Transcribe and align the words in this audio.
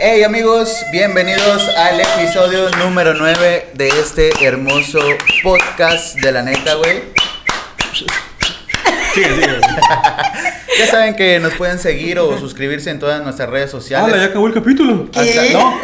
Hey 0.00 0.22
amigos, 0.22 0.84
bienvenidos 0.92 1.68
al 1.76 2.00
episodio 2.00 2.70
número 2.78 3.14
9 3.14 3.70
de 3.74 3.88
este 3.88 4.30
hermoso 4.44 4.98
podcast 5.42 6.16
de 6.20 6.32
la 6.32 6.42
neta, 6.42 6.74
güey. 6.74 7.02
Sigue, 9.14 9.34
sigue. 9.34 9.60
Ya 10.78 10.86
saben 10.86 11.16
que 11.16 11.40
nos 11.40 11.54
pueden 11.54 11.80
seguir 11.80 12.20
o 12.20 12.38
suscribirse 12.38 12.88
en 12.90 13.00
todas 13.00 13.20
nuestras 13.24 13.50
redes 13.50 13.68
sociales. 13.68 14.14
¡Hala, 14.14 14.22
ya 14.22 14.28
acabó 14.30 14.46
el 14.46 14.54
capítulo! 14.54 15.08
Hasta- 15.12 15.42
no, 15.52 15.80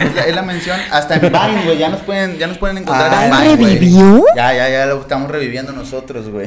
es 0.00 0.14
la, 0.14 0.22
es 0.22 0.34
la 0.36 0.42
mención. 0.42 0.78
Hasta 0.92 1.14
en 1.16 1.20
Vine, 1.22 1.64
güey. 1.64 1.78
Ya 1.78 1.88
nos 1.88 2.02
pueden, 2.02 2.38
ya 2.38 2.46
nos 2.46 2.56
pueden 2.58 2.78
encontrar 2.78 3.12
en 3.24 3.32
Ah, 3.32 3.40
Vine, 3.42 3.56
güey. 3.56 3.74
¿revivió? 3.74 4.24
Ya, 4.36 4.54
ya, 4.54 4.68
ya 4.68 4.86
lo 4.86 5.00
estamos 5.00 5.28
reviviendo 5.32 5.72
nosotros, 5.72 6.28
güey. 6.28 6.46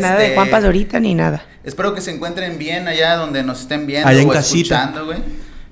Nada 0.00 0.16
de 0.16 0.24
Este, 0.24 0.34
Juan 0.34 0.64
ahorita 0.64 0.98
ni 0.98 1.14
nada. 1.14 1.44
Espero 1.62 1.94
que 1.94 2.00
se 2.00 2.10
encuentren 2.10 2.58
bien 2.58 2.88
allá 2.88 3.14
donde 3.14 3.44
nos 3.44 3.60
estén 3.60 3.86
viendo 3.86 4.08
Allá 4.08 4.22
en 4.22 4.28
o 4.28 4.32
casita. 4.32 4.74
escuchando, 4.74 5.04
güey. 5.06 5.18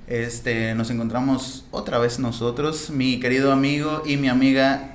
Este, 0.07 0.75
nos 0.75 0.91
encontramos 0.91 1.65
otra 1.71 1.99
vez 1.99 2.19
nosotros, 2.19 2.91
mi 2.91 3.19
querido 3.21 3.53
amigo 3.53 4.03
y 4.05 4.19
mi 4.19 4.29
amiga 4.29 4.91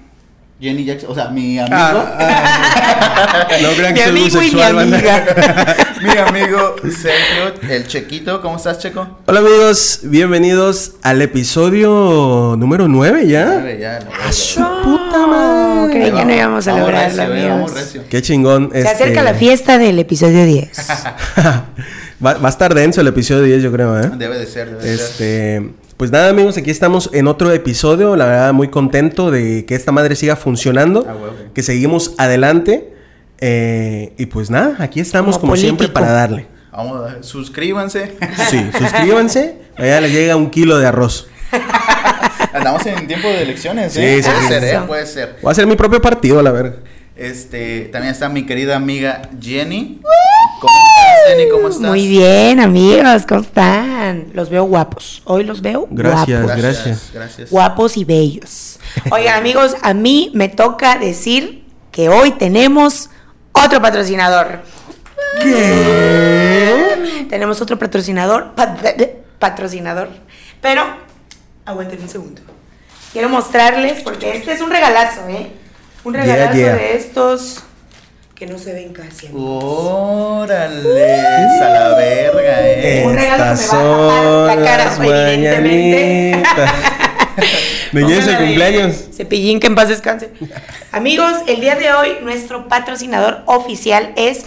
Jenny 0.61 0.85
Jackson, 0.85 1.09
o 1.11 1.15
sea, 1.15 1.29
mi 1.29 1.57
amigo, 1.57 1.75
Ah, 1.75 3.47
No 3.61 3.69
crean 3.71 3.93
Mi 3.93 3.99
que 3.99 4.05
soy 4.05 4.09
amigo 4.09 4.41
y 4.43 4.51
mi 4.51 4.61
homosexual, 4.61 4.75
banda. 4.75 4.97
amiga. 4.97 5.77
mi 6.03 6.17
amigo 6.39 6.75
Sergio, 6.83 7.69
el 7.69 7.87
Chequito, 7.87 8.39
¿cómo 8.41 8.57
estás, 8.57 8.77
Checo? 8.77 9.07
Hola 9.25 9.39
amigos, 9.39 10.01
bienvenidos 10.03 10.91
al 11.01 11.21
episodio 11.23 12.55
número 12.59 12.87
9 12.87 13.27
ya. 13.27 13.45
Nueve, 13.45 13.77
ya, 13.81 13.93
la 13.93 13.99
verga. 14.09 14.31
su 14.31 14.61
puta 14.83 15.25
madre! 15.27 16.11
Que 16.11 16.11
no 16.25 16.33
íbamos 16.35 16.67
a 16.67 16.77
lograrlo, 16.77 17.23
eh, 17.23 17.47
vamos 17.49 17.71
amigos. 17.71 17.73
recio. 17.73 18.03
Qué 18.09 18.21
chingón. 18.21 18.69
Se 18.71 18.79
este, 18.81 18.91
acerca 18.91 19.23
la 19.23 19.33
fiesta 19.33 19.79
del 19.79 19.97
episodio 19.97 20.45
10. 20.45 20.69
va, 22.25 22.33
va 22.35 22.47
a 22.47 22.51
estar 22.51 22.73
denso 22.73 23.01
el 23.01 23.07
episodio 23.07 23.43
10, 23.43 23.63
yo 23.63 23.71
creo, 23.71 23.99
¿eh? 23.99 24.09
Debe 24.17 24.37
de 24.37 24.45
ser, 24.45 24.69
debe 24.69 24.83
de 24.83 24.97
ser. 24.97 25.05
Este, 25.05 25.69
pues 25.97 26.11
nada 26.11 26.29
amigos, 26.29 26.57
aquí 26.57 26.71
estamos 26.71 27.09
en 27.13 27.27
otro 27.27 27.51
episodio, 27.51 28.15
la 28.15 28.25
verdad 28.25 28.53
muy 28.53 28.69
contento 28.69 29.31
de 29.31 29.65
que 29.65 29.75
esta 29.75 29.91
madre 29.91 30.15
siga 30.15 30.35
funcionando, 30.35 31.05
Ah, 31.09 31.13
huevo. 31.15 31.33
que 31.53 31.61
seguimos 31.63 32.13
adelante 32.17 32.93
eh, 33.41 34.13
y 34.17 34.25
pues 34.27 34.49
nada, 34.49 34.75
aquí 34.79 34.99
estamos 34.99 35.37
Como 35.37 35.51
como, 35.51 35.55
siempre 35.57 35.87
para 35.89 36.11
darle. 36.11 36.47
Vamos, 36.71 37.09
a- 37.11 37.23
suscríbanse. 37.23 38.15
Sí, 38.49 38.69
suscríbanse, 38.77 39.57
allá 39.77 40.01
les 40.01 40.11
llega 40.13 40.35
un 40.35 40.49
kilo 40.49 40.77
de 40.77 40.85
arroz. 40.87 41.27
Andamos 42.53 42.85
en 42.85 43.07
tiempo 43.07 43.27
de 43.27 43.43
elecciones, 43.43 43.93
Sí, 43.93 44.01
¿eh? 44.01 44.21
sí, 44.23 44.29
puede 44.29 44.41
sí. 44.41 44.47
ser, 44.47 44.63
¿eh? 44.63 44.79
Puede 44.87 45.05
ser. 45.05 45.35
Voy 45.41 45.49
a 45.49 45.51
hacer 45.51 45.67
mi 45.67 45.75
propio 45.75 46.01
partido, 46.01 46.41
la 46.41 46.51
verdad. 46.51 46.75
Este, 47.15 47.89
también 47.91 48.11
está 48.13 48.29
mi 48.29 48.45
querida 48.45 48.75
amiga 48.77 49.23
Jenny. 49.41 49.99
¿Cómo 50.59 50.73
estás, 50.73 51.29
Jenny? 51.29 51.49
¿Cómo 51.49 51.67
estás? 51.69 51.81
Muy 51.89 52.07
bien, 52.07 52.59
amigos, 52.59 53.25
¿cómo 53.27 53.41
están? 53.41 54.27
Los 54.33 54.49
veo 54.49 54.63
guapos. 54.65 55.21
Hoy 55.25 55.43
los 55.43 55.61
veo 55.61 55.87
Gracias. 55.89 56.41
guapos. 56.43 56.61
Gracias, 56.61 57.09
gracias. 57.13 57.49
Guapos 57.49 57.97
y 57.97 58.03
bellos. 58.05 58.79
Oigan, 59.11 59.35
amigos, 59.37 59.75
a 59.81 59.93
mí 59.93 60.31
me 60.33 60.49
toca 60.49 60.97
decir 60.97 61.63
que 61.91 62.09
hoy 62.09 62.31
tenemos 62.31 63.09
otro 63.53 63.81
patrocinador. 63.81 64.61
¿Qué? 65.41 67.25
Tenemos 67.29 67.61
otro 67.61 67.77
patrocinador. 67.79 68.53
pat- 68.55 68.79
patrocinador. 69.39 70.09
Pero, 70.61 70.83
aguanten 71.65 72.01
un 72.01 72.09
segundo. 72.09 72.41
Quiero 73.13 73.29
mostrarles, 73.29 74.01
porque 74.03 74.35
este 74.35 74.51
es 74.51 74.61
un 74.61 74.69
regalazo, 74.69 75.21
¿eh? 75.29 75.51
Un 76.03 76.13
Yeah, 76.13 76.23
regalazo 76.23 76.57
yeah. 76.57 76.75
de 76.75 76.97
estos 76.97 77.63
que 78.39 78.47
no 78.47 78.57
se 78.57 78.71
ven 78.71 78.93
casi. 78.93 79.27
amigos. 79.27 79.63
Órale, 79.65 81.13
a 81.13 81.69
la 81.69 81.95
verga, 81.95 82.67
eh. 82.69 83.03
Un 83.05 83.13
regalo 83.13 83.43
que 83.53 83.61
me 83.61 83.67
va 83.67 84.13
a 84.13 84.47
tapar 84.47 84.57
la 84.57 84.63
cara, 84.63 84.95
evidentemente. 84.95 86.49
de 87.91 88.01
Póngala 88.01 88.25
de 88.25 88.37
cumpleaños. 88.37 88.95
Cepillín, 89.13 89.59
que 89.59 89.67
en 89.67 89.75
paz 89.75 89.89
descanse. 89.89 90.29
Amigos, 90.93 91.33
el 91.47 91.59
día 91.59 91.75
de 91.75 91.91
hoy 91.91 92.17
nuestro 92.21 92.69
patrocinador 92.69 93.41
oficial 93.45 94.13
es 94.15 94.45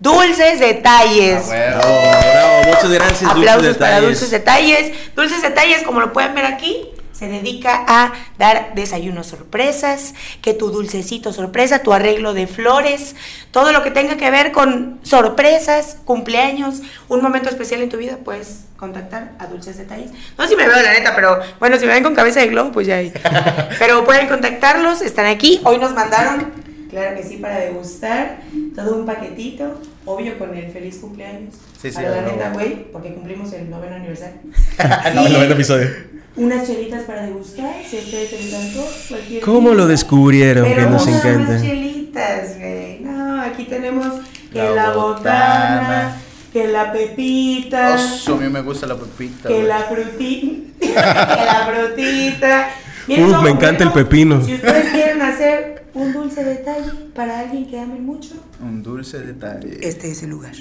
Dulces 0.00 0.60
Detalles. 0.60 1.44
Ah, 1.50 1.78
Bravo, 1.78 2.00
bravo, 2.10 2.62
muchas 2.66 2.90
gracias. 2.90 3.20
Dulces 3.20 3.30
Aplausos 3.30 3.76
para 3.78 3.90
Detalles. 4.00 4.02
Dulces 4.20 4.30
Detalles. 4.30 4.92
Dulces 5.16 5.40
Detalles, 5.40 5.82
como 5.82 6.00
lo 6.00 6.12
pueden 6.12 6.34
ver 6.34 6.44
aquí, 6.44 6.88
se 7.24 7.30
dedica 7.30 7.84
a 7.86 8.12
dar 8.38 8.74
desayunos 8.74 9.28
sorpresas, 9.28 10.14
que 10.42 10.52
tu 10.52 10.70
dulcecito 10.70 11.32
sorpresa, 11.32 11.80
tu 11.80 11.92
arreglo 11.92 12.34
de 12.34 12.46
flores, 12.46 13.16
todo 13.50 13.72
lo 13.72 13.82
que 13.82 13.90
tenga 13.90 14.16
que 14.16 14.30
ver 14.30 14.52
con 14.52 15.00
sorpresas, 15.02 15.96
cumpleaños, 16.04 16.80
un 17.08 17.22
momento 17.22 17.48
especial 17.48 17.80
en 17.80 17.88
tu 17.88 17.96
vida, 17.96 18.18
puedes 18.22 18.64
contactar 18.76 19.32
a 19.38 19.46
Dulces 19.46 19.78
Detalles. 19.78 20.10
No 20.36 20.44
sé 20.44 20.50
si 20.50 20.56
me 20.56 20.66
veo 20.68 20.82
la 20.82 20.92
neta, 20.92 21.14
pero 21.14 21.40
bueno, 21.58 21.78
si 21.78 21.86
me 21.86 21.92
ven 21.92 22.02
con 22.02 22.14
cabeza 22.14 22.40
de 22.40 22.48
globo, 22.48 22.72
pues 22.72 22.86
ya 22.86 22.96
ahí. 22.96 23.12
Pero 23.78 24.04
pueden 24.04 24.28
contactarlos, 24.28 25.00
están 25.00 25.26
aquí. 25.26 25.60
Hoy 25.64 25.78
nos 25.78 25.94
mandaron, 25.94 26.52
claro 26.94 27.16
que 27.16 27.22
sí, 27.22 27.36
para 27.36 27.58
degustar 27.58 28.38
todo 28.74 28.96
un 28.96 29.06
paquetito, 29.06 29.80
obvio 30.06 30.38
con 30.38 30.54
el 30.54 30.70
feliz 30.70 30.96
cumpleaños. 30.98 31.54
Sí, 31.80 31.90
sí, 31.90 31.94
para 31.96 32.08
la 32.10 32.16
a 32.16 32.20
huevo. 32.20 32.32
neta, 32.36 32.52
güey, 32.52 32.92
porque 32.92 33.12
cumplimos 33.14 33.52
el 33.52 33.68
noveno 33.68 33.96
aniversario. 33.96 34.36
No, 35.14 35.26
el 35.26 35.30
Y 35.30 35.32
noveno 35.34 35.52
episodio. 35.54 35.88
Unas 36.36 36.66
chelitas 36.66 37.02
para 37.02 37.26
degustar, 37.26 37.74
si 37.88 37.96
a 37.96 38.00
ustedes 38.00 38.30
se 38.30 38.36
les 38.38 38.76
cualquier 39.08 39.42
¿Cómo 39.42 39.72
lo 39.74 39.86
descubrieron 39.86 40.64
Pero 40.64 40.84
que 40.84 40.90
nos 40.90 41.06
encanta? 41.06 41.52
más 41.52 41.62
chelitas, 41.62 42.58
güey. 42.58 43.00
No, 43.00 43.40
aquí 43.42 43.64
tenemos 43.64 44.06
que 44.52 44.58
La 44.58 44.70
la, 44.70 44.90
botana. 44.92 45.00
botana, 45.00 46.16
que 46.52 46.68
la 46.68 46.92
pepita, 46.92 47.94
Oso, 47.94 48.34
a 48.34 48.38
mí 48.38 48.48
me 48.48 48.62
gusta 48.62 48.86
la 48.86 48.96
pepita. 48.96 49.48
que 49.48 49.62
la 49.62 49.78
frutita, 49.80 50.70
que 50.80 51.44
la 51.44 51.68
frutita. 51.70 52.68
Miren 53.06 53.26
Uf, 53.34 53.42
me 53.42 53.50
encanta 53.50 53.84
el 53.84 53.92
pepino. 53.92 54.44
Si 54.44 54.54
ustedes 54.54 54.90
quieren 54.92 55.20
hacer 55.22 55.84
un 55.94 56.12
dulce 56.12 56.42
detalle 56.44 56.90
para 57.14 57.40
alguien 57.40 57.68
que 57.68 57.78
amen 57.78 58.04
mucho, 58.04 58.34
Un 58.60 58.82
dulce 58.82 59.18
detalle. 59.20 59.78
este 59.82 60.10
es 60.10 60.22
el 60.22 60.30
lugar. 60.30 60.52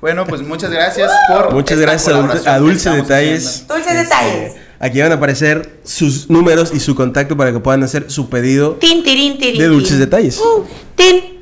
Bueno, 0.00 0.26
pues 0.26 0.42
muchas 0.42 0.70
gracias 0.70 1.10
por. 1.28 1.52
Muchas 1.52 1.78
esta 1.78 1.90
gracias 1.90 2.14
a 2.14 2.20
Dulce- 2.20 2.48
a 2.48 2.54
que 2.54 2.60
Dulce 2.60 2.76
estamos 2.78 3.08
Detalles. 3.08 3.64
haciendo. 3.68 4.02
Detalles. 4.02 4.52
Aquí 4.80 5.00
van 5.00 5.10
a 5.10 5.14
aparecer 5.16 5.80
sus 5.82 6.30
números 6.30 6.70
y 6.72 6.78
su 6.78 6.94
contacto 6.94 7.36
para 7.36 7.52
que 7.52 7.58
puedan 7.58 7.82
hacer 7.82 8.08
su 8.10 8.28
pedido. 8.30 8.74
Tin, 8.76 9.02
De 9.02 9.66
dulces 9.66 9.90
tin. 9.90 9.98
detalles. 9.98 10.38
Uh, 10.38 10.64
tin. 10.94 11.38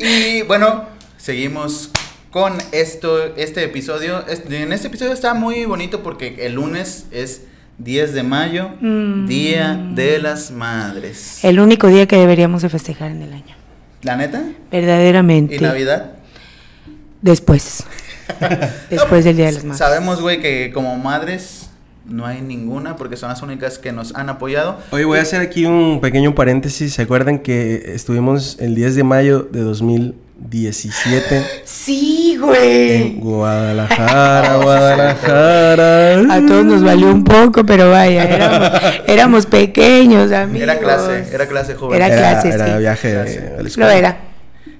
Y 0.00 0.42
bueno, 0.42 0.86
seguimos 1.18 1.90
con 2.32 2.54
esto, 2.72 3.24
este 3.36 3.62
episodio. 3.62 4.26
Este- 4.26 4.62
En 4.62 4.72
este 4.72 4.88
episodio 4.88 5.12
está 5.12 5.34
muy 5.34 5.64
bonito 5.66 6.02
porque 6.02 6.34
el 6.46 6.54
lunes 6.54 7.06
es 7.12 7.42
10 7.78 8.12
de 8.12 8.22
mayo, 8.22 8.70
Mm. 8.80 9.26
Día 9.26 9.80
de 9.94 10.18
las 10.18 10.50
Madres. 10.50 11.44
El 11.44 11.60
único 11.60 11.88
día 11.88 12.06
que 12.06 12.16
deberíamos 12.16 12.62
de 12.62 12.68
festejar 12.68 13.10
en 13.10 13.22
el 13.22 13.32
año. 13.32 13.54
¿La 14.02 14.16
neta? 14.16 14.42
Verdaderamente. 14.70 15.56
¿Y 15.56 15.60
Navidad? 15.60 16.12
Después. 17.22 17.84
Después 18.90 19.24
del 19.24 19.36
Día 19.36 19.46
de 19.46 19.52
las 19.52 19.64
Madres. 19.64 19.78
Sabemos, 19.78 20.20
güey, 20.20 20.40
que 20.40 20.70
como 20.72 20.96
madres 20.96 21.70
no 22.06 22.26
hay 22.26 22.40
ninguna 22.40 22.96
porque 22.96 23.16
son 23.16 23.28
las 23.28 23.42
únicas 23.42 23.78
que 23.78 23.92
nos 23.92 24.14
han 24.14 24.28
apoyado. 24.28 24.78
Oye, 24.90 25.04
voy 25.04 25.18
a 25.18 25.22
hacer 25.22 25.40
aquí 25.40 25.64
un 25.66 26.00
pequeño 26.00 26.34
paréntesis. 26.34 26.94
¿Se 26.94 27.02
acuerdan 27.02 27.38
que 27.38 27.92
estuvimos 27.94 28.56
el 28.60 28.74
10 28.74 28.94
de 28.96 29.04
mayo 29.04 29.40
de 29.42 29.60
2017 30.38 31.62
Sí, 31.64 32.32
en 32.34 32.40
güey. 32.40 33.14
Guadalajara, 33.18 34.56
Guadalajara? 34.56 36.34
A 36.34 36.46
todos 36.46 36.64
nos 36.64 36.82
valió 36.82 37.08
un 37.08 37.24
poco, 37.24 37.64
pero 37.66 37.90
vaya, 37.90 38.22
éramos, 38.24 38.70
éramos 39.06 39.46
pequeños, 39.46 40.30
amigos. 40.32 40.62
Era 40.62 40.78
clase, 40.78 41.28
era 41.32 41.46
clase 41.48 41.74
joven. 41.74 42.00
Era 42.02 42.16
clase, 42.16 42.48
era 42.50 42.66
sí. 42.72 42.78
viaje 42.78 43.12
Clase. 43.12 43.54
a 43.58 43.62
la 43.62 43.86
Lo 43.86 43.90
era. 43.90 44.16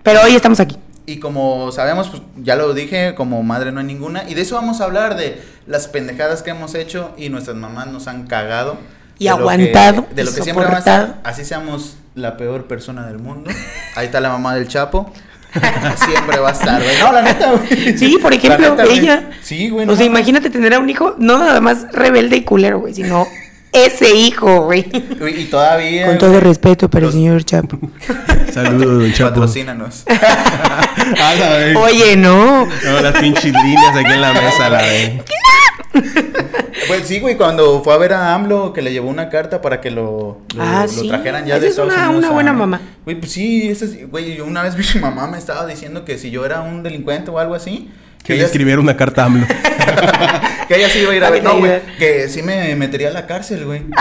Pero 0.02 0.22
hoy 0.22 0.34
estamos 0.36 0.60
aquí. 0.60 0.76
Y 1.06 1.18
como 1.18 1.72
sabemos, 1.72 2.08
pues, 2.08 2.22
ya 2.36 2.54
lo 2.54 2.72
dije, 2.74 3.14
como 3.14 3.42
madre 3.42 3.72
no 3.72 3.80
hay 3.80 3.86
ninguna. 3.86 4.24
Y 4.28 4.34
de 4.34 4.42
eso 4.42 4.54
vamos 4.54 4.80
a 4.80 4.84
hablar, 4.84 5.16
de 5.16 5.40
las 5.66 5.88
pendejadas 5.88 6.42
que 6.42 6.50
hemos 6.50 6.74
hecho 6.74 7.14
y 7.16 7.30
nuestras 7.30 7.56
mamás 7.56 7.88
nos 7.88 8.06
han 8.08 8.26
cagado. 8.26 8.76
Y 9.18 9.24
De 9.24 9.30
lo 9.30 9.36
que- 9.36 9.40
aguantado, 9.42 10.06
de 10.14 10.24
lo 10.24 10.30
y 10.30 10.34
que 10.34 10.42
siempre 10.42 10.64
vamos 10.64 10.76
a 10.76 10.78
estar, 10.78 11.00
soportado. 11.00 11.28
así 11.28 11.44
seamos 11.44 11.96
la 12.14 12.36
peor 12.36 12.66
persona 12.66 13.06
del 13.06 13.18
mundo. 13.18 13.50
Ahí 13.96 14.06
está 14.06 14.20
la 14.20 14.28
mamá 14.28 14.54
del 14.54 14.68
Chapo. 14.68 15.12
siempre 16.04 16.38
va 16.38 16.50
a 16.50 16.52
estar, 16.52 16.82
güey. 16.82 16.98
No, 17.00 17.12
la 17.12 17.22
neta, 17.22 17.52
güey. 17.52 17.96
Sí, 17.98 18.18
por 18.20 18.32
ejemplo, 18.32 18.70
neta, 18.70 18.84
güey. 18.84 18.98
ella. 18.98 19.30
Sí, 19.42 19.68
güey. 19.68 19.86
no 19.86 19.92
o 19.92 19.96
sea, 19.96 20.06
imagínate 20.06 20.50
tener 20.50 20.74
a 20.74 20.78
un 20.78 20.88
hijo, 20.88 21.14
no 21.18 21.38
nada 21.38 21.60
más 21.60 21.86
rebelde 21.92 22.36
y 22.36 22.42
culero, 22.42 22.80
güey, 22.80 22.94
sino 22.94 23.26
ese 23.72 24.14
hijo, 24.14 24.62
güey. 24.62 24.86
Y 25.36 25.44
todavía. 25.44 26.06
Con 26.06 26.18
todo 26.18 26.30
güey, 26.30 26.42
respeto 26.42 26.88
para 26.88 27.06
el 27.06 27.12
señor 27.12 27.44
Chapo. 27.44 27.78
Saludos, 28.52 29.02
don 29.02 29.12
Chapo. 29.12 29.30
Patrocínanos. 29.30 30.04
A 30.08 31.34
la 31.34 31.56
vez. 31.56 31.76
Oye, 31.76 32.16
no. 32.16 32.66
No, 32.66 33.00
las 33.00 33.18
pinches 33.20 33.52
líneas 33.52 33.96
aquí 33.96 34.12
en 34.12 34.20
la 34.20 34.32
mesa, 34.32 34.68
la 34.68 34.82
vez. 34.82 35.22
Pues 36.86 37.06
sí, 37.06 37.20
güey, 37.20 37.36
cuando 37.36 37.82
fue 37.82 37.92
a 37.94 37.98
ver 37.98 38.12
a 38.12 38.34
AMLO, 38.34 38.72
que 38.72 38.82
le 38.82 38.92
llevó 38.92 39.08
una 39.10 39.28
carta 39.28 39.60
para 39.60 39.80
que 39.80 39.90
lo, 39.90 40.40
lo, 40.54 40.62
Ah, 40.62 40.82
lo 40.86 40.88
sí. 40.88 41.08
trajeran 41.08 41.44
ya 41.46 41.54
Esa 41.56 41.60
de 41.62 41.66
es 41.66 41.70
Estados 41.72 41.92
una- 41.92 42.04
Unidos 42.04 42.18
una 42.18 42.28
a- 42.28 42.32
buena 42.32 42.52
mamá. 42.52 42.80
Güey, 43.04 43.18
pues 43.20 43.32
sí, 43.32 43.68
esa 43.68 43.84
es- 43.84 44.08
güey, 44.10 44.36
yo 44.36 44.44
una 44.46 44.62
vez 44.62 44.74
vi 44.76 44.84
mi 44.94 45.00
mamá 45.00 45.26
me 45.26 45.38
estaba 45.38 45.66
diciendo 45.66 46.04
que 46.04 46.18
si 46.18 46.30
yo 46.30 46.44
era 46.46 46.60
un 46.62 46.82
delincuente 46.82 47.30
o 47.30 47.38
algo 47.38 47.54
así, 47.54 47.90
Que 48.24 48.32
le 48.34 48.38
ella- 48.40 48.46
escribiera 48.46 48.80
una 48.80 48.96
carta 48.96 49.22
a 49.22 49.26
AMLO. 49.26 49.46
que 50.68 50.76
ella 50.76 50.88
sí 50.88 51.00
iba 51.00 51.12
a 51.12 51.16
ir 51.16 51.24
a 51.24 51.28
Para 51.28 51.42
ver. 51.42 51.44
No, 51.44 51.58
güey. 51.58 51.80
Que 51.98 52.28
sí 52.28 52.42
me 52.42 52.74
metería 52.76 53.08
a 53.08 53.12
la 53.12 53.26
cárcel, 53.26 53.64
güey. 53.64 53.82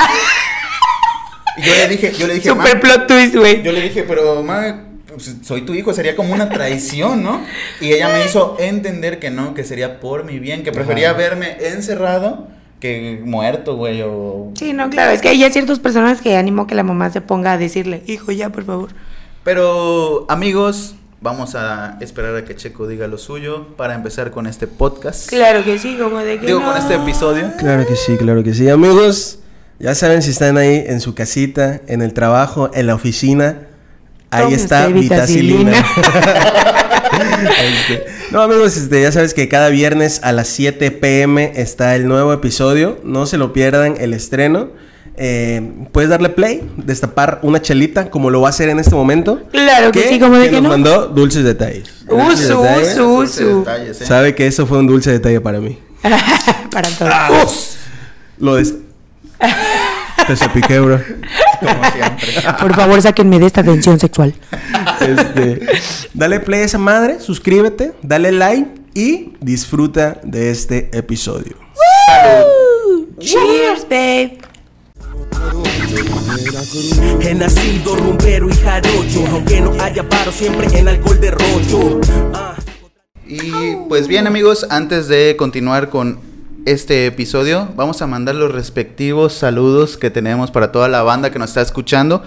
Y 1.58 1.62
yo 1.64 1.74
le 1.74 1.88
dije, 1.88 2.12
yo 2.14 2.28
le 2.28 2.36
dije, 2.36 2.50
Super 2.50 2.76
"Ma, 2.76 2.80
plot 2.82 3.08
twist, 3.08 3.36
güey. 3.36 3.64
Yo 3.64 3.72
le 3.72 3.82
dije, 3.82 4.04
pero 4.04 4.44
ma, 4.44 4.84
pues, 5.18 5.36
soy 5.44 5.62
tu 5.62 5.74
hijo, 5.74 5.94
sería 5.94 6.16
como 6.16 6.34
una 6.34 6.50
traición, 6.52 7.24
¿no? 7.24 7.42
Y 7.82 7.92
ella 7.94 8.10
me 8.10 8.26
hizo 8.26 8.56
entender 8.60 9.20
que 9.20 9.30
no, 9.30 9.54
que 9.54 9.64
sería 9.64 10.00
por 10.00 10.24
mi 10.24 10.40
bien, 10.40 10.64
que 10.64 10.72
prefería 10.72 11.10
Ajá. 11.12 11.18
verme 11.18 11.58
encerrado 11.60 12.48
que 12.80 13.20
muerto, 13.24 13.76
güey, 13.76 14.02
o... 14.04 14.52
Sí, 14.56 14.74
no, 14.74 14.90
claro, 14.90 15.12
es 15.12 15.22
que 15.22 15.30
hay 15.30 15.52
ciertas 15.52 15.80
personas 15.80 16.22
que 16.22 16.38
animo 16.38 16.68
que 16.68 16.76
la 16.76 16.84
mamá 16.84 17.10
se 17.10 17.22
ponga 17.22 17.54
a 17.54 17.58
decirle, 17.58 18.04
hijo, 18.06 18.32
ya, 18.32 18.50
por 18.50 18.66
favor. 18.66 18.90
Pero, 19.44 20.26
amigos, 20.30 20.96
vamos 21.22 21.56
a 21.56 21.98
esperar 22.02 22.36
a 22.36 22.46
que 22.46 22.56
Checo 22.56 22.88
diga 22.88 23.08
lo 23.08 23.18
suyo 23.18 23.76
para 23.78 23.96
empezar 23.96 24.32
con 24.32 24.46
este 24.46 24.68
podcast. 24.68 25.28
Claro 25.30 25.64
que 25.64 25.80
sí, 25.80 25.98
como 26.00 26.20
de 26.20 26.40
que 26.40 26.48
Digo, 26.48 26.60
no. 26.60 26.68
con 26.68 26.78
este 26.78 26.96
episodio. 26.96 27.52
Claro 27.58 27.88
que 27.88 27.96
sí, 27.96 28.18
claro 28.18 28.44
que 28.44 28.54
sí. 28.54 28.70
Amigos, 28.70 29.40
ya 29.80 29.96
saben 29.96 30.22
si 30.22 30.32
están 30.32 30.58
ahí 30.58 30.84
en 30.86 31.02
su 31.02 31.16
casita, 31.16 31.82
en 31.88 32.02
el 32.02 32.14
trabajo, 32.14 32.70
en 32.74 32.88
la 32.88 32.96
oficina. 32.96 33.67
Ahí 34.32 34.54
está 34.54 34.88
Vitacilina. 34.88 35.72
Este, 37.62 38.06
no, 38.32 38.42
amigos, 38.42 38.76
este, 38.78 39.02
ya 39.02 39.12
sabes 39.12 39.34
que 39.34 39.48
cada 39.48 39.70
viernes 39.70 40.20
a 40.24 40.32
las 40.32 40.48
7 40.50 40.92
pm 40.92 41.54
está 41.56 41.96
el 41.96 42.08
nuevo 42.08 42.34
episodio. 42.34 43.00
No 43.04 43.26
se 43.26 43.38
lo 43.38 43.54
pierdan 43.54 43.96
el 44.00 44.14
estreno. 44.14 44.70
Eh, 45.20 45.62
puedes 45.94 46.10
darle 46.12 46.30
play, 46.30 46.70
destapar 46.78 47.40
una 47.42 47.60
chelita, 47.62 48.12
como 48.12 48.30
lo 48.30 48.42
va 48.42 48.48
a 48.48 48.52
hacer 48.52 48.70
en 48.70 48.80
este 48.80 48.94
momento. 48.94 49.42
Claro 49.52 49.92
que 49.92 50.04
sí, 50.10 50.20
como 50.20 50.38
de 50.38 50.48
que 50.50 50.56
nos 50.56 50.64
no. 50.64 50.70
mandó 50.70 51.08
dulces 51.08 51.44
detalles. 51.44 51.90
Usu, 52.08 52.62
detalles. 52.62 52.98
usu, 53.00 53.18
usu. 53.20 53.60
detalles, 53.60 54.02
¿eh? 54.02 54.06
Sabe 54.06 54.36
que 54.36 54.46
eso 54.46 54.68
fue 54.68 54.78
un 54.78 54.86
dulce 54.88 55.12
detalle 55.12 55.42
para 55.42 55.60
mí. 55.60 55.80
Para 56.72 56.90
Ah. 57.02 57.28
todos. 57.30 57.78
Lo 58.40 58.56
des... 58.56 58.76
Te 60.28 60.36
salpiqué, 60.36 60.80
bro. 60.80 61.00
Como 61.60 61.92
siempre. 61.92 62.28
Por 62.60 62.76
favor, 62.76 63.02
sáquenme 63.02 63.40
de 63.40 63.48
esta 63.48 63.64
tensión 63.64 64.00
sexual. 64.00 64.34
Este, 65.02 65.62
dale 66.14 66.40
play 66.40 66.62
a 66.62 66.66
esa 66.66 66.78
madre, 66.78 67.20
suscríbete, 67.20 67.94
dale 68.02 68.32
like 68.32 68.70
y 68.94 69.34
disfruta 69.40 70.20
de 70.24 70.52
este 70.52 70.90
episodio. 70.98 71.56
Cheers, 73.20 73.84
babe. 73.90 74.40
He 77.22 77.34
nacido 77.34 77.96
rumbero 77.96 78.50
y 78.50 78.54
jarocho, 78.54 79.26
aunque 79.32 79.62
no 79.62 79.72
haya 79.82 80.08
paro 80.08 80.32
siempre 80.32 80.68
en 80.78 80.88
alcohol 80.88 81.20
de 81.20 81.32
rocho. 81.32 82.02
Ah. 82.34 82.56
Y 83.26 83.76
pues 83.90 84.08
bien 84.08 84.28
amigos, 84.28 84.66
antes 84.70 85.08
de 85.08 85.36
continuar 85.38 85.90
con 85.90 86.20
este 86.68 87.06
episodio, 87.06 87.70
vamos 87.78 88.02
a 88.02 88.08
mandar 88.08 88.36
los 88.36 88.52
respectivos 88.52 89.32
saludos 89.32 89.96
que 89.96 90.10
tenemos 90.10 90.52
para 90.52 90.70
toda 90.70 90.90
la 90.90 91.02
banda 91.02 91.32
que 91.32 91.40
nos 91.40 91.52
está 91.52 91.62
escuchando. 91.62 92.24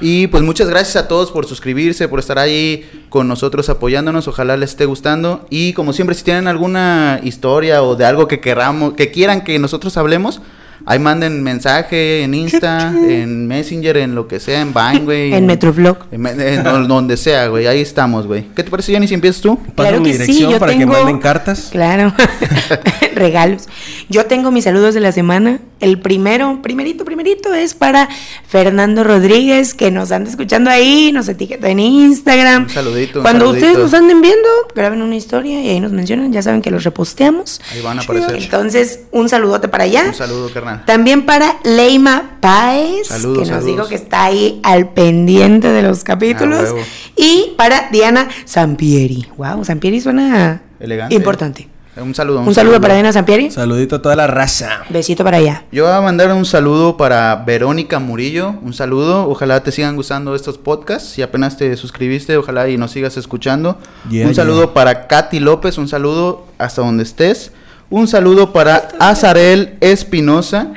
Y 0.00 0.26
pues 0.26 0.42
muchas 0.42 0.68
gracias 0.68 0.96
a 0.96 1.06
todos 1.06 1.30
por 1.30 1.46
suscribirse, 1.46 2.08
por 2.08 2.18
estar 2.18 2.40
ahí 2.40 3.06
con 3.08 3.28
nosotros 3.28 3.68
apoyándonos. 3.68 4.26
Ojalá 4.26 4.56
les 4.56 4.70
esté 4.70 4.86
gustando. 4.86 5.46
Y 5.48 5.74
como 5.74 5.92
siempre, 5.92 6.16
si 6.16 6.24
tienen 6.24 6.48
alguna 6.48 7.20
historia 7.22 7.84
o 7.84 7.94
de 7.94 8.04
algo 8.04 8.26
que 8.26 8.40
queramos, 8.40 8.94
que 8.94 9.12
quieran 9.12 9.44
que 9.44 9.60
nosotros 9.60 9.96
hablemos, 9.96 10.40
ahí 10.86 10.98
manden 10.98 11.42
mensaje 11.42 12.22
en 12.22 12.34
Insta, 12.34 12.92
en 13.08 13.46
Messenger, 13.46 13.96
en 13.98 14.14
lo 14.14 14.28
que 14.28 14.40
sea, 14.40 14.60
en 14.60 14.72
Vine, 14.74 15.00
güey. 15.04 15.32
En 15.34 15.46
Metroflog. 15.46 15.98
En 16.10 16.26
en 16.26 16.62
donde 16.88 17.16
sea, 17.16 17.48
güey. 17.48 17.66
Ahí 17.66 17.80
estamos, 17.80 18.26
güey. 18.26 18.46
¿Qué 18.54 18.62
te 18.62 18.70
parece, 18.70 18.92
Jenny, 18.92 19.08
si 19.08 19.14
empiezas 19.14 19.40
tú? 19.40 19.56
Paso 19.56 19.88
Claro 19.88 20.00
mi 20.00 20.10
que 20.10 20.18
sí, 20.18 20.18
dirección 20.22 20.50
yo 20.52 20.58
para 20.58 20.72
tengo- 20.72 20.80
que 20.92 20.98
manden 20.98 21.18
cartas. 21.18 21.68
Claro. 21.70 22.12
Regalos. 23.14 23.68
Yo 24.08 24.26
tengo 24.26 24.50
mis 24.50 24.64
saludos 24.64 24.94
de 24.94 25.00
la 25.00 25.12
semana. 25.12 25.60
El 25.80 25.98
primero, 26.00 26.60
primerito, 26.62 27.04
primerito 27.04 27.52
es 27.52 27.74
para 27.74 28.08
Fernando 28.48 29.04
Rodríguez, 29.04 29.74
que 29.74 29.90
nos 29.90 30.12
anda 30.12 30.30
escuchando 30.30 30.70
ahí, 30.70 31.10
nos 31.12 31.28
etiquetó 31.28 31.66
en 31.66 31.78
Instagram. 31.80 32.64
Un 32.64 32.68
saludito, 32.70 33.18
un 33.18 33.22
Cuando 33.22 33.46
saludito. 33.46 33.66
ustedes 33.66 33.84
nos 33.84 33.94
anden 33.94 34.22
viendo, 34.22 34.48
graben 34.74 35.02
una 35.02 35.16
historia 35.16 35.60
y 35.62 35.68
ahí 35.68 35.80
nos 35.80 35.92
mencionan, 35.92 36.32
ya 36.32 36.40
saben 36.42 36.62
que 36.62 36.70
los 36.70 36.84
reposteamos. 36.84 37.60
Ahí 37.72 37.82
van 37.82 37.98
a 37.98 38.02
aparecer. 38.02 38.36
Entonces, 38.36 39.00
un 39.12 39.28
saludote 39.28 39.68
para 39.68 39.84
allá. 39.84 40.04
Un 40.08 40.14
saludo, 40.14 40.48
carnal. 40.64 40.84
También 40.86 41.26
para 41.26 41.56
Leima 41.64 42.38
Páez, 42.40 43.08
Saludos, 43.08 43.34
que 43.34 43.38
nos 43.40 43.48
saludos. 43.48 43.66
dijo 43.66 43.88
que 43.88 43.94
está 43.94 44.24
ahí 44.24 44.60
al 44.62 44.88
pendiente 44.90 45.68
de 45.68 45.82
los 45.82 46.04
capítulos. 46.04 46.62
huevo. 46.72 46.78
y 47.16 47.54
para 47.56 47.88
Diana 47.90 48.28
Sampieri. 48.44 49.26
Wow, 49.36 49.64
Sampieri 49.64 50.00
suena 50.00 50.62
Elegante. 50.80 51.14
importante. 51.14 51.68
Un 51.96 52.12
saludo. 52.12 52.40
Un, 52.40 52.52
saludo, 52.52 52.80
para 52.80 52.94
Diana 52.94 53.12
Sampieri. 53.12 53.52
Saludito 53.52 53.96
a 53.96 54.02
toda 54.02 54.16
la 54.16 54.26
raza. 54.26 54.82
Besito 54.88 55.22
para 55.22 55.36
allá. 55.36 55.62
Yo 55.70 55.84
voy 55.84 55.92
a 55.92 56.00
mandar 56.00 56.32
un 56.32 56.44
saludo 56.44 56.96
para 56.96 57.36
Verónica 57.36 58.00
Murillo. 58.00 58.56
Un 58.62 58.72
saludo. 58.72 59.28
Ojalá 59.28 59.62
te 59.62 59.70
sigan 59.70 59.94
gustando 59.94 60.34
estos 60.34 60.58
podcasts. 60.58 61.10
Si 61.10 61.22
apenas 61.22 61.56
te 61.56 61.76
suscribiste, 61.76 62.36
ojalá 62.36 62.68
y 62.68 62.76
nos 62.78 62.90
sigas 62.90 63.16
escuchando. 63.16 63.78
Yeah, 64.10 64.26
un 64.26 64.34
saludo 64.34 64.64
yeah. 64.64 64.74
para 64.74 65.06
Katy 65.06 65.38
López. 65.38 65.78
Un 65.78 65.86
saludo 65.86 66.44
hasta 66.58 66.82
donde 66.82 67.04
estés. 67.04 67.52
Un 67.94 68.08
saludo 68.08 68.52
para 68.52 68.88
Azarel 68.98 69.76
Espinosa. 69.80 70.72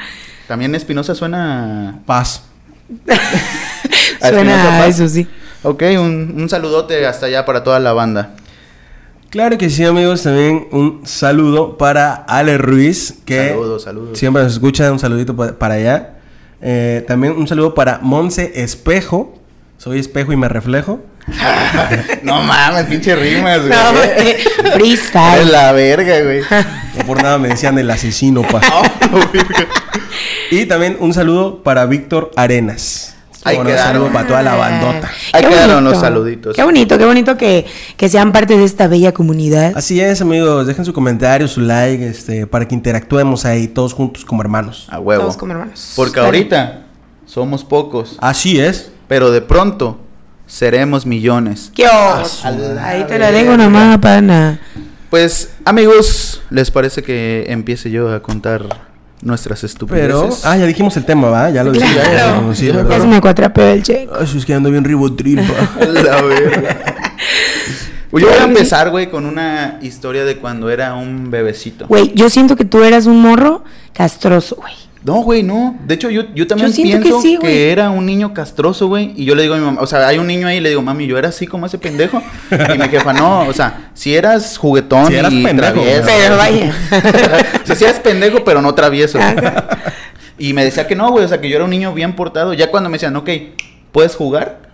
También 0.48 0.76
Espinosa 0.76 1.16
suena. 1.16 2.00
Paz. 2.06 2.44
Suena 4.22 4.78
a 4.78 4.80
Paz. 4.86 4.90
eso, 5.00 5.08
sí. 5.08 5.28
Ok, 5.64 5.82
un, 6.00 6.36
un 6.38 6.48
saludote 6.48 7.08
hasta 7.08 7.26
allá 7.26 7.44
para 7.44 7.64
toda 7.64 7.80
la 7.80 7.92
banda. 7.94 8.36
Claro 9.32 9.58
que 9.58 9.70
sí, 9.72 9.84
amigos. 9.84 10.22
También 10.24 10.68
un 10.72 11.02
saludo 11.06 11.78
para 11.78 12.14
Ale 12.14 12.60
Ruiz, 12.60 13.16
que 13.26 13.50
Saludos, 13.50 13.84
saludos. 13.84 14.18
siempre 14.20 14.44
nos 14.44 14.54
escucha. 14.54 14.92
Un 14.92 15.00
saludito 15.00 15.36
pa- 15.36 15.54
para 15.54 15.74
allá. 15.74 16.14
Eh, 16.62 17.04
también 17.08 17.34
un 17.36 17.48
saludo 17.48 17.74
para 17.74 17.98
Monse 18.04 18.62
Espejo. 18.62 19.34
Soy 19.78 19.98
espejo 20.00 20.32
y 20.34 20.38
me 20.38 20.48
reflejo. 20.50 21.00
no 22.24 22.42
mames, 22.42 22.86
pinche 22.86 23.16
rimas, 23.16 23.60
güey. 23.60 23.70
No, 23.70 23.92
güey. 23.94 24.72
Freestyle. 24.74 25.52
la 25.52 25.72
verga, 25.74 26.22
güey. 26.22 26.42
No 26.98 27.06
por 27.06 27.22
nada 27.22 27.38
me 27.38 27.50
decían 27.50 27.78
el 27.78 27.90
asesino, 27.92 28.42
pa. 28.44 28.62
Oh. 29.10 29.20
Y 30.52 30.66
también 30.66 30.98
un 31.00 31.14
saludo 31.14 31.64
para 31.64 31.86
Víctor 31.86 32.32
Arenas. 32.36 33.14
Bueno, 33.44 33.62
un 33.62 33.68
quedaron. 33.68 33.94
saludo 33.94 34.12
para 34.14 34.28
toda 34.28 34.42
la 34.44 34.56
bandota. 34.56 35.10
Ahí 35.32 35.42
Qué 35.44 35.48
quedaron 35.50 35.76
bonito. 35.76 35.92
los 35.92 36.00
saluditos. 36.02 36.56
Qué 36.56 36.64
bonito, 36.64 36.98
qué 36.98 37.06
bonito 37.06 37.38
que, 37.38 37.66
que 37.96 38.10
sean 38.10 38.34
parte 38.34 38.58
de 38.58 38.66
esta 38.66 38.88
bella 38.88 39.14
comunidad. 39.14 39.72
Así 39.78 40.02
es, 40.02 40.22
amigos. 40.22 40.68
Dejen 40.68 40.84
su 40.84 40.92
comentario, 40.92 41.48
su 41.48 41.62
like, 41.62 42.06
este, 42.08 42.46
para 42.48 42.68
que 42.68 42.76
interactuemos 42.76 43.46
ahí 43.46 43.68
todos 43.70 43.94
juntos 43.94 44.26
como 44.26 44.42
hermanos. 44.42 44.88
A 44.90 45.00
huevo. 45.00 45.22
Todos 45.24 45.38
como 45.38 45.54
hermanos. 45.54 45.94
Porque 45.96 46.14
Claro. 46.14 46.26
ahorita 46.28 46.82
somos 47.26 47.64
pocos, 47.64 48.18
Así 48.20 48.60
es. 48.60 48.92
pero 49.08 49.32
de 49.32 49.42
pronto 49.42 50.00
seremos 50.48 51.06
millones. 51.06 51.72
¿Qué 51.76 51.86
os? 51.88 52.44
Ahí 52.46 53.04
te 53.08 53.20
la 53.20 53.32
dejo 53.32 53.56
nomás, 53.58 53.98
pana. 54.00 54.60
Pues, 55.10 55.52
amigos, 55.66 56.42
¿les 56.50 56.72
parece 56.72 57.04
que 57.04 57.46
empiece 57.48 57.92
yo 57.92 58.12
a 58.14 58.22
contar 58.22 58.66
nuestras 59.22 59.64
estupideces? 59.64 60.08
Pero, 60.08 60.30
ah, 60.44 60.58
ya 60.58 60.66
dijimos 60.66 60.98
el 60.98 61.06
tema, 61.06 61.30
¿va? 61.30 61.50
Ya 61.50 61.64
lo 61.64 61.72
Claro. 61.72 61.88
dijimos. 61.88 62.12
ya, 62.12 62.36
ya, 62.50 62.56
sí, 62.56 62.66
Ya 62.68 62.74
¿verdad? 62.74 62.90
Ya 62.92 63.02
se 63.02 63.08
me 63.08 63.22
cuatrapeó 63.22 63.66
el 63.68 63.84
checo. 63.84 64.14
Ay, 64.20 64.28
es 64.36 64.46
que 64.46 64.54
ando 64.54 64.70
bien 64.72 64.84
ribotril, 64.84 65.40
pa. 65.42 65.86
La 65.86 66.22
verga. 66.24 66.78
Pues 68.10 68.24
yo 68.24 68.30
voy 68.30 68.40
a 68.40 68.44
empezar, 68.46 68.90
güey, 68.90 69.10
con 69.10 69.26
una 69.26 69.80
historia 69.82 70.24
de 70.24 70.38
cuando 70.38 70.70
era 70.70 70.94
un 70.96 71.30
bebecito. 71.30 71.88
Güey, 71.88 72.14
yo 72.16 72.30
siento 72.30 72.56
que 72.56 72.64
tú 72.66 72.84
eras 72.84 73.06
un 73.06 73.22
morro 73.22 73.64
castroso, 73.94 74.56
güey. 74.56 74.74
No, 75.04 75.22
güey, 75.22 75.44
no. 75.44 75.78
De 75.86 75.96
hecho, 75.96 76.10
yo, 76.10 76.24
yo 76.34 76.48
también 76.48 76.72
Yo 76.72 76.84
pienso 76.84 77.22
que, 77.22 77.22
sí, 77.22 77.40
era 77.44 77.90
un 77.90 78.06
niño 78.06 78.34
castroso, 78.34 78.88
güey. 78.88 79.14
Y 79.16 79.26
yo 79.26 79.36
le 79.36 79.44
digo 79.44 79.56
a 79.56 79.58
mi 79.58 79.64
mamá, 79.64 79.82
o 79.82 79.88
sea, 79.88 80.08
hay 80.08 80.18
un 80.18 80.28
niño 80.28 80.48
ahí 80.48 80.58
y 80.58 80.60
le 80.60 80.70
digo, 80.70 80.82
mami, 80.82 81.08
yo 81.08 81.18
era 81.18 81.30
así 81.30 81.48
como 81.48 81.66
ese 81.66 81.78
pendejo. 81.78 82.22
Y 82.52 82.78
mi 82.78 82.90
jefa, 82.90 83.14
no, 83.14 83.48
o 83.48 83.54
sea, 83.54 83.92
si 83.94 84.16
eras 84.16 84.58
juguetón 84.58 85.08
Si 85.08 85.16
eras 85.16 85.32
y 85.32 85.44
pendejo, 85.44 85.74
travieso. 85.74 86.04
Pero 86.06 86.38
vaya. 86.38 86.74
o 87.64 87.68
sea, 87.68 87.76
si 87.76 87.84
eras 87.84 88.00
pendejo, 88.00 88.44
pero 88.44 88.62
no 88.62 88.74
travieso. 88.74 89.20
Y 90.40 90.54
me 90.54 90.64
decía 90.64 90.88
que 90.88 90.96
no, 90.96 91.12
güey, 91.12 91.26
o 91.26 91.28
sea, 91.28 91.42
que 91.42 91.50
yo 91.50 91.56
era 91.56 91.66
un 91.66 91.72
niño 91.72 91.94
bien 91.94 92.16
portado. 92.16 92.54
Ya 92.54 92.70
cuando 92.70 92.90
me 92.90 92.96
decían, 92.96 93.16
ok, 93.16 93.30
¿puedes 93.92 94.16
jugar? 94.16 94.68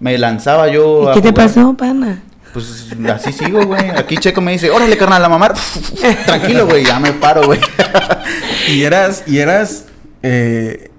Me 0.00 0.18
lanzaba 0.18 0.68
yo 0.68 1.04
¿Y 1.04 1.08
a 1.08 1.12
qué 1.14 1.22
te 1.22 1.32
pasó, 1.32 1.74
pana? 1.76 2.22
Pues 2.52 2.86
así 3.14 3.32
sigo, 3.32 3.64
güey. 3.64 3.90
Aquí 3.90 4.16
Checo 4.18 4.40
me 4.40 4.52
dice, 4.52 4.70
órale, 4.70 4.96
carnal, 4.96 5.24
a 5.24 5.28
mamar. 5.28 5.54
Tranquilo, 6.26 6.66
güey, 6.66 6.84
ya 6.84 6.98
me 7.00 7.12
paro, 7.12 7.42
güey. 7.44 7.60
Y 8.68 8.82
eras, 8.82 9.24
y 9.26 9.38
eras, 9.38 9.86
eh, 10.22 10.90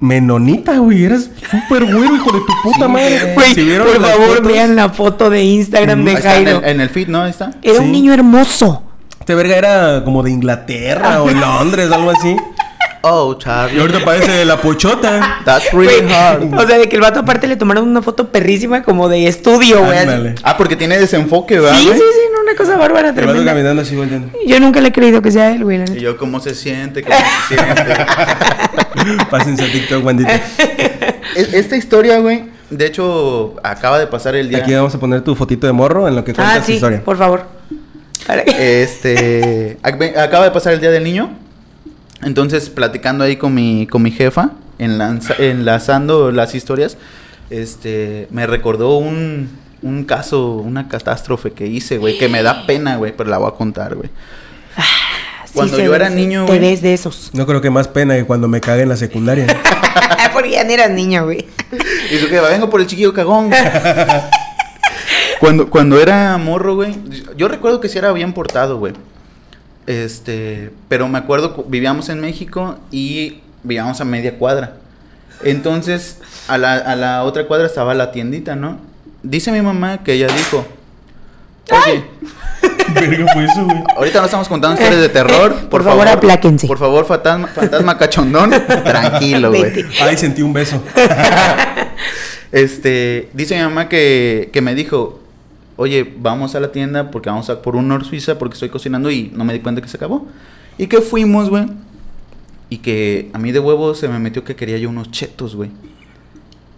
menonita, 0.00 0.78
güey. 0.78 1.04
Eras 1.04 1.30
súper 1.50 1.84
güero, 1.84 2.14
hijo 2.14 2.32
de 2.32 2.40
tu 2.40 2.52
puta 2.62 2.88
madre. 2.88 3.32
Güey, 3.34 3.54
Si 3.54 3.62
vieron 3.64 3.86
por 3.86 4.00
favor, 4.02 4.28
fotos, 4.36 4.46
vean 4.52 4.74
la 4.76 4.88
foto 4.90 5.30
de 5.30 5.42
Instagram 5.44 6.04
de 6.04 6.10
Ahí 6.10 6.16
está, 6.16 6.36
en, 6.38 6.44
Jairo. 6.44 6.58
el, 6.58 6.64
en 6.70 6.80
el 6.80 6.90
feed, 6.90 7.08
¿no? 7.08 7.22
Ahí 7.22 7.30
está. 7.30 7.50
Era 7.62 7.78
Sí. 7.78 7.84
un 7.84 7.92
niño 7.92 8.12
hermoso. 8.12 8.82
Este 9.20 9.34
verga 9.34 9.56
era 9.56 10.02
como 10.04 10.22
de 10.22 10.30
Inglaterra 10.30 11.22
o 11.22 11.30
Londres, 11.30 11.90
algo 11.92 12.10
así. 12.10 12.36
Oh, 13.02 13.34
Y 13.38 13.42
Charlie. 13.42 13.80
ahorita 13.80 14.04
parece 14.04 14.30
de 14.32 14.44
la 14.44 14.60
pochota. 14.60 15.40
That's 15.44 15.72
really 15.72 16.12
hard. 16.12 16.52
O 16.54 16.66
sea, 16.66 16.78
de 16.78 16.88
que 16.88 16.96
el 16.96 17.02
vato 17.02 17.20
aparte 17.20 17.46
le 17.46 17.56
tomaron 17.56 17.88
una 17.88 18.02
foto 18.02 18.28
perrísima 18.32 18.82
como 18.82 19.08
de 19.08 19.26
estudio, 19.26 19.84
güey. 19.84 20.34
Ah, 20.42 20.56
porque 20.56 20.76
tiene 20.76 20.98
desenfoque, 20.98 21.58
¿verdad? 21.60 21.76
Sí, 21.78 21.84
sí, 21.86 21.98
sí, 21.98 22.20
no, 22.34 22.42
una 22.42 22.56
cosa 22.56 22.76
bárbara 22.76 23.08
vas 23.08 23.14
tremenda. 23.16 23.44
caminando 23.44 23.82
así 23.82 23.94
volteando. 23.96 24.28
Yo 24.46 24.58
nunca 24.60 24.80
le 24.80 24.88
he 24.88 24.92
creído 24.92 25.22
que 25.22 25.30
sea 25.30 25.50
él, 25.52 25.64
güey. 25.64 25.80
Y 25.94 26.00
yo, 26.00 26.16
¿cómo 26.16 26.40
se 26.40 26.54
siente? 26.54 27.02
¿Cómo 27.02 27.16
se 27.48 27.54
siente? 27.56 27.96
Pásense 29.30 29.64
a 29.64 29.72
TikTok, 29.72 30.02
bandita. 30.02 30.34
Es- 31.36 31.52
Esta 31.54 31.76
historia, 31.76 32.18
güey, 32.18 32.44
de 32.70 32.86
hecho, 32.86 33.54
acaba 33.62 33.98
de 33.98 34.06
pasar 34.06 34.34
el 34.36 34.48
día. 34.48 34.58
Aquí 34.58 34.74
vamos 34.74 34.94
a 34.94 34.98
poner 34.98 35.20
tu 35.22 35.34
fotito 35.34 35.66
de 35.66 35.72
morro 35.72 36.08
en 36.08 36.16
lo 36.16 36.24
que 36.24 36.32
cuentas 36.32 36.56
Ah, 36.56 36.60
tu 36.60 36.66
sí, 36.66 36.72
historia. 36.74 37.02
por 37.04 37.16
favor. 37.16 37.44
Este, 38.58 39.78
ac- 39.82 40.16
acaba 40.18 40.44
de 40.44 40.50
pasar 40.50 40.72
el 40.72 40.80
día 40.80 40.90
del 40.90 41.04
niño. 41.04 41.30
Entonces, 42.22 42.70
platicando 42.70 43.24
ahí 43.24 43.36
con 43.36 43.54
mi, 43.54 43.86
con 43.86 44.02
mi 44.02 44.10
jefa, 44.10 44.50
enlanza- 44.78 45.36
enlazando 45.38 46.32
las 46.32 46.54
historias, 46.54 46.96
este, 47.50 48.26
me 48.30 48.46
recordó 48.46 48.96
un, 48.96 49.50
un 49.82 50.04
caso, 50.04 50.52
una 50.54 50.88
catástrofe 50.88 51.52
que 51.52 51.66
hice, 51.66 51.98
güey, 51.98 52.18
que 52.18 52.28
me 52.28 52.42
da 52.42 52.66
pena, 52.66 52.96
güey, 52.96 53.14
pero 53.16 53.28
la 53.30 53.38
voy 53.38 53.48
a 53.48 53.54
contar, 53.54 53.94
güey. 53.94 54.08
Sí 55.46 55.52
Cuando 55.54 55.78
yo 55.78 55.94
era 55.94 56.10
niño, 56.10 56.42
Te 56.44 56.52
güey. 56.52 56.58
ves 56.60 56.82
de 56.82 56.92
esos. 56.94 57.30
No 57.32 57.46
creo 57.46 57.60
que 57.62 57.70
más 57.70 57.88
pena 57.88 58.14
que 58.16 58.24
cuando 58.24 58.46
me 58.48 58.60
cagué 58.60 58.82
en 58.82 58.88
la 58.90 58.96
secundaria. 58.96 59.46
Porque 60.32 60.50
ya 60.50 60.64
ni 60.64 60.74
eras 60.74 60.90
niño, 60.90 61.24
güey. 61.24 61.46
Y 62.12 62.16
su 62.18 62.28
jefa, 62.28 62.48
vengo 62.48 62.68
por 62.68 62.80
el 62.80 62.86
chiquillo 62.86 63.14
cagón. 63.14 63.50
cuando, 65.40 65.70
cuando 65.70 66.00
era 66.00 66.36
morro, 66.38 66.74
güey, 66.74 66.94
yo 67.36 67.48
recuerdo 67.48 67.80
que 67.80 67.88
sí 67.88 67.96
era 67.98 68.12
bien 68.12 68.32
portado, 68.32 68.78
güey. 68.78 68.92
Este, 69.86 70.70
pero 70.88 71.08
me 71.08 71.18
acuerdo, 71.18 71.54
cu- 71.54 71.64
vivíamos 71.68 72.08
en 72.08 72.20
México 72.20 72.76
y 72.90 73.40
vivíamos 73.62 74.00
a 74.00 74.04
media 74.04 74.36
cuadra. 74.38 74.74
Entonces, 75.44 76.18
a 76.48 76.58
la, 76.58 76.74
a 76.74 76.96
la 76.96 77.22
otra 77.24 77.46
cuadra 77.46 77.66
estaba 77.66 77.94
la 77.94 78.10
tiendita, 78.10 78.56
¿no? 78.56 78.78
Dice 79.22 79.52
mi 79.52 79.60
mamá 79.62 80.02
que 80.02 80.14
ella 80.14 80.26
dijo, 80.28 80.66
oye, 81.70 82.04
Verga 82.94 83.26
fue 83.32 83.44
eso, 83.44 83.64
güey. 83.64 83.82
ahorita 83.96 84.20
no 84.20 84.24
estamos 84.26 84.48
contando 84.48 84.74
historias 84.80 85.02
de 85.02 85.08
terror. 85.08 85.54
Por, 85.54 85.68
Por 85.68 85.84
favor, 85.84 86.08
apláquense. 86.08 86.66
Por 86.66 86.78
favor, 86.78 87.04
fantasma, 87.04 87.48
fantasma 87.48 87.98
cachondón, 87.98 88.50
tranquilo, 88.66 89.50
güey. 89.50 89.84
Ay, 90.00 90.16
sentí 90.16 90.42
un 90.42 90.52
beso. 90.52 90.82
Este, 92.52 93.28
dice 93.32 93.56
mi 93.56 93.62
mamá 93.62 93.88
que, 93.88 94.50
que 94.52 94.60
me 94.62 94.74
dijo, 94.74 95.20
oye, 95.76 96.14
vamos 96.18 96.54
a 96.54 96.60
la 96.60 96.72
tienda 96.72 97.10
porque 97.10 97.28
vamos 97.30 97.48
a 97.50 97.62
por 97.62 97.76
un 97.76 97.88
Nor 97.88 98.04
Suiza 98.04 98.38
porque 98.38 98.54
estoy 98.54 98.68
cocinando 98.68 99.10
y 99.10 99.30
no 99.34 99.44
me 99.44 99.52
di 99.52 99.60
cuenta 99.60 99.80
que 99.82 99.88
se 99.88 99.96
acabó. 99.96 100.26
Y 100.78 100.86
que 100.86 101.00
fuimos, 101.00 101.48
güey. 101.50 101.66
Y 102.68 102.78
que 102.78 103.30
a 103.32 103.38
mí 103.38 103.52
de 103.52 103.60
huevo 103.60 103.94
se 103.94 104.08
me 104.08 104.18
metió 104.18 104.42
que 104.44 104.56
quería 104.56 104.76
yo 104.78 104.88
unos 104.90 105.10
chetos, 105.10 105.54
güey. 105.54 105.70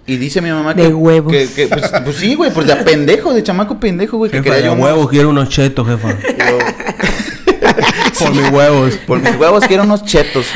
Y 0.06 0.16
dice 0.16 0.40
mi 0.40 0.50
mamá 0.50 0.74
que... 0.74 0.82
De 0.82 0.94
huevos. 0.94 1.32
Que, 1.32 1.46
que, 1.54 1.66
pues, 1.66 1.92
pues 2.04 2.16
sí, 2.16 2.34
güey, 2.34 2.52
pues 2.52 2.66
de 2.66 2.76
pendejo, 2.84 3.32
de 3.34 3.42
chamaco 3.42 3.78
pendejo, 3.78 4.16
güey, 4.16 4.30
que 4.30 4.38
Jefa, 4.38 4.54
quería 4.54 4.70
de 4.70 4.76
yo 4.76 4.82
huevo 4.82 4.98
unos... 5.00 5.10
quiero 5.10 5.28
unos 5.30 5.48
chetos, 5.50 5.86
jefa. 5.86 6.10
yo- 6.38 6.58
Por 8.18 8.34
mis 8.34 8.50
huevos. 8.50 8.96
Por 9.06 9.20
mis 9.20 9.36
huevos 9.36 9.64
quiero 9.66 9.84
unos 9.84 10.04
chetos. 10.04 10.46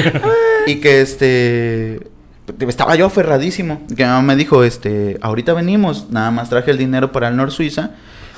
y 0.66 0.76
que 0.76 1.00
este. 1.00 2.00
Estaba 2.66 2.96
yo 2.96 3.06
aferradísimo. 3.06 3.82
Y 3.88 3.94
que 3.94 4.02
mi 4.04 4.08
mamá 4.10 4.22
me 4.22 4.36
dijo, 4.36 4.64
este, 4.64 5.18
ahorita 5.20 5.52
venimos, 5.54 6.10
nada 6.10 6.30
más 6.30 6.48
traje 6.50 6.70
el 6.70 6.78
dinero 6.78 7.12
para 7.12 7.28
el 7.28 7.36
Nor 7.36 7.50
Suiza. 7.52 7.90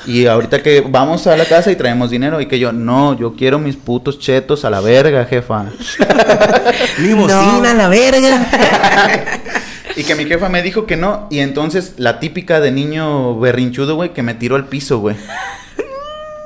Y 0.06 0.26
ahorita 0.26 0.62
que 0.62 0.80
vamos 0.80 1.26
a 1.26 1.36
la 1.36 1.44
casa 1.44 1.70
y 1.70 1.76
traemos 1.76 2.10
dinero. 2.10 2.40
Y 2.40 2.46
que 2.46 2.58
yo, 2.58 2.72
no, 2.72 3.16
yo 3.18 3.34
quiero 3.34 3.58
mis 3.58 3.76
putos 3.76 4.18
chetos 4.18 4.64
a 4.64 4.70
la 4.70 4.80
verga, 4.80 5.24
jefa. 5.24 5.66
Mi 6.98 7.12
bocina, 7.14 7.74
la 7.74 7.88
verga. 7.88 8.46
Y 9.96 10.02
que 10.02 10.14
mi 10.16 10.24
jefa 10.24 10.48
me 10.48 10.62
dijo 10.62 10.86
que 10.86 10.96
no. 10.96 11.28
Y 11.30 11.38
entonces 11.38 11.94
la 11.98 12.18
típica 12.18 12.60
de 12.60 12.72
niño 12.72 13.38
berrinchudo, 13.38 13.94
güey, 13.94 14.12
que 14.12 14.22
me 14.22 14.34
tiró 14.34 14.56
al 14.56 14.66
piso, 14.66 14.98
güey. 14.98 15.16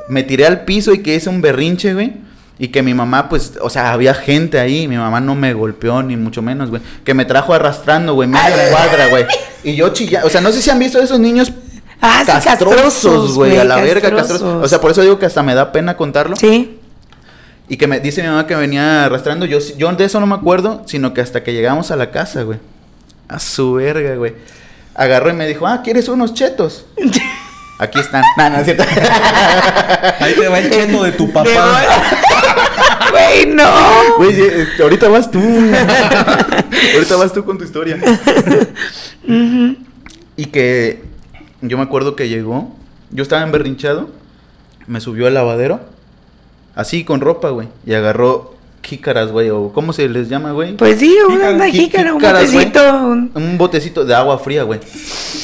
Me 0.08 0.22
tiré 0.22 0.46
al 0.46 0.64
piso 0.64 0.92
y 0.92 0.98
que 0.98 1.14
hice 1.14 1.30
un 1.30 1.40
berrinche, 1.40 1.94
güey. 1.94 2.12
Y 2.58 2.68
que 2.68 2.82
mi 2.82 2.92
mamá, 2.92 3.28
pues, 3.28 3.54
o 3.62 3.70
sea, 3.70 3.92
había 3.92 4.14
gente 4.14 4.58
ahí. 4.58 4.88
Mi 4.88 4.96
mamá 4.96 5.20
no 5.20 5.34
me 5.34 5.54
golpeó, 5.54 6.02
ni 6.02 6.16
mucho 6.16 6.42
menos, 6.42 6.70
güey. 6.70 6.82
Que 7.04 7.14
me 7.14 7.24
trajo 7.24 7.54
arrastrando, 7.54 8.14
güey, 8.14 8.28
media 8.28 8.68
cuadra, 8.70 9.06
güey. 9.08 9.24
Y 9.64 9.76
yo 9.76 9.88
chillaba. 9.90 10.26
O 10.26 10.30
sea, 10.30 10.40
no 10.40 10.52
sé 10.52 10.60
si 10.60 10.68
han 10.68 10.78
visto 10.78 11.00
esos 11.00 11.20
niños 11.20 11.52
Ah, 12.00 12.22
sí, 12.24 12.32
castrosos, 12.44 13.34
güey. 13.34 13.58
A 13.58 13.64
la 13.64 13.76
verga, 13.76 14.10
castrosos. 14.10 14.64
O 14.64 14.68
sea, 14.68 14.80
por 14.80 14.90
eso 14.90 15.02
digo 15.02 15.18
que 15.18 15.26
hasta 15.26 15.42
me 15.42 15.54
da 15.54 15.72
pena 15.72 15.96
contarlo. 15.96 16.36
Sí. 16.36 16.78
Y 17.68 17.76
que 17.76 17.86
me 17.86 18.00
dice 18.00 18.22
mi 18.22 18.28
mamá 18.28 18.46
que 18.46 18.54
venía 18.54 19.04
arrastrando. 19.04 19.44
Yo, 19.46 19.58
yo 19.76 19.92
de 19.92 20.04
eso 20.04 20.20
no 20.20 20.26
me 20.26 20.34
acuerdo, 20.34 20.82
sino 20.86 21.12
que 21.12 21.20
hasta 21.20 21.42
que 21.42 21.52
llegamos 21.52 21.90
a 21.90 21.96
la 21.96 22.10
casa, 22.10 22.42
güey. 22.42 22.58
A 23.28 23.38
su 23.38 23.74
verga, 23.74 24.14
güey. 24.14 24.34
Agarró 24.94 25.30
y 25.30 25.34
me 25.34 25.46
dijo, 25.46 25.66
ah, 25.66 25.82
¿quieres 25.82 26.08
unos 26.08 26.34
chetos? 26.34 26.86
Aquí 27.78 28.00
están. 28.00 28.24
No 28.36 28.56
es 28.58 28.64
cierto. 28.64 28.82
Ahí 30.20 30.34
te 30.34 30.48
va 30.48 30.58
el 30.58 30.70
cheto 30.70 31.04
de 31.04 31.12
tu 31.12 31.32
papá. 31.32 31.50
Güey, 33.10 33.46
no. 33.46 33.64
Güey, 34.18 34.38
este, 34.38 34.82
ahorita 34.82 35.08
vas 35.08 35.30
tú. 35.30 35.40
ahorita 35.40 37.16
vas 37.16 37.32
tú 37.32 37.42
con 37.42 37.56
tu 37.56 37.64
historia. 37.64 37.98
y 40.36 40.44
que 40.46 41.02
yo 41.62 41.76
me 41.76 41.82
acuerdo 41.84 42.16
que 42.16 42.28
llegó. 42.28 42.74
Yo 43.10 43.22
estaba 43.22 43.42
emberrinchado. 43.42 44.08
Me 44.86 45.00
subió 45.00 45.26
al 45.26 45.34
lavadero. 45.34 45.80
Así 46.74 47.04
con 47.04 47.20
ropa, 47.20 47.50
güey. 47.50 47.68
Y 47.86 47.94
agarró 47.94 48.54
jícaras, 48.82 49.30
güey. 49.32 49.50
O 49.50 49.72
¿cómo 49.72 49.92
se 49.92 50.08
les 50.08 50.28
llama, 50.28 50.52
güey? 50.52 50.76
Pues 50.76 50.98
sí, 51.00 51.14
una, 51.26 51.34
Jícara, 51.36 51.54
una 51.54 51.66
jí- 51.68 51.72
jícara, 51.72 52.14
un 52.14 52.22
botecito. 52.22 52.80
un- 53.04 53.30
Un 53.34 53.58
botecito 53.58 54.04
de 54.04 54.14
agua 54.14 54.38
fría, 54.38 54.62
güey. 54.62 54.80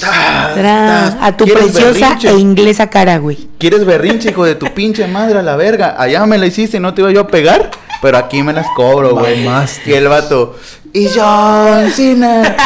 A 0.07 1.35
tu 1.37 1.45
¿Quieres 1.45 1.65
preciosa 1.65 2.01
berrinche? 2.11 2.29
e 2.31 2.39
inglesa 2.39 2.89
cara, 2.91 3.19
güey. 3.19 3.49
¿Quieres 3.59 3.85
berrinche, 3.85 4.31
hijo 4.31 4.45
de 4.45 4.55
tu 4.55 4.67
pinche 4.73 5.07
madre 5.07 5.39
a 5.39 5.43
la 5.43 5.57
verga? 5.57 5.97
Allá 5.99 6.25
me 6.27 6.39
la 6.39 6.47
hiciste, 6.47 6.81
no 6.81 6.95
te 6.95 7.03
iba 7.03 7.11
yo 7.13 7.21
a 7.23 7.27
pegar, 7.27 7.71
pero 8.03 8.19
aquí 8.19 8.43
me 8.43 8.53
las 8.53 8.67
cobro, 8.77 9.15
güey. 9.17 9.47
Y 9.87 9.93
el 9.93 10.09
vato, 10.09 10.57
y 10.93 11.09
John 11.15 11.91
Cena. 11.91 12.57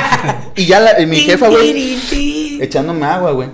y 0.54 0.66
ya 0.66 0.80
la- 0.80 1.00
y 1.00 1.06
mi 1.06 1.16
jefa, 1.20 1.48
güey, 1.48 1.72
echándome 2.60 3.04
agua, 3.06 3.32
güey. 3.32 3.48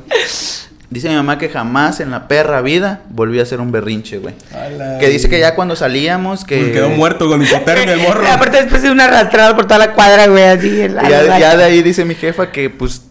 Dice 0.91 1.09
mi 1.09 1.15
mamá 1.17 1.39
que 1.39 1.49
jamás 1.49 1.99
en 1.99 2.11
la 2.13 2.29
perra 2.29 2.61
vida 2.61 3.01
volví 3.11 3.41
a 3.41 3.43
hacer 3.43 3.61
un 3.61 3.73
berrinche, 3.73 4.19
güey. 4.19 4.35
Ala, 4.55 4.99
Que 4.99 5.09
dice 5.09 5.29
que 5.29 5.41
ya 5.41 5.55
cuando 5.57 5.75
salíamos, 5.75 6.45
que... 6.45 6.61
Me 6.61 6.73
quedó 6.73 6.89
muerto 6.91 7.29
con 7.29 7.43
hipotermia 7.43 7.95
el 7.95 8.01
morro. 8.01 8.25
Aparte 8.31 8.59
después 8.59 8.83
de 8.83 8.91
una 8.93 9.07
arrastrada 9.07 9.57
por 9.57 9.65
toda 9.67 9.79
la 9.79 9.93
cuadra, 9.93 10.29
güey, 10.29 10.45
así. 10.45 10.83
en 10.83 10.95
la- 10.95 11.05
Y 11.05 11.11
ya, 11.11 11.39
ya 11.39 11.57
de 11.57 11.65
ahí 11.65 11.83
dice 11.83 12.05
mi 12.05 12.15
jefa 12.15 12.53
que, 12.53 12.71
pues, 12.71 13.03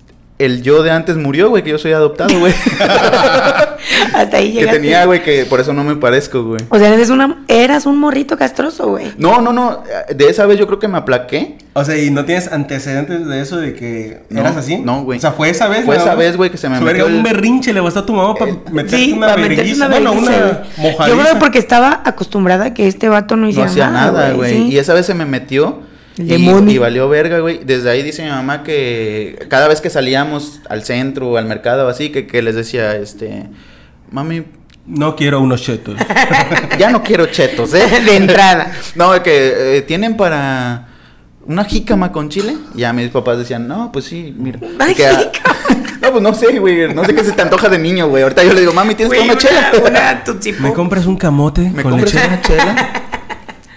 el 0.45 0.61
yo 0.63 0.83
de 0.83 0.91
antes 0.91 1.15
murió, 1.17 1.49
güey, 1.49 1.63
que 1.63 1.69
yo 1.71 1.77
soy 1.77 1.91
adoptado, 1.93 2.37
güey. 2.39 2.53
Hasta 4.13 4.37
ahí 4.37 4.47
que 4.53 4.59
llegaste. 4.59 4.79
tenía, 4.79 5.05
güey, 5.05 5.23
que 5.23 5.45
por 5.45 5.59
eso 5.59 5.73
no 5.73 5.83
me 5.83 5.95
parezco, 5.95 6.43
güey. 6.43 6.61
O 6.69 6.77
sea, 6.77 6.93
eres 6.93 7.09
una, 7.09 7.43
eras 7.47 7.85
un 7.85 7.97
morrito 7.99 8.37
castroso, 8.37 8.87
güey. 8.89 9.11
No, 9.17 9.41
no, 9.41 9.53
no. 9.53 9.83
De 10.15 10.27
esa 10.29 10.45
vez 10.45 10.57
yo 10.59 10.67
creo 10.67 10.79
que 10.79 10.87
me 10.87 10.97
aplaqué. 10.97 11.57
O 11.73 11.83
sea, 11.83 11.97
¿y 11.97 12.11
no 12.11 12.23
tienes 12.25 12.51
antecedentes 12.51 13.25
de 13.27 13.41
eso 13.41 13.57
de 13.57 13.73
que 13.73 14.21
No, 14.29 14.41
eras 14.41 14.55
así? 14.57 14.77
no, 14.77 15.03
güey. 15.03 15.17
O 15.17 15.21
sea, 15.21 15.31
fue 15.31 15.49
esa 15.49 15.67
vez. 15.67 15.85
Fue 15.85 15.95
esa 15.97 16.15
vez, 16.15 16.37
güey, 16.37 16.51
que 16.51 16.57
se 16.57 16.69
me 16.69 16.77
Su 16.77 16.83
metió 16.83 17.05
verga, 17.05 17.19
un 17.19 17.25
el- 17.25 17.33
berrinche 17.33 17.73
le 17.73 17.79
bastó 17.79 18.01
a 18.01 18.05
tu 18.05 18.13
mamá 18.13 18.35
para 18.35 18.51
Eh, 18.51 18.59
meterte 18.71 18.97
Sí, 18.97 19.13
una 19.13 19.27
una 19.33 19.35
Bueno, 19.87 20.11
vergüenza, 20.13 20.31
una 20.37 20.61
mojadiza. 20.77 21.07
Yo 21.07 21.21
creo 21.21 21.33
que 21.33 21.39
porque 21.39 21.59
estaba 21.59 22.01
acostumbrada 22.05 22.65
a 22.65 22.73
que 22.73 22.87
este 22.87 23.09
vato 23.09 23.35
no 23.35 23.43
No 23.43 23.49
hiciera 23.49 23.69
hacía 23.69 23.89
nada, 23.89 24.31
güey. 24.33 24.53
sí. 24.53 24.67
Y 24.71 24.77
esa 24.77 24.93
vez 24.93 25.05
se 25.05 25.13
me 25.13 25.25
metió. 25.25 25.79
Y, 26.17 26.77
valió 26.77 27.09
verga, 27.09 27.39
güey. 27.39 27.61
Desde 27.63 27.89
ahí 27.89 28.03
dice 28.03 28.23
mi 28.23 28.29
mamá 28.29 28.63
que 28.63 29.45
cada 29.49 29.67
vez 29.67 29.81
que 29.81 29.89
salíamos 29.89 30.61
al 30.69 30.83
centro 30.83 31.31
o 31.31 31.37
al 31.37 31.45
mercado 31.45 31.85
o 31.87 31.89
así, 31.89 32.09
que, 32.09 32.27
que 32.27 32.41
les 32.41 32.55
decía, 32.55 32.95
este, 32.95 33.45
mami, 34.11 34.43
No 34.85 35.15
quiero 35.15 35.41
unos 35.41 35.61
chetos. 35.63 35.95
ya 36.79 36.89
no 36.91 37.01
quiero 37.01 37.25
chetos, 37.27 37.73
¿eh? 37.73 37.83
De 38.05 38.15
entrada. 38.15 38.71
No, 38.95 39.21
que 39.23 39.77
eh, 39.77 39.81
tienen 39.81 40.15
para 40.15 40.89
una 41.45 41.63
jícama 41.65 42.11
con 42.11 42.29
chile. 42.29 42.55
Y 42.75 42.81
ya 42.81 42.93
mis 42.93 43.09
papás 43.09 43.39
decían, 43.39 43.67
no, 43.67 43.91
pues 43.91 44.05
sí, 44.05 44.33
mira. 44.37 44.59
Ay, 44.79 44.93
que, 44.93 45.07
ah, 45.07 45.31
no, 46.01 46.11
pues 46.11 46.21
no 46.21 46.33
sé, 46.35 46.59
güey. 46.59 46.93
No 46.93 47.03
sé 47.05 47.15
qué 47.15 47.23
se 47.23 47.31
te 47.31 47.41
antoja 47.41 47.69
de 47.69 47.79
niño, 47.79 48.07
güey. 48.07 48.21
Ahorita 48.21 48.43
yo 48.43 48.53
le 48.53 48.59
digo, 48.61 48.73
mami, 48.73 48.93
¿tienes 48.93 49.13
Güey, 49.13 49.27
una 49.27 49.37
chela? 49.37 49.71
Una, 49.79 49.89
una 49.89 50.23
Tootsie 50.23 50.53
¿Me 50.59 50.73
compras 50.73 51.05
un 51.07 51.17
camote 51.17 51.61
¿Me 51.73 51.81
con 51.81 51.93
compras 51.93 52.13
leche? 52.13 52.27
una 52.27 52.41
chela? 52.41 53.02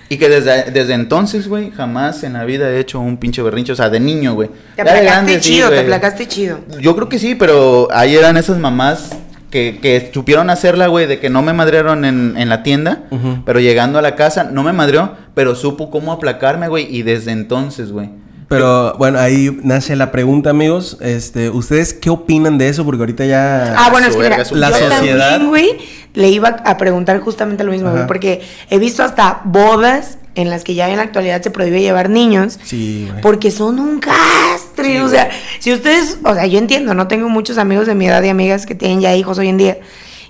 Y 0.09 0.19
que 0.19 0.29
desde, 0.29 0.71
desde 0.71 0.95
entonces, 0.95 1.49
güey, 1.49 1.71
jamás 1.71 2.23
en 2.23 2.35
la 2.35 2.45
vida 2.45 2.71
he 2.71 2.79
hecho 2.79 3.01
un 3.01 3.17
pinche 3.17 3.43
berrinche. 3.43 3.73
O 3.73 3.77
sea, 3.77 3.91
de 3.91 4.01
niño, 4.01 4.35
güey. 4.35 4.51
Te 4.77 4.83
aplacaste 4.83 5.05
grande, 5.05 5.35
sí, 5.35 5.41
chido, 5.41 5.71
te 5.71 5.81
aplacaste 5.81 6.29
chido. 6.29 6.61
Yo 6.81 6.95
creo 6.95 7.09
que 7.09 7.19
sí, 7.19 7.35
pero 7.35 7.89
ahí 7.93 8.15
eran 8.15 8.37
esas 8.37 8.59
mamás 8.59 9.11
que, 9.51 9.79
que 9.81 10.11
supieron 10.13 10.51
hacerla, 10.51 10.87
güey, 10.87 11.07
de 11.07 11.19
que 11.19 11.31
no 11.31 11.43
me 11.43 11.53
madrearon 11.53 12.05
en, 12.05 12.35
en 12.37 12.49
la 12.49 12.63
tienda. 12.63 13.05
Pero 13.45 13.61
llegando 13.61 13.99
a 13.99 14.03
la 14.03 14.15
casa, 14.15 14.45
no 14.45 14.63
me 14.63 14.73
madreó, 14.73 15.13
pero 15.35 15.55
supo 15.55 15.91
cómo 15.91 16.13
aplacarme, 16.13 16.69
güey. 16.69 16.87
Y 16.95 17.03
desde 17.03 17.33
entonces, 17.33 17.91
güey. 17.91 18.11
Pero 18.49 18.95
bueno, 18.97 19.19
ahí 19.19 19.59
nace 19.63 19.97
la 19.97 20.13
pregunta, 20.13 20.51
amigos. 20.51 20.99
Este, 21.01 21.51
¿ustedes 21.51 21.93
qué 21.95 22.11
opinan 22.11 22.59
de 22.59 22.69
eso? 22.69 22.85
Porque 22.85 23.03
ahorita 23.03 23.27
ya. 23.27 23.75
Ah, 23.77 23.91
bueno, 23.91 24.07
es 24.07 24.15
que 24.15 24.23
mira, 24.23 24.39
La 24.39 24.45
yo 24.71 24.89
sociedad. 24.89 25.31
también, 25.31 25.49
güey, 25.49 25.71
le 26.15 26.29
iba 26.29 26.49
a 26.49 26.77
preguntar 26.77 27.19
justamente 27.21 27.65
lo 27.65 27.73
mismo, 27.73 27.91
güey, 27.91 28.07
porque 28.07 28.43
he 28.71 28.79
visto 28.79 29.03
hasta 29.03 29.41
bodas 29.45 30.19
en 30.37 30.51
las 30.51 30.63
que 30.63 30.75
ya 30.75 30.89
en 30.91 30.97
la 30.97 31.03
actualidad 31.03 31.43
se 31.43 31.51
prohíbe 31.51 31.81
llevar 31.81 32.09
niños. 32.09 32.59
Sí, 32.63 33.09
güey. 33.11 33.21
Porque 33.21 33.51
son 33.51 33.81
un 33.81 33.99
castre, 33.99 34.85
Sí, 34.85 34.99
o 34.99 35.09
sea, 35.09 35.31
si 35.59 35.73
ustedes, 35.73 36.19
o 36.23 36.35
sea, 36.35 36.47
yo 36.47 36.59
entiendo, 36.59 36.95
no 36.95 37.09
tengo 37.09 37.29
muchos 37.29 37.59
amigos 37.59 37.87
de 37.87 37.95
mi 37.95 38.07
edad 38.07 38.23
y 38.23 38.29
amigas 38.29 38.67
que 38.67 38.75
tienen 38.75 39.01
ya 39.01 39.17
hijos 39.17 39.39
hoy 39.39 39.49
en 39.49 39.57
día. 39.57 39.79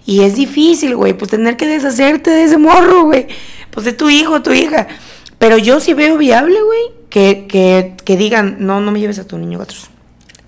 Y 0.07 0.23
es 0.23 0.37
difícil, 0.37 0.95
güey, 0.95 1.13
pues 1.13 1.33
tener 1.33 1.57
que 1.57 1.67
deshacerte 1.67 2.31
de 2.31 2.45
ese 2.45 2.57
morro, 2.57 3.03
güey. 3.05 3.27
Pues 3.73 3.85
de 3.85 3.93
tu 3.93 4.09
hijo, 4.09 4.41
tu 4.41 4.53
hija. 4.53 4.87
Pero 5.39 5.59
yo 5.59 5.81
sí 5.81 5.93
veo 5.95 6.17
viable, 6.17 6.57
güey, 6.63 6.96
que, 7.11 7.47
que, 7.49 7.95
que 8.05 8.17
digan, 8.17 8.57
no, 8.61 8.81
no 8.81 8.93
me 8.93 9.01
lleves 9.01 9.19
a 9.19 9.25
tu 9.27 9.39
niño 9.39 9.59
a 9.59 9.63
otros. 9.63 9.91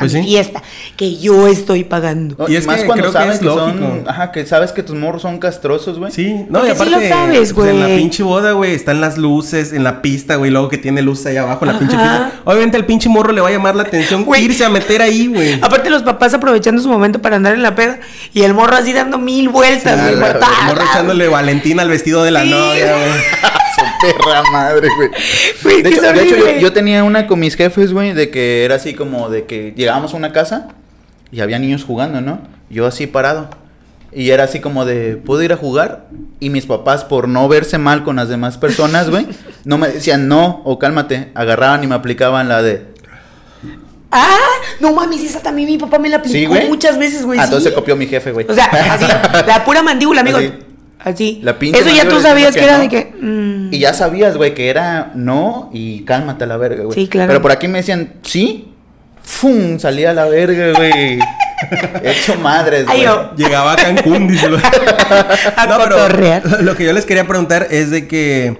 A 0.00 0.02
Pues 0.06 0.14
mi 0.14 0.22
sí. 0.22 0.28
fiesta, 0.28 0.62
que 0.96 1.16
yo 1.16 1.48
estoy 1.48 1.82
pagando. 1.82 2.36
No, 2.38 2.48
Y 2.48 2.54
es 2.54 2.68
más 2.68 2.82
que 2.82 2.86
cuando 2.86 3.02
creo 3.10 3.12
que 3.12 3.18
sabes 3.18 3.34
es 3.34 3.40
que, 3.40 3.46
son, 3.46 3.80
lógico. 3.80 4.08
ajá, 4.08 4.30
que 4.30 4.46
sabes 4.46 4.70
que 4.70 4.84
tus 4.84 4.94
morros 4.94 5.22
son 5.22 5.38
castrosos, 5.40 5.98
güey. 5.98 6.12
Sí, 6.12 6.34
no, 6.48 6.60
Porque 6.60 6.66
y 6.66 6.76
sí 6.76 6.82
aparte, 6.82 6.90
lo 6.90 7.08
sabes, 7.08 7.52
pues, 7.52 7.70
en 7.70 7.80
la 7.80 7.86
güey. 7.86 7.98
pinche 7.98 8.22
boda, 8.22 8.52
güey, 8.52 8.74
están 8.74 9.00
las 9.00 9.18
luces 9.18 9.72
en 9.72 9.82
la 9.82 10.00
pista, 10.00 10.36
güey, 10.36 10.52
luego 10.52 10.68
que 10.68 10.78
tiene 10.78 11.02
luz 11.02 11.26
ahí 11.26 11.36
abajo, 11.36 11.64
la 11.64 11.80
pinche 11.80 11.96
pista. 11.96 12.30
Obviamente 12.44 12.76
al 12.76 12.86
pinche 12.86 13.08
morro 13.08 13.32
le 13.32 13.40
va 13.40 13.48
a 13.48 13.50
llamar 13.50 13.74
la 13.74 13.82
atención 13.82 14.24
Güey. 14.24 14.44
irse 14.44 14.64
a 14.64 14.68
meter 14.68 15.02
ahí, 15.02 15.26
güey. 15.26 15.54
Aparte 15.62 15.90
los 15.90 16.04
papás 16.04 16.32
aprovechando 16.32 16.80
su 16.80 16.88
momento 16.88 17.20
para 17.20 17.34
andar 17.34 17.54
en 17.54 17.62
la 17.64 17.74
peda 17.74 17.98
y 18.32 18.42
el 18.42 18.54
morro 18.54 18.76
así 18.76 18.92
dando 18.92 19.18
mil 19.18 19.48
vueltas, 19.48 20.00
güey. 20.00 20.14
muerta. 20.14 20.46
el 20.60 20.66
morro 20.68 20.82
echándole 20.92 21.26
Valentina 21.26 21.82
al 21.82 21.88
vestido 21.88 22.22
de 22.22 22.30
la 22.30 22.44
Sí. 22.44 22.50
novia, 22.50 22.92
güey. 22.92 23.08
Perra 24.00 24.42
madre, 24.52 24.88
güey. 24.96 25.10
Güey, 25.62 25.82
De 25.82 25.90
hecho, 25.90 26.02
de 26.02 26.22
hecho, 26.22 26.58
yo, 26.60 26.72
tenía 26.72 27.04
una 27.04 27.26
con 27.26 27.40
mis 27.40 27.56
jefes, 27.56 27.92
güey, 27.92 28.12
de 28.12 28.30
que 28.30 28.64
era 28.64 28.76
así 28.76 28.94
como 28.94 29.28
de 29.28 29.44
que 29.44 29.72
llegábamos 29.76 30.14
a 30.14 30.16
una 30.16 30.32
casa 30.32 30.68
y 31.30 31.40
había 31.40 31.58
niños 31.58 31.84
jugando, 31.84 32.20
¿no? 32.20 32.40
Yo 32.70 32.86
así 32.86 33.06
parado. 33.06 33.50
Y 34.10 34.30
era 34.30 34.44
así 34.44 34.60
como 34.60 34.86
de, 34.86 35.16
¿puedo 35.16 35.42
ir 35.42 35.52
a 35.52 35.56
jugar? 35.56 36.06
Y 36.40 36.50
mis 36.50 36.64
papás, 36.64 37.04
por 37.04 37.28
no 37.28 37.46
verse 37.46 37.76
mal 37.76 38.04
con 38.04 38.16
las 38.16 38.28
demás 38.28 38.56
personas, 38.56 39.10
güey, 39.10 39.26
no 39.64 39.76
me 39.76 39.88
decían 39.88 40.28
no 40.28 40.62
o 40.64 40.78
cálmate. 40.78 41.30
Agarraban 41.34 41.84
y 41.84 41.86
me 41.86 41.94
aplicaban 41.94 42.48
la 42.48 42.62
de, 42.62 42.86
Ah, 44.10 44.38
no 44.80 44.94
mames, 44.94 45.22
esa 45.22 45.40
también 45.40 45.68
mi 45.68 45.76
papá 45.76 45.98
me 45.98 46.08
la 46.08 46.16
aplicó 46.16 46.54
muchas 46.66 46.98
veces, 46.98 47.24
güey. 47.24 47.38
Ah, 47.38 47.42
sí. 47.42 47.48
entonces 47.48 47.72
copió 47.72 47.94
mi 47.94 48.06
jefe, 48.06 48.32
güey. 48.32 48.46
O 48.48 48.54
sea, 48.54 48.64
así, 48.64 49.04
la 49.46 49.64
pura 49.64 49.82
mandíbula, 49.82 50.22
amigo. 50.22 50.38
Así. 50.38 50.52
Así. 51.00 51.40
La 51.42 51.58
pinche 51.58 51.78
Eso 51.80 51.90
ya 51.90 52.08
tú 52.08 52.20
sabías 52.20 52.54
que, 52.54 52.64
era 52.64 52.78
de 52.78 52.88
que. 52.88 53.12
mm, 53.20 53.72
Y 53.72 53.78
ya 53.78 53.94
sabías, 53.94 54.36
güey, 54.36 54.54
que 54.54 54.68
era 54.68 55.12
no 55.14 55.70
y 55.72 56.04
cálmate 56.04 56.44
a 56.44 56.46
la 56.46 56.56
verga, 56.56 56.84
güey. 56.84 56.94
Sí, 56.94 57.08
claro. 57.08 57.28
Pero 57.28 57.42
por 57.42 57.52
aquí 57.52 57.68
me 57.68 57.78
decían, 57.78 58.14
sí, 58.22 58.72
¡fum! 59.22 59.78
Salía 59.78 60.10
a 60.10 60.14
la 60.14 60.24
verga, 60.26 60.72
güey. 60.76 61.18
Hecho 62.02 62.36
madres, 62.36 62.86
güey. 62.86 63.06
Llegaba 63.36 63.72
a 63.72 63.76
Cancún, 63.76 64.28
dice. 64.28 64.46
A 65.56 65.66
No, 65.66 65.76
pero 65.84 66.62
lo 66.62 66.76
que 66.76 66.84
yo 66.84 66.92
les 66.92 67.04
quería 67.04 67.26
preguntar 67.26 67.68
es 67.70 67.90
de 67.90 68.06
que 68.08 68.58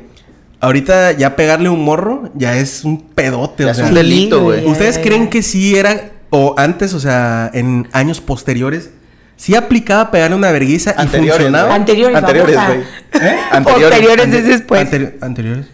ahorita 0.61 1.13
ya 1.13 1.37
pegarle 1.37 1.69
un 1.69 1.85
morro 1.85 2.31
ya 2.35 2.57
es 2.57 2.85
un 2.85 3.01
pedote, 3.01 3.63
Ya 3.65 3.69
o 3.69 3.71
es 3.73 3.77
sea. 3.79 3.87
un 3.87 3.95
delito, 3.95 4.43
güey. 4.43 4.65
¿Ustedes 4.67 4.99
creen 4.99 5.29
que 5.29 5.43
sí 5.43 5.77
era, 5.77 6.11
o 6.31 6.55
antes, 6.59 6.95
o 6.95 7.01
sea, 7.01 7.51
en 7.55 7.89
años 7.93 8.21
posteriores, 8.21 8.91
sí 9.39 9.55
aplicaba 9.55 10.11
pegarle 10.11 10.37
una 10.37 10.53
vergüenza 10.53 10.95
y 11.03 11.07
funcionaba? 11.07 11.75
Anteriores, 11.75 12.17
Anteriores, 12.19 12.57
güey. 12.67 12.81
¿Eh? 12.81 13.37
Anteriores. 13.51 13.99
Posteriores 13.99 14.35
es 14.35 14.47
después. 14.47 14.83
Anteri- 14.93 15.13
¿Anteriores? 15.23 15.67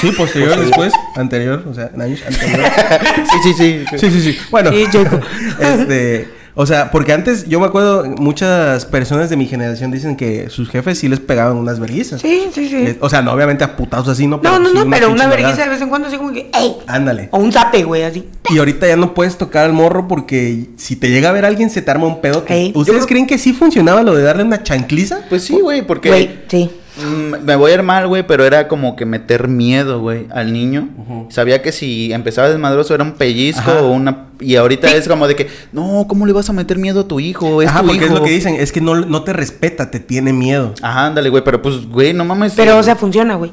Sí, 0.00 0.12
posterior, 0.12 0.60
después, 0.60 0.92
anterior, 1.16 1.64
o 1.68 1.74
sea, 1.74 1.90
en 1.94 2.00
años 2.02 2.20
anteriores. 2.26 2.72
Sí, 3.32 3.38
sí, 3.42 3.54
sí. 3.54 3.98
Sí, 3.98 4.10
sí, 4.10 4.20
sí. 4.32 4.38
Bueno, 4.50 4.70
Sí, 4.70 4.86
este, 5.60 6.28
o 6.56 6.66
sea, 6.66 6.90
porque 6.90 7.12
antes 7.12 7.48
yo 7.48 7.58
me 7.60 7.66
acuerdo, 7.66 8.04
muchas 8.18 8.84
personas 8.86 9.28
de 9.30 9.36
mi 9.36 9.46
generación 9.46 9.90
dicen 9.90 10.16
que 10.16 10.48
sus 10.50 10.68
jefes 10.68 10.98
sí 10.98 11.08
les 11.08 11.20
pegaban 11.20 11.56
unas 11.56 11.80
vergüenzas. 11.80 12.20
Sí, 12.20 12.44
sí, 12.52 12.68
sí. 12.68 12.76
Eh, 12.76 12.98
O 13.00 13.08
sea, 13.08 13.22
no 13.22 13.32
obviamente 13.32 13.64
a 13.64 13.76
putazos 13.76 14.08
así, 14.08 14.26
¿no? 14.26 14.40
No, 14.42 14.58
no, 14.58 14.68
sí 14.70 14.74
no, 14.76 14.88
pero 14.90 15.10
una 15.10 15.26
vergüenza 15.26 15.64
de 15.64 15.68
vez 15.70 15.80
en 15.82 15.88
cuando 15.88 16.08
así 16.08 16.16
como 16.16 16.32
que, 16.32 16.50
¡ey! 16.54 16.76
Ándale. 16.86 17.28
O 17.32 17.38
un 17.38 17.52
zape, 17.52 17.82
güey, 17.84 18.02
así. 18.04 18.28
Y 18.50 18.58
ahorita 18.58 18.86
ya 18.86 18.96
no 18.96 19.14
puedes 19.14 19.36
tocar 19.36 19.64
al 19.64 19.72
morro 19.72 20.06
porque 20.08 20.66
si 20.76 20.96
te 20.96 21.10
llega 21.10 21.30
a 21.30 21.32
ver 21.32 21.44
alguien 21.44 21.70
se 21.70 21.82
te 21.82 21.90
arma 21.90 22.06
un 22.06 22.20
pedo. 22.20 22.44
Ey. 22.48 22.68
¿Ustedes 22.74 22.86
Yo 22.86 22.92
creo- 22.94 23.06
creen 23.06 23.26
que 23.26 23.38
sí 23.38 23.52
funcionaba 23.52 24.02
lo 24.02 24.14
de 24.14 24.22
darle 24.22 24.44
una 24.44 24.62
chancliza? 24.62 25.20
Pues 25.28 25.44
sí, 25.44 25.54
güey, 25.60 25.86
porque 25.86 26.08
Güey, 26.08 26.30
sí. 26.48 26.70
Mm, 26.96 27.44
me 27.44 27.56
voy 27.56 27.70
a 27.72 27.74
ir 27.74 27.82
mal, 27.82 28.06
güey, 28.06 28.26
pero 28.26 28.44
era 28.44 28.68
como 28.68 28.96
que 28.96 29.04
meter 29.06 29.48
miedo, 29.48 30.00
güey, 30.00 30.26
al 30.30 30.52
niño. 30.52 30.88
Sabía 31.30 31.62
que 31.62 31.72
si 31.72 32.12
empezaba 32.12 32.48
desmadroso 32.48 32.94
era 32.94 33.04
un 33.04 33.12
pellizco 33.12 33.70
Ajá. 33.70 33.82
o 33.82 33.90
una... 33.92 34.26
Y 34.40 34.56
ahorita 34.56 34.88
es 34.94 35.06
como 35.08 35.26
de 35.28 35.36
que, 35.36 35.48
no, 35.72 36.06
¿cómo 36.08 36.26
le 36.26 36.32
vas 36.32 36.48
a 36.50 36.52
meter 36.52 36.76
miedo 36.78 37.00
a 37.00 37.08
tu 37.08 37.20
hijo? 37.20 37.62
Es 37.62 37.68
Ajá, 37.68 37.80
tu 37.80 37.86
porque 37.86 38.04
hijo. 38.04 38.14
es 38.14 38.20
lo 38.20 38.24
que 38.24 38.30
dicen, 38.30 38.56
es 38.56 38.72
que 38.72 38.80
no, 38.80 38.94
no 38.96 39.22
te 39.22 39.32
respeta, 39.32 39.90
te 39.90 40.00
tiene 40.00 40.32
miedo. 40.32 40.74
Ajá, 40.82 41.06
ándale, 41.06 41.28
güey, 41.30 41.42
pero 41.44 41.62
pues, 41.62 41.86
güey, 41.88 42.12
no 42.12 42.24
mames. 42.24 42.52
Pero, 42.56 42.76
o 42.78 42.82
sea, 42.82 42.96
funciona, 42.96 43.36
güey. 43.36 43.52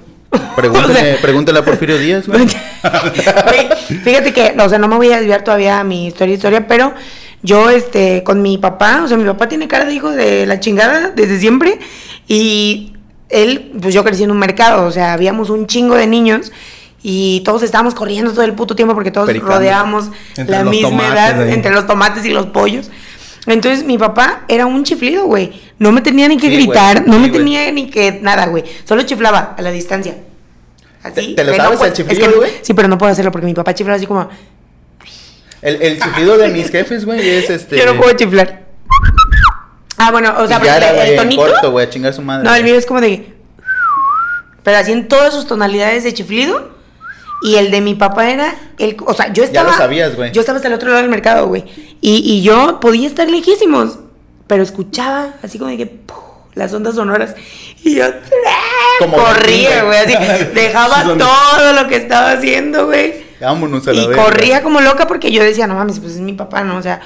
Pregúntale, 0.56 0.94
o 1.00 1.04
sea- 1.04 1.18
pregúntale 1.22 1.60
a 1.60 1.66
Porfirio 1.66 1.98
Díaz, 1.98 2.28
güey. 2.28 2.46
Güey, 2.82 4.00
Fíjate 4.04 4.34
que, 4.34 4.56
o 4.60 4.70
sea, 4.70 4.80
no 4.80 4.88
me 4.88 4.96
voy 4.96 5.12
a 5.12 5.18
desviar 5.18 5.44
todavía 5.44 5.80
a 5.80 5.84
mi 5.84 6.08
historia, 6.08 6.36
historia, 6.36 6.68
pero 6.68 6.94
yo, 7.44 7.70
este, 7.70 8.24
con 8.24 8.42
mi 8.42 8.58
papá, 8.58 9.02
o 9.04 9.08
sea, 9.08 9.18
mi 9.18 9.24
papá 9.26 9.48
tiene 9.50 9.68
cara 9.68 9.86
de 9.86 9.94
hijo 9.94 10.10
de 10.12 10.46
la 10.46 10.60
chingada 10.60 11.10
desde 11.12 11.40
siempre 11.40 11.80
y 12.28 12.94
él, 13.32 13.72
pues 13.82 13.94
yo 13.94 14.04
crecí 14.04 14.24
en 14.24 14.32
un 14.32 14.40
mercado, 14.40 14.86
o 14.86 14.92
sea, 14.92 15.14
habíamos 15.14 15.50
un 15.50 15.68
chingo 15.68 15.96
de 15.96 16.08
niños 16.08 16.52
y 17.04 17.42
todos 17.46 17.64
estábamos 17.64 17.96
corriendo 17.96 18.32
todo 18.32 18.44
el 18.44 18.54
puto 18.54 18.76
tiempo 18.76 18.94
porque 18.94 19.12
todos 19.12 19.28
Pericando. 19.28 19.56
rodeábamos 19.56 20.10
Entre 20.38 20.56
la 20.56 20.64
misma 20.64 21.08
edad 21.08 21.42
ahí. 21.42 21.54
entre 21.54 21.72
los 21.72 21.88
tomates 21.88 22.26
y 22.26 22.30
los 22.30 22.48
pollos. 22.48 22.90
Entonces 23.48 23.84
mi 23.86 23.98
papá 23.98 24.44
era 24.48 24.68
un 24.68 24.84
chiflido, 24.84 25.26
güey. 25.26 25.52
No 25.80 25.92
me 25.92 26.02
tenía 26.02 26.28
ni 26.28 26.38
que 26.38 26.48
Sí, 26.48 26.54
güey. 26.54 26.66
gritar, 26.68 27.08
no 27.08 27.14
Sí, 27.16 27.20
me 27.20 27.30
güey. 27.30 27.32
tenía 27.40 27.72
ni 27.72 27.90
que 27.90 28.20
nada, 28.22 28.46
güey. 28.46 28.64
Solo 28.86 29.02
chiflaba 29.04 29.56
a 29.58 29.62
la 29.64 29.72
distancia. 29.72 30.16
Así. 31.02 31.34
¿Te- 31.34 31.34
te 31.34 31.44
lo 31.46 31.56
sabes 31.56 31.78
puedo- 31.80 31.86
el 31.90 31.94
chiflido, 31.98 32.22
es 32.22 32.30
que- 32.30 32.38
güey? 32.38 32.52
Sí, 32.62 32.74
pero 32.76 32.88
no 32.88 33.00
puedo 33.00 33.12
hacerlo 33.12 33.32
porque 33.32 33.48
mi 33.48 33.56
papá 33.56 33.74
chiflaba 33.74 33.98
así 33.98 34.06
como. 34.06 34.30
El, 35.64 35.82
el 35.82 36.00
chiflido 36.00 36.38
de 36.38 36.50
mis 36.50 36.70
jefes, 36.70 37.06
güey, 37.06 37.28
es 37.28 37.50
este... 37.50 37.78
Yo 37.80 37.86
no 37.92 38.00
puedo 38.00 38.12
chiflar. 38.16 38.62
Ah, 40.02 40.12
bueno, 40.12 40.34
o 40.38 40.48
sea, 40.48 40.62
ya 40.64 40.74
porque 40.80 41.02
el 41.04 41.10
de 41.12 41.16
tonito. 41.18 41.42
corto, 41.42 41.72
güey, 41.72 41.86
a 41.86 41.90
chingar 41.90 42.14
su 42.14 42.22
madre. 42.22 42.44
No, 42.44 42.56
el 42.56 42.64
mío 42.64 42.76
es 42.76 42.86
como 42.86 43.02
de. 43.02 43.34
Pero 44.64 44.78
así 44.78 44.92
en 44.92 45.08
todas 45.08 45.34
sus 45.34 45.48
tonalidades 45.48 46.04
de 46.04 46.14
chiflido. 46.14 46.72
Y 47.44 47.56
el 47.56 47.72
de 47.72 47.82
mi 47.82 47.96
papá 47.96 48.30
era. 48.30 48.56
El, 48.78 48.98
o 49.06 49.14
sea, 49.14 49.28
yo 49.28 49.44
Ya 49.44 49.48
estaba. 49.48 49.72
lo 49.72 49.78
sabías, 49.78 50.16
güey. 50.16 50.32
Yo 50.32 50.42
estaba 50.42 50.58
hasta 50.58 50.68
el 50.68 50.74
otro 50.74 50.90
lado 50.90 51.02
del 51.02 51.10
mercado, 51.10 51.48
güey. 51.48 51.66
Y, 52.02 52.18
y 52.24 52.42
yo 52.42 52.80
podía 52.80 53.08
estar 53.08 53.30
lejísimos. 53.30 54.00
Pero 54.48 54.64
escuchaba 54.64 55.34
así 55.44 55.58
como 55.58 55.70
de 55.72 55.78
que. 55.78 55.86
¡puf! 55.86 56.18
las 56.54 56.74
ondas 56.74 56.96
sonoras. 56.96 57.36
Y 57.84 57.96
yo. 57.96 58.06
Como 59.00 59.18
corría, 59.18 59.84
güey. 59.84 59.98
Así. 60.00 60.14
Dejaba 60.54 61.04
todo 61.04 61.74
lo 61.74 61.88
que 61.88 61.96
estaba 61.96 62.32
haciendo, 62.32 62.86
güey. 62.88 63.24
Vámonos 63.40 63.88
a 63.88 63.94
la 63.94 64.02
Y 64.04 64.12
corría 64.12 64.62
como 64.62 64.82
loca 64.82 65.08
porque 65.08 65.32
yo 65.32 65.44
decía, 65.44 65.66
no 65.66 65.74
mames, 65.76 66.00
pues 66.00 66.14
es 66.14 66.20
mi 66.20 66.34
papá, 66.34 66.64
¿no? 66.64 66.78
O 66.78 66.82
sea, 66.82 67.02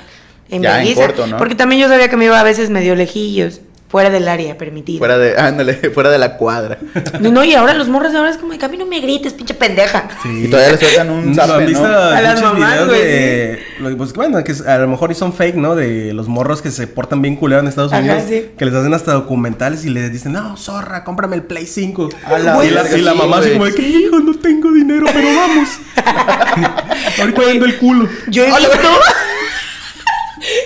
en 0.50 0.62
Ya, 0.64 0.80
en 0.82 0.86
vergüenza. 0.88 1.02
corto, 1.14 1.28
¿no? 1.28 1.38
Porque 1.38 1.56
también 1.56 1.82
yo 1.82 1.88
sabía 1.88 2.10
que 2.10 2.18
me 2.18 2.26
iba 2.26 2.40
a 2.40 2.44
veces 2.44 2.70
medio 2.70 2.96
lejillos, 2.96 3.62
fuera 3.88 4.10
del 4.10 4.28
área 4.28 4.58
permitida. 4.58 4.98
Fuera 5.00 5.18
de, 5.18 5.38
ándale, 5.38 5.74
fuera 5.94 6.10
de 6.10 6.18
la 6.18 6.36
cuadra. 6.38 6.78
No, 7.22 7.32
no, 7.32 7.44
y 7.46 7.54
ahora 7.54 7.74
los 7.74 7.88
morros 7.88 8.12
de 8.12 8.18
ahora 8.18 8.30
es 8.32 8.38
como 8.38 8.52
a 8.54 8.68
mí 8.68 8.78
no 8.78 8.86
me 8.86 9.00
grites, 9.00 9.32
pinche 9.34 9.54
pendeja. 9.54 10.10
Y 10.26 10.48
todavía 10.48 10.74
le 10.74 10.78
sueltan 10.80 11.10
un 11.12 11.30
¿No 11.36 11.36
zape, 11.36 11.54
han 11.54 11.60
¿no? 11.62 11.66
visto 11.68 11.86
A 11.86 12.22
las 12.22 12.42
mamás, 12.42 12.88
güey, 12.88 13.02
de... 13.02 13.64
lo- 13.80 13.96
Pues 13.96 14.12
bueno, 14.14 14.44
que 14.44 14.54
a 14.68 14.78
lo 14.80 14.88
mejor 14.90 15.12
y 15.12 15.16
son 15.16 15.32
fake, 15.34 15.56
¿no? 15.56 15.76
De 15.76 16.14
los 16.14 16.28
morros 16.28 16.62
que 16.62 16.72
se 16.72 16.88
portan 16.88 17.22
bien 17.22 17.36
culeros 17.38 17.64
en 17.64 17.70
Estados 17.70 17.94
Ajá, 17.94 18.02
Unidos. 18.02 18.24
sí. 18.28 18.50
Que 18.58 18.66
les 18.66 18.74
hacen 18.74 18.94
hasta 18.94 19.14
documentales 19.14 19.86
y 19.86 19.90
les 19.90 20.12
dicen, 20.12 20.34
no, 20.34 20.58
zorra, 20.58 21.04
cómprame 21.06 21.38
el 21.38 21.44
Play 21.44 21.66
5. 21.66 22.10
A 22.26 22.40
la 22.40 22.66
y, 22.66 22.72
la, 22.72 22.82
y 22.98 23.02
la 23.02 23.12
sí, 23.14 23.18
mamá 23.18 23.38
así 23.38 23.52
como 23.52 23.66
de 23.66 23.76
que, 23.76 23.82
hijo, 23.82 24.20
no 24.20 24.36
tengo 24.38 24.72
dinero, 24.74 25.06
pero 25.14 25.28
vamos. 25.36 25.70
Ahorita 27.20 27.42
vendo 27.46 27.66
el 27.66 27.78
culo. 27.78 28.10
Yo 28.28 28.44
he 28.44 28.48
visto. 28.48 28.70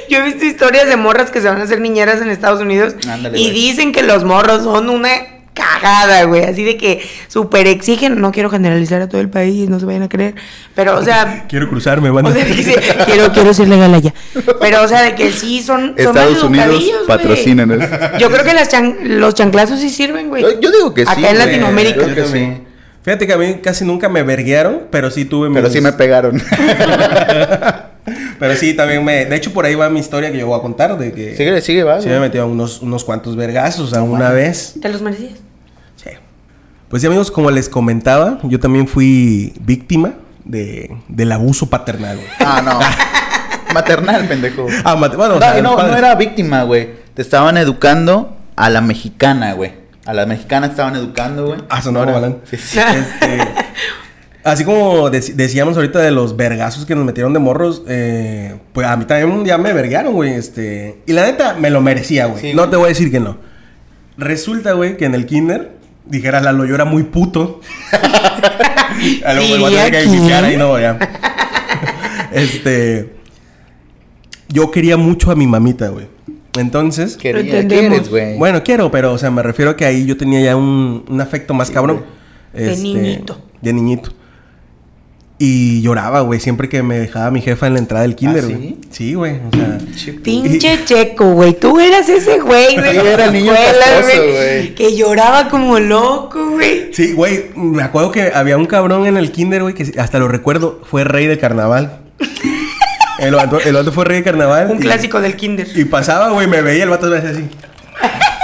Yo 0.10 0.18
he 0.18 0.22
visto 0.24 0.44
historias 0.46 0.88
de 0.88 0.96
morras 0.98 1.32
que 1.32 1.42
se 1.42 1.48
van 1.48 1.60
a 1.62 1.64
hacer 1.64 1.80
niñeras 1.82 2.22
en 2.22 2.30
Estados 2.30 2.62
Unidos 2.62 2.96
Ándale, 3.08 3.38
y 3.40 3.44
güey. 3.44 3.54
dicen 3.54 3.92
que 3.92 4.04
los 4.04 4.24
morros 4.24 4.64
son 4.64 4.90
una 4.90 5.10
cagada, 5.54 6.24
güey. 6.24 6.44
Así 6.46 6.64
de 6.64 6.78
que 6.78 7.02
súper 7.28 7.68
exigen. 7.68 8.22
No 8.22 8.32
quiero 8.32 8.50
generalizar 8.50 9.02
a 9.02 9.10
todo 9.10 9.20
el 9.20 9.30
país, 9.30 9.68
no 9.70 9.78
se 9.80 9.86
vayan 9.86 10.04
a 10.04 10.10
creer. 10.10 10.36
Pero, 10.74 10.98
o 10.98 11.04
sea, 11.04 11.46
Quiero 11.50 11.68
cruzarme, 11.70 12.10
van 12.10 12.26
O 12.26 12.32
sea, 12.32 12.46
que 12.46 12.54
sí, 12.64 12.74
quiero, 13.06 13.32
quiero 13.34 13.54
ser 13.54 13.68
legal 13.68 13.94
allá. 13.94 14.14
Pero, 14.62 14.84
o 14.84 14.88
sea, 14.88 15.02
de 15.02 15.16
que 15.16 15.32
sí 15.32 15.62
son. 15.62 15.96
son 15.98 16.00
Estados 16.00 16.44
Unidos, 16.44 16.50
maleducadillos, 16.68 17.06
güey. 17.06 17.18
patrocínanos. 17.18 17.78
Yo 18.20 18.30
creo 18.32 18.44
que 18.46 18.54
las 18.54 18.70
chan- 18.70 18.98
los 19.20 19.34
chanclazos 19.36 19.80
sí 19.80 19.90
sirven, 19.90 20.30
güey. 20.30 20.44
Yo, 20.44 20.60
yo 20.62 20.72
digo 20.72 20.94
que 20.94 21.04
sí. 21.06 21.12
Acá 21.12 21.30
en 21.30 21.36
güey. 21.36 21.48
Latinoamérica. 21.48 22.00
Yo 22.08 22.14
creo 22.14 22.26
que 22.26 22.32
sí. 22.32 22.54
Fíjate 23.04 23.28
que 23.28 23.34
a 23.34 23.38
mí 23.38 23.56
casi 23.64 23.86
nunca 23.86 24.08
me 24.10 24.24
verguearon, 24.24 24.84
pero 24.92 25.10
sí 25.12 25.26
tuve 25.26 25.50
Pero 25.52 25.64
mis- 25.68 25.74
sí 25.74 25.82
me 25.82 25.92
pegaron. 25.94 26.42
Pero 28.40 28.56
sí, 28.56 28.74
también 28.74 29.04
me... 29.04 29.26
De 29.26 29.36
hecho, 29.36 29.52
por 29.54 29.66
ahí 29.66 29.76
va 29.76 29.90
mi 29.90 30.00
historia 30.00 30.32
que 30.32 30.38
yo 30.38 30.48
voy 30.48 30.58
a 30.58 30.62
contar 30.62 30.98
de 30.98 31.12
que... 31.12 31.36
sigue, 31.36 31.60
sigue, 31.62 31.84
va. 31.84 32.02
Sí 32.02 32.08
me 32.08 32.20
metí 32.20 32.38
a 32.38 32.46
unos, 32.46 32.82
unos 32.82 33.04
cuantos 33.04 33.36
vergazos 33.36 33.94
a 33.94 34.02
una 34.02 34.30
vez. 34.32 34.76
¿Te 34.82 34.88
los 34.90 35.02
merecías? 35.02 35.34
Sí. 35.98 36.10
Pues 36.88 37.02
sí, 37.02 37.08
amigos, 37.08 37.30
como 37.32 37.52
les 37.52 37.68
comentaba, 37.70 38.40
yo 38.44 38.60
también 38.60 38.88
fui 38.88 39.54
víctima 39.60 40.14
de, 40.46 40.90
del 41.10 41.32
abuso 41.34 41.70
paternal. 41.70 42.16
güey. 42.18 42.28
Ah, 42.40 42.62
no. 42.64 42.80
Maternal, 43.74 44.26
pendejo. 44.28 44.66
Ah, 44.84 44.96
mate- 44.96 45.16
bueno, 45.18 45.36
o 45.36 45.40
No, 45.40 45.46
sea, 45.46 45.60
y 45.60 45.62
no, 45.62 45.76
no 45.78 45.96
era 45.96 46.16
víctima, 46.16 46.64
güey. 46.64 46.90
Te 47.14 47.22
estaban 47.22 47.58
educando 47.58 48.36
a 48.56 48.70
la 48.70 48.82
mexicana, 48.82 49.54
güey. 49.54 49.74
A 50.06 50.14
la 50.14 50.26
mexicana 50.26 50.68
estaban 50.68 50.96
educando, 50.96 51.48
güey. 51.48 51.60
Ah, 51.70 51.82
sonó 51.82 52.00
No 52.00 52.04
era- 52.10 52.14
mamalón. 52.14 52.42
Sí, 52.50 52.58
sí. 52.58 52.80
Este, 52.80 53.38
Así 54.50 54.64
como 54.66 55.10
dec- 55.10 55.34
decíamos 55.36 55.76
ahorita 55.78 56.00
de 56.00 56.12
los 56.12 56.36
vergazos 56.36 56.86
que 56.86 56.96
nos 56.96 57.06
metieron 57.06 57.34
de 57.34 57.40
morros, 57.40 57.84
eh, 57.88 58.56
pues 58.74 58.88
a 58.88 58.96
mí 58.98 59.06
también 59.06 59.46
ya 59.46 59.58
me 59.58 59.74
vergaron, 59.74 60.14
güey. 60.14 60.34
Este, 60.34 60.98
y 61.06 61.14
la 61.14 61.26
neta, 61.26 61.54
me 61.56 61.70
lo 61.70 61.82
merecía, 61.82 62.26
güey. 62.26 62.42
Sí, 62.42 62.54
no 62.54 62.64
güey. 62.64 62.70
te 62.72 62.76
voy 62.78 62.86
a 62.86 62.90
decir 62.90 63.12
que 63.12 63.20
no. 63.20 63.38
Resulta, 64.18 64.74
güey, 64.74 64.98
que 64.98 65.06
en 65.06 65.16
el 65.16 65.26
kinder, 65.26 65.72
dijera 66.06 66.42
Lalo, 66.42 66.66
yo 66.66 66.76
era 66.76 66.86
muy 66.86 67.04
puto. 67.04 67.62
a 69.26 69.34
lo 69.34 69.42
mejor 69.42 69.60
voy 69.60 69.76
a 69.76 69.86
tener 69.86 70.04
que 70.04 70.10
iniciar 70.10 70.44
ahí, 70.44 70.58
no, 70.58 70.80
ya. 70.80 70.98
este, 72.32 73.14
yo 74.50 74.72
quería 74.72 74.98
mucho 74.98 75.32
a 75.32 75.36
mi 75.36 75.48
mamita, 75.48 75.90
güey. 75.90 76.08
Entonces, 76.58 77.16
Quería. 77.16 77.68
¿quieres, 77.68 78.10
güey? 78.10 78.38
bueno, 78.38 78.64
quiero, 78.64 78.90
pero, 78.92 79.14
o 79.14 79.18
sea, 79.18 79.30
me 79.32 79.44
refiero 79.44 79.72
a 79.72 79.78
que 79.78 79.86
ahí 79.86 80.06
yo 80.06 80.18
tenía 80.18 80.42
ya 80.42 80.56
un, 80.56 81.06
un 81.08 81.22
afecto 81.22 81.54
más 81.54 81.70
cabrón. 81.72 82.04
De 82.54 82.76
niñito. 82.76 83.40
De 83.62 83.72
niñito. 83.72 84.12
Y 85.42 85.82
lloraba, 85.82 86.20
güey, 86.20 86.42
siempre 86.42 86.68
que 86.68 86.84
me 86.84 87.00
dejaba 87.00 87.32
mi 87.32 87.40
jefa 87.42 87.66
en 87.68 87.74
la 87.74 87.80
entrada 87.80 88.02
del 88.02 88.16
kinder, 88.16 88.44
¿Ah, 88.44 88.48
sí? 88.48 88.54
güey. 88.54 88.78
Sí, 88.92 89.14
güey, 89.14 89.36
o 89.38 89.56
sea. 89.56 89.78
Pinche 90.22 90.84
checo, 90.84 91.32
güey. 91.32 91.54
Tú 91.54 91.80
eras 91.80 92.10
ese 92.10 92.42
güey 92.42 92.76
de 92.76 92.94
Yo 92.94 93.02
era 93.08 93.32
niño 93.32 93.54
güey. 93.54 94.76
Que 94.76 94.98
lloraba 94.98 95.48
como 95.48 95.80
loco, 95.80 96.52
güey. 96.52 96.94
Sí, 96.94 97.14
güey, 97.14 97.46
me 97.56 97.84
acuerdo 97.84 98.12
que 98.12 98.34
había 98.36 98.58
un 98.58 98.66
cabrón 98.66 99.06
en 99.06 99.16
el 99.16 99.32
kinder, 99.32 99.62
güey, 99.62 99.74
que 99.74 99.98
hasta 99.98 100.20
lo 100.20 100.28
recuerdo, 100.28 100.82
fue 100.84 101.06
rey 101.06 101.26
del 101.28 101.40
carnaval. 101.40 102.00
el, 103.20 103.34
vato, 103.34 103.62
el 103.62 103.74
vato 103.74 103.94
fue 103.94 104.04
rey 104.04 104.16
del 104.18 104.26
carnaval. 104.26 104.70
Un 104.72 104.78
y- 104.78 104.82
clásico 104.82 105.22
del 105.22 105.38
kinder. 105.38 105.68
Y 105.74 105.86
pasaba, 105.86 106.32
güey, 106.32 106.48
me 106.48 106.62
veía 106.62 106.84
el 106.84 106.90
vato 106.90 107.08
me 107.08 107.18
hacía 107.18 107.30
así. 107.30 107.48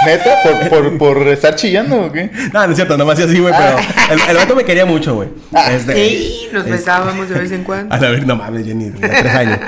¿Neta? 0.06 0.30
¿Por, 0.42 0.68
por, 0.68 0.98
por 0.98 1.28
estar 1.28 1.54
chillando 1.56 2.06
o 2.06 2.12
qué? 2.12 2.30
No, 2.52 2.64
no 2.64 2.70
es 2.70 2.76
cierto, 2.76 2.96
nomás 2.96 3.18
así, 3.18 3.38
güey, 3.38 3.52
pero 3.56 3.76
el, 4.12 4.30
el 4.30 4.36
vato 4.36 4.54
me 4.56 4.64
quería 4.64 4.86
mucho, 4.86 5.14
güey. 5.16 5.28
Este, 5.70 5.94
Sí, 5.94 6.48
nos 6.52 6.64
es- 6.64 6.70
besábamos 6.70 7.28
de 7.28 7.38
vez 7.38 7.52
en 7.52 7.64
cuando. 7.64 7.94
A 7.94 7.98
la 7.98 8.10
vez, 8.10 8.26
no 8.26 8.36
mames, 8.36 8.64
Jenny, 8.66 8.90
de 8.90 9.08
tres 9.08 9.34
años. 9.34 9.58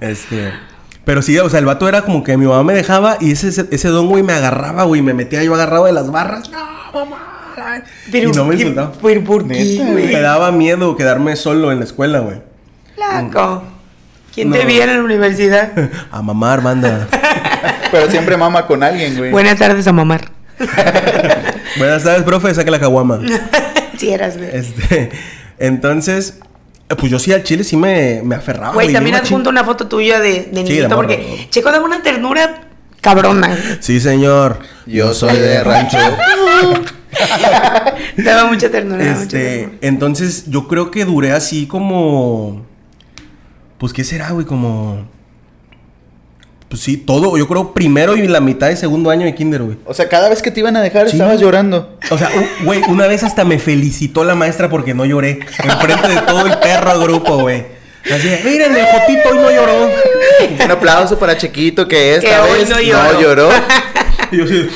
Este. 0.00 0.52
Pero 1.04 1.22
sí, 1.22 1.38
o 1.38 1.48
sea, 1.48 1.58
el 1.58 1.64
vato 1.66 1.88
era 1.88 2.02
como 2.02 2.22
que 2.22 2.36
mi 2.36 2.46
mamá 2.46 2.62
me 2.64 2.74
dejaba 2.74 3.16
y 3.20 3.32
ese, 3.32 3.48
ese, 3.48 3.66
ese 3.70 3.88
don, 3.88 4.08
güey, 4.08 4.22
me 4.22 4.32
agarraba, 4.34 4.84
güey, 4.84 5.00
me 5.02 5.14
metía 5.14 5.42
yo 5.42 5.54
agarrado 5.54 5.86
de 5.86 5.92
las 5.92 6.10
barras. 6.10 6.50
No, 6.50 6.58
mamá. 6.92 7.24
Pero, 8.12 8.30
y 8.30 8.32
no 8.32 8.44
me 8.44 8.54
¿qué- 8.56 8.62
insultaba. 8.62 8.92
¿Por, 8.92 9.24
por 9.24 9.48
qué, 9.48 9.84
güey? 9.90 10.06
Me 10.12 10.20
daba 10.20 10.52
miedo 10.52 10.96
quedarme 10.96 11.34
solo 11.36 11.72
en 11.72 11.78
la 11.80 11.84
escuela, 11.86 12.20
güey. 12.20 12.40
Flaco. 12.94 13.64
¿Quién 14.34 14.50
No. 14.50 14.56
te 14.56 14.64
viera 14.66 14.92
en 14.92 14.98
la 14.98 15.04
universidad? 15.04 15.72
A 16.12 16.22
mamar, 16.22 16.62
banda. 16.62 17.08
Pero 17.90 18.10
siempre 18.10 18.36
mama 18.36 18.66
con 18.66 18.82
alguien, 18.82 19.16
güey. 19.16 19.30
Buenas 19.30 19.58
tardes 19.58 19.86
a 19.86 19.92
mamar. 19.92 20.30
Buenas 21.78 22.02
tardes, 22.04 22.22
profe, 22.24 22.54
saca 22.54 22.70
la 22.70 22.80
caguama. 22.80 23.20
Si 23.96 24.10
eras, 24.10 24.36
güey. 24.36 24.50
Este. 24.52 25.10
Entonces, 25.58 26.38
eh, 26.88 26.94
pues 26.96 27.10
yo 27.10 27.18
sí 27.18 27.32
al 27.32 27.42
chile 27.42 27.64
sí 27.64 27.76
me, 27.76 28.20
me 28.24 28.34
aferraba. 28.36 28.74
Güey, 28.74 28.92
también 28.92 29.16
adjunto 29.16 29.50
una 29.50 29.64
foto 29.64 29.86
tuya 29.88 30.20
de, 30.20 30.32
de 30.32 30.42
de 30.52 30.62
niñito 30.64 30.96
porque 30.96 31.46
Checo 31.50 31.70
daba 31.70 31.84
una 31.84 32.02
ternura 32.02 32.62
cabrona. 33.00 33.56
Sí, 33.80 34.00
señor. 34.00 34.58
Yo 34.86 35.14
soy 35.14 35.36
de 35.38 35.62
rancho. 35.62 35.98
daba 38.16 38.46
mucha 38.46 38.70
ternura. 38.70 39.04
daba 39.04 39.16
mucha 39.16 39.22
Este, 39.22 39.38
ternura. 39.58 39.78
entonces 39.82 40.44
yo 40.48 40.68
creo 40.68 40.90
que 40.90 41.04
duré 41.04 41.32
así 41.32 41.66
como. 41.66 42.66
Pues, 43.78 43.92
¿qué 43.92 44.04
será, 44.04 44.30
güey? 44.30 44.46
Como. 44.46 45.06
Pues 46.68 46.82
sí, 46.82 46.96
todo. 46.98 47.36
Yo 47.38 47.48
creo 47.48 47.72
primero 47.72 48.14
y 48.16 48.26
la 48.28 48.40
mitad 48.40 48.68
de 48.68 48.76
segundo 48.76 49.08
año 49.10 49.24
de 49.24 49.34
kinder, 49.34 49.62
güey. 49.62 49.78
O 49.86 49.94
sea, 49.94 50.08
cada 50.08 50.28
vez 50.28 50.42
que 50.42 50.50
te 50.50 50.60
iban 50.60 50.76
a 50.76 50.82
dejar 50.82 51.08
Sí. 51.08 51.16
estabas 51.16 51.40
llorando. 51.40 51.98
O 52.10 52.18
sea, 52.18 52.30
güey, 52.64 52.82
una 52.88 53.06
vez 53.06 53.22
hasta 53.24 53.44
me 53.44 53.58
felicitó 53.58 54.22
la 54.24 54.34
maestra 54.34 54.68
porque 54.68 54.92
no 54.92 55.04
lloré. 55.06 55.40
Enfrente 55.64 56.08
de 56.08 56.20
todo 56.22 56.46
el 56.46 56.58
perro 56.58 57.00
grupo, 57.00 57.38
güey. 57.38 57.64
Así, 58.14 58.28
miren, 58.44 58.74
el 58.76 58.84
Jotito 58.86 59.28
hoy 59.30 59.36
no 59.38 59.50
lloró. 59.50 59.90
Un 60.64 60.70
aplauso 60.70 61.18
para 61.18 61.36
Chiquito 61.36 61.88
que 61.88 62.14
esta 62.16 62.28
Que 62.28 62.38
hoy 62.52 62.58
vez 62.60 62.68
no 62.70 62.76
no 62.76 62.82
lloró. 62.82 63.20
lloró. 63.20 63.48
Y 64.30 64.36
yo 64.38 64.44
así. 64.44 64.68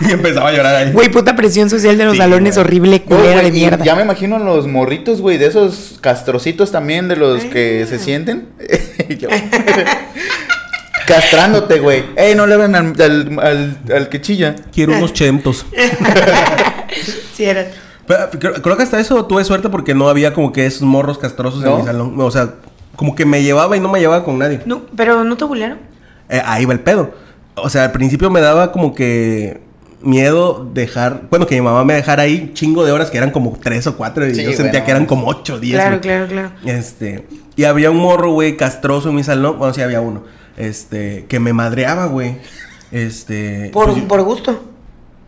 y 0.00 0.12
empezaba 0.12 0.48
a 0.48 0.52
llorar 0.52 0.74
ahí. 0.76 0.92
Güey, 0.92 1.08
puta 1.08 1.34
presión 1.34 1.70
social 1.70 1.96
de 1.98 2.04
los 2.04 2.12
Sí, 2.14 2.18
salones 2.18 2.54
güey. 2.54 2.64
horrible, 2.66 3.02
culera 3.02 3.32
güey, 3.34 3.44
de 3.46 3.50
mierda. 3.52 3.84
Ya 3.84 3.94
me 3.96 4.02
imagino 4.02 4.38
los 4.38 4.66
morritos, 4.66 5.20
güey, 5.20 5.38
de 5.38 5.46
esos 5.46 5.98
castrocitos 6.00 6.70
también, 6.70 7.08
de 7.08 7.16
los 7.16 7.44
que 7.44 7.84
se 7.88 7.98
sienten. 7.98 8.46
Yo. 9.18 9.28
Castrándote, 11.06 11.80
güey. 11.80 12.04
Ey, 12.16 12.34
no 12.34 12.46
le 12.46 12.56
ven 12.56 12.74
al, 12.74 12.86
al, 13.00 13.38
al- 13.40 13.78
al 13.94 14.08
que 14.08 14.20
chilla. 14.20 14.54
Quiero 14.72 14.96
unos 14.96 15.12
chentos. 15.12 15.64
Sí. 17.34 17.44
Pero, 18.06 18.30
creo, 18.40 18.54
creo 18.54 18.76
que 18.76 18.82
hasta 18.82 18.98
eso 18.98 19.24
tuve 19.26 19.44
suerte 19.44 19.68
porque 19.68 19.94
no 19.94 20.08
había 20.08 20.32
como 20.34 20.52
que 20.52 20.66
esos 20.66 20.82
morros 20.82 21.18
castrosos 21.18 21.62
en 21.64 21.76
mi 21.76 21.82
salón. 21.84 22.18
O 22.20 22.30
sea, 22.32 22.54
como 22.96 23.14
que 23.14 23.24
me 23.26 23.42
llevaba 23.44 23.76
y 23.76 23.80
no 23.80 23.88
me 23.88 24.00
llevaba 24.00 24.24
con 24.24 24.38
nadie. 24.38 24.60
No, 24.66 24.82
pero 24.96 25.22
no 25.22 25.36
te 25.36 25.44
bulearon. 25.44 25.78
Eh, 26.28 26.42
ahí 26.44 26.64
va 26.64 26.72
el 26.72 26.80
pedo. 26.80 27.14
O 27.54 27.68
sea, 27.70 27.84
al 27.84 27.92
principio 27.92 28.28
me 28.30 28.40
daba 28.40 28.72
como 28.72 28.92
que 28.94 29.60
miedo 30.00 30.68
dejar, 30.74 31.22
bueno, 31.30 31.46
que 31.46 31.54
mi 31.56 31.60
mamá 31.60 31.84
me 31.84 31.94
dejara 31.94 32.22
ahí 32.22 32.52
chingo 32.54 32.84
de 32.84 32.92
horas 32.92 33.10
que 33.10 33.18
eran 33.18 33.30
como 33.30 33.58
tres 33.62 33.86
o 33.86 33.96
cuatro 33.96 34.26
y 34.26 34.34
Sí, 34.34 34.42
yo 34.44 34.50
sentía 34.50 34.70
bueno. 34.70 34.84
que 34.84 34.90
eran 34.92 35.06
como 35.06 35.26
ocho 35.28 35.54
o 35.54 35.58
diez. 35.58 35.74
Claro, 35.74 36.00
claro, 36.00 36.26
claro. 36.26 36.50
Este, 36.64 37.26
y 37.56 37.64
había 37.64 37.90
un 37.90 37.96
morro, 37.98 38.30
güey, 38.32 38.56
castroso 38.56 39.08
en 39.10 39.16
mi 39.16 39.24
salón, 39.24 39.58
bueno, 39.58 39.74
sí 39.74 39.80
había 39.82 40.00
uno, 40.00 40.22
este, 40.56 41.26
que 41.28 41.40
me 41.40 41.52
madreaba, 41.52 42.06
güey. 42.06 42.36
Este, 42.92 43.70
Por, 43.72 43.92
pues, 43.92 44.04
por 44.04 44.22
gusto. 44.22 44.64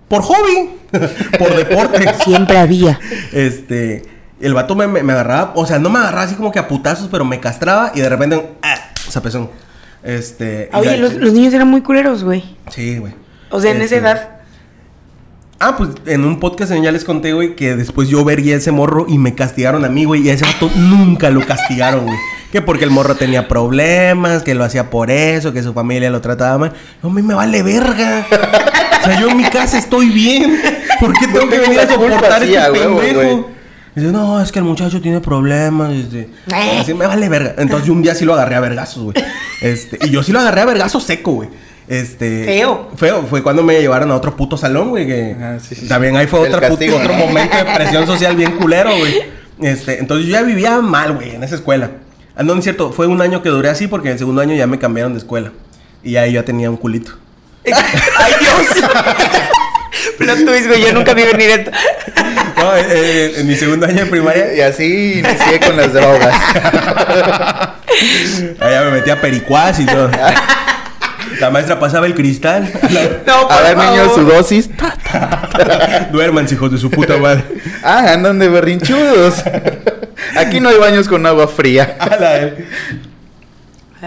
por 0.09 0.23
hobby, 0.23 0.71
por 1.39 1.55
deporte. 1.57 2.05
Siempre 2.25 2.59
había. 2.59 2.99
Este, 3.33 4.03
el 4.41 4.55
vato 4.55 4.75
me, 4.75 4.87
me- 4.87 5.03
me 5.03 5.13
agarraba, 5.13 5.53
o 5.57 5.67
sea, 5.67 5.79
no 5.79 5.91
me 5.91 5.99
agarraba 5.99 6.23
así 6.23 6.35
como 6.37 6.53
que 6.53 6.59
a 6.59 6.69
putazos, 6.69 7.09
pero 7.11 7.25
me 7.25 7.41
castraba 7.41 7.93
y 7.95 8.01
de 8.01 8.09
repente, 8.09 8.51
ah, 8.63 8.77
zapezón. 9.11 9.51
Este, 10.03 10.71
Oye, 10.73 10.93
ya- 10.93 10.97
los, 10.97 11.15
los 11.15 11.33
niños 11.33 11.53
eran 11.53 11.69
muy 11.69 11.83
culeros, 11.83 12.25
güey. 12.25 12.57
Sí, 12.71 12.99
güey. 12.99 13.15
O 13.51 13.61
sea, 13.61 13.73
en 13.73 13.79
esa 13.83 13.97
Este, 13.97 13.99
edad. 13.99 14.40
Ah, 15.63 15.77
pues 15.77 15.91
en 16.07 16.25
un 16.25 16.41
podcast 16.41 16.73
ya 16.73 16.91
les 16.91 17.05
conté, 17.05 17.35
güey, 17.35 17.55
que 17.55 17.77
después 17.77 18.09
yo 18.09 18.25
vería 18.25 18.57
ese 18.57 18.73
morro 18.73 19.05
y 19.07 19.19
me 19.19 19.35
castigaron 19.35 19.85
a 19.85 19.91
mí, 19.91 20.07
güey, 20.07 20.23
y 20.23 20.31
a 20.31 20.33
ese 20.33 20.47
vato 20.47 20.71
nunca 20.75 21.29
lo 21.29 21.45
castigaron, 21.47 22.07
güey. 22.07 22.17
Que 22.51 22.63
porque 22.63 22.85
el 22.85 22.91
morro 22.91 23.15
tenía 23.15 23.47
problemas, 23.47 24.43
que 24.43 24.55
lo 24.55 24.65
hacía 24.65 24.89
por 24.89 25.11
eso, 25.11 25.53
que 25.53 25.63
su 25.63 25.75
familia 25.75 26.09
lo 26.09 26.23
trataba 26.23 26.57
mal. 26.57 26.73
No, 27.03 27.11
a 27.11 27.13
mí 27.13 27.21
me 27.21 27.35
vale 27.35 27.63
verga. 27.63 28.27
O 29.03 29.05
sea, 29.05 29.21
yo 29.21 29.29
en 29.29 29.37
mi 29.37 29.45
casa 29.45 29.77
estoy 29.77 30.09
bien. 30.09 30.59
¿Por 30.99 31.13
qué 31.13 31.27
tengo 31.27 31.47
que 31.51 31.59
venir 31.59 31.81
a 31.81 31.87
soportar 31.87 32.43
este 32.43 32.59
pendejo? 32.59 32.95
güey. 32.95 33.45
Dice, 33.95 34.13
no, 34.13 34.41
es 34.41 34.51
que 34.53 34.61
el 34.61 34.65
muchacho 34.65 35.03
tiene 35.03 35.21
problemas. 35.21 35.93
Este, 35.93 36.31
así 36.81 36.95
me 36.95 37.07
vale 37.07 37.29
verga. 37.29 37.55
Entonces 37.59 37.87
yo 37.87 37.93
un 37.93 38.01
día 38.01 38.15
sí 38.15 38.25
lo 38.25 38.33
agarré 38.33 38.55
a 38.55 38.61
vergazos, 38.61 39.03
güey. 39.03 39.17
Este, 39.61 39.99
y 40.07 40.11
yo 40.11 40.23
sí 40.23 40.33
lo 40.33 40.41
agarré 40.41 40.63
a 40.63 40.65
vergazos 40.65 41.03
seco, 41.05 41.33
güey. 41.33 41.51
Este. 41.91 42.45
Feo. 42.45 42.89
Feo. 42.97 43.27
Fue 43.29 43.43
cuando 43.43 43.65
me 43.65 43.81
llevaron 43.81 44.13
a 44.13 44.15
otro 44.17 44.37
puto 44.37 44.57
salón, 44.57 44.91
güey. 44.91 45.09
Que 45.09 45.37
Ah, 45.43 45.57
sí, 45.61 45.75
sí, 45.75 45.81
sí. 45.83 45.89
también 45.89 46.17
ahí 46.17 46.29
fue 46.29 46.39
otra 46.39 46.61
castigo, 46.61 46.97
otro 46.97 47.13
¿no? 47.13 47.19
momento 47.27 47.57
de 47.57 47.65
presión 47.65 48.07
social 48.07 48.37
bien 48.37 48.53
culero, 48.53 48.97
güey. 48.97 49.23
Este, 49.61 49.99
entonces 49.99 50.27
yo 50.27 50.33
ya 50.35 50.43
vivía 50.43 50.81
mal, 50.81 51.15
güey, 51.17 51.35
en 51.35 51.43
esa 51.43 51.57
escuela. 51.57 51.91
Ah, 52.37 52.45
no, 52.45 52.53
no 52.55 52.59
es 52.61 52.65
cierto. 52.65 52.93
Fue 52.93 53.09
un 53.09 53.21
año 53.21 53.43
que 53.43 53.49
duré 53.49 53.69
así 53.71 53.89
porque 53.89 54.07
en 54.09 54.13
el 54.13 54.19
segundo 54.21 54.41
año 54.41 54.55
ya 54.55 54.69
me 54.69 54.79
cambiaron 54.79 55.13
de 55.15 55.19
escuela. 55.19 55.51
Y 56.05 56.15
ahí 56.15 56.35
ya 56.35 56.45
tenía 56.45 56.71
un 56.71 56.77
culito. 56.77 57.13
¡Ay, 57.67 58.33
Dios! 58.41 58.89
Plot 60.19 60.45
twist, 60.47 60.69
güey. 60.69 60.83
Yo 60.83 60.93
nunca 60.93 61.13
vi 61.13 61.25
venir 61.25 61.51
esto. 61.51 61.73
No, 62.57 62.77
eh, 62.77 62.85
eh, 62.89 63.33
en 63.39 63.47
mi 63.49 63.57
segundo 63.57 63.87
año 63.87 64.05
de 64.05 64.07
primaria. 64.07 64.55
Y 64.55 64.61
así 64.61 65.15
inicié 65.19 65.59
con 65.67 65.77
las 65.77 65.93
drogas. 65.93 66.33
Allá 68.61 68.85
me 68.85 68.91
metía 68.93 69.21
pericuás 69.21 69.81
y 69.81 69.87
todo. 69.87 70.09
La 71.41 71.51
maestra 71.51 71.79
pasaba 71.81 72.07
el 72.07 72.15
cristal. 72.15 72.71
No, 73.27 73.49
por 73.49 73.53
A 73.53 73.61
ver, 73.63 73.77
niños, 73.77 74.13
su 74.15 74.25
dosis. 74.25 74.71
Duerman, 76.13 76.47
hijos 76.51 76.71
de 76.71 76.79
su 76.79 76.91
puta 76.91 77.17
madre. 77.17 77.45
Ah, 77.83 78.13
andan 78.13 78.39
de 78.39 78.49
berrinchudos. 78.49 79.43
Aquí 80.37 80.61
no 80.61 80.69
hay 80.69 80.77
baños 80.79 81.09
con 81.09 81.25
agua 81.27 81.49
fría. 81.49 81.97
A 81.99 82.17
la- 82.17 82.51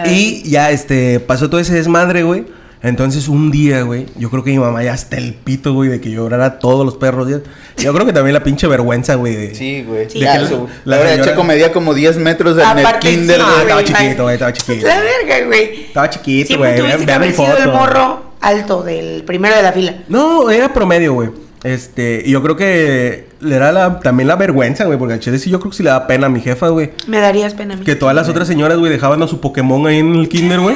Y 0.06 0.50
ya, 0.50 0.72
este, 0.72 1.20
pasó 1.20 1.50
todo 1.50 1.60
ese 1.60 1.74
desmadre, 1.74 2.24
güey. 2.24 2.46
Entonces, 2.84 3.30
un 3.30 3.50
día, 3.50 3.82
güey, 3.84 4.06
yo 4.18 4.30
creo 4.30 4.44
que 4.44 4.52
mi 4.52 4.60
mamá 4.60 4.84
ya 4.84 4.94
está 4.94 5.18
el 5.18 5.34
pito, 5.34 5.74
güey, 5.74 5.90
de 5.90 6.02
que 6.02 6.12
llorara 6.12 6.60
todos 6.60 6.86
los 6.86 6.96
perros 6.98 7.28
días. 7.28 7.40
Yo 7.78 7.94
creo 7.94 8.06
que 8.06 8.12
también 8.12 8.34
la 8.34 8.44
pinche 8.44 8.68
vergüenza, 8.68 9.16
güey. 9.16 9.36
de- 9.36 9.56
Sí, 9.56 9.84
güey. 9.88 10.10
Sí. 10.10 10.20
La- 10.20 10.38
la 10.38 10.50
la 10.84 10.98
verdad, 10.98 11.12
señora- 11.14 11.32
Checo 11.32 11.44
medía 11.46 11.72
como 11.72 11.94
10 11.94 12.18
metros 12.18 12.58
en 12.58 12.78
el 12.78 12.86
kinder, 13.00 13.40
sí, 13.40 13.46
güey. 13.46 13.62
estaba 13.62 13.84
chiquito, 13.84 14.24
güey, 14.24 14.34
estaba 14.36 14.54
chiquito. 14.54 14.86
La 14.88 15.00
verga, 15.00 15.46
güey. 15.48 15.82
Estaba 15.86 16.10
chiquito, 16.10 16.58
güey. 16.58 16.82
Vean, 16.82 17.22
mi 17.22 17.32
sido 17.32 17.58
el 17.58 17.64
foto. 17.64 17.72
morro 17.72 18.24
alto 18.42 18.84
del 18.84 19.24
primero 19.24 19.56
de 19.56 19.64
la 19.64 19.72
fila. 19.72 19.96
No, 20.10 20.50
era 20.50 20.74
promedio, 20.74 21.14
güey. 21.14 21.30
Este, 21.64 22.22
y 22.26 22.32
yo 22.32 22.44
creo 22.44 22.58
que 22.58 23.30
le 23.40 23.56
era 23.56 23.72
la, 23.72 24.02
también 24.02 24.28
la 24.28 24.36
vergüenza, 24.36 24.84
güey, 24.84 25.00
porque 25.00 25.18
chile 25.20 25.40
sí 25.40 25.50
yo 25.50 25.62
creo 25.62 25.72
que 25.72 25.78
sí 25.78 25.84
le 25.84 25.90
da 25.92 26.06
pena 26.08 26.28
a 26.28 26.30
mi 26.30 26.42
jefa, 26.42 26.68
güey. 26.68 26.92
Me 27.08 27.20
darías 27.20 27.54
pena 27.54 27.76
a 27.76 27.78
mí. 27.78 27.86
Que 27.86 27.96
todas 27.96 28.14
las 28.14 28.28
otras 28.28 28.46
señoras, 28.50 28.78
güey, 28.78 28.92
dejaban 28.92 29.24
a 29.24 29.28
su 29.30 29.40
Pokémon 29.40 29.88
ahí 29.88 30.00
en 30.00 30.14
el 30.16 30.28
kinder, 30.28 30.60
güey. 30.60 30.76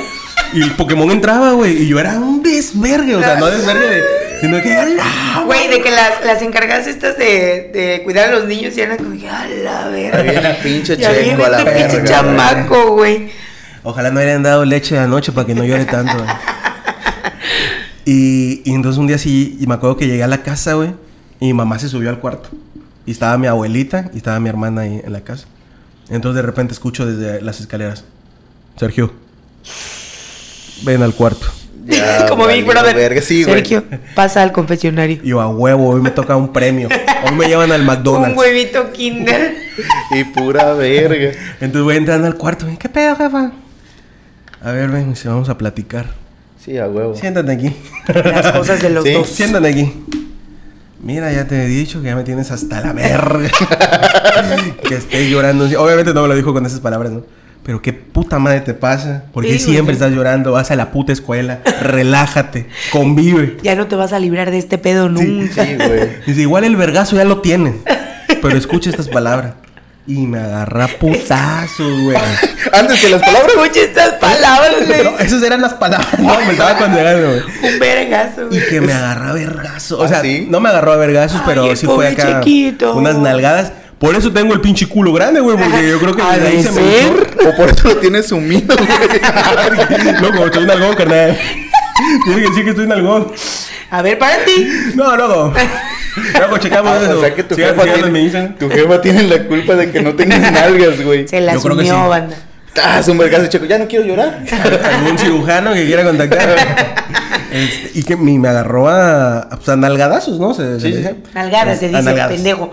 Y 0.54 0.62
el 0.62 0.72
Pokémon 0.76 1.10
entraba, 1.12 1.52
güey. 1.54 1.84
Y 1.84 1.88
yo 1.88 2.00
era 2.00 2.20
un 2.20 2.42
desvergue, 2.42 3.16
o 3.16 3.20
sea, 3.20 3.38
no 3.38 3.48
desvergue 3.48 3.88
de. 3.88 4.04
Sino 4.42 4.62
que, 4.62 4.76
¡ala! 4.76 5.04
Güey, 5.46 5.68
de 5.70 5.82
que 5.82 5.90
las, 5.90 6.24
las 6.24 6.42
encargadas 6.42 6.86
estas 6.88 7.18
de, 7.18 7.72
de 7.74 8.02
cuidar 8.04 8.30
a 8.30 8.32
los 8.34 8.46
niños 8.46 8.78
y 8.78 8.82
eran 8.82 8.98
como 8.98 9.18
que, 9.20 9.28
a 9.28 9.48
la 9.48 9.88
verga. 9.88 10.58
Pinche 10.62 10.96
checo 10.98 11.44
a 11.44 11.50
la 11.50 11.60
este 11.60 11.72
pinche 11.72 11.98
verga, 12.02 12.06
chamaco, 12.06 12.92
güey. 12.94 13.30
Ojalá 13.84 14.12
no 14.12 14.20
hayan 14.20 14.44
dado 14.44 14.64
leche 14.66 14.96
de 14.96 15.02
anoche 15.02 15.32
para 15.32 15.48
que 15.48 15.56
no 15.56 15.64
llore 15.64 15.86
tanto. 15.86 16.14
güey. 16.18 16.30
Y, 18.10 18.62
y 18.64 18.74
entonces 18.74 18.98
un 18.98 19.08
día 19.08 19.18
sí, 19.18 19.58
y 19.60 19.68
me 19.68 19.74
acuerdo 19.74 19.98
que 19.98 20.08
llegué 20.08 20.24
a 20.24 20.28
la 20.28 20.42
casa, 20.42 20.76
güey, 20.76 20.94
y 21.42 21.48
mi 21.48 21.54
mamá 21.54 21.78
se 21.78 21.90
subió 21.90 22.10
al 22.10 22.20
cuarto. 22.20 22.48
Y 23.06 23.12
estaba 23.12 23.38
mi 23.38 23.48
abuelita 23.48 24.10
y 24.14 24.18
estaba 24.18 24.40
mi 24.40 24.48
hermana 24.48 24.84
ahí 24.84 25.02
en 25.04 25.12
la 25.12 25.22
casa. 25.22 25.46
Entonces 26.10 26.38
de 26.38 26.42
repente 26.42 26.72
escucho 26.72 27.06
desde 27.06 27.42
las 27.42 27.60
escaleras, 27.60 28.06
Sergio, 28.78 29.12
ven 30.84 31.02
al 31.04 31.14
cuarto. 31.14 31.46
Ya, 31.86 32.26
como 32.30 32.48
Big 32.48 32.66
Brother. 32.66 32.96
verga, 32.96 33.22
sí, 33.22 33.44
güey. 33.44 33.56
Sergio, 33.56 33.84
pasa 34.16 34.44
al 34.44 34.52
confesionario. 34.52 35.20
Y 35.24 35.30
yo, 35.30 35.40
a 35.42 35.48
huevo, 35.48 35.90
hoy 35.90 36.02
me 36.02 36.12
toca 36.12 36.36
un 36.36 36.52
premio. 36.52 36.90
Hoy 37.26 37.36
me 37.36 37.48
llevan 37.48 37.72
al 37.72 37.82
Un 37.82 37.88
McDonald's. 37.88 38.38
huevito 38.38 38.92
kinder. 38.92 39.56
Y 40.12 40.24
pura 40.24 40.74
verga. 40.74 41.32
Entonces 41.62 41.84
voy 41.84 41.98
entrando 41.98 42.26
al 42.28 42.36
cuarto. 42.36 42.66
¿Qué 42.80 42.90
pedo, 42.90 43.16
jefa? 43.16 43.52
A 44.62 44.72
ver, 44.72 44.90
ven, 44.90 45.12
dice, 45.12 45.28
vamos 45.30 45.50
a 45.50 45.58
platicar. 45.58 46.08
Sí, 46.60 46.78
a 46.80 46.88
huevo. 46.88 47.16
Siéntate 47.16 47.52
aquí. 47.52 47.76
Las 48.08 48.52
cosas 48.54 48.82
de 48.82 48.90
los 48.90 49.04
Sí. 49.04 49.14
dos. 49.14 49.30
Siéntate 49.30 49.68
aquí. 49.68 49.94
Mira, 51.00 51.32
ya 51.32 51.46
te 51.46 51.64
he 51.64 51.68
dicho 51.68 52.02
que 52.02 52.08
ya 52.08 52.16
me 52.16 52.24
tienes 52.24 52.50
hasta 52.50 52.82
la 52.82 52.92
verga. 52.94 53.50
que 54.88 54.96
estés 54.96 55.30
llorando. 55.30 55.66
Obviamente 55.80 56.12
no 56.14 56.24
me 56.24 56.28
lo 56.28 56.36
dijo 56.36 56.54
con 56.54 56.66
esas 56.66 56.80
palabras, 56.80 57.12
¿no? 57.12 57.24
Pero 57.68 57.82
qué 57.82 57.92
puta 57.94 58.40
madre 58.40 58.62
te 58.62 58.74
pasa. 58.74 59.26
¿Por 59.34 59.44
qué 59.44 59.60
Sí, 59.60 59.66
güey. 59.66 59.74
siempre 59.76 59.94
estás 59.94 60.12
llorando? 60.14 60.54
Vas 60.54 60.72
a 60.72 60.76
la 60.78 60.90
puta 60.92 61.12
escuela. 61.12 61.60
Relájate. 61.82 62.68
Convive. 62.92 63.58
Ya 63.62 63.76
no 63.76 63.88
te 63.88 63.96
vas 63.98 64.14
a 64.14 64.20
librar 64.20 64.50
de 64.52 64.58
este 64.58 64.78
pedo 64.78 65.10
nunca. 65.10 65.66
Sí, 65.66 65.76
güey. 65.76 66.10
Dice, 66.26 66.42
igual 66.42 66.64
el 66.64 66.76
vergazo 66.78 67.16
ya 67.18 67.26
lo 67.26 67.42
tiene. 67.42 67.76
Pero 68.42 68.58
escucha 68.58 68.90
estas 68.90 69.10
palabras. 69.10 69.54
Y 70.10 70.26
me 70.26 70.40
agarra 70.40 70.88
putazos, 70.88 72.02
güey. 72.04 72.16
Antes 72.74 73.02
que 73.02 73.10
las 73.10 73.20
palabras. 73.22 73.52
Escucha 73.54 73.80
estas 73.82 74.14
palabras, 74.14 74.74
güey. 74.88 75.04
No, 75.04 75.20
esas 75.20 75.44
eran 75.44 75.62
las 75.62 75.74
palabras. 75.74 76.18
No, 76.20 76.40
me 76.46 76.52
estaba 76.54 76.78
considerando, 76.78 77.28
güey. 77.28 77.74
Un 77.74 77.80
vergazo, 77.80 78.42
Y 78.46 78.48
güey. 78.48 78.68
que 78.70 78.80
me 78.80 78.94
agarra 78.94 79.32
a 79.32 79.34
vergazos. 79.34 80.00
O 80.00 80.04
¿Ah, 80.04 80.08
sea, 80.08 80.22
sí? 80.22 80.48
no 80.50 80.62
me 80.62 80.70
agarró 80.70 80.94
a 80.94 80.96
vergazos, 80.96 81.40
Ay, 81.42 81.44
pero 81.48 81.76
sí 81.76 81.86
fue 81.86 82.08
acá. 82.08 82.40
chiquito. 82.40 82.96
Unas 82.96 83.18
nalgadas. 83.18 83.74
Por 84.00 84.16
eso 84.16 84.32
tengo 84.32 84.54
el 84.54 84.62
pinche 84.62 84.88
culo 84.88 85.12
grande, 85.14 85.40
güey. 85.40 85.58
Porque 85.58 85.90
yo 85.90 86.00
creo 86.00 86.16
que 86.16 86.22
Ha 86.28 86.34
desde 86.38 86.48
ahí 86.48 86.58
de 86.58 86.64
se 86.64 86.72
me. 86.72 87.50
O 87.50 87.56
por 87.56 87.70
eso 87.70 87.88
lo 87.88 87.98
tienes 87.98 88.28
sumido, 88.28 88.76
güey. 88.76 88.90
Loco, 90.22 90.46
estoy 90.46 90.64
un 90.64 90.72
algón, 90.72 90.96
carnal. 90.96 91.38
Tiene 92.26 92.42
que 92.42 92.48
decir 92.50 92.64
que 92.64 92.70
estoy 92.72 92.86
un 92.86 92.92
algón. 92.92 93.32
A 93.90 94.02
ver, 94.02 94.20
para 94.20 94.44
ti. 94.46 94.68
No, 94.96 95.16
loco. 95.16 95.54
Luego 96.38 96.58
checamos 96.58 96.92
Ah, 96.94 97.04
eso. 97.04 97.18
o 97.18 97.22
sea 97.22 97.34
que 97.36 97.44
tu 97.44 97.56
jefa, 97.56 97.84
en 97.84 98.14
tiene, 98.14 98.48
tu 98.60 98.70
jefa 98.70 99.02
tiene 99.02 99.24
la 99.24 99.44
culpa 99.46 99.76
de 99.76 99.92
que 99.92 100.02
no 100.02 100.14
tengas 100.14 100.52
nalgas, 100.52 101.02
güey. 101.04 101.28
Se 101.28 101.40
la 101.42 101.54
Yo 101.54 101.62
creo 101.62 101.78
que 101.78 101.86
sumió, 101.86 102.04
sí. 102.04 102.10
banda. 102.10 102.36
Ah, 102.84 103.00
es 103.00 103.08
un 103.08 103.18
vergazo, 103.18 103.48
checo. 103.48 103.66
Ya 103.66 103.78
no 103.78 103.88
quiero 103.88 104.06
llorar. 104.06 104.44
Algún 104.84 105.18
cirujano 105.18 105.74
que 105.74 105.86
quiera 105.86 106.04
contactar. 106.04 106.50
Este, 107.50 107.92
y 107.98 108.04
que 108.04 108.18
me 108.18 108.46
agarró 108.50 108.90
a, 108.90 109.40
a, 109.40 109.50
pues, 109.52 109.70
a 109.70 109.78
nalgadazos, 109.78 110.38
¿no? 110.38 110.54
Se, 110.54 110.82
se 110.82 110.92
Sí, 110.92 110.98
dice. 110.98 111.16
Nalgadas, 111.34 111.80
se 111.80 111.88
dice, 111.88 112.02
nalgadas. 112.04 112.34
pendejo. 112.34 112.72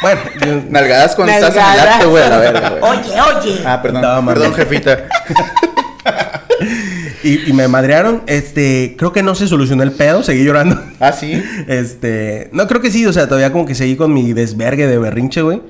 Bueno, 0.00 0.20
yo- 0.44 0.62
Nalgadas 0.70 1.14
cuando 1.14 1.34
estás 1.34 1.54
en 1.54 1.60
el 1.74 1.88
acto, 1.88 2.10
güey, 2.10 2.24
a 2.24 2.28
la 2.30 2.38
verga, 2.38 2.70
güey. 2.70 2.82
Oye, 2.82 3.10
oye. 3.20 3.62
Ah, 3.66 3.82
perdón. 3.82 4.24
Perdón, 4.26 4.54
jefita. 4.54 5.04
y, 7.22 7.50
y 7.50 7.52
me 7.52 7.68
madrearon. 7.68 8.22
Este, 8.26 8.94
creo 8.98 9.12
que 9.12 9.22
no 9.22 9.34
se 9.34 9.46
solucionó 9.46 9.82
el 9.82 9.92
pedo, 9.92 10.22
seguí 10.22 10.42
llorando. 10.44 10.80
Ah, 11.00 11.12
sí. 11.12 11.42
Este, 11.68 12.48
no 12.52 12.66
creo 12.66 12.80
que 12.80 12.90
sí, 12.90 13.04
o 13.06 13.12
sea, 13.12 13.26
todavía 13.26 13.52
como 13.52 13.66
que 13.66 13.74
seguí 13.74 13.94
con 13.96 14.12
mi 14.12 14.32
desvergue 14.32 14.86
de 14.86 14.98
berrinche, 14.98 15.42
güey. 15.42 15.60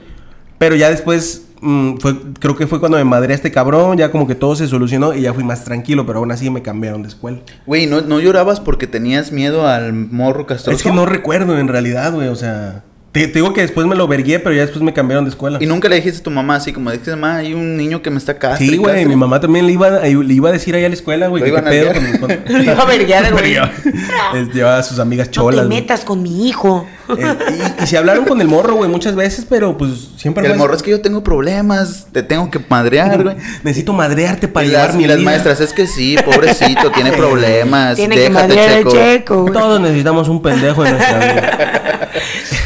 Pero 0.59 0.77
ya 0.77 0.91
después, 0.91 1.43
mm, 1.65 1.99
fue, 1.99 2.15
creo 2.39 2.57
que 2.57 2.67
fue 2.67 2.81
cuando 2.81 2.99
me 2.99 3.05
madré 3.05 3.33
a 3.33 3.37
este 3.37 3.51
cabrón, 3.51 3.97
ya 3.97 4.11
como 4.11 4.27
que 4.27 4.35
todo 4.35 4.55
se 4.55 4.69
solucionó 4.69 5.15
y 5.15 5.23
ya 5.23 5.35
fui 5.35 5.45
más 5.45 5.65
tranquilo, 5.65 6.07
pero 6.07 6.21
aún 6.21 6.31
así 6.31 6.51
me 6.51 6.63
cambiaron 6.63 7.03
de 7.03 7.09
escuela. 7.09 7.39
Güey, 7.67 7.87
¿no, 7.87 8.01
¿no 8.03 8.21
llorabas 8.21 8.61
porque 8.61 8.87
tenías 8.87 9.33
miedo 9.33 9.67
al 9.67 9.93
morro 9.93 10.47
castroso? 10.47 10.77
Es 10.77 10.83
que 10.83 10.93
no 10.93 11.07
recuerdo 11.07 11.59
en 11.59 11.69
realidad, 11.69 12.13
güey, 12.13 12.29
o 12.29 12.37
sea, 12.37 12.85
te, 13.15 13.29
te 13.29 13.35
digo 13.35 13.53
que 13.53 13.61
después 13.61 13.87
me 13.87 13.95
lo 13.95 14.09
vergué, 14.09 14.41
pero 14.41 14.55
ya 14.57 14.63
después 14.63 14.83
me 14.83 14.93
cambiaron 14.93 15.25
de 15.25 15.31
escuela. 15.31 15.59
Y 15.61 15.67
nunca 15.67 15.89
le 15.89 15.95
dijiste 15.97 16.19
a 16.19 16.23
tu 16.25 16.31
mamá 16.33 16.57
así 16.57 16.73
como, 16.73 16.91
dijiste, 16.91 17.13
mamá, 17.13 17.37
hay 17.37 17.55
un 17.55 17.77
niño 17.77 18.03
que 18.03 18.11
me 18.11 18.19
está 18.19 18.37
castre. 18.39 18.67
Sí, 18.67 18.77
güey, 18.77 19.07
mi 19.07 19.15
mamá 19.15 19.39
también 19.39 19.67
le 19.69 19.73
iba, 19.73 19.87
a- 19.87 20.01
le 20.01 20.35
iba 20.35 20.49
a 20.49 20.53
decir 20.53 20.75
ahí 20.75 20.85
a 20.85 20.89
la 20.89 20.95
escuela, 20.97 21.29
güey, 21.29 21.43
que 21.45 21.53
qué 21.53 21.63
pedo 21.63 21.93
con, 22.21 22.39
Lo 22.49 22.63
iba 22.65 22.73
a 22.83 22.85
verguear, 22.85 23.33
güey. 23.33 23.55
Llevaba 24.53 24.79
a 24.79 24.83
sus 24.83 24.99
amigas 24.99 25.29
No 25.29 25.33
cholas. 25.33 25.61
te 25.61 25.67
güey. 25.67 25.81
metas 25.81 26.05
con 26.05 26.23
mi 26.23 26.49
hijo. 26.49 26.87
Eh, 27.17 27.37
y, 27.81 27.85
y 27.85 27.87
se 27.87 27.97
hablaron 27.99 28.25
con 28.25 28.41
el 28.41 28.49
morro, 28.49 28.75
güey, 28.75 28.91
muchas 28.91 29.15
veces, 29.15 29.47
pero 29.49 29.79
pues 29.79 29.91
siempre 30.17 30.45
El 30.47 30.57
morro 30.57 30.75
es 30.75 30.83
que 30.83 30.91
yo 30.91 31.01
tengo 31.01 31.23
problemas, 31.23 32.09
te 32.11 32.23
tengo 32.25 32.51
que 32.51 32.59
madrear, 32.69 33.23
güey. 33.23 33.37
Necesito 33.63 33.93
madrearte 33.93 34.49
para 34.49 34.67
llevar 34.67 34.87
las, 34.89 34.97
mi 34.97 35.05
y 35.05 35.07
las 35.07 35.19
vida. 35.19 35.31
maestras, 35.31 35.61
es 35.61 35.73
que 35.73 35.87
sí, 35.87 36.17
pobrecito, 36.25 36.91
tiene 36.91 37.13
problemas. 37.13 37.95
Tiene 37.97 38.17
que 38.17 38.23
déjate, 38.23 38.49
madrear 38.49 38.69
al 38.71 38.77
Checo. 38.79 38.91
checo. 38.91 39.51
Todos 39.53 39.81
necesitamos 39.81 40.29
un 40.29 40.43
pendejo 40.43 40.85
en 40.85 40.93
nuestra 40.97 41.19
vida. 41.19 41.94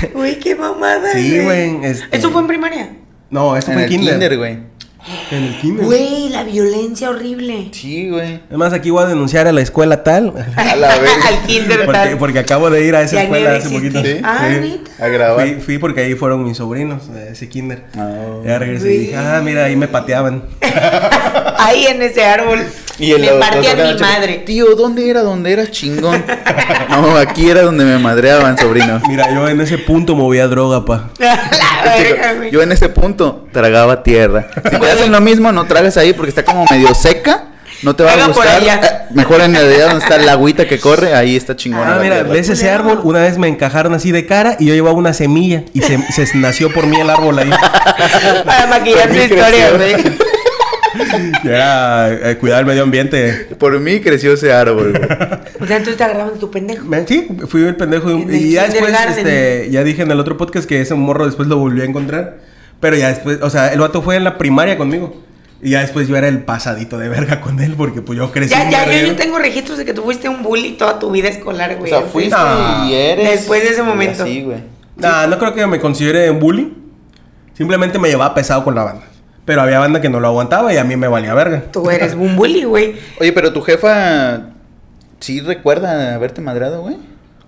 Güey, 0.15 0.39
qué 0.39 0.55
mamada. 0.55 1.13
Sí, 1.13 1.41
güey. 1.43 1.85
Este... 1.85 2.17
¿Eso 2.17 2.31
fue 2.31 2.41
en 2.43 2.47
primaria? 2.47 2.93
No, 3.31 3.57
esto 3.57 3.71
En 3.73 3.77
fue 3.79 3.85
el 3.87 3.93
en 3.93 3.99
kinder. 3.99 4.15
kinder, 4.15 4.39
güey. 4.39 4.59
En 5.31 5.45
el 5.45 5.59
kinder. 5.61 5.85
Güey, 5.87 6.28
la 6.29 6.45
violencia 6.45 7.11
horrible. 7.11 7.69
Sí, 7.73 8.09
güey. 8.11 8.41
Además, 8.49 8.73
aquí 8.73 8.91
voy 8.91 9.03
a 9.05 9.07
denunciar 9.07 9.47
a 9.47 9.53
la 9.53 9.61
escuela 9.61 10.03
tal. 10.03 10.33
A 10.57 10.77
la 10.77 10.89
verga. 10.99 11.13
Al 11.29 11.47
kinder 11.47 11.85
Porque, 11.85 11.93
tal. 12.01 12.19
porque 12.19 12.39
acabo 12.39 12.71
de 12.71 12.85
ir 12.85 12.95
a 12.95 13.03
esa 13.03 13.17
Ya 13.17 13.23
escuela 13.25 13.57
hace 13.57 13.69
poquito. 13.71 14.03
¿Sí? 14.03 14.21
Ah, 14.23 14.49
Sí. 14.63 14.83
A 15.01 15.09
grabar. 15.09 15.47
Fui, 15.47 15.61
fui 15.61 15.79
porque 15.79 16.01
ahí 16.03 16.15
fueron 16.15 16.43
mis 16.45 16.57
sobrinos 16.57 17.03
ese 17.31 17.49
kinder. 17.49 17.85
Ah. 17.97 18.11
Ya 18.45 18.59
regresé 18.59 18.95
y 18.95 18.99
dije, 18.99 19.17
ah, 19.17 19.41
mira, 19.45 19.65
ahí 19.65 19.77
me 19.77 19.89
pateaban. 19.89 20.43
Ahí 21.61 21.87
en 21.87 22.01
ese 22.03 22.25
árbol. 22.25 22.61
Y 23.01 23.13
el 23.13 23.21
me 23.21 23.31
otro 23.33 23.61
mi 23.61 23.95
madre. 24.01 24.43
Tío, 24.47 24.75
¿dónde 24.77 25.09
era? 25.11 25.23
¿Dónde 25.23 25.53
era 25.53 25.71
chingón? 25.71 26.25
no, 26.91 27.17
aquí 27.17 27.49
era 27.51 27.63
donde 27.63 27.85
me 27.85 27.99
madreaban, 27.99 28.57
sobrino. 28.59 29.01
Mira, 29.09 29.33
yo 29.35 29.49
en 29.49 29.61
ese 29.61 29.79
punto 29.79 30.15
movía 30.17 30.47
droga, 30.49 30.85
pa. 30.85 31.11
la 31.19 31.97
Chico, 31.97 32.15
verga, 32.17 32.33
güey. 32.35 32.51
yo 32.51 32.63
en 32.63 32.73
ese 32.73 32.89
punto 32.89 33.47
tragaba 33.53 34.03
tierra. 34.03 34.49
Si 34.71 34.79
te 34.79 34.91
hacen 34.91 35.13
lo 35.13 35.21
mismo, 35.21 35.53
no 35.53 35.67
tragas 35.67 35.97
ahí 35.97 36.13
porque 36.19 36.29
está 36.31 36.45
como 36.45 36.65
medio 36.71 36.95
seca. 36.95 37.45
No 37.83 37.95
te 37.95 38.03
va 38.03 38.13
a 38.13 38.17
por 38.27 38.35
gustar. 38.35 38.57
allá. 38.61 38.81
Eh, 38.83 39.15
Mejor 39.15 39.41
en 39.41 39.55
el 39.55 39.73
día 39.73 39.85
donde 39.85 40.03
está 40.05 40.19
la 40.19 40.33
agüita 40.33 40.67
que 40.67 40.79
corre, 40.81 41.15
ahí 41.15 41.37
está 41.37 41.55
chingona. 41.55 41.95
Ah, 41.95 41.99
mira, 42.03 42.17
tierra. 42.17 42.33
ves 42.33 42.49
ese 42.49 42.69
árbol, 42.71 43.01
una 43.05 43.21
vez 43.21 43.39
me 43.39 43.47
encajaron 43.47 43.95
así 43.95 44.11
de 44.11 44.27
cara 44.27 44.57
y 44.59 44.67
yo 44.67 44.75
llevaba 44.75 44.97
una 44.97 45.13
semilla 45.15 45.63
y 45.73 45.81
se, 45.83 45.97
se 46.13 46.37
nació 46.37 46.73
por 46.75 46.87
mí 46.89 47.01
el 47.01 47.09
árbol 47.09 47.39
ahí. 47.39 47.51
Para 48.45 48.67
maquillar 48.67 49.09
su 49.09 49.17
historia, 49.17 49.71
güey. 49.77 49.95
Y 51.45 51.49
era 51.49 52.11
eh, 52.31 52.37
cuidar 52.39 52.61
el 52.61 52.67
medio 52.67 52.83
ambiente. 52.83 53.47
Por 53.59 53.79
mí 53.79 54.01
creció 54.01 54.33
ese 54.33 54.53
árbol. 54.53 54.95
O 55.61 55.67
sea, 55.67 55.77
entonces 55.77 55.97
te 55.97 56.03
agarraban 56.05 56.39
tu 56.39 56.51
pendejo. 56.51 56.85
Sí, 57.07 57.29
fui 57.47 57.63
el 57.63 57.77
pendejo. 57.77 58.09
de 58.09 58.15
un- 58.15 58.29
el 58.31 58.37
Y 58.37 58.53
ya 58.53 58.67
después, 58.67 58.93
este, 59.17 59.69
ya 59.71 59.85
dije 59.85 60.03
en 60.03 60.11
el 60.11 60.19
otro 60.19 60.37
podcast 60.37 60.69
que 60.69 60.81
ese 60.81 60.95
morro 60.95 61.27
después 61.27 61.47
lo 61.49 61.59
volví 61.59 61.81
a 61.83 61.85
encontrar. 61.85 62.39
Pero 62.81 62.97
ya 62.97 63.09
después, 63.09 63.39
o 63.43 63.51
sea, 63.51 63.73
el 63.73 63.79
vato 63.81 64.03
fue 64.03 64.17
en 64.17 64.25
la 64.25 64.37
primaria 64.39 64.77
conmigo. 64.77 65.23
Y 65.61 65.71
ya 65.71 65.81
después 65.81 66.07
yo 66.07 66.17
era 66.17 66.29
el 66.29 66.45
pasadito 66.45 66.99
de 66.99 67.09
verga 67.09 67.41
con 67.41 67.59
él 67.61 67.75
porque 67.77 68.01
pues 68.01 68.17
yo 68.17 68.31
crecí. 68.31 68.51
Ya, 68.51 68.71
ya, 68.71 68.85
yo, 68.87 69.09
yo 69.09 69.17
tengo 69.17 69.39
registros 69.39 69.77
de 69.79 69.85
que 69.85 69.93
tú 69.93 70.03
fuiste 70.03 70.29
un 70.29 70.43
bully 70.43 70.73
toda 70.73 70.99
tu 71.01 71.11
vida 71.11 71.29
escolar, 71.29 71.73
O 71.73 71.79
güey. 71.79 71.91
sea, 71.91 72.03
fuiste 72.03 72.31
No. 72.37 72.87
y 72.89 72.95
eres. 72.95 73.29
Después 73.31 73.63
de 73.65 73.71
ese 73.71 73.83
momento. 73.83 74.25
Sí, 74.25 74.43
güey. 74.43 74.59
Nah, 74.97 75.27
no 75.27 75.39
creo 75.39 75.55
que 75.55 75.67
me 75.67 75.81
considere 75.81 76.31
un 76.31 76.39
bully. 76.39 76.75
Simplemente 77.55 77.99
me 77.99 78.09
llevaba 78.09 78.35
pesado 78.35 78.63
con 78.63 78.75
la 78.77 78.85
banda. 78.85 79.03
Pero 79.45 79.63
había 79.63 79.79
banda 79.81 80.01
que 80.01 80.09
no 80.09 80.21
lo 80.21 80.29
aguantaba 80.29 80.73
y 80.73 80.77
a 80.77 80.85
mí 80.85 80.95
me 80.97 81.09
valía 81.09 81.35
verga. 81.35 81.65
Tú 81.73 81.91
eres 81.91 82.15
un 82.15 82.37
bully, 82.37 82.65
güey. 82.65 82.95
Oye, 83.21 83.33
pero 83.33 83.53
tu 83.53 83.61
jefa. 83.63 84.43
¿Sí 85.21 85.41
recuerda 85.41 86.15
haberte 86.15 86.41
madrado, 86.41 86.83
güey? 86.83 86.97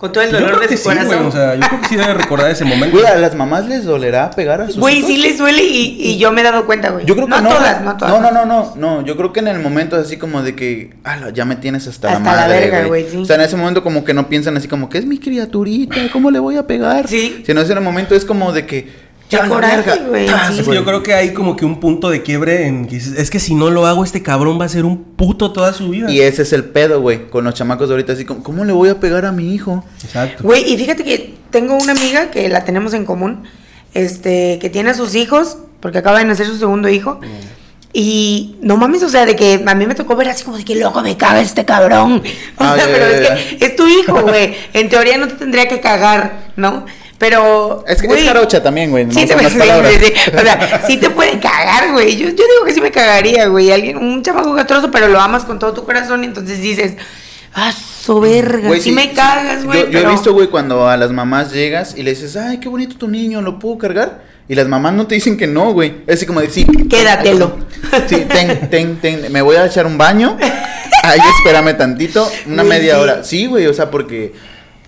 Con 0.00 0.12
todo 0.12 0.24
el 0.24 0.30
Yo 0.30 0.36
dolor 0.40 0.52
creo 0.56 0.60
de 0.62 0.68
que 0.68 0.76
su 0.78 0.88
sí, 0.88 0.94
güey. 0.96 1.06
corazón. 1.06 1.26
O 1.26 1.30
sea, 1.30 1.54
yo 1.56 1.60
creo 1.68 1.80
que 1.82 1.88
sí 1.88 1.96
debe 1.96 2.14
recordar 2.14 2.50
ese 2.50 2.64
momento. 2.64 2.96
Güey, 2.98 3.06
a 3.06 3.16
las 3.18 3.34
mamás 3.34 3.66
les 3.68 3.84
dolerá 3.84 4.30
pegar 4.30 4.62
a 4.62 4.66
sus 4.66 4.78
Güey, 4.78 4.96
hijos? 5.00 5.10
sí 5.10 5.16
les 5.18 5.36
duele 5.36 5.62
y, 5.62 5.96
y 6.00 6.16
yo 6.18 6.32
me 6.32 6.40
he 6.40 6.44
dado 6.44 6.64
cuenta, 6.64 6.88
güey. 6.88 7.04
Yo 7.04 7.14
creo 7.14 7.26
que 7.26 7.32
no. 7.34 7.42
no. 7.42 7.50
todas, 7.50 7.82
no 7.82 7.96
todas. 7.98 8.14
No, 8.14 8.20
no, 8.20 8.32
no, 8.32 8.46
no, 8.46 8.74
no. 8.76 9.04
Yo 9.04 9.16
creo 9.18 9.34
que 9.34 9.40
en 9.40 9.48
el 9.48 9.60
momento 9.60 9.98
es 10.00 10.06
así 10.06 10.16
como 10.16 10.42
de 10.42 10.56
que, 10.56 10.94
ah, 11.04 11.28
ya 11.34 11.44
me 11.44 11.56
tienes 11.56 11.86
hasta, 11.86 12.08
la 12.08 12.16
Hasta 12.16 12.24
la 12.34 12.40
madre, 12.42 12.60
verga, 12.70 12.86
güey, 12.86 13.06
sí. 13.10 13.18
O 13.18 13.24
sea, 13.26 13.36
en 13.36 13.42
ese 13.42 13.56
momento 13.56 13.82
como 13.82 14.02
que 14.02 14.14
no 14.14 14.26
piensan 14.28 14.56
así 14.56 14.68
como 14.68 14.88
que 14.88 14.96
es 14.96 15.04
mi 15.04 15.18
criaturita, 15.18 15.96
¿cómo 16.12 16.30
le 16.30 16.38
voy 16.38 16.56
a 16.56 16.66
pegar? 16.66 17.06
Sí. 17.06 17.42
Sino 17.44 17.60
en 17.60 17.70
el 17.70 17.80
momento 17.82 18.14
es 18.14 18.24
como 18.24 18.52
de 18.52 18.64
que, 18.64 19.09
ya 19.30 19.48
coraje, 19.48 19.98
güey, 20.08 20.26
tas, 20.26 20.54
sí. 20.54 20.60
Es 20.60 20.68
que 20.68 20.74
yo 20.74 20.84
creo 20.84 21.02
que 21.02 21.14
hay 21.14 21.32
como 21.32 21.56
que 21.56 21.64
un 21.64 21.80
punto 21.80 22.10
de 22.10 22.22
quiebre 22.22 22.66
en 22.66 22.86
que 22.86 22.96
dices, 22.96 23.18
es 23.18 23.30
que 23.30 23.38
si 23.40 23.54
no 23.54 23.70
lo 23.70 23.86
hago 23.86 24.04
este 24.04 24.22
cabrón 24.22 24.60
va 24.60 24.64
a 24.64 24.68
ser 24.68 24.84
un 24.84 25.02
puto 25.02 25.52
toda 25.52 25.72
su 25.72 25.88
vida. 25.90 26.10
Y 26.10 26.20
ese 26.20 26.42
es 26.42 26.52
el 26.52 26.64
pedo, 26.64 27.00
güey, 27.00 27.28
con 27.30 27.44
los 27.44 27.54
chamacos 27.54 27.88
de 27.88 27.94
ahorita 27.94 28.12
así 28.14 28.24
como, 28.24 28.42
¿cómo 28.42 28.64
le 28.64 28.72
voy 28.72 28.88
a 28.88 29.00
pegar 29.00 29.24
a 29.24 29.32
mi 29.32 29.54
hijo? 29.54 29.84
Exacto. 30.04 30.42
Güey, 30.42 30.72
y 30.72 30.76
fíjate 30.76 31.04
que 31.04 31.34
tengo 31.50 31.76
una 31.76 31.92
amiga 31.92 32.30
que 32.30 32.48
la 32.48 32.64
tenemos 32.64 32.92
en 32.94 33.04
común, 33.04 33.44
este, 33.94 34.58
que 34.60 34.68
tiene 34.70 34.90
a 34.90 34.94
sus 34.94 35.14
hijos, 35.14 35.58
porque 35.80 35.98
acaba 35.98 36.18
de 36.18 36.24
nacer 36.26 36.46
su 36.46 36.58
segundo 36.58 36.88
hijo, 36.88 37.20
Y 37.92 38.56
no 38.62 38.76
mames, 38.76 39.02
o 39.02 39.08
sea, 39.08 39.26
de 39.26 39.34
que 39.34 39.64
a 39.66 39.74
mí 39.74 39.84
me 39.84 39.96
tocó 39.96 40.14
ver 40.14 40.28
así 40.28 40.44
como 40.44 40.56
de 40.56 40.64
que 40.64 40.76
loco 40.76 41.02
me 41.02 41.16
caga 41.16 41.40
este 41.40 41.64
cabrón. 41.64 42.22
O 42.56 42.62
Ah, 42.62 42.76
sea, 42.76 42.84
pero 42.86 43.04
es 43.06 43.28
que 43.58 43.64
es 43.66 43.74
tu 43.74 43.88
hijo, 43.88 44.20
güey. 44.22 44.54
En 44.74 44.88
teoría 44.88 45.18
no 45.18 45.26
te 45.26 45.34
tendría 45.34 45.66
que 45.66 45.80
cagar, 45.80 46.52
¿no? 46.56 46.86
Pero. 47.20 47.84
Es 47.86 48.00
que 48.00 48.06
güey, 48.06 48.22
es 48.22 48.26
jarocha 48.26 48.62
también, 48.62 48.90
güey. 48.90 49.06
Sí, 49.12 49.26
te 49.26 49.34
puede, 49.34 49.50
sí, 49.50 49.58
sí. 49.60 50.30
O 50.34 50.40
sea, 50.40 50.82
sí 50.86 50.96
te 50.96 51.10
puede 51.10 51.38
cagar, 51.38 51.92
güey. 51.92 52.16
Yo, 52.16 52.30
yo 52.30 52.32
digo 52.34 52.64
que 52.64 52.72
sí 52.72 52.80
me 52.80 52.90
cagaría, 52.90 53.46
güey. 53.48 53.70
Alguien, 53.70 53.98
un 53.98 54.22
chamaco 54.22 54.56
castroso, 54.56 54.90
pero 54.90 55.06
lo 55.06 55.20
amas 55.20 55.44
con 55.44 55.58
todo 55.58 55.74
tu 55.74 55.84
corazón 55.84 56.24
y 56.24 56.28
entonces 56.28 56.62
dices, 56.62 56.94
ah, 57.52 57.74
verga, 58.22 58.68
Güey, 58.68 58.80
sí, 58.80 58.90
me 58.92 59.12
cagas, 59.12 59.66
güey. 59.66 59.90
Yo, 59.90 59.98
he 59.98 60.06
visto, 60.06 60.32
güey, 60.32 60.48
cuando 60.48 60.88
a 60.88 60.96
las 60.96 61.12
mamás 61.12 61.52
llegas 61.52 61.94
y 61.94 62.02
le 62.02 62.12
dices, 62.12 62.36
ay, 62.36 62.58
qué 62.58 62.70
bonito 62.70 62.96
tu 62.96 63.06
niño, 63.06 63.42
¿lo 63.42 63.58
puedo 63.58 63.76
cargar? 63.76 64.22
Y 64.48 64.54
las 64.54 64.66
mamás 64.66 64.94
no 64.94 65.06
te 65.06 65.14
dicen 65.14 65.36
que 65.36 65.46
no, 65.46 65.74
güey. 65.74 65.96
Es 66.06 66.16
así 66.16 66.26
como 66.26 66.40
de, 66.40 66.48
sí. 66.48 66.64
Quédatelo. 66.88 67.58
Sí, 68.08 68.24
ten, 68.28 68.70
ten, 68.70 68.96
ten. 68.96 69.32
Me 69.32 69.42
voy 69.42 69.56
a 69.56 69.66
echar 69.66 69.84
un 69.84 69.98
baño. 69.98 70.38
Ahí 71.02 71.20
espérame 71.38 71.76
tantito, 71.76 72.30
una 72.46 72.62
Güey, 72.62 72.78
media 72.78 72.94
sí. 72.94 73.00
hora. 73.00 73.24
Sí, 73.24 73.46
güey, 73.46 73.66
o 73.66 73.74
sea, 73.74 73.90
porque 73.90 74.32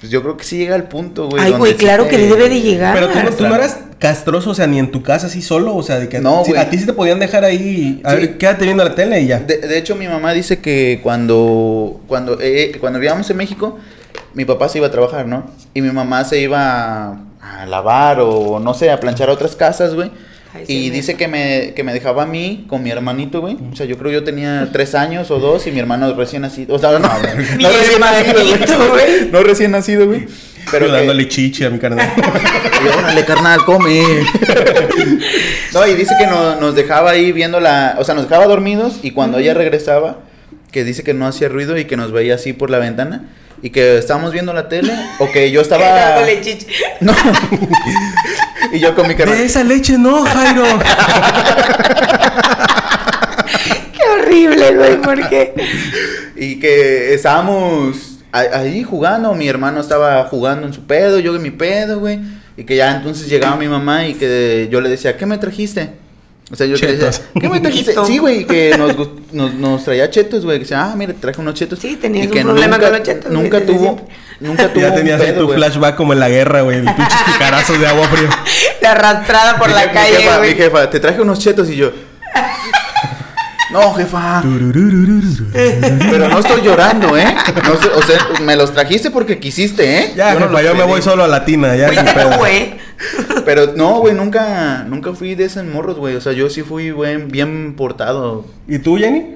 pues 0.03 0.11
yo 0.13 0.21
creo 0.21 0.37
que 0.37 0.43
sí 0.45 0.59
llega 0.59 0.75
al 0.75 0.85
punto, 0.89 1.29
güey. 1.29 1.43
Ay, 1.43 1.53
güey, 1.53 1.73
sí 1.73 1.79
claro 1.79 2.05
te- 2.05 2.11
que 2.11 2.19
debe 2.19 2.49
de 2.49 2.61
llegar. 2.61 2.93
Pero 2.95 3.09
tú, 3.09 3.15
no- 3.19 3.25
tú 3.31 3.31
no 3.45 3.49
Claro. 3.51 3.55
eras 3.55 3.79
castroso, 4.01 4.51
o 4.51 4.55
sea, 4.55 4.67
ni 4.67 4.79
en 4.81 4.91
tu 4.91 5.03
casa 5.05 5.29
así 5.29 5.41
solo, 5.43 5.77
o 5.77 5.83
sea, 5.85 6.01
de 6.01 6.09
que 6.09 6.19
No, 6.19 6.45
sí, 6.45 6.57
a 6.57 6.69
ti 6.69 6.77
sí 6.77 6.87
te 6.87 6.93
podían 6.93 7.21
dejar 7.21 7.45
ahí, 7.45 8.01
a 8.05 8.11
Sí. 8.11 8.17
ver, 8.17 8.37
quédate 8.39 8.65
viendo 8.65 8.83
la 8.83 8.95
tele 8.97 9.21
y 9.21 9.29
ya. 9.29 9.39
De, 9.39 9.59
de 9.59 9.79
hecho, 9.79 9.95
mi 9.95 10.09
mamá 10.09 10.33
dice 10.33 10.59
que 10.61 10.99
cuando, 11.05 12.01
cuando, 12.09 12.37
eh, 12.41 12.73
cuando 12.81 12.99
vivíamos 12.99 13.31
en 13.31 13.37
México, 13.37 13.79
mi 14.35 14.45
papá 14.45 14.69
se 14.69 14.79
iba 14.79 14.89
a 14.89 14.91
trabajar, 14.91 15.27
¿no? 15.29 15.45
Y 15.73 15.81
mi 15.83 15.93
mamá 15.93 16.25
se 16.25 16.41
iba 16.41 16.59
a, 17.13 17.19
a 17.41 17.67
lavar 17.67 18.19
o 18.21 18.59
no 18.59 18.75
sé, 18.75 18.91
a 18.91 18.99
planchar 18.99 19.31
a 19.31 19.33
otras 19.35 19.55
casas, 19.55 19.95
güey. 19.95 20.11
Ay, 20.55 20.65
sí, 20.67 20.73
Y 20.87 20.91
dice 20.91 21.15
que 21.17 21.29
me, 21.29 21.73
que 21.75 21.83
me 21.83 21.93
dejaba 21.95 22.25
a 22.25 22.27
mí 22.27 22.67
con 22.69 22.83
mi 22.83 22.91
hermanito, 22.91 23.41
güey. 23.41 23.57
O 23.73 23.77
sea, 23.77 23.87
yo 23.87 23.97
creo 23.99 24.13
yo 24.13 24.23
tenía 24.25 24.69
tres 24.73 24.95
años 24.95 25.31
o 25.31 25.39
dos 25.39 25.67
y 25.67 25.73
mi 25.73 25.79
hermano 25.81 26.13
recién 26.15 26.43
nacido. 26.43 26.75
O 26.75 26.79
sea, 26.79 26.91
no, 26.93 26.99
no, 26.99 27.09
Mi 27.57 27.65
recién 27.65 28.01
nacido, 28.01 28.89
güey. 28.91 29.31
No 29.31 29.43
recién 29.43 29.71
nacido, 29.71 30.07
güey. 30.07 30.27
Pero 30.71 30.87
que- 30.87 30.93
dándole 30.93 31.27
chichi 31.29 31.65
a 31.65 31.71
mi 31.71 31.79
carnal. 31.79 32.09
y 32.85 32.99
órale, 32.99 33.25
carnal, 33.25 33.65
come. 33.65 34.03
no, 35.73 35.87
y 35.87 35.95
dice 35.95 36.15
que 36.19 36.27
no- 36.27 36.57
nos 36.57 36.75
dejaba 36.75 37.11
ahí 37.13 37.33
viendo 37.33 37.61
la. 37.61 37.97
O 37.99 38.05
sea, 38.05 38.15
nos 38.15 38.29
dejaba 38.29 38.47
dormidos 38.47 39.01
y 39.03 39.11
cuando 39.13 39.39
ella 39.39 39.55
regresaba, 39.55 40.19
que 40.71 40.85
dice 40.85 41.03
que 41.03 41.15
no 41.15 41.27
hacía 41.27 41.49
ruido 41.49 41.77
y 41.79 41.85
que 41.87 41.97
nos 41.97 42.13
veía 42.13 42.35
así 42.37 42.53
por 42.53 42.71
la 42.71 42.79
ventana 42.79 43.25
y 43.63 43.71
que 43.71 43.99
estábamos 43.99 44.33
viendo 44.33 44.53
la 44.53 44.69
tele 44.69 44.93
o 45.19 45.31
que 45.31 45.51
yo 45.51 45.61
estaba. 45.61 45.85
No. 47.01 47.15
y 48.73 48.79
yo 48.81 48.95
con 48.95 49.07
mi 49.09 49.15
De 49.15 49.19
carnal. 49.25 49.41
esa 49.41 49.65
leche 49.65 49.97
no, 49.99 50.23
Jairo. 50.25 50.65
Qué 53.93 54.03
horrible, 54.21 54.75
güey, 54.77 54.97
¿por 55.01 55.29
qué? 55.29 55.55
Y 56.37 56.59
que 56.59 57.15
estábamos 57.15 58.19
a- 58.33 58.59
ahí 58.61 58.83
jugando, 58.83 59.35
mi 59.35 59.49
hermano 59.49 59.81
estaba 59.81 60.25
jugando 60.25 60.67
en 60.67 60.73
su 60.73 60.87
pedo, 60.87 61.19
yo 61.19 61.35
en 61.37 61.43
mi 61.43 61.51
pedo, 61.51 62.01
güey. 62.01 62.21
Y 62.57 62.65
que 62.65 62.77
ya 62.77 62.97
entonces 62.97 63.29
llegaba 63.29 63.57
mi 63.57 63.69
mamá 63.69 64.07
y 64.07 64.15
que 64.15 64.69
yo 64.71 64.81
le 64.81 64.89
decía, 64.89 65.17
¿qué 65.17 65.27
me 65.27 65.39
trajiste? 65.39 65.91
O 66.53 66.55
sea, 66.57 66.67
yo 66.67 66.77
le 66.77 66.97
decía. 66.97 67.11
¿qué 67.41 67.49
me 67.49 67.61
trajiste? 67.61 67.95
Sí, 68.07 68.19
güey, 68.19 68.45
que 68.47 68.77
nos, 68.77 68.95
nos, 69.33 69.55
nos 69.55 69.85
traía 69.85 70.11
chetos, 70.11 70.45
güey. 70.45 70.59
Que 70.59 70.65
decía, 70.65 70.83
ah, 70.85 70.95
mira, 70.95 71.15
te 71.15 71.19
traje 71.21 71.41
unos 71.41 71.55
chetos. 71.55 71.79
Sí, 71.79 71.97
tenías 71.97 72.27
Y 72.27 72.29
un 72.29 72.33
que 72.35 72.43
problema 72.43 72.77
nunca, 72.77 72.91
con 72.91 72.99
los 72.99 73.03
chetos, 73.09 73.33
Nunca 73.33 73.61
tuvo, 73.65 74.07
nunca 74.39 74.69
tuvo 74.69 74.83
ya 74.83 74.89
un 74.91 74.95
tenías 74.95 75.21
ahí 75.23 75.33
tu 75.33 75.49
flashback 75.49 75.97
como 75.97 76.13
en 76.13 76.21
la 76.21 76.29
guerra, 76.29 76.61
güey. 76.61 76.83
de 76.83 76.93
Pinches 76.93 77.23
picarazos 77.33 77.81
de 77.81 77.87
agua 77.87 78.07
frío. 78.09 78.29
La 78.83 78.91
arrastrada 78.93 79.57
por 79.57 79.69
Mi 79.69 79.75
la 79.75 79.87
mi 79.87 79.93
calle, 79.93 80.17
jefa, 80.17 80.37
güey. 80.39 80.51
Mi 80.51 80.57
jefa, 80.57 80.91
te 80.91 81.01
traje 81.01 81.21
unos 81.23 81.39
chetos 81.39 81.71
y 81.71 81.77
yo... 81.77 81.91
No, 83.71 83.95
jefa. 83.95 84.43
Pero 85.53 86.29
no 86.29 86.39
estoy 86.41 86.61
llorando, 86.61 87.17
¿eh? 87.17 87.35
No 87.65 87.73
estoy- 87.73 87.91
o 87.97 88.03
sea, 88.03 88.19
me 88.43 88.55
los 88.55 88.75
trajiste 88.75 89.11
porque 89.11 89.39
quisiste, 89.39 89.99
¿eh? 89.99 90.13
Ya, 90.15 90.35
Yo 90.35 90.41
no 90.41 90.49
jefa, 90.49 90.61
los 90.61 90.71
yo 90.73 90.75
me 90.75 90.85
voy 90.85 91.01
solo 91.01 91.25
a 91.25 91.29
Latina, 91.29 91.75
ya. 91.75 91.89
Tú, 91.89 92.39
güey. 92.39 92.75
Pero 93.45 93.73
no, 93.77 94.01
güey, 94.01 94.15
nunca, 94.15 94.85
nunca 94.89 95.13
fui 95.15 95.35
de 95.35 95.45
esos 95.45 95.65
morros, 95.65 95.97
güey. 95.99 96.15
O 96.17 96.21
sea, 96.21 96.33
yo 96.33 96.49
sí 96.51 96.63
fui 96.63 96.91
buen, 96.91 97.29
bien 97.29 97.75
portado. 97.77 98.45
¿Y 98.69 98.79
tú, 98.79 98.97
Jenny? 98.97 99.35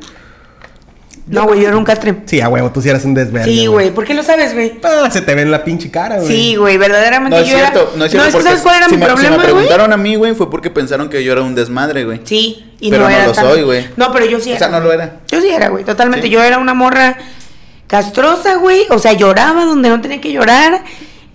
No, 1.28 1.44
güey, 1.44 1.60
yo 1.62 1.66
era 1.68 1.76
un 1.76 1.82
castre. 1.84 2.14
Sí, 2.26 2.40
a 2.40 2.48
huevo, 2.48 2.70
tú 2.70 2.80
sí 2.80 2.88
eras 2.88 3.04
un 3.04 3.12
desverde. 3.12 3.46
Sí, 3.50 3.66
güey. 3.66 3.90
¿Por 3.92 4.04
qué 4.04 4.14
lo 4.14 4.22
sabes, 4.22 4.54
güey? 4.54 4.78
Ah, 4.84 5.10
se 5.10 5.22
te 5.22 5.34
ve 5.34 5.42
en 5.42 5.50
la 5.50 5.64
pinche 5.64 5.90
cara, 5.90 6.18
güey. 6.20 6.28
Sí, 6.28 6.54
güey, 6.54 6.76
verdaderamente 6.78 7.36
No 7.36 7.42
es 7.42 7.48
yo 7.50 7.58
era- 7.58 7.70
cierto, 7.72 7.92
no 7.96 8.04
es 8.04 8.10
cierto. 8.12 8.26
que 8.28 8.32
porque 8.32 8.46
¿sabes 8.48 8.62
cuál 8.62 8.76
era 8.76 8.86
si 8.88 8.92
mi 8.94 8.98
me, 9.00 9.06
si 9.06 9.10
problema, 9.12 9.30
me 9.36 9.42
güey? 9.42 9.52
preguntaron 9.54 9.92
a 9.92 9.96
mí, 9.96 10.14
güey, 10.14 10.34
fue 10.36 10.48
porque 10.48 10.70
pensaron 10.70 11.08
que 11.08 11.24
yo 11.24 11.32
era 11.32 11.42
un 11.42 11.56
desmadre, 11.56 12.04
güey. 12.04 12.20
Sí, 12.22 12.72
y 12.78 12.90
Pero 12.90 13.02
no 13.02 13.08
no 13.08 13.14
era 13.16 13.26
lo 13.26 13.32
tan- 13.32 13.44
soy, 13.44 13.62
güey. 13.62 13.88
No, 13.96 14.12
pero 14.12 14.26
yo 14.26 14.38
sí 14.38 14.52
O 14.52 14.56
sea, 14.58 14.68
no 14.68 14.78
lo 14.78 14.92
era. 14.92 15.16
Yo 15.28 15.40
sí 15.40 15.48
era, 15.48 15.68
güey, 15.68 15.82
totalmente. 15.82 16.28
¿Sí? 16.28 16.32
Yo 16.32 16.40
era 16.44 16.58
una 16.58 16.74
morra 16.74 17.16
castrosa, 17.88 18.56
güey. 18.58 18.82
O 18.90 19.00
sea, 19.00 19.12
lloraba 19.14 19.64
donde 19.64 19.88
no 19.88 20.00
tenía 20.00 20.20
que 20.20 20.30
llorar. 20.32 20.82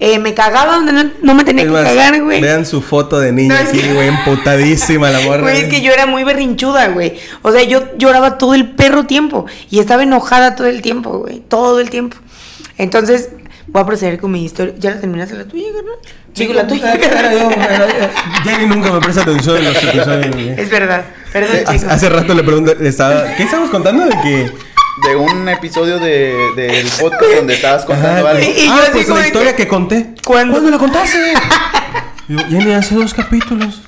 Eh, 0.04 0.18
me 0.18 0.34
cagaba 0.34 0.78
donde 0.78 0.94
no, 0.94 1.12
no 1.22 1.36
me 1.36 1.44
tenía 1.44 1.64
Es 1.64 1.68
que 1.70 1.74
más, 1.74 1.84
cagar, 1.84 2.24
güey. 2.24 2.42
Vean 2.42 2.66
su 2.66 2.82
foto 2.82 3.20
de 3.20 3.32
niña 3.32 3.62
No, 3.62 3.70
aquí, 3.70 3.82
güey, 3.94 4.08
emputadísima 4.08 5.12
la 5.12 5.20
morra. 5.20 5.44
Güey, 5.44 5.62
es 5.62 5.68
que 5.68 5.82
yo 5.82 5.94
era 5.94 6.08
muy 6.08 6.24
berrinchuda, 6.24 6.88
güey. 6.88 7.20
O 7.44 7.52
sea, 7.52 7.62
yo 7.62 7.96
lloraba 8.00 8.40
todo 8.40 8.56
el 8.56 8.72
perro 8.72 9.06
tiempo. 9.06 9.46
Y 9.70 9.78
estaba 9.78 10.02
enojada 10.02 10.56
todo 10.56 10.66
el 10.66 10.82
tiempo, 10.82 11.20
güey. 11.20 11.44
Todo 11.48 11.80
el 11.80 11.92
tiempo. 11.92 12.18
Entonces, 12.80 13.30
voy 13.68 13.84
a 13.84 13.86
proceder 13.86 14.18
con 14.20 14.32
mi 14.32 14.44
historia. 14.44 14.74
¿Ya 14.80 14.90
la 14.90 15.02
terminaste 15.02 15.36
la 15.36 15.46
tuya, 15.46 15.68
carnal? 15.72 15.96
Digo, 16.34 16.54
la 16.56 16.68
tuya. 16.68 17.00
Jenny 18.44 18.66
nunca 18.66 18.92
me 18.92 19.02
presta 19.02 19.22
atención 19.22 19.58
en 19.58 19.66
los 19.66 19.84
episodios, 19.84 20.32
güey. 20.32 20.50
Es 20.50 20.70
verdad. 20.72 21.06
Perdón, 21.32 21.58
Hace, 21.68 21.78
chicos. 21.78 21.94
hace 21.94 22.10
rato 22.10 22.34
le 22.34 22.44
pregunto, 22.44 22.74
le 22.74 22.90
estaba, 22.90 23.36
¿qué 23.36 23.44
estamos 23.44 23.70
contando? 23.70 24.06
De 24.06 24.20
que 24.24 24.52
De 25.08 25.16
un 25.16 25.48
episodio 25.50 26.00
de, 26.00 26.36
del 26.56 26.86
podcast 27.00 27.24
donde 27.36 27.54
estabas 27.54 27.86
contando 27.86 28.28
Ah, 28.28 28.32
algo. 28.32 28.44
Y 28.44 28.66
yo 28.66 28.74
ah, 28.74 28.90
pues 28.92 29.08
la 29.08 29.26
historia 29.26 29.52
que- 29.56 29.64
que, 29.64 29.68
conté. 29.68 30.08
¿Cuándo? 30.26 30.60
la 30.60 30.78
contaste? 30.78 31.18
Y 32.28 32.34
yo, 32.34 32.40
Jenny, 32.50 32.74
hace 32.74 32.96
dos 32.96 33.14
capítulos. 33.14 33.82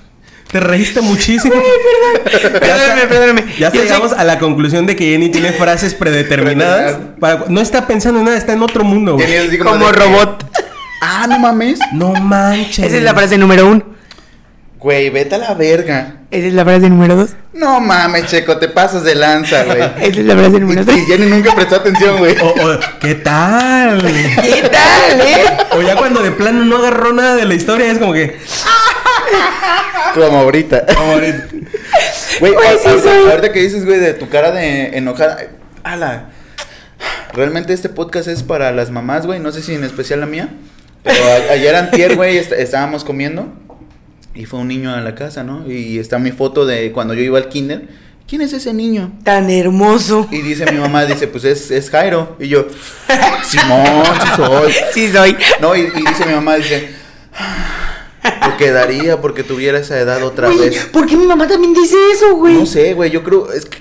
Te 0.52 0.60
reíste 0.60 1.02
muchísimo. 1.02 1.56
Perdóname, 2.24 3.02
perdóname. 3.08 3.44
Ya 3.60 3.72
llegamos 3.72 4.13
a 4.13 4.24
la 4.24 4.38
conclusión 4.39 4.86
de 4.86 4.96
que 4.96 5.06
Jenny 5.12 5.30
tiene 5.30 5.52
frases 5.52 5.94
predeterminadas. 5.94 6.98
para- 7.20 7.46
no 7.50 7.60
está 7.60 7.86
pensando 7.88 8.20
en 8.20 8.26
nada, 8.26 8.38
está 8.38 8.54
en 8.54 8.62
otro 8.62 8.84
mundo, 8.84 9.16
güey. 9.16 9.58
Como 9.60 9.86
que, 9.88 9.92
robot. 9.94 10.46
Ah, 11.02 11.26
no 11.28 11.38
mames. 11.39 11.80
No 11.92 12.13
manches. 12.13 12.86
Esa 12.86 12.98
es 12.98 13.04
la 13.04 13.13
frase 13.13 13.38
número 13.38 13.68
uno. 13.68 13.84
Güey, 14.84 15.10
vete 15.10 15.36
a 15.36 15.38
la 15.38 15.54
verga. 15.54 16.17
Esa 16.30 16.48
es 16.48 16.54
la 16.54 16.63
frase 16.65 16.89
número 16.89 17.15
dos. 17.15 17.30
No 17.54 17.80
mames, 17.80 18.26
Checo, 18.26 18.58
te 18.58 18.67
pasas 18.67 19.04
de 19.06 19.15
lanza, 19.15 19.63
güey. 19.63 19.78
Esa 20.02 20.19
es 20.19 20.26
la 20.26 20.36
frase 20.36 20.60
número 20.60 20.82
Y, 20.82 20.86
tres. 20.86 20.98
y 20.98 21.06
Jenny 21.06 21.26
nunca 21.28 21.56
prestó 21.56 21.76
atención, 21.78 22.17
güey. 22.17 22.36
O- 22.41 22.48
o, 22.50 22.80
¿Qué 23.00 23.15
tal? 23.15 24.02
¿Qué 24.41 24.69
tal, 24.69 25.22
eh? 25.22 25.46
O 25.72 25.82
ya 25.82 25.96
cuando 25.96 26.22
de 26.22 26.32
plano 26.32 26.65
no 26.65 26.78
agarró 26.78 27.13
nada 27.13 27.36
de 27.38 27.46
la 27.46 27.54
historia, 27.54 27.89
es 27.91 27.98
como 27.98 28.12
que. 28.13 28.38
Como 30.13 30.38
ahorita. 30.39 30.86
como 30.96 31.13
ahorita. 31.13 31.46
Güey, 32.39 32.54
Güey, 32.54 32.67
a- 32.67 32.72
sí 32.78 32.88
ahorita, 32.88 33.04
soy. 33.10 33.30
ahorita 33.32 33.52
que 33.52 33.60
dices, 33.62 33.84
güey, 33.86 34.00
de 34.00 34.13
tu 34.13 34.30
cara 34.30 34.52
de 34.52 34.96
enojada. 34.98 35.38
Ala. 35.84 36.26
Realmente 37.34 37.74
este 37.74 37.89
podcast 37.89 38.28
es 38.28 38.43
para 38.43 38.72
las 38.72 38.91
mamás, 38.91 39.26
güey. 39.26 39.39
No 39.39 39.52
sé 39.52 39.63
si 39.63 39.74
en 39.74 39.84
especial 39.84 40.19
la 40.19 40.26
mía. 40.28 40.50
Pero 41.04 41.17
a- 41.26 41.54
ayer 41.54 41.76
antier, 41.76 42.15
güey, 42.15 42.38
est- 42.38 42.52
estábamos 42.52 43.04
comiendo. 43.04 43.48
Y 44.36 44.46
fue 44.46 44.60
un 44.60 44.67
niño 44.67 44.93
a 44.93 45.02
la 45.02 45.15
casa, 45.15 45.43
¿no? 45.43 45.69
Y 45.72 46.00
está 46.00 46.17
mi 46.19 46.32
foto 46.32 46.65
de 46.65 46.91
cuando 46.91 47.13
yo 47.13 47.22
iba 47.22 47.38
al 47.38 47.50
kinder. 47.50 47.88
¿Quién 48.28 48.41
es 48.41 48.54
ese 48.54 48.74
niño? 48.74 49.12
Tan 49.24 49.50
hermoso. 49.50 50.28
Y 50.32 50.41
dice 50.41 50.65
mi 50.72 50.80
mamá, 50.80 51.06
dice, 51.06 51.28
pues 51.28 51.43
es, 51.43 51.69
es 51.72 51.89
Jairo. 51.89 52.36
Y 52.39 52.48
yo, 52.48 52.65
Simón, 53.43 53.86
sí 54.22 54.30
soy. 54.36 54.74
Sí, 54.93 55.12
soy. 55.12 55.38
No, 55.62 55.76
y, 55.76 55.82
y 55.82 55.86
dice 56.08 56.26
mi 56.26 56.34
mamá, 56.34 56.56
dice, 56.56 56.89
lo 58.48 58.58
quedaría 58.58 59.22
porque 59.22 59.43
tuviera 59.43 59.78
esa 59.78 60.00
edad 60.00 60.24
otra 60.24 60.48
Güey, 60.48 60.69
vez. 60.69 60.86
¿por 60.86 61.06
qué 61.06 61.15
mi 61.17 61.26
mamá 61.26 61.48
también 61.48 61.74
dice 61.74 61.96
eso, 62.13 62.36
güey? 62.36 62.56
No 62.56 62.65
sé, 62.65 62.93
güey, 62.93 63.12
yo 63.12 63.24
creo, 63.24 63.52
es 63.52 63.65
que 63.65 63.80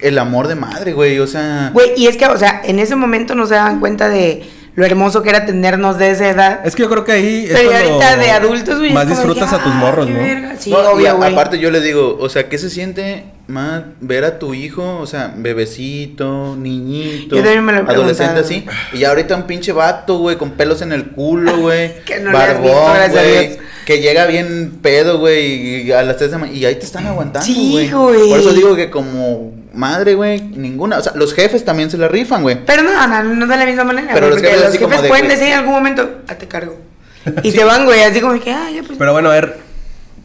el 0.00 0.18
amor 0.18 0.48
de 0.48 0.54
madre, 0.54 0.92
güey, 0.92 1.18
o 1.18 1.26
sea... 1.26 1.70
Güey, 1.74 1.92
y 1.96 2.06
es 2.06 2.16
que, 2.16 2.26
o 2.26 2.38
sea, 2.38 2.62
en 2.64 2.78
ese 2.78 2.96
momento 2.96 3.34
no 3.34 3.46
se 3.46 3.54
daban 3.54 3.80
cuenta 3.80 4.08
de 4.08 4.48
lo 4.80 4.86
hermoso 4.86 5.22
que 5.22 5.30
era 5.30 5.44
tenernos 5.46 5.98
de 5.98 6.10
esa 6.10 6.28
edad. 6.28 6.60
Es 6.66 6.74
que 6.74 6.82
yo 6.82 6.90
creo 6.90 7.04
que 7.04 7.12
ahí. 7.12 7.48
Pero 7.52 7.70
ahorita 7.70 8.16
de 8.16 8.30
adultos, 8.30 8.78
güey. 8.78 8.92
Más 8.92 9.06
disfrutas 9.08 9.52
a 9.52 9.58
tus 9.58 9.72
"Ah, 9.72 9.78
morros, 9.78 10.08
¿no? 10.08 10.16
verga". 10.18 10.54
Sí, 10.58 10.70
No, 10.70 10.78
obvio, 10.78 11.16
güey. 11.16 11.32
aparte 11.32 11.58
yo 11.58 11.70
le 11.70 11.80
digo, 11.80 12.16
o 12.20 12.28
sea, 12.28 12.48
¿qué 12.48 12.58
se 12.58 12.68
siente 12.70 13.24
más 13.46 13.82
ver 14.00 14.24
a 14.24 14.38
tu 14.38 14.54
hijo, 14.54 14.98
o 14.98 15.06
sea, 15.06 15.32
bebecito, 15.36 16.56
niñito, 16.56 17.36
Yo 17.36 17.42
también 17.42 17.64
me 17.64 17.72
lo 17.72 17.78
he 17.80 17.82
adolescente 17.82 18.40
así, 18.40 18.64
y 18.92 19.04
ahorita 19.04 19.34
un 19.36 19.42
pinche 19.44 19.72
vato, 19.72 20.18
güey, 20.18 20.36
con 20.36 20.52
pelos 20.52 20.82
en 20.82 20.92
el 20.92 21.06
culo, 21.06 21.56
güey, 21.58 21.96
Que 22.04 22.20
no 22.20 22.30
le 22.30 22.38
has 22.38 22.60
visto, 22.62 22.76
barbón, 22.76 23.10
güey, 23.12 23.46
Dios. 23.48 23.58
que 23.86 24.00
llega 24.00 24.26
bien 24.26 24.78
pedo, 24.82 25.18
güey, 25.18 25.82
y 25.88 25.92
a 25.92 26.02
las 26.02 26.16
3 26.16 26.30
de 26.30 26.36
la 26.36 26.40
mañana, 26.42 26.58
y 26.58 26.64
ahí 26.64 26.76
te 26.76 26.84
están 26.84 27.06
aguantando, 27.06 27.44
Sí, 27.44 27.70
güey. 27.72 27.90
güey. 27.90 28.30
Por 28.30 28.38
eso 28.38 28.52
digo 28.52 28.76
que 28.76 28.88
como 28.90 29.52
madre, 29.80 30.14
güey, 30.14 30.40
ninguna, 30.40 30.98
o 30.98 31.02
sea, 31.02 31.12
los 31.16 31.34
jefes 31.34 31.64
también 31.64 31.90
se 31.90 31.98
la 31.98 32.06
rifan, 32.08 32.42
güey. 32.42 32.64
Pero 32.64 32.82
no, 32.84 33.06
no, 33.08 33.22
no 33.24 33.46
de 33.46 33.56
la 33.56 33.66
misma 33.66 33.84
manera. 33.84 34.14
Pero 34.14 34.28
los 34.28 34.36
porque 34.36 34.48
jefes 34.48 34.60
los 34.62 34.68
así 34.70 34.78
como 34.78 34.90
jefes 34.90 35.02
de 35.02 35.08
pueden 35.08 35.28
decir 35.28 35.46
en 35.48 35.54
algún 35.54 35.72
momento, 35.74 36.08
a 36.28 36.34
te 36.36 36.46
cargo. 36.46 36.76
Y 37.42 37.50
se 37.50 37.64
van, 37.64 37.84
güey, 37.84 38.02
así 38.02 38.20
como 38.20 38.38
que, 38.40 38.52
ah, 38.52 38.70
ya 38.72 38.82
pues. 38.82 38.96
Pero 38.98 39.12
bueno, 39.12 39.30
a 39.30 39.34
ver. 39.34 39.58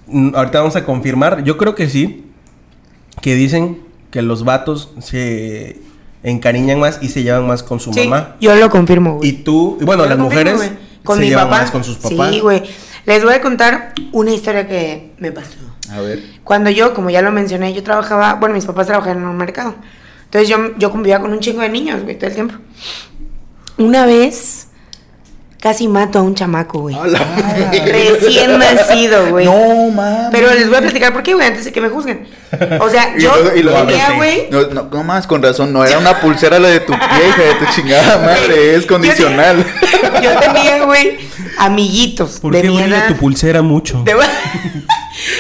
mm, 0.08 0.36
Ahorita 0.36 0.60
vamos 0.60 0.76
a 0.76 0.86
confirmar. 0.86 1.43
Yo 1.43 1.58
creo 1.58 1.74
que 1.76 1.89
sí. 1.89 2.26
que 3.22 3.34
dicen 3.36 3.80
que 4.12 4.22
los 4.22 4.43
vatos 4.45 4.91
se 5.01 5.78
encariñan 6.24 6.80
más 6.80 6.99
y 7.01 7.10
se 7.10 7.24
llevan 7.24 7.47
más 7.47 7.64
con 7.64 7.80
su 7.80 7.91
Sí, 7.93 8.08
mamá. 8.08 8.36
yo 8.39 8.56
lo 8.56 8.70
confirmo, 8.70 9.16
güey. 9.18 9.30
Y 9.30 9.34
tú, 9.34 9.78
y 9.82 9.84
bueno, 9.86 10.03
Yo 10.03 10.10
las 10.10 10.18
confirmo, 10.18 10.51
mujeres 10.53 10.72
con 11.03 11.16
se 11.18 11.22
mi 11.24 11.30
llevan 11.30 11.49
papá. 11.49 11.62
más 11.64 11.72
con 11.72 11.84
sus 11.84 11.97
papás. 11.97 12.32
Sí, 12.34 12.39
güey. 12.39 12.64
Les 13.06 13.24
voy 13.24 13.34
a 13.34 13.41
contar 13.41 13.93
una 14.12 14.32
historia 14.32 14.68
que 14.68 15.12
me 15.20 15.32
pasó. 15.32 15.58
A 15.92 16.02
ver. 16.02 16.24
Cuando 16.44 16.70
yo, 16.70 16.94
como 16.94 17.10
ya 17.10 17.22
lo 17.22 17.32
mencioné, 17.32 17.74
yo 17.74 17.84
trabajaba, 17.84 18.36
bueno, 18.36 18.56
mis 18.56 18.66
papás 18.66 18.88
trabajaban 18.88 19.20
en 19.20 19.28
un 19.28 19.38
mercado. 19.38 19.76
Entonces 20.26 20.50
yo, 20.50 20.76
yo 20.78 20.92
convivía 20.92 21.20
con 21.20 21.32
un 21.32 21.40
chingo 21.40 21.62
de 21.62 21.70
niños, 21.70 22.04
güey, 22.04 22.18
todo 22.18 22.28
el 22.28 22.34
tiempo. 22.34 22.56
Una 23.78 24.06
vez 24.06 24.64
casi 25.60 25.88
mato 25.88 26.20
a 26.20 26.22
un 26.22 26.36
chamaco, 26.36 26.80
güey. 26.82 26.95
Recién 27.86 28.58
nacido, 28.60 29.28
güey. 29.30 29.45
No, 29.45 29.89
mames. 29.91 30.28
Pero 30.32 30.53
les 30.53 30.68
voy 30.68 30.78
a 30.78 30.82
platicar 30.82 31.14
por 31.14 31.24
qué, 31.24 31.34
güey, 31.34 31.47
antes 31.47 31.66
de 31.66 31.72
que 31.72 31.82
me 31.82 31.89
juzguen. 31.89 32.28
O 32.80 32.89
sea, 32.89 33.14
Y 33.18 33.22
yo 33.22 33.32
y 33.56 33.62
sí. 33.62 33.68
güey. 34.16 34.47
No, 34.51 34.62
no, 34.68 34.89
no 34.91 35.03
más, 35.03 35.28
con 35.28 35.41
razón, 35.41 35.74
no 35.74 35.84
era 35.84 35.97
una 35.97 36.20
pulsera 36.22 36.60
la 36.60 36.68
de 36.70 36.80
tu 36.82 36.93
pie, 36.93 37.28
hija 37.30 37.41
de 37.41 37.53
tu 37.56 37.66
chingada 37.74 38.18
madre, 38.26 38.76
es 38.76 38.82
Yo- 38.84 38.88
condicional. 38.88 39.66
Yo 40.24 40.39
tenía, 40.39 40.84
güey, 40.86 41.18
amiguitos 41.58 42.39
¿Por 42.39 42.53
de 42.53 42.62
qué 42.62 42.68
mi 42.70 42.82
edad. 42.82 43.08
tu 43.08 43.16
pulsera 43.16 43.62
mucho? 43.62 44.03
De- 44.03 44.16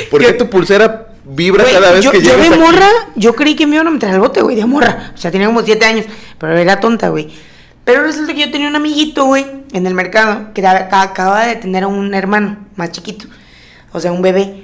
¿Por 0.09 0.21
qué 0.21 0.27
Yo- 0.27 0.37
tu 0.37 0.49
pulsera 0.49 1.07
vibra 1.27 1.63
cada 1.65 1.91
vez 1.91 2.03
yo, 2.05 2.11
que 2.11 2.21
yo 2.21 2.31
llegas 2.31 2.49
de 2.49 2.55
aquí? 2.55 2.59
morra, 2.63 2.87
yo 3.15 3.35
creí 3.35 3.55
que 3.55 3.65
me 3.65 3.75
iban 3.75 3.87
a 3.87 3.91
meter 3.91 4.09
al 4.09 4.19
bote, 4.19 4.41
güey, 4.41 4.55
de 4.55 4.65
morra. 4.65 5.11
O 5.13 5.17
sea, 5.17 5.31
tenía 5.31 5.47
como 5.47 5.61
siete 5.63 5.85
años, 5.85 6.05
pero 6.37 6.55
era 6.57 6.79
tonta, 6.79 7.09
güey. 7.09 7.29
Pero 7.85 8.01
resulta 8.03 8.33
que 8.33 8.41
yo 8.41 8.51
tenía 8.51 8.67
un 8.67 8.75
amiguito, 8.75 9.25
güey, 9.25 9.45
en 9.71 9.85
el 9.87 9.93
mercado, 9.93 10.53
que 10.53 10.65
acababa 10.65 11.45
de 11.45 11.55
tener 11.55 11.83
a 11.83 11.87
un 11.87 12.13
hermano 12.13 12.57
más 12.75 12.91
chiquito. 12.91 13.27
O 13.93 13.99
sea, 13.99 14.11
un 14.11 14.21
bebé. 14.21 14.63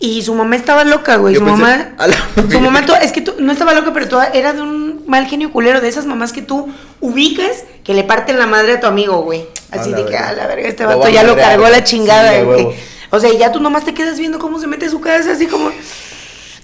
Y 0.00 0.22
su 0.22 0.32
mamá 0.34 0.56
estaba 0.56 0.84
loca, 0.84 1.16
güey. 1.16 1.34
Su 1.34 1.44
pensé, 1.44 1.60
mamá. 1.60 1.90
la- 1.98 2.50
Su 2.50 2.60
mamá, 2.60 2.84
es 3.02 3.12
que 3.12 3.20
tú- 3.20 3.34
no 3.38 3.52
estaba 3.52 3.74
loca, 3.74 3.92
pero 3.92 4.08
toda, 4.08 4.26
era 4.28 4.52
de 4.52 4.62
un 4.62 5.02
mal 5.06 5.26
genio 5.26 5.50
culero, 5.52 5.80
de 5.80 5.88
esas 5.88 6.06
mamás 6.06 6.32
que 6.32 6.40
tú 6.40 6.68
ubicas 7.00 7.64
que 7.84 7.94
le 7.94 8.04
parten 8.04 8.38
la 8.38 8.46
madre 8.46 8.74
a 8.74 8.80
tu 8.80 8.86
amigo, 8.86 9.22
güey. 9.22 9.44
Así 9.70 9.92
de 9.92 10.06
que, 10.06 10.16
a 10.16 10.32
la 10.32 10.46
verga, 10.46 10.68
este 10.68 10.84
vato 10.86 11.08
ya 11.08 11.22
lo 11.24 11.36
cargó 11.36 11.66
a 11.66 11.70
la 11.70 11.84
chingada, 11.84 12.32
Sí, 12.38 12.44
güey. 12.44 12.68
O 13.10 13.18
sea, 13.20 13.32
ya 13.32 13.50
tú 13.52 13.60
nomás 13.60 13.84
te 13.84 13.92
quedas 13.92 14.18
viendo 14.18 14.38
cómo 14.38 14.58
se 14.60 14.66
mete 14.66 14.86
a 14.86 14.90
su 14.90 15.00
casa, 15.00 15.32
así 15.32 15.46
como. 15.46 15.70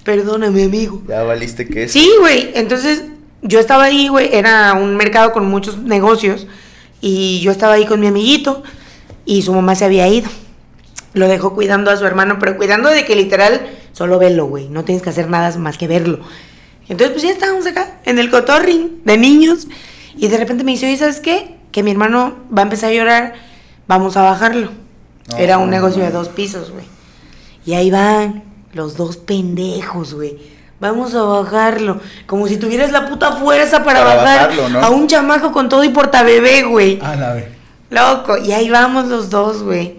Perdóname, 0.03 0.63
amigo. 0.65 1.01
Ya 1.07 1.23
valiste 1.23 1.67
que 1.67 1.83
es. 1.85 1.91
Sí, 1.91 2.09
güey. 2.19 2.51
Entonces, 2.55 3.03
yo 3.45 3.59
estaba 3.59 3.85
ahí, 3.85 4.07
güey. 4.07 4.29
Era 4.33 4.73
un 4.73 4.97
mercado 4.97 5.31
con 5.31 5.47
muchos 5.47 5.77
negocios. 5.77 6.47
Y 6.99 7.39
yo 7.41 7.51
estaba 7.51 7.73
ahí 7.73 7.85
con 7.85 7.99
mi 7.99 8.07
amiguito. 8.07 8.63
Y 9.25 9.43
su 9.43 9.53
mamá 9.53 9.75
se 9.75 9.85
había 9.85 10.07
ido. 10.07 10.29
Lo 11.13 11.27
dejó 11.27 11.53
cuidando 11.53 11.91
a 11.91 11.97
su 11.97 12.05
hermano, 12.05 12.37
pero 12.39 12.57
cuidando 12.57 12.89
de 12.89 13.05
que 13.05 13.15
literal 13.15 13.67
solo 13.93 14.19
verlo, 14.19 14.47
güey. 14.47 14.67
No 14.67 14.83
tienes 14.83 15.01
que 15.01 15.11
hacer 15.11 15.29
nada 15.29 15.55
más 15.57 15.77
que 15.77 15.87
verlo. 15.87 16.19
Entonces, 16.89 17.11
pues 17.11 17.23
ya 17.23 17.31
estábamos 17.31 17.65
acá, 17.65 17.99
en 18.05 18.19
el 18.19 18.29
cotorring 18.29 19.03
de 19.05 19.17
niños. 19.17 19.67
Y 20.17 20.27
de 20.27 20.37
repente 20.37 20.63
me 20.63 20.71
dice, 20.71 20.87
oye, 20.87 20.97
¿sabes 20.97 21.19
qué? 21.19 21.55
Que 21.71 21.83
mi 21.83 21.91
hermano 21.91 22.35
va 22.55 22.61
a 22.61 22.63
empezar 22.63 22.89
a 22.89 22.93
llorar. 22.93 23.33
Vamos 23.87 24.17
a 24.17 24.23
bajarlo. 24.23 24.71
No, 25.29 25.37
Era 25.37 25.57
un 25.57 25.65
no, 25.65 25.71
negocio 25.71 25.99
no. 25.99 26.05
de 26.05 26.11
dos 26.11 26.29
pisos, 26.29 26.71
güey. 26.71 26.85
Y 27.65 27.73
ahí 27.73 27.89
van 27.89 28.43
los 28.73 28.97
dos 28.97 29.17
pendejos, 29.17 30.13
güey. 30.13 30.37
Vamos 30.79 31.13
a 31.15 31.21
bajarlo. 31.23 31.99
Como 32.27 32.47
si 32.47 32.57
tuvieras 32.57 32.91
la 32.91 33.07
puta 33.07 33.31
fuerza 33.33 33.83
para, 33.83 34.03
Para 34.03 34.15
bajar 34.15 34.49
bajarlo, 34.49 34.69
¿no? 34.69 34.79
a 34.85 34.89
un 34.89 35.07
chamaco 35.07 35.51
con 35.51 35.69
todo 35.69 35.83
y 35.83 35.89
portabebé, 35.89 36.63
güey. 36.63 36.99
A 37.01 37.15
la 37.15 37.33
vez. 37.33 37.45
Loco. 37.89 38.37
Y 38.37 38.51
ahí 38.51 38.69
vamos 38.69 39.05
los 39.07 39.29
dos, 39.29 39.63
güey. 39.63 39.95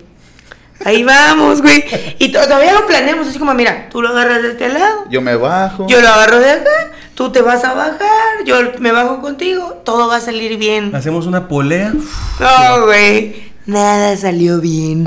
Ahí 0.85 1.03
vamos, 1.03 1.63
güey. 1.63 1.83
Y 2.19 2.31
to- 2.31 2.43
todavía 2.43 2.75
lo 2.75 2.87
planeamos 2.87 3.27
así 3.29 3.39
como, 3.39 3.55
mira, 3.55 3.89
tú 3.91 4.03
lo 4.03 4.11
agarras 4.11 4.43
de 4.43 4.51
este 4.51 4.69
lado. 4.69 5.05
Yo 5.09 5.23
me 5.23 5.35
bajo. 5.37 5.87
Yo 5.89 6.01
lo 6.03 6.09
agarro 6.09 6.39
de 6.39 6.51
acá. 6.51 6.71
Tú 7.15 7.33
te 7.33 7.41
vas 7.41 7.65
a 7.65 7.73
bajar. 7.73 8.45
Yo 8.45 8.57
me 8.79 8.93
bajo 8.93 9.23
contigo. 9.23 9.81
Todo 9.85 10.07
va 10.09 10.17
a 10.17 10.21
salir 10.21 10.59
bien. 10.59 10.95
Hacemos 10.95 11.25
una 11.27 11.49
polea. 11.49 11.95
No, 12.39 12.85
güey. 12.85 13.51
Nada 13.65 14.15
salió 14.19 14.61
bien. 14.61 15.07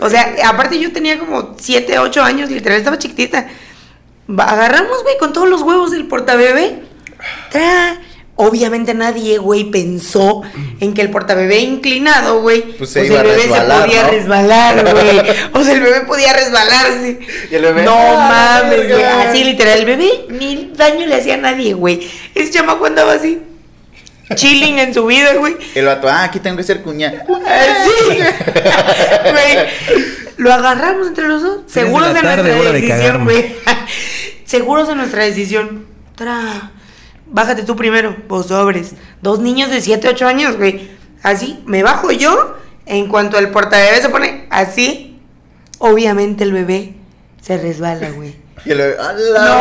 O 0.00 0.10
sea, 0.10 0.34
aparte 0.46 0.78
yo 0.78 0.92
tenía 0.92 1.18
como 1.18 1.54
7, 1.58 1.98
8 1.98 2.22
años, 2.22 2.50
literal, 2.50 2.76
estaba 2.78 2.98
chiquitita. 2.98 3.48
Agarramos, 4.36 5.02
güey, 5.02 5.16
con 5.18 5.32
todos 5.32 5.48
los 5.48 5.62
huevos 5.62 5.90
del 5.90 6.06
portabebé. 6.06 6.82
Tra. 7.50 8.00
Obviamente 8.40 8.94
nadie, 8.94 9.38
güey, 9.38 9.64
pensó 9.64 10.42
en 10.78 10.94
que 10.94 11.02
el 11.02 11.10
portabebé 11.10 11.58
inclinado, 11.58 12.40
güey, 12.40 12.62
Pues 12.62 12.76
pues, 12.78 12.90
se 12.90 13.00
el 13.00 13.06
iba 13.06 13.22
bebé 13.24 13.42
se 13.42 13.48
podía 13.48 14.02
¿no? 14.04 14.10
resbalar, 14.10 14.92
güey. 14.92 15.20
O 15.54 15.64
sea, 15.64 15.74
el 15.74 15.80
bebé 15.80 16.02
podía 16.02 16.32
resbalarse. 16.32 17.18
Y 17.50 17.54
el 17.56 17.62
bebé, 17.62 17.82
no 17.82 17.96
¡ah, 17.98 18.60
mames, 18.62 18.88
güey. 18.88 19.02
Así 19.02 19.42
literal, 19.42 19.80
el 19.80 19.86
bebé 19.86 20.26
ni 20.28 20.70
daño 20.76 21.06
le 21.06 21.16
hacía 21.16 21.34
a 21.34 21.38
nadie, 21.38 21.74
güey. 21.74 22.08
Ese 22.32 22.52
chamaco 22.52 22.86
andaba 22.86 23.14
así. 23.14 23.42
Chilling 24.36 24.78
en 24.78 24.94
su 24.94 25.04
vida, 25.06 25.34
güey. 25.34 25.56
El 25.74 25.86
vato, 25.86 26.08
ah, 26.08 26.22
aquí 26.22 26.38
tengo 26.38 26.58
que 26.58 26.62
ser 26.62 26.82
cuña. 26.82 27.24
Así. 27.44 28.18
Güey. 29.32 30.27
Lo 30.38 30.52
agarramos 30.52 31.08
entre 31.08 31.28
los 31.28 31.42
dos. 31.42 31.58
Seguros 31.66 32.08
de 32.08 32.14
de, 32.14 32.22
la 32.22 32.36
tarde, 32.36 32.54
nuestra 32.54 32.72
decisión, 32.72 33.24
güey. 33.24 33.56
Seguros 34.44 34.88
de 34.88 34.94
nuestra 34.94 35.24
decisión. 35.24 35.86
Tra. 36.16 36.70
Bájate 37.26 37.64
tú 37.64 37.76
primero. 37.76 38.16
Vos 38.28 38.46
sobres. 38.46 38.94
Dos 39.20 39.40
niños 39.40 39.68
de 39.70 39.80
7, 39.80 40.08
8 40.08 40.26
años, 40.26 40.56
güey. 40.56 40.90
Así. 41.22 41.60
Me 41.66 41.82
bajo 41.82 42.10
yo. 42.12 42.56
En 42.86 43.08
cuanto 43.08 43.38
el 43.38 43.50
portabebé 43.50 44.00
se 44.00 44.08
pone 44.08 44.46
así. 44.50 45.20
Obviamente 45.78 46.44
el 46.44 46.52
bebé 46.52 46.94
se 47.42 47.58
resbala, 47.58 48.10
güey. 48.10 48.34
Y 48.64 48.72
el 48.72 48.78
bebé, 48.78 48.96
¡a 48.98 49.12
la 49.12 49.40
No, 49.40 49.56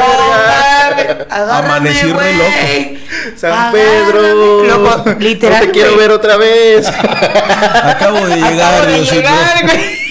verga! 0.98 1.26
agárrame, 1.30 1.92
güey. 2.14 3.00
San 3.36 3.52
Agárrame. 3.52 3.80
Pedro. 3.80 4.64
Loco, 4.64 5.16
literal. 5.20 5.60
No 5.60 5.66
te 5.68 5.72
quiero 5.72 5.98
ver 5.98 6.12
otra 6.12 6.36
vez. 6.38 6.88
Acabo 6.88 8.26
de 8.26 8.36
llegar, 8.38 8.74
Acabo 8.74 8.86
de 8.88 8.94
Diosito. 8.96 9.16
llegar, 9.16 9.64
güey. 9.66 10.07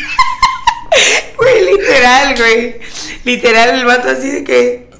Güey, 1.36 1.64
literal, 1.64 2.34
güey. 2.36 2.80
Literal, 3.24 3.78
el 3.78 3.84
vato 3.84 4.08
así 4.08 4.30
de 4.30 4.44
que. 4.44 4.90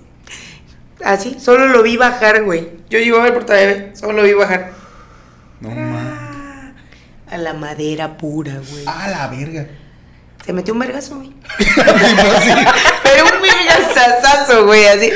Así, 1.05 1.37
solo 1.41 1.69
lo 1.69 1.83
vi 1.83 1.97
bajar, 1.97 2.43
güey. 2.45 2.69
Yo 2.91 2.99
llevaba 2.99 3.29
el 3.29 3.33
portabebé, 3.33 3.97
solo 3.97 4.15
lo 4.15 4.23
vi 4.25 4.33
bajar. 4.33 4.73
No 5.61 5.71
mames. 5.71 6.75
A 7.31 7.39
la 7.39 7.55
madera 7.55 8.17
pura, 8.17 8.55
güey. 8.71 8.85
A 8.87 9.09
la 9.09 9.29
verga. 9.29 9.67
Se 10.45 10.53
metió 10.53 10.75
un 10.75 10.81
vergazo, 10.81 11.17
güey. 11.17 11.33
Pero 13.03 13.25
un 13.25 13.43
vergazazazo, 13.43 14.67
güey, 14.67 14.87
así. 14.87 15.11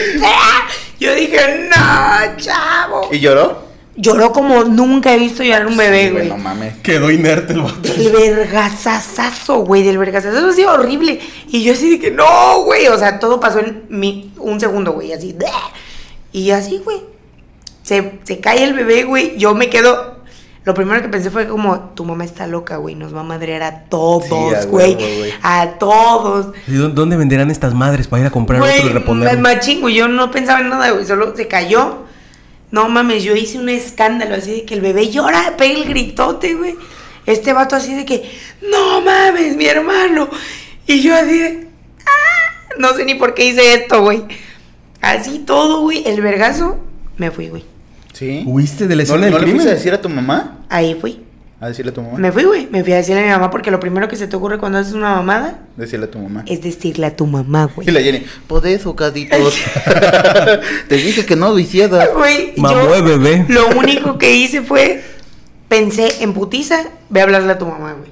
Yo 0.99 1.15
dije, 1.15 1.71
no, 1.71 2.37
chavo. 2.37 3.09
¿Y 3.13 3.21
lloró? 3.21 3.70
Lloró 3.97 4.33
como 4.33 4.65
nunca 4.65 5.13
he 5.15 5.19
visto 5.19 5.43
llorar 5.43 5.67
un 5.67 5.77
bebé, 5.77 6.07
Sí, 6.07 6.11
güey. 6.13 6.29
No 6.29 6.39
mames. 6.39 6.77
Quedó 6.79 7.11
inerte 7.11 7.53
el 7.53 7.61
vato. 7.63 7.81
Del 7.81 8.13
vergazazazo, 8.13 9.59
güey, 9.59 9.83
del 9.83 9.99
vergazazazo 9.99 10.49
así 10.49 10.65
horrible. 10.65 11.21
Y 11.49 11.63
yo 11.65 11.73
así 11.73 11.91
de 11.91 11.99
que 12.01 12.11
no, 12.11 12.63
güey. 12.65 12.87
O 12.89 12.97
sea, 12.99 13.19
todo 13.19 13.41
pasó 13.41 13.59
en 13.59 13.85
mi, 13.89 14.33
un 14.39 14.61
segundo, 14.61 14.93
güey, 14.93 15.13
así. 15.13 15.37
Y 16.33 16.51
así, 16.51 16.81
güey. 16.85 16.99
Se, 17.83 18.21
se 18.23 18.39
cae 18.41 18.63
el 18.65 18.75
bebé, 18.75 19.05
güey. 19.05 19.37
Yo 19.37 19.55
me 19.55 19.69
quedo. 19.69 20.21
Lo 20.65 20.75
primero 20.75 21.01
que 21.03 21.09
pensé 21.09 21.31
fue 21.31 21.49
como, 21.49 21.79
tu 21.95 22.05
mamá 22.05 22.25
está 22.25 22.47
loca, 22.47 22.77
güey. 22.77 22.95
Nos 22.95 23.15
va 23.15 23.21
a 23.21 23.25
madrear 23.25 23.63
a 23.63 23.85
todos, 23.87 24.55
a 24.55 24.65
güey. 24.67 24.97
A 25.43 25.73
todos. 25.79 26.55
¿Y 26.69 26.75
dó- 26.75 26.91
¿Dónde 26.91 27.17
venderán 27.17 27.51
estas 27.51 27.75
madres 27.75 28.07
para 28.07 28.21
ir 28.21 28.27
a 28.27 28.31
comprar 28.31 28.61
otro 28.63 28.73
y 28.87 28.89
reponer? 28.91 29.39
machín, 29.39 29.81
güey. 29.81 29.95
Yo 29.95 30.07
no 30.07 30.31
pensaba 30.31 30.61
en 30.61 30.69
nada, 30.69 30.91
güey. 30.91 31.05
Solo 31.05 31.35
se 31.37 31.49
cayó. 31.49 32.10
No 32.71 32.89
mames, 32.89 33.23
yo 33.25 33.35
hice 33.35 33.59
un 33.59 33.69
escándalo 33.69 34.37
así 34.37 34.53
de 34.53 34.65
que 34.65 34.75
el 34.75 34.81
bebé 34.81 35.11
llora, 35.11 35.55
pega 35.57 35.75
el 35.75 35.85
gritote, 35.87 36.55
güey. 36.55 36.77
Este 37.27 37.53
vato 37.53 37.77
así 37.77 37.95
de 37.95 38.05
que, 38.05 38.31
no 38.71 39.01
mames, 39.01 39.57
mi 39.57 39.67
hermano. 39.67 40.29
Y 40.87 41.01
yo 41.03 41.15
así 41.15 41.39
de, 41.39 41.69
"Ah", 42.07 42.75
no 42.79 42.95
sé 42.95 43.05
ni 43.05 43.15
por 43.15 43.35
qué 43.35 43.47
hice 43.47 43.75
esto, 43.75 44.03
güey. 44.03 44.23
Así 45.01 45.41
todo, 45.41 45.81
güey. 45.83 46.03
El 46.07 46.21
vergazo, 46.21 46.79
me 47.17 47.31
fui, 47.31 47.49
güey. 47.49 47.65
¿Sí? 48.13 48.43
¿Huiste 48.47 48.87
de 48.87 48.97
la 48.97 49.03
¿No, 49.03 49.03
escena 49.05 49.19
¿no 49.19 49.25
del 49.27 49.33
le 49.35 49.39
crimen? 49.41 49.57
fuiste 49.57 49.71
a 49.71 49.75
decir 49.75 49.93
a 49.95 50.01
tu 50.01 50.09
mamá? 50.09 50.59
Ahí 50.69 50.97
fui. 51.01 51.21
A 51.63 51.69
decirle 51.69 51.91
a 51.91 51.95
tu 51.95 52.01
mamá. 52.01 52.19
Me 52.19 52.33
fui, 52.33 52.45
güey. 52.45 52.69
Me 52.71 52.83
fui 52.83 52.93
a 52.95 52.97
decirle 52.97 53.21
a 53.21 53.25
mi 53.25 53.31
mamá 53.31 53.51
porque 53.51 53.71
lo 53.71 53.79
primero 53.79 54.09
que 54.09 54.17
se 54.17 54.27
te 54.27 54.35
ocurre 54.35 54.57
cuando 54.59 54.79
haces 54.79 54.95
una 54.95 55.15
mamada 55.17 55.59
Decirle 55.77 56.07
a 56.07 56.11
tu 56.11 56.19
mamá. 56.19 56.43
es 56.47 56.63
decirle 56.63 57.05
a 57.07 57.15
tu 57.15 57.27
mamá, 57.27 57.71
güey. 57.75 57.87
Y 57.87 57.93
la 57.93 58.01
Jenny, 58.01 58.25
por 58.47 58.67
eso. 58.67 58.95
Te 60.89 60.95
dije 60.97 61.27
que 61.27 61.37
no 61.37 61.51
lo 61.51 61.59
hicieras. 61.59 62.09
Güey, 62.15 62.55
yo 62.57 62.93
de 62.95 63.03
bebé. 63.03 63.45
Lo 63.49 63.69
único 63.79 64.17
que 64.19 64.35
hice 64.35 64.63
fue 64.63 65.03
pensé 65.69 66.23
en 66.23 66.33
putiza, 66.33 66.83
ve 67.11 67.21
a 67.21 67.25
hablarle 67.25 67.53
a 67.53 67.59
tu 67.59 67.67
mamá, 67.67 67.93
güey. 67.93 68.11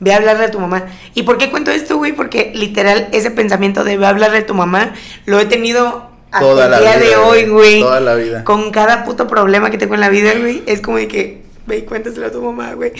Ve 0.00 0.12
a 0.12 0.16
hablarle 0.16 0.44
a 0.46 0.50
tu 0.50 0.58
mamá. 0.60 0.86
¿Y 1.14 1.24
por 1.24 1.38
qué 1.38 1.50
cuento 1.50 1.70
esto, 1.70 1.96
güey? 1.98 2.12
Porque 2.12 2.52
literal 2.54 3.08
ese 3.12 3.30
pensamiento 3.30 3.84
de 3.84 3.96
ve 3.98 4.06
a 4.06 4.10
hablarle 4.10 4.38
a 4.38 4.46
tu 4.46 4.54
mamá 4.54 4.94
lo 5.26 5.38
he 5.40 5.44
tenido 5.44 6.08
hasta 6.30 6.40
Toda 6.46 6.64
el 6.66 6.70
la 6.70 6.80
día 6.80 6.96
vida, 6.96 7.08
de 7.08 7.16
hoy, 7.16 7.40
güey. 7.46 7.50
güey. 7.50 7.80
Toda 7.80 8.00
la 8.00 8.14
vida. 8.14 8.44
Con 8.44 8.70
cada 8.70 9.04
puto 9.04 9.26
problema 9.26 9.70
que 9.70 9.78
tengo 9.78 9.94
en 9.94 10.00
la 10.00 10.08
vida, 10.08 10.32
güey, 10.38 10.62
es 10.66 10.80
como 10.80 10.96
de 10.98 11.08
que 11.08 11.42
ve 11.68 11.78
y 11.78 11.82
cuéntaselo 11.82 12.26
a 12.26 12.30
tu 12.32 12.42
mamá, 12.42 12.72
güey. 12.72 12.92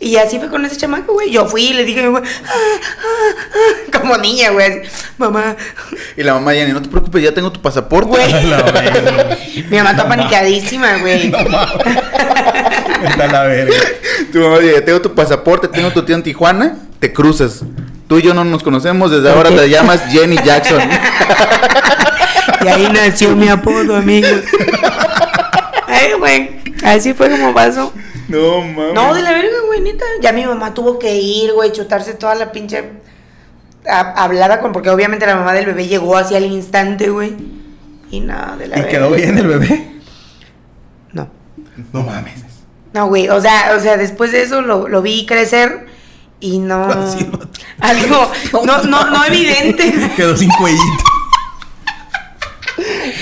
Y 0.00 0.16
así 0.16 0.38
fue 0.40 0.48
con 0.48 0.64
ese 0.64 0.76
chamaco, 0.76 1.12
güey. 1.14 1.30
Yo 1.30 1.46
fui 1.46 1.66
y 1.66 1.72
le 1.72 1.84
dije, 1.84 2.08
güey, 2.08 2.22
"Ah, 2.22 2.48
ah, 2.48 3.34
ah", 3.54 3.92
como 4.00 4.18
niña, 4.18 4.50
güey. 4.50 4.82
Mamá, 5.18 5.54
Y 6.16 6.22
la 6.24 6.34
mamá 6.34 6.52
Jenny, 6.52 6.72
no 6.72 6.82
te 6.82 6.88
preocupes, 6.88 7.22
ya 7.22 7.32
tengo 7.32 7.52
tu 7.52 7.62
pasaporte. 7.62 8.08
güey. 8.08 8.44
La 8.50 8.60
verga. 8.62 9.38
Mi 9.70 9.76
mamá 9.78 9.92
está 9.92 10.08
paniqueadísima, 10.08 10.96
güey. 10.98 11.32
Está 13.04 13.26
la 13.26 13.42
verga. 13.44 13.74
Tu 14.32 14.38
mamá 14.40 14.58
dice, 14.58 14.80
tengo 14.80 15.00
tu 15.00 15.14
pasaporte, 15.14 15.68
tengo 15.68 15.90
tu 15.90 16.02
tío 16.04 16.16
en 16.16 16.22
Tijuana, 16.22 16.76
te 16.98 17.12
cruzas. 17.12 17.62
Tú 18.08 18.18
y 18.18 18.22
yo 18.22 18.32
no 18.34 18.44
nos 18.44 18.62
conocemos, 18.62 19.10
desde 19.10 19.30
ahora 19.30 19.50
te 19.50 19.68
llamas 19.68 20.00
Jenny 20.10 20.36
Jackson. 20.42 20.80
Y 22.64 22.68
ahí 22.68 22.88
nació 22.92 23.36
mi 23.36 23.48
apodo, 23.48 23.94
amigos. 23.96 24.40
Ay, 25.86 26.12
güey. 26.18 26.63
Así 26.84 27.14
fue 27.14 27.30
como 27.30 27.52
pasó. 27.54 27.92
No, 28.28 28.60
mames. 28.60 28.94
No, 28.94 29.14
de 29.14 29.22
la 29.22 29.32
verga, 29.32 29.56
güey, 29.66 29.80
neta. 29.80 30.04
Ya 30.20 30.32
mi 30.32 30.44
mamá 30.44 30.74
tuvo 30.74 30.98
que 30.98 31.16
ir, 31.16 31.52
güey, 31.52 31.72
chutarse 31.72 32.14
toda 32.14 32.34
la 32.34 32.52
pinche 32.52 32.84
a- 33.88 34.22
hablada 34.22 34.60
con, 34.60 34.72
porque 34.72 34.90
obviamente 34.90 35.26
la 35.26 35.36
mamá 35.36 35.52
del 35.52 35.66
bebé 35.66 35.86
llegó 35.88 36.16
así 36.16 36.34
al 36.36 36.44
instante, 36.44 37.10
güey. 37.10 37.34
Y 38.10 38.20
nada, 38.20 38.56
de 38.56 38.68
la 38.68 38.76
¿Y 38.76 38.80
verga. 38.82 38.90
quedó 38.98 39.10
bien 39.10 39.36
el 39.38 39.46
bebé? 39.46 39.92
No. 41.12 41.28
No 41.92 42.02
mames. 42.02 42.44
No, 42.92 43.08
güey, 43.08 43.28
o 43.28 43.40
sea, 43.40 43.74
o 43.76 43.80
sea, 43.80 43.96
después 43.96 44.30
de 44.30 44.42
eso 44.42 44.60
lo, 44.60 44.86
lo 44.88 45.02
vi 45.02 45.26
crecer 45.26 45.86
y 46.38 46.58
no. 46.58 46.86
Algo, 47.80 48.30
no, 48.64 48.82
no, 48.84 49.10
no 49.10 49.24
evidente. 49.24 49.92
Quedó 50.16 50.36
sin 50.36 50.48
cuellito. 50.50 51.04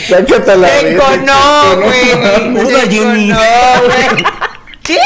Sácate 0.08 0.56
la 0.56 0.68
Chico, 0.80 1.04
verga, 1.08 1.16
no, 1.16 1.76
güey. 1.76 2.90
Jenny. 2.90 3.28
no, 3.28 3.38
güey. 3.84 4.06
Chico. 4.82 5.02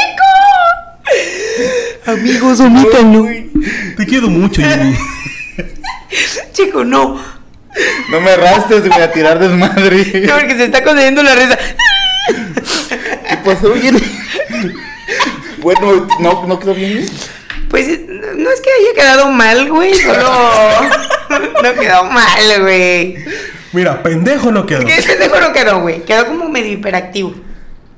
Amigos, 2.05 2.59
omítalo. 2.59 3.27
Te 3.97 4.05
quiero 4.05 4.27
mucho, 4.29 4.61
Jenny. 4.61 4.97
Chico, 6.53 6.83
no. 6.83 7.21
No 8.09 8.21
me 8.21 8.31
arrastres, 8.31 8.87
güey, 8.87 9.01
a 9.01 9.11
tirar 9.11 9.39
desmadre. 9.39 10.23
No, 10.25 10.33
porque 10.35 10.55
se 10.55 10.65
está 10.65 10.83
concediendo 10.83 11.21
la 11.21 11.35
risa. 11.35 11.57
¿Qué 13.29 13.37
pasó, 13.45 13.75
Jenny? 13.75 14.01
bueno, 15.59 16.07
¿no, 16.19 16.45
¿no 16.47 16.59
quedó 16.59 16.73
bien? 16.73 17.07
Pues 17.69 17.87
no 18.09 18.49
es 18.49 18.61
que 18.61 18.69
haya 18.69 18.93
quedado 18.95 19.29
mal, 19.29 19.69
güey. 19.69 19.93
Solo. 19.93 20.71
No 21.61 21.73
quedó 21.79 22.03
mal, 22.05 22.61
güey. 22.61 23.17
Mira, 23.77 24.01
pendejo 24.01 24.51
no 24.51 24.65
quedó. 24.65 24.79
¿Qué 24.85 25.01
pendejo 25.05 25.39
no 25.39 25.53
quedó, 25.53 25.81
güey? 25.81 26.01
Quedó 26.03 26.25
como 26.25 26.49
medio 26.49 26.71
hiperactivo. 26.73 27.33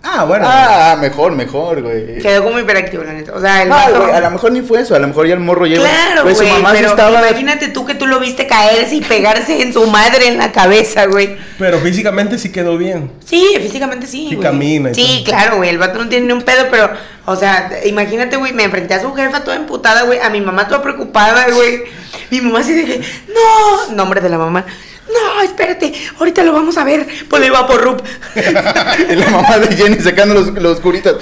Ah, 0.01 0.23
bueno. 0.23 0.45
Ah, 0.47 0.97
mejor, 0.99 1.33
mejor, 1.33 1.81
güey. 1.81 2.19
Quedó 2.19 2.43
como 2.43 2.57
hiperactivo, 2.59 3.03
la 3.03 3.11
neta. 3.13 3.33
O 3.33 3.41
sea, 3.41 3.63
el 3.63 3.69
No, 3.69 3.75
güey, 3.97 4.11
a 4.11 4.19
lo 4.21 4.31
mejor 4.31 4.51
ni 4.53 4.61
fue 4.61 4.79
eso, 4.81 4.95
a 4.95 4.99
lo 4.99 5.07
mejor 5.07 5.27
ya 5.27 5.33
el 5.33 5.41
morro 5.41 5.65
lleva. 5.65 5.83
Claro, 5.83 6.23
Pues, 6.23 6.37
güey, 6.37 6.47
su 6.49 6.55
mamá 6.55 6.71
pero 6.73 6.87
estaba. 6.87 7.27
imagínate 7.29 7.67
tú 7.67 7.85
que 7.85 7.95
tú 7.95 8.07
lo 8.07 8.19
viste 8.19 8.47
caerse 8.47 8.95
y 8.95 9.01
pegarse 9.01 9.61
en 9.61 9.73
su 9.73 9.85
madre 9.87 10.27
en 10.29 10.37
la 10.37 10.51
cabeza, 10.53 11.05
güey. 11.05 11.35
Pero 11.57 11.79
físicamente 11.79 12.37
sí 12.37 12.49
quedó 12.51 12.77
bien. 12.77 13.11
Sí, 13.25 13.45
físicamente 13.61 14.05
sí, 14.07 14.27
Sí 14.29 14.35
güey. 14.35 14.47
camina 14.47 14.91
y 14.91 14.95
Sí, 14.95 15.21
todo. 15.25 15.35
claro, 15.35 15.57
güey, 15.57 15.69
el 15.69 15.77
vato 15.77 15.99
no 15.99 16.07
tiene 16.07 16.27
ni 16.27 16.31
un 16.33 16.43
pedo, 16.43 16.67
pero, 16.71 16.89
o 17.25 17.35
sea, 17.35 17.69
imagínate, 17.85 18.37
güey, 18.37 18.53
me 18.53 18.63
enfrenté 18.63 18.93
a 18.93 19.01
su 19.01 19.13
jefa 19.13 19.43
toda 19.43 19.57
emputada, 19.57 20.03
güey, 20.03 20.19
a 20.19 20.29
mi 20.29 20.39
mamá 20.39 20.67
toda 20.69 20.81
preocupada, 20.81 21.47
güey. 21.51 21.83
Mi 22.31 22.39
mamá 22.39 22.59
así 22.59 22.73
de 22.73 22.85
que, 22.85 23.01
no, 23.27 23.95
nombre 23.95 24.21
de 24.21 24.29
la 24.29 24.37
mamá. 24.37 24.65
No, 25.13 25.41
espérate, 25.41 25.93
ahorita 26.19 26.43
lo 26.43 26.53
vamos 26.53 26.77
a 26.77 26.83
ver. 26.83 27.07
Ponle 27.27 27.49
vaporrup. 27.49 28.01
Y 29.09 29.15
la 29.15 29.29
mamá 29.29 29.57
de 29.57 29.75
Jenny 29.75 29.99
sacando 29.99 30.35
los, 30.35 30.47
los 30.53 30.79
curitas. 30.79 31.15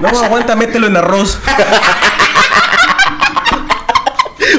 No, 0.00 0.08
aguanta, 0.08 0.56
mételo 0.56 0.86
en 0.86 0.96
arroz. 0.96 1.38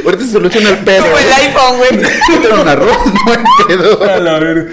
Ahorita 0.05 0.23
se 0.25 0.31
soluciona 0.31 0.69
el 0.69 0.77
pedo. 0.79 1.03
Como 1.03 1.17
el 1.17 1.33
iPhone, 1.33 1.77
güey. 1.77 1.97
Mételo 2.29 2.61
en 2.61 2.67
arroz, 2.67 2.97
no 3.25 3.31
hay 3.31 3.67
pedo. 3.67 4.03
A 4.03 4.19
la 4.19 4.39
verga. 4.39 4.71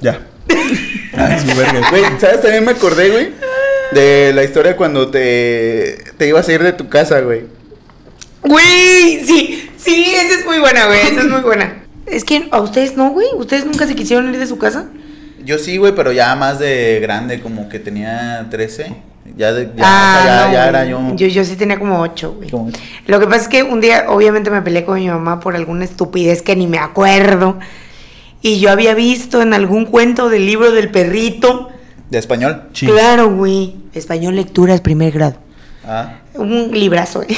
ya. 0.00 0.20
Ay, 1.16 1.40
su 1.40 1.56
verga. 1.56 1.90
Güey, 1.90 2.04
¿sabes? 2.18 2.42
También 2.42 2.64
me 2.64 2.72
acordé, 2.72 3.10
güey, 3.10 3.32
de 3.92 4.32
la 4.34 4.44
historia 4.44 4.76
cuando 4.76 5.10
te, 5.10 5.98
te 6.16 6.26
ibas 6.26 6.48
a 6.48 6.52
ir 6.52 6.62
de 6.62 6.72
tu 6.72 6.88
casa, 6.88 7.20
güey. 7.20 7.44
Güey, 8.42 9.24
sí, 9.24 9.70
sí, 9.78 10.14
esa 10.14 10.40
es 10.40 10.44
muy 10.44 10.58
buena, 10.58 10.86
güey, 10.86 11.00
esa 11.00 11.20
es 11.20 11.26
muy 11.26 11.40
buena. 11.40 11.83
Es 12.06 12.24
que 12.24 12.48
a 12.50 12.60
ustedes 12.60 12.96
no, 12.96 13.10
güey, 13.10 13.26
ustedes 13.36 13.64
nunca 13.64 13.86
se 13.86 13.94
quisieron 13.94 14.28
ir 14.32 14.38
de 14.38 14.46
su 14.46 14.58
casa. 14.58 14.86
Yo 15.44 15.58
sí, 15.58 15.76
güey, 15.76 15.94
pero 15.94 16.12
ya 16.12 16.34
más 16.36 16.58
de 16.58 17.00
grande, 17.00 17.40
como 17.40 17.68
que 17.68 17.78
tenía 17.78 18.46
13. 18.50 18.94
Ya, 19.36 19.52
de, 19.52 19.64
ya, 19.76 19.82
ah, 19.82 20.18
o 20.20 20.22
sea, 20.22 20.36
ya, 20.42 20.46
no, 20.46 20.52
ya 20.52 20.68
era 20.68 20.84
yo. 20.84 21.00
yo. 21.16 21.26
Yo 21.26 21.44
sí 21.44 21.56
tenía 21.56 21.78
como 21.78 22.00
ocho, 22.00 22.34
güey. 22.34 22.50
Como- 22.50 22.70
Lo 23.06 23.18
que 23.20 23.26
pasa 23.26 23.42
es 23.42 23.48
que 23.48 23.62
un 23.62 23.80
día, 23.80 24.04
obviamente, 24.08 24.50
me 24.50 24.60
peleé 24.62 24.84
con 24.84 24.98
mi 24.98 25.08
mamá 25.08 25.40
por 25.40 25.56
alguna 25.56 25.84
estupidez 25.84 26.42
que 26.42 26.54
ni 26.56 26.66
me 26.66 26.78
acuerdo. 26.78 27.58
Y 28.42 28.60
yo 28.60 28.70
había 28.70 28.94
visto 28.94 29.40
en 29.40 29.54
algún 29.54 29.86
cuento 29.86 30.28
del 30.28 30.44
libro 30.46 30.70
del 30.72 30.90
perrito. 30.90 31.70
¿De 32.10 32.18
español? 32.18 32.64
Sí. 32.74 32.86
Claro, 32.86 33.30
güey. 33.34 33.76
Español 33.94 34.36
lecturas 34.36 34.82
primer 34.82 35.10
grado. 35.12 35.36
Ah. 35.86 36.18
Un 36.34 36.70
librazo, 36.72 37.22
güey. 37.22 37.36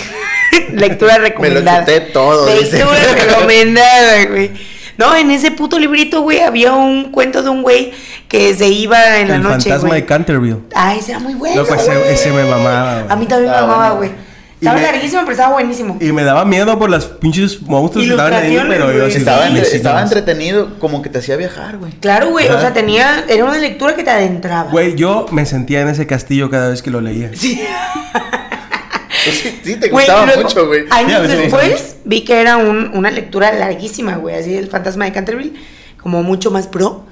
Lectura 0.73 1.19
recomendada. 1.19 1.81
chuté 1.81 2.01
todo, 2.01 2.47
dice. 2.47 2.79
Lectura 2.79 2.99
recomendada, 3.27 4.25
güey. 4.27 4.51
No, 4.99 5.15
en 5.15 5.31
ese 5.31 5.51
puto 5.51 5.79
librito, 5.79 6.23
güey, 6.23 6.41
había 6.41 6.73
un 6.73 7.11
cuento 7.13 7.43
de 7.43 7.51
un 7.51 7.61
güey 7.63 7.93
que 8.29 8.55
se 8.55 8.69
iba 8.69 9.19
en 9.19 9.29
la 9.29 9.35
El 9.37 9.43
noche, 9.43 9.69
fantasma 9.69 9.89
güey. 9.89 10.01
de 10.01 10.07
Canterville. 10.07 10.57
Ah, 10.75 10.95
ese 10.95 11.11
era 11.13 11.21
muy 11.21 11.35
bueno. 11.35 11.57
Loco, 11.63 11.75
ese- 11.75 11.95
güey. 11.97 12.15
ese 12.15 12.33
me 12.33 12.45
mamaba, 12.45 12.95
güey. 13.03 13.13
A 13.13 13.17
mí 13.17 13.27
también 13.27 13.51
me 13.53 13.57
mamaba, 13.61 13.91
bueno. 13.93 13.97
güey. 14.15 14.27
Estaba 14.59 14.77
me- 14.79 14.83
larguísimo, 14.87 15.21
pero 15.21 15.33
estaba 15.33 15.53
buenísimo. 15.53 15.99
Y 16.01 16.13
me 16.13 16.25
daba 16.25 16.47
miedo 16.47 16.79
por 16.79 16.89
las 16.89 17.05
pinches 17.05 17.61
monstruos 17.61 18.07
que 18.07 18.13
estaban 18.13 18.33
ahí, 18.33 18.59
pero 18.71 18.91
yo 18.91 19.11
sí 19.11 19.19
Estaba, 19.19 19.47
entre- 19.49 19.63
estaba 19.77 20.01
entretenido, 20.01 20.79
como 20.79 21.03
que 21.03 21.11
te 21.11 21.19
hacía 21.19 21.37
viajar, 21.37 21.77
güey. 21.77 21.93
Claro, 22.01 22.31
güey. 22.31 22.49
O 22.49 22.59
sea, 22.59 22.73
tenía. 22.73 23.27
Era 23.29 23.45
una 23.45 23.59
lectura 23.59 23.95
que 23.95 24.03
te 24.03 24.09
adentraba. 24.11 24.71
Güey, 24.71 24.95
yo 24.97 25.27
me 25.31 25.45
sentía 25.45 25.83
en 25.83 25.89
ese 25.89 26.07
castillo 26.07 26.49
cada 26.49 26.71
vez 26.71 26.81
que 26.81 26.91
lo 26.91 27.03
leía. 27.03 27.31
Sí. 27.35 27.61
Sí, 29.33 29.61
sí, 29.65 29.77
te 29.77 29.89
gustaba 29.89 30.27
luego, 30.27 30.43
mucho, 30.43 30.67
güey. 30.67 30.85
Años 30.91 31.23
sí. 31.31 31.37
después 31.37 31.97
vi 32.05 32.23
que 32.23 32.41
era 32.41 32.57
un- 32.57 32.91
una 32.95 33.11
lectura 33.11 33.53
larguísima, 33.53 34.17
güey. 34.17 34.37
Así 34.37 34.55
el 34.55 34.69
fantasma 34.69 35.05
de 35.05 35.13
Canterville. 35.13 35.55
Como 36.01 36.23
mucho 36.23 36.51
más 36.51 36.67
pro. 36.69 37.05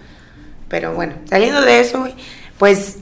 Pero 0.69 0.95
bueno, 0.95 1.15
saliendo 1.29 1.61
de 1.63 1.81
eso, 1.81 2.01
güey. 2.01 2.15
Pues 2.59 2.97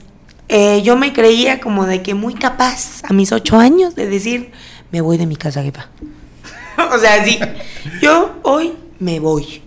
eh, 0.49 0.81
yo 0.83 0.95
me 0.97 1.13
creía 1.13 1.59
como 1.59 1.85
de 1.85 2.01
que 2.01 2.13
muy 2.13 2.33
capaz 2.33 3.01
a 3.03 3.13
mis 3.13 3.31
ocho 3.31 3.57
años 3.57 3.95
de 3.95 4.07
decir, 4.07 4.51
me 4.91 5.01
voy 5.01 5.17
de 5.17 5.25
mi 5.25 5.35
casa, 5.35 5.63
jefa. 5.63 5.89
o 6.93 6.97
sea, 6.97 7.23
sí. 7.23 7.39
Yo 8.01 8.39
hoy 8.43 8.73
me 8.99 9.19
voy. 9.19 9.61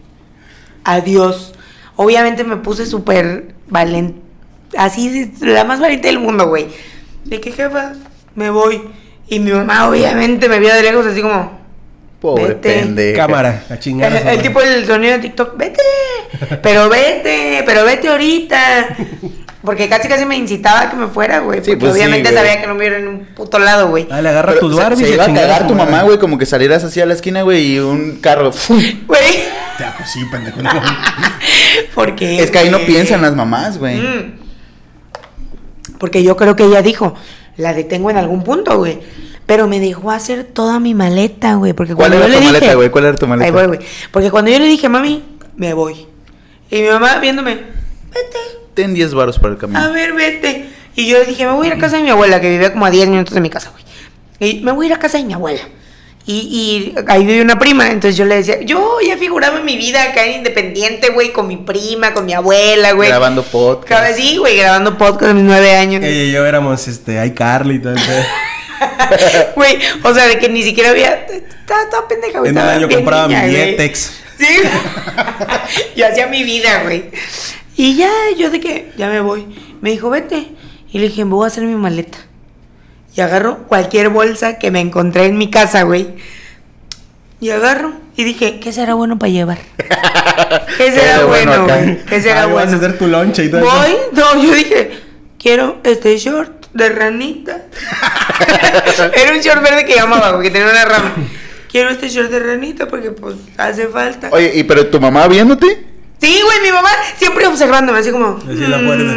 Adiós. 0.84 1.53
Obviamente 1.97 2.44
me 2.44 2.57
puse 2.57 2.86
súper 2.86 3.55
valiente. 3.68 4.20
Así, 4.76 5.32
la 5.40 5.64
más 5.64 5.80
valiente 5.80 6.09
del 6.09 6.18
mundo, 6.18 6.49
güey. 6.49 6.66
De 7.24 7.40
que, 7.40 7.53
jefa, 7.53 7.94
me 8.34 8.51
voy. 8.51 8.82
Y 9.29 9.41
mi 9.41 9.51
mamá, 9.53 9.89
obviamente, 9.89 10.49
me 10.49 10.59
vio 10.61 10.72
de 10.74 10.83
lejos 10.83 11.07
así 11.07 11.20
como. 11.20 11.57
Pobre 12.20 12.49
Vete. 12.49 12.72
pendeja. 12.81 13.27
Cámara, 13.27 13.62
a 13.68 13.79
chingar. 13.79 14.12
a 14.12 14.33
El, 14.33 14.41
tipo 14.43 14.61
del 14.61 14.87
sonido 14.87 15.12
de 15.14 15.18
TikTok, 15.20 15.57
vete, 15.59 15.83
pero 16.62 16.89
vete, 16.89 17.62
pero 17.66 17.85
vete 17.85 18.09
ahorita. 18.09 18.97
Porque 19.62 19.89
casi 19.89 20.07
casi 20.09 20.24
me 20.24 20.37
incitaba 20.37 20.83
a 20.83 20.91
que 20.91 20.97
me 20.97 21.09
fuera, 21.09 21.41
güey. 21.41 21.59
Sí, 21.59 21.72
porque 21.72 21.77
pues 21.79 21.93
sí, 21.95 21.99
obviamente 21.99 22.31
güey. 22.31 22.41
sabía 22.43 22.61
que 22.61 22.66
no 22.68 22.74
me 22.77 22.87
iba 22.87 22.97
en 22.97 23.09
un 23.09 23.18
puto 23.35 23.59
lado, 23.59 23.89
güey. 23.89 24.05
Dale, 24.07 24.29
agarra 24.29 24.53
Pero 24.55 24.61
tu 24.68 24.74
se- 24.74 24.81
Barbie 24.81 24.97
se, 25.05 25.11
y 25.11 25.12
a 25.12 25.14
iba 25.14 25.24
a 25.24 25.35
cagar 25.35 25.66
tu 25.66 25.74
mamá, 25.74 26.03
güey, 26.05 26.18
como 26.18 26.39
que 26.39 26.47
salieras 26.47 26.85
así 26.85 27.01
a 27.01 27.07
la 27.07 27.14
esquina, 27.14 27.43
güey, 27.43 27.72
y 27.74 27.79
un 27.81 28.18
carro. 28.20 28.53
¡fum! 28.53 28.81
Güey, 29.07 29.20
Ya, 29.81 29.93
pues 29.97 30.09
sí, 30.11 30.20
pendejo. 30.31 30.62
no. 30.62 30.70
porque. 31.95 32.41
Es 32.43 32.51
que 32.51 32.59
ahí 32.61 32.70
no 32.70 32.79
piensan 32.87 33.20
las 33.22 33.35
mamás, 33.35 33.79
güey. 33.79 33.97
Mm. 33.99 34.39
Porque 35.99 36.22
yo 36.22 36.37
creo 36.37 36.55
que 36.57 36.64
ella 36.64 36.83
dijo, 36.83 37.14
la 37.57 37.72
detengo 37.72 38.11
en 38.11 38.16
algún 38.16 38.42
punto, 38.42 38.78
güey. 38.78 38.98
Pero 39.46 39.68
me 39.68 39.78
dejó 39.78 40.11
hacer 40.11 40.44
toda 40.44 40.80
mi 40.80 40.94
maleta, 40.94 41.54
güey. 41.54 41.72
Porque 41.72 41.94
¿Cuál 41.94 42.11
cuando 42.11 42.24
era 42.24 42.26
yo 42.26 42.34
tu 42.34 42.40
le 42.40 42.46
maleta, 42.46 42.64
dije, 42.66 42.74
güey? 42.76 42.90
¿Cuál 42.90 43.04
era 43.04 43.16
tu 43.16 43.26
maleta? 43.26 43.46
Ahí 43.46 43.52
voy, 43.52 43.66
güey. 43.66 43.88
Porque 44.11 44.30
cuando 44.30 44.50
yo 44.50 44.59
le 44.59 44.66
dije, 44.66 44.88
mami, 44.88 45.22
me 45.57 45.72
voy. 45.72 46.07
Y 46.70 46.82
mi 46.82 46.88
mamá 46.88 47.18
viéndome, 47.18 47.54
vete. 47.54 48.38
Ten 48.74 48.92
10 48.92 49.14
varos 49.14 49.38
para 49.38 49.52
el 49.52 49.59
camión. 49.59 49.80
A 49.80 49.90
ver, 49.90 50.12
vete. 50.14 50.68
Y 50.96 51.07
yo 51.09 51.24
dije, 51.24 51.44
me 51.46 51.52
voy 51.52 51.66
a 51.66 51.70
ir 51.70 51.76
a 51.76 51.78
casa 51.78 51.96
de 51.96 52.02
mi 52.02 52.11
abuela, 52.11 52.40
que 52.40 52.50
vivía 52.50 52.72
como 52.72 52.86
a 52.86 52.90
10 52.90 53.09
minutos 53.09 53.34
de 53.34 53.40
mi 53.40 53.50
casa, 53.50 53.70
güey. 53.70 53.84
Y 54.40 54.61
me 54.62 54.72
voy 54.72 54.86
a 54.86 54.88
ir 54.88 54.94
a 54.94 54.98
casa 54.98 55.18
de 55.18 55.24
mi 55.24 55.32
abuela. 55.32 55.61
Y, 56.29 56.33
y 56.35 56.95
ahí 57.07 57.24
vive 57.24 57.41
una 57.41 57.57
prima, 57.57 57.87
entonces 57.87 58.16
yo 58.16 58.24
le 58.24 58.35
decía, 58.35 58.61
yo 58.62 58.99
ya 59.01 59.16
figuraba 59.16 59.59
en 59.59 59.64
mi 59.64 59.77
vida 59.77 60.03
acá 60.03 60.27
en 60.27 60.39
Independiente, 60.39 61.11
güey, 61.11 61.33
con 61.33 61.47
mi 61.47 61.57
prima, 61.57 62.12
con 62.14 62.27
mi 62.27 62.33
abuela, 62.33 62.93
güey. 62.93 63.09
Grabando 63.09 63.45
podcast. 63.45 63.89
Cada 63.89 64.12
sí, 64.12 64.37
güey, 64.37 64.57
grabando 64.57 64.99
podcast 64.99 65.31
a 65.31 65.35
mis 65.35 65.45
nueve 65.45 65.77
años. 65.77 66.03
Ella 66.03 66.24
y 66.24 66.33
yo 66.33 66.45
éramos, 66.45 66.89
este, 66.89 67.24
iCarly 67.27 67.77
y 67.77 67.79
todo 67.79 67.95
pedo. 67.95 68.24
Güey, 69.55 69.79
o 70.03 70.12
sea, 70.12 70.27
de 70.27 70.39
que 70.39 70.49
ni 70.49 70.62
siquiera 70.62 70.91
había... 70.91 71.14
Estaba 71.14 71.89
toda 71.89 72.09
pendeja, 72.09 72.41
güey. 72.41 72.51
En 72.51 72.59
año 72.59 72.89
bien 72.89 73.01
compraba 73.01 73.29
mi 73.29 73.35
niña. 73.35 73.49
Yetex. 73.49 74.12
Sí. 74.39 74.59
yo 75.97 76.07
hacía 76.07 76.27
mi 76.27 76.45
vida, 76.45 76.83
güey. 76.83 77.05
Y 77.77 77.97
ya, 77.97 78.11
yo 78.37 78.51
de 78.51 78.61
que 78.61 78.93
ya 78.97 79.09
me 79.09 79.20
voy. 79.20 79.47
Me 79.81 79.91
dijo, 79.91 80.11
vete. 80.11 80.49
Y 80.93 80.99
le 80.99 81.09
dije, 81.09 81.24
me 81.24 81.33
voy 81.33 81.45
a 81.45 81.47
hacer 81.47 81.64
mi 81.64 81.74
maleta. 81.74 82.18
Y 83.17 83.21
agarro 83.23 83.59
cualquier 83.67 84.11
bolsa 84.11 84.59
que 84.59 84.71
me 84.71 84.81
encontré 84.81 85.25
en 85.25 85.39
mi 85.39 85.51
casa, 85.51 85.83
güey. 85.83 86.14
Y 87.41 87.51
agarro 87.51 87.95
y 88.17 88.25
dije, 88.25 88.61
¿qué 88.61 88.73
será 88.73 88.95
bueno 88.95 89.19
para 89.19 89.33
llevar? 89.33 89.59
¿Qué 90.77 90.93
será 90.93 91.19
Qué 91.19 91.25
bueno 91.25 91.64
bueno? 91.64 91.99
¿Qué 92.09 92.21
será 92.21 92.43
Ahí 92.43 92.53
vas 92.53 92.64
a 92.64 92.67
bueno? 92.67 92.77
hacer 92.77 92.99
tu 92.99 93.07
lonche 93.07 93.45
y 93.45 93.51
todo 93.51 93.61
eso. 93.62 93.71
Voy, 93.71 93.97
no, 94.12 94.43
yo 94.43 94.55
dije, 94.55 95.01
quiero 95.39 95.79
este 95.83 96.17
short 96.19 96.67
de 96.75 96.89
ranita. 96.91 97.64
Era 99.14 99.33
un 99.33 99.41
short 99.41 99.62
verde 99.62 99.87
que 99.87 99.95
llamaba, 99.95 100.33
porque 100.33 100.51
tenía 100.51 100.69
una 100.69 100.85
rama. 100.85 101.14
Quiero 101.71 101.91
este 101.91 102.09
short 102.11 102.31
de 102.31 102.39
ranita 102.41 102.87
porque 102.87 103.11
pues 103.12 103.37
hace 103.57 103.89
falta. 103.89 104.29
Oye, 104.31 104.53
¿y 104.55 104.64
pero 104.64 104.87
tu 104.89 105.01
mamá 105.01 105.27
viéndote? 105.27 105.67
Sí, 106.21 106.41
güey, 106.43 106.61
mi 106.62 106.73
mamá 106.73 106.91
siempre 107.17 107.47
observándome, 107.47 107.99
así 107.99 108.11
como. 108.11 108.39
Así 108.39 108.67
la 108.67 108.81
guarda. 108.83 109.14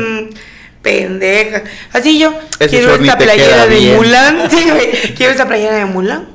"Mm, 0.80 0.82
pendeja. 0.82 1.63
Así 1.93 2.19
yo. 2.19 2.34
Ese 2.59 2.69
quiero 2.69 2.95
esta 2.95 3.17
playera 3.17 3.65
de 3.67 3.80
bien. 3.80 3.95
Mulan. 3.97 4.38
Sí. 4.49 5.13
Quiero 5.15 5.32
esta 5.32 5.47
playera 5.47 5.75
de 5.75 5.86
Mulan. 5.86 6.27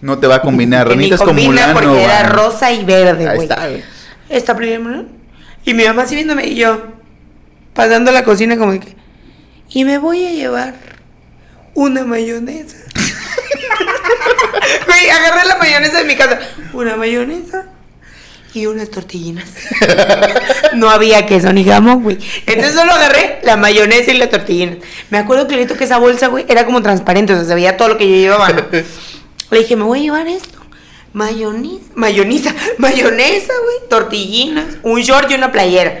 No 0.00 0.18
te 0.18 0.26
va 0.26 0.36
a 0.36 0.42
combinar. 0.42 0.88
Ranitas 0.88 1.18
con 1.18 1.28
combina 1.28 1.48
Mulan 1.50 1.72
porque 1.74 1.86
no 1.88 1.96
era 1.98 2.22
van. 2.22 2.30
rosa 2.32 2.72
y 2.72 2.84
verde, 2.84 3.28
Ahí 3.28 3.36
güey. 3.36 3.48
está, 3.48 3.68
güey. 3.68 3.82
Esta 4.28 4.56
playera 4.56 4.78
de 4.78 4.84
Mulan. 4.84 5.08
Y 5.64 5.74
mi 5.74 5.84
mamá 5.84 6.02
así 6.02 6.14
viéndome 6.16 6.46
y 6.46 6.56
yo. 6.56 6.82
Pasando 7.74 8.10
a 8.10 8.14
la 8.14 8.24
cocina 8.24 8.56
como 8.56 8.72
que. 8.78 8.96
Y 9.70 9.84
me 9.84 9.98
voy 9.98 10.26
a 10.26 10.30
llevar 10.32 10.74
una 11.74 12.04
mayonesa. 12.04 12.76
Güey, 14.86 15.10
agarré 15.10 15.46
la 15.48 15.56
mayonesa 15.56 15.98
de 15.98 16.04
mi 16.04 16.16
casa. 16.16 16.38
Una 16.72 16.96
mayonesa 16.96 17.66
y 18.54 18.66
unas 18.66 18.90
tortillinas. 18.90 19.48
No 20.74 20.88
había 20.88 21.26
queso 21.26 21.52
ni 21.52 21.64
jamón, 21.64 22.02
güey. 22.02 22.18
Entonces 22.46 22.74
solo 22.74 22.92
agarré 22.92 23.40
la 23.44 23.58
mayonesa 23.58 24.10
y 24.10 24.16
las 24.16 24.30
tortillinas. 24.30 24.78
Me 25.10 25.18
acuerdo 25.18 25.46
clarito 25.46 25.76
que 25.76 25.84
esa 25.84 25.98
bolsa, 25.98 26.28
güey, 26.28 26.46
era 26.48 26.64
como 26.64 26.80
transparente, 26.80 27.34
o 27.34 27.36
sea, 27.36 27.44
se 27.44 27.54
veía 27.54 27.76
todo 27.76 27.88
lo 27.88 27.98
que 27.98 28.08
yo 28.08 28.16
llevaba. 28.16 28.48
¿no? 28.48 28.62
Le 29.50 29.58
dije, 29.58 29.76
me 29.76 29.84
voy 29.84 29.98
a 29.98 30.02
llevar 30.02 30.26
esto. 30.28 30.58
Mayonesa, 31.12 31.84
mayonesa, 31.94 32.54
mayonesa, 32.78 33.52
güey, 33.64 33.88
tortillinas, 33.90 34.64
un 34.82 35.02
short 35.02 35.30
y 35.30 35.34
una 35.34 35.52
playera. 35.52 36.00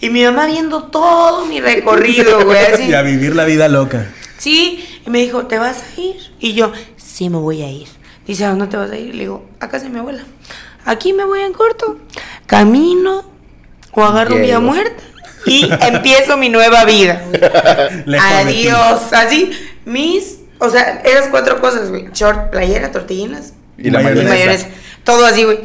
Y 0.00 0.08
mi 0.08 0.24
mamá 0.24 0.46
viendo 0.46 0.84
todo 0.84 1.44
mi 1.44 1.60
recorrido, 1.60 2.42
güey, 2.42 2.58
así. 2.72 2.84
Y 2.84 2.94
a 2.94 3.02
vivir 3.02 3.36
la 3.36 3.44
vida 3.44 3.68
loca. 3.68 4.10
Sí, 4.38 4.82
y 5.06 5.10
me 5.10 5.18
dijo, 5.18 5.46
¿te 5.46 5.58
vas 5.58 5.82
a 5.82 6.00
ir? 6.00 6.16
Y 6.40 6.54
yo, 6.54 6.72
sí, 6.96 7.28
me 7.28 7.36
voy 7.38 7.62
a 7.62 7.70
ir. 7.70 7.88
Dice, 8.26 8.46
¿a 8.46 8.48
dónde 8.48 8.66
te 8.66 8.78
vas 8.78 8.90
a 8.90 8.96
ir? 8.96 9.14
Le 9.14 9.20
digo, 9.20 9.46
a 9.60 9.68
casa 9.68 9.84
de 9.84 9.90
mi 9.90 9.98
abuela. 9.98 10.24
Aquí 10.86 11.12
me 11.12 11.24
voy 11.24 11.40
en 11.40 11.52
corto, 11.52 11.98
camino 12.46 13.24
o 13.92 14.04
agarro 14.04 14.30
Llego. 14.36 14.46
vía 14.46 14.60
muerta 14.60 15.02
y 15.46 15.68
empiezo 15.82 16.36
mi 16.36 16.48
nueva 16.48 16.84
vida. 16.84 17.22
Le 18.06 18.18
prometí. 18.18 18.68
Adiós. 18.68 19.12
Así, 19.12 19.50
mis, 19.84 20.38
o 20.58 20.70
sea, 20.70 21.02
esas 21.04 21.28
cuatro 21.28 21.60
cosas, 21.60 21.90
güey. 21.90 22.08
Short, 22.14 22.50
playera, 22.50 22.90
tortillinas 22.92 23.52
Y 23.78 23.90
la 23.90 24.00
y 24.00 24.04
Mayonesa. 24.04 24.28
mayonesa. 24.28 24.64
mayonesa. 24.64 24.68
Todo 25.04 25.26
así, 25.26 25.44
güey. 25.44 25.58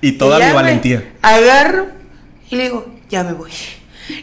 Y 0.00 0.12
toda 0.12 0.38
mi 0.46 0.52
valentía. 0.52 1.04
Agarro 1.22 1.86
y 2.50 2.56
le 2.56 2.64
digo, 2.64 2.86
ya 3.08 3.24
me 3.24 3.32
voy. 3.32 3.50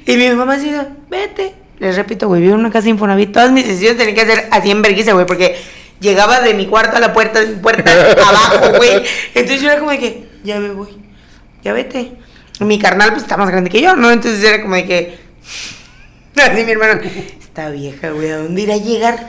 Y 0.05 0.15
mi 0.17 0.29
mamá 0.29 0.57
de, 0.57 0.87
vete. 1.09 1.55
Les 1.79 1.95
repito, 1.95 2.27
güey, 2.27 2.41
vivo 2.41 2.53
en 2.53 2.61
una 2.61 2.71
casa 2.71 2.85
de 2.85 2.91
Infonavit. 2.91 3.33
Todas 3.33 3.51
mis 3.51 3.67
decisiones 3.67 3.97
tenía 3.97 4.13
que 4.15 4.21
hacer 4.21 4.47
así 4.51 4.71
en 4.71 4.81
vergüenza, 4.81 5.13
güey, 5.13 5.25
porque 5.25 5.57
llegaba 5.99 6.39
de 6.41 6.53
mi 6.53 6.67
cuarto 6.67 6.95
a 6.95 6.99
la 6.99 7.11
puerta, 7.11 7.39
de 7.41 7.47
mi 7.47 7.55
puerta 7.55 7.91
abajo, 8.27 8.77
güey. 8.77 9.03
Entonces 9.33 9.61
yo 9.61 9.69
era 9.69 9.79
como 9.79 9.91
de 9.91 9.99
que, 9.99 10.29
ya 10.43 10.59
me 10.59 10.71
voy, 10.71 10.97
ya 11.63 11.73
vete. 11.73 12.13
Mi 12.59 12.79
carnal, 12.79 13.11
pues 13.11 13.23
está 13.23 13.35
más 13.35 13.49
grande 13.49 13.69
que 13.69 13.81
yo, 13.81 13.95
¿no? 13.95 14.11
Entonces 14.11 14.43
era 14.43 14.61
como 14.61 14.75
de 14.75 14.85
que, 14.85 15.17
así 16.35 16.63
mi 16.63 16.71
hermano, 16.71 17.01
esta 17.39 17.69
vieja, 17.69 18.11
güey, 18.11 18.31
¿a 18.31 18.37
dónde 18.37 18.61
irá 18.61 18.75
a 18.75 18.77
llegar? 18.77 19.27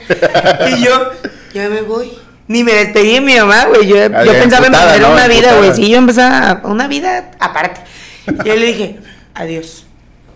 Y 0.69 0.83
yo, 0.83 1.11
ya 1.53 1.69
me 1.69 1.81
voy. 1.81 2.11
Ni 2.47 2.63
me 2.63 2.73
despedí 2.73 3.13
de 3.13 3.21
mi 3.21 3.35
mamá, 3.35 3.65
güey. 3.65 3.87
Yo, 3.87 3.95
yo 3.95 4.31
pensaba 4.33 4.69
¿no? 4.69 5.11
una 5.13 5.27
vida, 5.27 5.55
güey. 5.57 5.73
Sí, 5.73 5.89
yo 5.89 5.97
empezaba 5.97 6.61
una 6.63 6.87
vida 6.87 7.31
aparte. 7.39 7.81
Y 8.27 8.47
yo 8.47 8.55
le 8.55 8.65
dije, 8.67 8.99
adiós. 9.33 9.85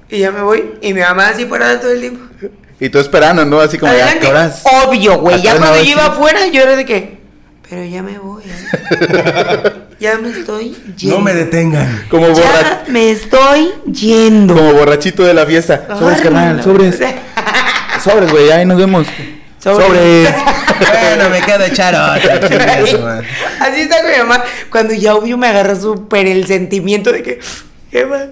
Y 0.09 0.19
ya 0.19 0.31
me 0.31 0.41
voy. 0.41 0.73
Y 0.81 0.93
mi 0.93 1.01
mamá 1.01 1.29
así 1.29 1.45
parada 1.45 1.79
todo 1.79 1.91
el 1.91 1.99
tiempo. 1.99 2.25
Y 2.79 2.89
tú 2.89 2.99
esperando, 2.99 3.45
¿no? 3.45 3.59
Así 3.59 3.77
como, 3.77 3.91
Adelante. 3.91 4.21
¿qué 4.21 4.27
horas? 4.27 4.63
Obvio, 4.85 5.19
güey. 5.19 5.41
Ya 5.41 5.57
cuando 5.57 5.75
yo 5.75 5.81
a 5.81 5.85
iba 5.85 6.05
afuera, 6.05 6.47
yo 6.47 6.63
era 6.63 6.75
de 6.75 6.85
que, 6.85 7.19
pero 7.69 7.83
ya 7.83 8.01
me 8.01 8.17
voy. 8.17 8.43
¿eh? 8.43 9.71
ya 9.99 10.17
me 10.17 10.29
estoy 10.29 10.75
yendo. 10.97 11.17
No 11.17 11.23
me 11.23 11.33
detengan. 11.33 12.05
Como, 12.09 12.27
borra- 12.29 12.83
Ya 12.85 12.85
me 12.87 13.11
estoy 13.11 13.71
yendo. 13.91 14.55
como 14.55 14.73
borrachito 14.73 15.23
de 15.23 15.33
la 15.33 15.45
fiesta. 15.45 15.87
Sobres, 15.97 16.21
carnal, 16.21 16.63
sobres. 16.63 16.97
Sobres, 18.03 18.31
güey, 18.31 18.49
ahí 18.51 18.65
nos 18.65 18.77
vemos. 18.77 19.07
Sobres. 19.61 19.87
Sobres. 19.87 20.29
bueno, 20.79 21.29
me 21.29 21.39
su 22.87 22.99
madre. 22.99 23.27
Así 23.59 23.81
está 23.81 24.01
con 24.01 24.11
mi 24.11 24.17
mamá. 24.19 24.43
Cuando 24.71 24.93
ya 24.93 25.15
obvio 25.15 25.37
me 25.37 25.47
agarra 25.47 25.75
súper 25.75 26.27
el 26.27 26.47
sentimiento 26.47 27.11
de 27.11 27.23
que, 27.23 27.39
Eva, 27.91 28.27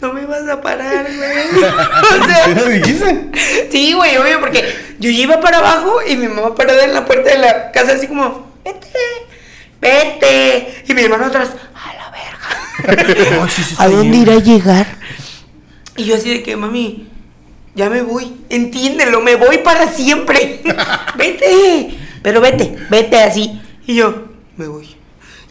no 0.00 0.12
me 0.12 0.26
vas 0.26 0.46
a 0.48 0.60
parar, 0.60 1.06
güey. 1.06 1.56
O 1.56 2.24
sea, 2.26 2.44
¿Sí 2.44 2.54
lo 2.54 2.64
dijiste? 2.66 3.30
Sí, 3.70 3.92
güey, 3.94 4.16
obvio, 4.18 4.40
porque 4.40 4.74
yo 4.98 5.08
iba 5.08 5.40
para 5.40 5.58
abajo 5.58 6.00
y 6.06 6.16
mi 6.16 6.28
mamá 6.28 6.54
parada 6.54 6.84
en 6.84 6.92
la 6.92 7.04
puerta 7.06 7.30
de 7.30 7.38
la 7.38 7.70
casa 7.72 7.92
así 7.92 8.06
como, 8.06 8.52
vete, 8.64 8.88
vete. 9.80 10.84
Y 10.88 10.94
mi 10.94 11.02
hermano 11.02 11.26
atrás, 11.26 11.50
a 11.74 11.94
la 11.94 12.10
verga. 12.10 13.48
Sí, 13.48 13.62
sí 13.62 13.72
está 13.72 13.84
¿A 13.84 13.88
dónde 13.88 14.16
irá 14.18 14.34
a 14.34 14.38
llegar? 14.40 14.86
Y 15.96 16.04
yo 16.04 16.14
así 16.14 16.30
de 16.30 16.42
que, 16.42 16.56
mami, 16.56 17.08
ya 17.74 17.90
me 17.90 18.02
voy, 18.02 18.36
entiéndelo, 18.50 19.20
me 19.20 19.34
voy 19.36 19.58
para 19.58 19.88
siempre. 19.90 20.60
vete, 21.16 21.98
pero 22.22 22.40
vete, 22.40 22.76
vete 22.90 23.18
así. 23.18 23.60
Y 23.86 23.96
yo, 23.96 24.26
me 24.56 24.68
voy. 24.68 24.96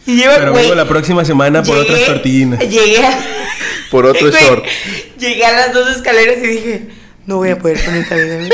Y 0.06 0.16
lleva, 0.16 0.36
Pero 0.36 0.54
vengo 0.54 0.74
la 0.74 0.86
próxima 0.88 1.22
semana 1.24 1.62
por 1.62 1.76
otras 1.76 1.98
llegué- 1.98 2.06
tortillinas. 2.06 2.60
Llegué 2.60 3.04
a... 3.04 3.18
Por 3.90 4.06
otro 4.06 4.30
short. 4.30 4.64
Llegué 5.18 5.44
a 5.44 5.52
las 5.52 5.72
dos 5.74 5.88
escaleras 5.94 6.38
y 6.38 6.46
dije, 6.46 6.88
no 7.26 7.36
voy 7.36 7.50
a 7.50 7.58
poder 7.58 7.84
con 7.84 7.94
esta 7.94 8.14
vida, 8.14 8.36
güey. 8.36 8.50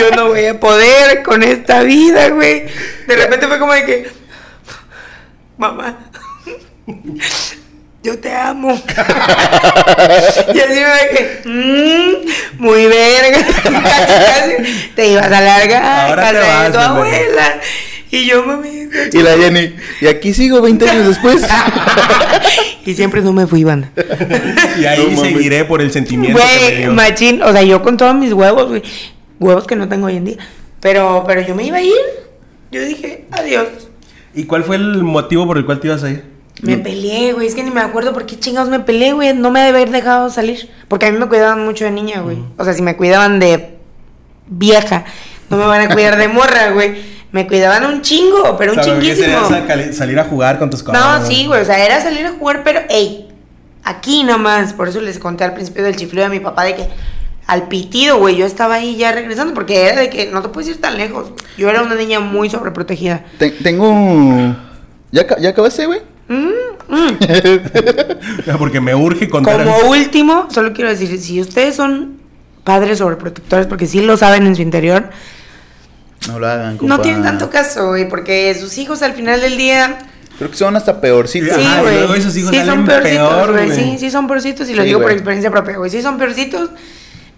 Yo 0.00 0.10
no 0.16 0.26
voy 0.28 0.44
a 0.46 0.58
poder 0.58 1.22
con 1.22 1.42
esta 1.44 1.82
vida, 1.84 2.30
güey. 2.30 2.64
De 3.06 3.16
repente 3.16 3.46
fue 3.46 3.58
como 3.60 3.72
de 3.74 3.84
que, 3.84 4.10
mamá, 5.58 5.98
yo 8.02 8.18
te 8.18 8.32
amo. 8.32 8.70
y 10.54 10.60
así 10.60 10.80
me 10.80 11.08
dije, 11.10 11.40
"Mm, 11.44 12.62
muy 12.62 12.86
verga. 12.86 13.38
casi, 13.62 13.72
casi. 13.72 14.90
Te 14.94 15.08
ibas 15.08 15.30
a 15.30 15.40
largar 15.40 15.82
Ahora 16.10 16.28
a 16.28 16.32
te 16.32 16.38
de 16.38 16.44
vas, 16.44 16.72
tu 16.72 16.78
abuela. 16.78 17.60
Y 18.10 18.24
yo, 18.26 18.42
mami. 18.44 18.88
Y 19.12 19.18
la 19.22 19.36
Jenny, 19.36 19.76
y 20.00 20.06
aquí 20.06 20.32
sigo 20.32 20.62
20 20.62 20.88
años 20.88 21.08
después. 21.08 21.42
y 22.86 22.94
siempre 22.94 23.20
no 23.20 23.34
me 23.34 23.46
fui, 23.46 23.64
banda. 23.64 23.90
Y 24.80 24.86
ahí 24.86 25.12
No 25.14 25.22
seguiré 25.22 25.64
por 25.66 25.82
el 25.82 25.92
sentimiento 25.92 26.38
que 26.40 26.44
me 26.46 26.58
Güey, 26.68 26.76
dio. 26.78 26.92
machín, 26.92 27.42
o 27.42 27.52
sea, 27.52 27.62
yo 27.62 27.82
con 27.82 27.98
todos 27.98 28.14
mis 28.14 28.32
huevos, 28.32 28.68
güey. 28.68 28.82
Huevos 29.40 29.66
que 29.66 29.76
no 29.76 29.88
tengo 29.88 30.06
hoy 30.06 30.16
en 30.16 30.24
día. 30.24 30.36
Pero, 30.80 31.24
pero 31.26 31.42
yo 31.42 31.54
me 31.54 31.64
iba 31.64 31.76
a 31.78 31.82
ir. 31.82 31.92
Yo 32.70 32.80
dije, 32.82 33.26
adiós. 33.30 33.68
¿Y 34.38 34.44
cuál 34.44 34.62
fue 34.62 34.76
el 34.76 35.02
motivo 35.02 35.46
por 35.48 35.58
el 35.58 35.66
cual 35.66 35.80
te 35.80 35.88
ibas 35.88 36.04
a 36.04 36.10
ir? 36.10 36.24
Me 36.62 36.76
peleé, 36.78 37.32
güey. 37.32 37.46
Es 37.48 37.54
que 37.56 37.64
ni 37.64 37.70
me 37.72 37.80
acuerdo 37.80 38.12
por 38.12 38.24
qué 38.24 38.38
chingados 38.38 38.68
me 38.68 38.78
peleé, 38.78 39.12
güey. 39.12 39.34
No 39.34 39.50
me 39.50 39.60
debe 39.60 39.78
haber 39.78 39.90
dejado 39.90 40.30
salir. 40.30 40.70
Porque 40.86 41.06
a 41.06 41.10
mí 41.12 41.18
me 41.18 41.26
cuidaban 41.26 41.64
mucho 41.64 41.84
de 41.84 41.90
niña, 41.90 42.20
güey. 42.20 42.38
O 42.56 42.64
sea, 42.64 42.72
si 42.72 42.82
me 42.82 42.96
cuidaban 42.96 43.40
de 43.40 43.78
vieja, 44.46 45.04
no 45.50 45.56
me 45.56 45.66
van 45.66 45.80
a 45.90 45.92
cuidar 45.94 46.16
de 46.16 46.28
morra, 46.28 46.70
güey. 46.70 46.96
Me 47.32 47.46
cuidaban 47.48 47.84
un 47.84 48.00
chingo, 48.02 48.56
pero 48.56 48.72
un 48.74 48.78
O 48.78 48.82
sea, 48.84 48.94
¿por 48.94 49.02
qué 49.02 49.14
chinguísimo. 49.16 49.66
cali- 49.66 49.92
salir 49.92 50.18
a 50.20 50.24
jugar 50.24 50.58
con 50.60 50.70
tus 50.70 50.82
cosas? 50.84 51.20
No, 51.20 51.26
sí, 51.26 51.46
güey. 51.46 51.60
O 51.60 51.64
sea, 51.64 51.84
era 51.84 52.00
salir 52.00 52.24
a 52.24 52.30
jugar, 52.32 52.62
pero, 52.64 52.80
ey, 52.90 53.28
aquí 53.84 54.22
nomás. 54.22 54.72
Por 54.72 54.88
eso 54.88 55.00
les 55.00 55.18
conté 55.18 55.42
al 55.44 55.54
principio 55.54 55.82
del 55.82 55.96
chifleo 55.96 56.24
de 56.24 56.30
mi 56.30 56.40
papá 56.40 56.62
de 56.64 56.76
que 56.76 56.88
al 57.48 57.66
pitido, 57.68 58.18
güey, 58.18 58.36
yo 58.36 58.46
estaba 58.46 58.74
ahí 58.76 58.96
ya 58.96 59.10
regresando 59.10 59.54
porque 59.54 59.86
era 59.88 60.00
de 60.00 60.10
que 60.10 60.26
no 60.26 60.42
te 60.42 60.48
puedes 60.50 60.68
ir 60.70 60.80
tan 60.80 60.96
lejos. 60.96 61.32
Yo 61.56 61.68
era 61.68 61.82
una 61.82 61.94
niña 61.96 62.20
muy 62.20 62.48
sobreprotegida. 62.50 63.24
Te- 63.38 63.50
tengo. 63.50 64.54
¿Ya, 65.10 65.26
¿Ya 65.40 65.48
acabaste, 65.48 65.86
güey? 65.86 66.00
Mm, 66.28 66.50
mm. 66.88 67.18
Porque 68.58 68.80
me 68.80 68.94
urge 68.94 69.28
contar. 69.28 69.64
Como 69.64 69.90
último, 69.90 70.46
solo 70.50 70.72
quiero 70.72 70.90
decir, 70.90 71.18
si 71.20 71.40
ustedes 71.40 71.74
son 71.74 72.18
padres 72.64 72.98
sobreprotectores, 72.98 73.66
porque 73.66 73.86
sí 73.86 74.02
lo 74.02 74.16
saben 74.18 74.46
en 74.46 74.54
su 74.54 74.60
interior, 74.60 75.08
No 76.28 76.38
lo 76.38 76.46
hagan, 76.48 76.76
compa. 76.76 76.96
no 76.96 77.02
tienen 77.02 77.22
tanto 77.22 77.48
caso, 77.48 77.88
güey, 77.88 78.06
porque 78.08 78.54
sus 78.60 78.76
hijos 78.76 79.00
al 79.02 79.14
final 79.14 79.40
del 79.40 79.56
día 79.56 79.98
Creo 80.36 80.50
que 80.50 80.56
son 80.56 80.76
hasta 80.76 81.00
peorcitos. 81.00 81.56
Sí, 81.56 81.66
güey. 81.80 81.94
luego 81.96 82.14
esos 82.14 82.36
hijos 82.36 82.50
Sí, 82.50 82.62
son 82.64 82.84
peorcitos, 82.84 83.28
peor, 83.34 83.52
güey. 83.52 83.72
Sí, 83.72 83.96
sí, 83.98 84.10
son 84.10 84.28
peorcitos 84.28 84.68
y 84.68 84.74
lo 84.74 84.82
Sí, 84.82 84.88
digo 84.88 85.00
por 85.00 85.10
experiencia 85.10 85.50
propia, 85.50 85.78
güey. 85.78 85.90
Sí, 85.90 86.00
son 86.02 86.16
peorcitos. 86.18 86.70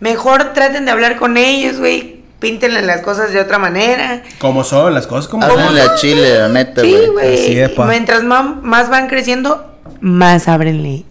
Mejor 0.01 0.53
traten 0.55 0.85
de 0.87 0.91
hablar 0.91 1.17
con 1.17 1.37
ellos, 1.37 1.79
güey. 1.79 2.21
Píntenle 2.41 2.81
las 2.83 3.03
cosas 3.03 3.33
de 3.33 3.41
otra 3.41 3.59
manera. 3.59 4.23
Como 4.39 4.65
son 4.65 4.95
las 4.95 5.07
cosas 5.07 5.29
como 5.29 5.47
son. 5.47 5.61
a 5.79 5.95
Chile, 5.97 6.39
la 6.39 6.49
neta, 6.49 6.81
Sí, 6.81 6.97
güey. 7.13 7.35
Así 7.35 7.75
güey. 7.77 7.89
Mientras 7.89 8.23
ma- 8.25 8.59
más 8.63 8.89
van 8.89 9.09
creciendo, 9.09 9.67
más 10.01 10.49
ábrenle. 10.49 11.05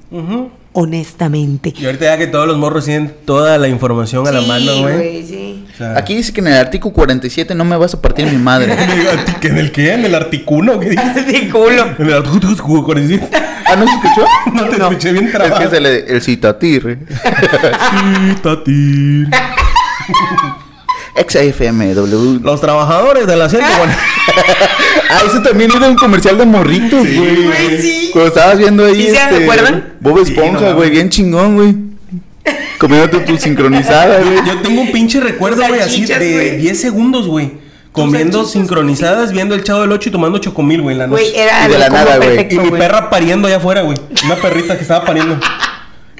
Honestamente. 0.74 1.74
Y 1.78 1.86
ahorita 1.86 2.06
ya 2.06 2.18
que 2.18 2.28
todos 2.28 2.48
los 2.48 2.58
morros 2.58 2.86
tienen 2.86 3.14
toda 3.26 3.58
la 3.58 3.68
información 3.68 4.28
a 4.28 4.32
la 4.32 4.42
Sí, 4.42 4.48
mano, 4.48 4.82
güey. 4.82 5.24
Sí, 5.24 5.49
Aquí 5.96 6.16
dice 6.16 6.34
que 6.34 6.42
en 6.42 6.48
el 6.48 6.58
artículo 6.58 6.94
47 6.94 7.56
no 7.56 7.64
me 7.66 7.78
vas 7.78 7.94
a 7.94 8.02
partir 8.02 8.26
mi 8.26 8.38
madre. 8.38 8.74
¿En 8.78 8.80
el, 8.90 9.08
arti- 9.08 9.50
¿En 9.50 9.58
el 9.58 9.72
qué? 9.72 9.94
¿En 9.94 10.06
el 10.06 10.16
articuno? 10.16 10.80
¿Qué 10.80 10.90
dijiste? 10.90 11.24
De 11.24 11.50
culo. 11.50 11.88
En 11.98 12.06
el 12.08 12.14
artículo 12.14 12.84
47. 12.84 13.30
¿Ah, 13.66 13.76
no 13.76 13.86
se 13.88 13.94
escuchó? 13.96 14.26
No 14.54 14.64
te 14.68 14.76
escuché 14.78 15.12
bien 15.14 15.26
Es 15.28 15.32
trabado. 15.32 15.60
que 15.60 15.70
se 15.70 15.80
le... 15.82 16.00
El 16.12 16.22
citatir. 16.22 17.00
Sí, 17.10 18.36
Tati. 18.42 19.26
XFMW. 21.28 22.40
Los 22.44 22.62
trabajadores 22.62 23.28
de 23.28 23.36
la 23.36 23.50
140. 23.50 23.98
Ah, 25.12 25.22
eso 25.26 25.42
también 25.42 25.72
era 25.76 25.88
un 25.88 25.96
comercial 25.96 26.38
de 26.38 26.46
morritos, 26.46 27.02
Sí, 27.08 27.18
güey. 27.18 27.44
güey, 27.46 27.82
sí. 27.82 28.10
Cuando 28.14 28.28
estabas 28.30 28.58
viendo 28.60 28.86
ahí, 28.86 28.96
¿Sí 29.08 29.10
se 29.10 29.18
este, 29.18 29.44
acuerdan? 29.44 29.94
Bob 30.00 30.24
Sí, 30.24 30.34
Esponja, 30.34 30.70
no 30.70 30.76
güey, 30.76 30.92
bien 30.92 31.10
chingón, 31.10 31.56
güey. 31.56 31.76
Comiéndote 32.80 33.20
tu 33.20 33.38
sincronizada, 33.38 34.20
güey. 34.20 34.38
Yo 34.46 34.62
tengo 34.62 34.82
un 34.82 34.92
pinche 34.92 35.20
recuerdo, 35.20 35.62
güey, 35.68 35.82
así 35.82 36.06
de 36.06 36.34
güey. 36.34 36.58
10 36.58 36.80
segundos, 36.82 37.28
güey. 37.28 37.52
Comiendo 37.92 38.46
sincronizadas, 38.46 39.32
viendo 39.32 39.56
el 39.56 39.64
chavo 39.64 39.82
del 39.82 39.92
8 39.92 40.10
y 40.10 40.12
tomando 40.12 40.38
chocomil, 40.38 40.82
güey, 40.82 40.94
en 40.94 41.00
la 41.00 41.08
noche. 41.08 41.24
Güey, 41.24 41.36
era 41.38 41.68
Y 41.68 41.72
de 41.72 41.80
la 41.80 41.90
nada, 41.90 42.18
güey. 42.18 42.48
y 42.50 42.60
mi 42.60 42.72
perra 42.72 43.10
pariendo 43.10 43.48
allá 43.48 43.58
afuera, 43.58 43.82
güey. 43.82 43.98
Una 44.26 44.36
perrita 44.36 44.76
que 44.78 44.84
estaba 44.84 45.04
pariendo. 45.06 45.38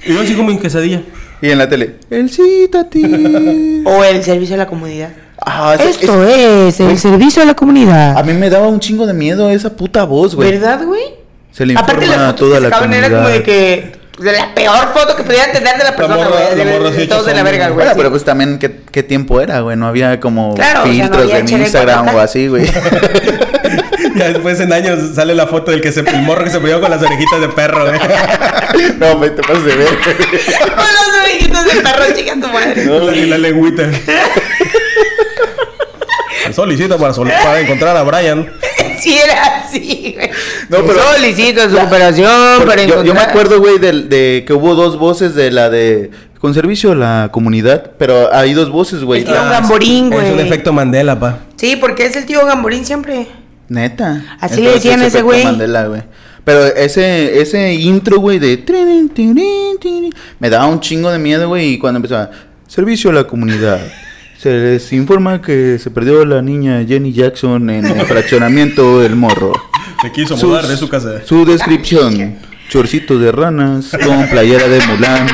Y 0.04 0.12
yo 0.14 0.20
así 0.20 0.34
como 0.34 0.50
en 0.50 0.58
quesadilla. 0.58 1.02
Y 1.42 1.48
en 1.50 1.56
la 1.58 1.68
tele, 1.68 1.94
el 2.10 2.28
citatir. 2.30 3.82
O 3.86 4.04
el 4.04 4.22
servicio 4.22 4.56
a 4.56 4.58
la 4.58 4.66
comunidad. 4.66 5.10
Ah, 5.40 5.74
Esto 5.78 6.22
es 6.26 6.80
el 6.80 6.98
servicio 6.98 7.42
a 7.42 7.46
la 7.46 7.52
A 7.52 7.56
comunidad. 7.56 8.22
mí 8.24 8.34
me 8.34 8.50
daba 8.50 8.66
un 8.68 8.78
chingo 8.78 9.06
de 9.06 9.14
miedo 9.14 9.48
esa 9.48 9.74
puta 9.74 10.04
voz, 10.04 10.34
güey. 10.34 10.50
¿Verdad, 10.52 10.84
güey? 10.84 11.00
Se 11.50 11.64
le 11.64 11.72
Aparte 11.74 12.04
informa 12.04 12.16
las 12.16 12.18
a 12.22 12.32
fotos 12.32 12.40
toda 12.48 12.56
que 12.56 12.60
la 12.62 12.68
sacaban 12.68 12.92
era 12.94 13.08
como 13.10 13.28
de 13.28 13.42
que 13.42 13.92
de 14.20 14.32
la 14.32 14.54
peor 14.54 14.92
foto 14.94 15.16
que 15.16 15.22
pudieran 15.24 15.52
tener 15.52 15.76
de 15.78 15.84
la 15.84 15.96
persona, 15.96 16.26
güey. 16.28 16.54
de- 16.56 16.64
morra 16.78 16.90
de- 16.90 17.06
todos 17.06 17.26
de 17.26 17.34
la 17.34 17.42
verga, 17.42 17.66
güey. 17.68 17.74
Bueno, 17.76 17.90
sí. 17.90 17.96
pero 17.96 18.10
pues 18.10 18.24
también 18.24 18.58
¿qué, 18.58 18.80
qué 18.92 19.02
tiempo 19.02 19.40
era, 19.40 19.60
güey. 19.60 19.76
No 19.76 19.86
había 19.86 20.20
como 20.20 20.54
Claro, 20.54 20.82
o 20.82 20.84
sea, 20.84 20.92
no 20.92 21.00
filtros 21.00 21.22
había 21.22 21.38
en 21.38 21.48
Instagram 21.48 22.06
4K. 22.06 22.14
o 22.14 22.20
así, 22.20 22.48
güey. 22.48 22.66
Ya 24.16 24.28
después 24.28 24.58
en 24.60 24.72
años 24.72 25.14
sale 25.14 25.34
la 25.34 25.46
foto 25.46 25.70
del 25.70 25.80
que 25.80 25.92
se, 25.92 26.00
el 26.00 26.22
morro 26.22 26.44
que 26.44 26.50
se 26.50 26.58
peleó 26.60 26.80
con 26.80 26.90
las 26.90 27.00
orejitas 27.00 27.40
de 27.40 27.48
perro, 27.48 27.86
güey. 27.86 27.98
no, 28.98 29.16
me 29.18 29.30
te 29.30 29.40
pasas 29.40 29.64
de 29.64 29.76
ver. 29.76 29.88
Con 29.98 30.76
los 30.76 31.22
orejitos 31.22 31.64
de 31.64 31.80
perro, 31.80 32.04
chica 32.14 32.32
tu 32.34 32.48
madre. 32.48 32.84
No, 32.84 33.10
y 33.12 33.26
la 33.26 33.38
lengüita. 33.38 33.84
Solicita 36.52 36.98
para, 36.98 37.14
sol- 37.14 37.30
para 37.42 37.60
encontrar 37.60 37.96
a 37.96 38.02
Brian. 38.02 38.50
Sí 39.00 39.16
era 39.16 39.58
así, 39.58 40.14
güey. 40.16 40.29
No, 40.70 40.78
pero- 40.86 41.00
Solicito 41.16 41.68
su 41.68 41.76
operación 41.76 42.30
para 42.64 42.64
Porque 42.66 42.86
yo, 42.86 42.94
yo 43.04 43.14
me 43.14 43.20
encontrar- 43.20 43.28
acuerdo, 43.30 43.58
güey, 43.60 43.78
del- 43.78 44.08
de, 44.08 44.44
que 44.46 44.52
hubo 44.52 44.74
dos 44.74 44.98
voces 44.98 45.34
de 45.34 45.50
la 45.50 45.68
de 45.68 46.10
con 46.40 46.54
servicio 46.54 46.92
a 46.92 46.94
la 46.94 47.28
comunidad, 47.32 47.90
pero 47.98 48.32
hay 48.32 48.54
dos 48.54 48.70
voces, 48.70 49.04
güey. 49.04 49.20
El 49.20 49.26
tío 49.26 49.36
Ah, 49.38 49.50
Gamborín, 49.60 50.10
Es 50.12 50.18
un 50.20 50.32
güey. 50.36 50.46
efecto 50.46 50.72
Mandela, 50.72 51.18
pa. 51.20 51.40
Sí, 51.56 51.76
porque 51.76 52.06
es 52.06 52.16
el 52.16 52.24
tío 52.24 52.46
Gamborín 52.46 52.84
siempre. 52.86 53.26
Neta. 53.68 54.36
Así 54.40 54.62
le 54.62 54.70
decían 54.70 55.02
ese 55.02 55.20
güey. 55.22 55.44
Mandela, 55.44 55.86
güey. 55.86 56.02
Pero 56.44 56.64
ese, 56.64 57.40
ese 57.42 57.74
intro, 57.74 58.18
güey, 58.18 58.38
de... 58.38 58.64
Me 60.38 60.48
daba 60.50 60.66
un 60.66 60.80
chingo 60.80 61.10
de 61.10 61.18
miedo, 61.18 61.48
güey, 61.48 61.74
y 61.74 61.78
cuando 61.78 61.98
empezaba... 61.98 62.30
Servicio 62.66 63.10
a 63.10 63.12
la 63.12 63.24
comunidad. 63.24 63.80
Se 64.38 64.50
les 64.50 64.92
informa 64.94 65.42
que 65.42 65.78
se 65.78 65.90
perdió 65.90 66.24
la 66.24 66.40
niña 66.40 66.82
Jenny 66.88 67.12
Jackson 67.12 67.68
en 67.68 67.84
el 67.84 68.06
fraccionamiento 68.06 69.02
El 69.04 69.14
Morro. 69.14 69.52
Se 70.02 70.12
quiso 70.12 70.36
Sus- 70.36 70.48
mudar 70.48 70.66
de 70.66 70.76
su 70.76 70.88
casa. 70.88 71.22
Su 71.24 71.44
descripción. 71.44 72.36
Chorcito 72.68 73.18
de 73.18 73.32
ranas 73.32 73.90
con 74.04 74.28
playera 74.28 74.68
de 74.68 74.80
Mulan. 74.86 75.26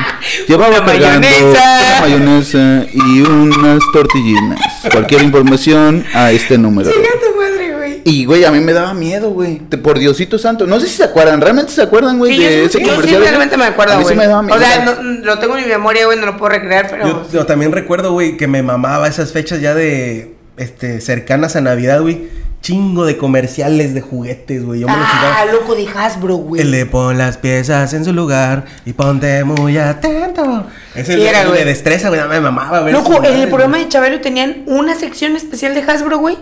Llevaba 0.47 0.77
Una 0.77 0.85
cargando 0.85 1.27
mayonesa. 1.27 1.79
una 1.99 2.01
mayonesa 2.01 2.85
y 2.91 3.21
unas 3.21 3.79
tortillinas. 3.93 4.59
Cualquier 4.91 5.21
información 5.21 6.03
a 6.15 6.31
este 6.31 6.57
número. 6.57 6.89
Chica 6.91 7.09
tu 7.23 7.39
madre, 7.39 7.75
güey. 7.75 8.01
Y, 8.05 8.25
güey, 8.25 8.43
a 8.43 8.49
mí 8.51 8.59
me 8.59 8.73
daba 8.73 8.95
miedo, 8.95 9.29
güey. 9.29 9.59
Por 9.59 9.99
Diosito 9.99 10.39
Santo. 10.39 10.65
No 10.65 10.79
sé 10.79 10.87
si 10.87 10.95
se 10.95 11.03
acuerdan. 11.03 11.39
¿Realmente 11.39 11.71
se 11.73 11.83
acuerdan, 11.83 12.17
güey, 12.17 12.35
Sí, 12.37 12.43
de 12.43 12.49
sí- 12.49 12.55
ese 12.55 12.79
yo 12.79 12.85
sí 12.85 12.85
comercial? 12.89 13.17
güey? 13.19 13.27
realmente 13.29 13.57
me 13.57 13.65
acuerdo, 13.65 13.93
güey. 14.01 14.07
sí 14.07 14.15
me 14.15 14.25
daba 14.27 14.41
miedo. 14.41 14.57
O 14.57 14.59
sea, 14.59 14.83
no- 14.85 15.01
lo 15.23 15.37
tengo 15.37 15.55
en 15.57 15.63
mi 15.65 15.69
memoria, 15.69 16.05
güey, 16.07 16.17
no 16.19 16.25
lo 16.25 16.37
puedo 16.37 16.49
recrear, 16.53 16.87
pero... 16.89 17.05
Yo, 17.07 17.27
yo 17.31 17.45
también 17.45 17.71
recuerdo, 17.71 18.13
güey, 18.13 18.35
que 18.35 18.47
me 18.47 18.63
mamaba 18.63 19.07
esas 19.07 19.31
fechas 19.31 19.61
ya 19.61 19.75
de 19.75 20.33
este 20.57 21.01
cercanas 21.01 21.55
a 21.55 21.61
Navidad, 21.61 22.01
güey. 22.01 22.29
Chingo 22.67 23.05
de 23.05 23.15
comerciales 23.15 23.93
de 23.93 24.01
juguetes, 24.01 24.65
güey. 24.65 24.81
Yo 24.81 24.87
me 24.87 24.97
los 24.97 25.05
ah, 25.09 25.45
loco 25.53 25.73
de 25.73 25.87
Hasbro, 25.87 26.35
güey. 26.35 26.61
El 26.63 26.71
de 26.71 26.85
pon 26.85 27.17
las 27.17 27.37
piezas 27.37 27.93
en 27.93 28.03
su 28.03 28.11
lugar 28.11 28.65
y 28.85 28.91
ponte 28.91 29.41
muy 29.45 29.77
atento. 29.77 30.65
Ese 30.93 31.13
Sí, 31.15 31.25
era, 31.25 31.45
güey. 31.45 31.59
de 31.59 31.63
destreza, 31.65 32.09
güey. 32.09 32.19
Me 32.27 32.41
mamaba, 32.41 32.81
güey. 32.81 32.91
Loco, 32.91 33.23
en 33.23 33.37
el 33.37 33.47
programa 33.47 33.77
de 33.77 33.87
Chabelo 33.87 34.19
tenían 34.19 34.63
una 34.65 34.95
sección 34.95 35.37
especial 35.37 35.75
de 35.75 35.81
Hasbro, 35.81 36.17
güey. 36.17 36.37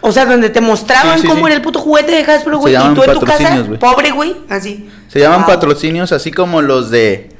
O 0.00 0.10
sea, 0.10 0.26
donde 0.26 0.50
te 0.50 0.60
mostraban 0.60 1.14
Sí, 1.18 1.22
sí, 1.22 1.28
cómo 1.28 1.42
sí. 1.42 1.46
era 1.46 1.54
el 1.54 1.62
puto 1.62 1.78
juguete 1.78 2.10
de 2.10 2.22
Hasbro, 2.32 2.58
güey. 2.58 2.74
Y 2.74 2.94
tú 2.94 3.04
en 3.04 3.12
tu 3.12 3.20
casa, 3.20 3.64
pobre, 3.78 4.10
güey, 4.10 4.34
así. 4.48 4.90
Se 5.06 5.20
llaman 5.20 5.42
Wow. 5.42 5.46
patrocinios 5.46 6.10
así 6.10 6.32
como 6.32 6.62
los 6.62 6.90
de... 6.90 7.30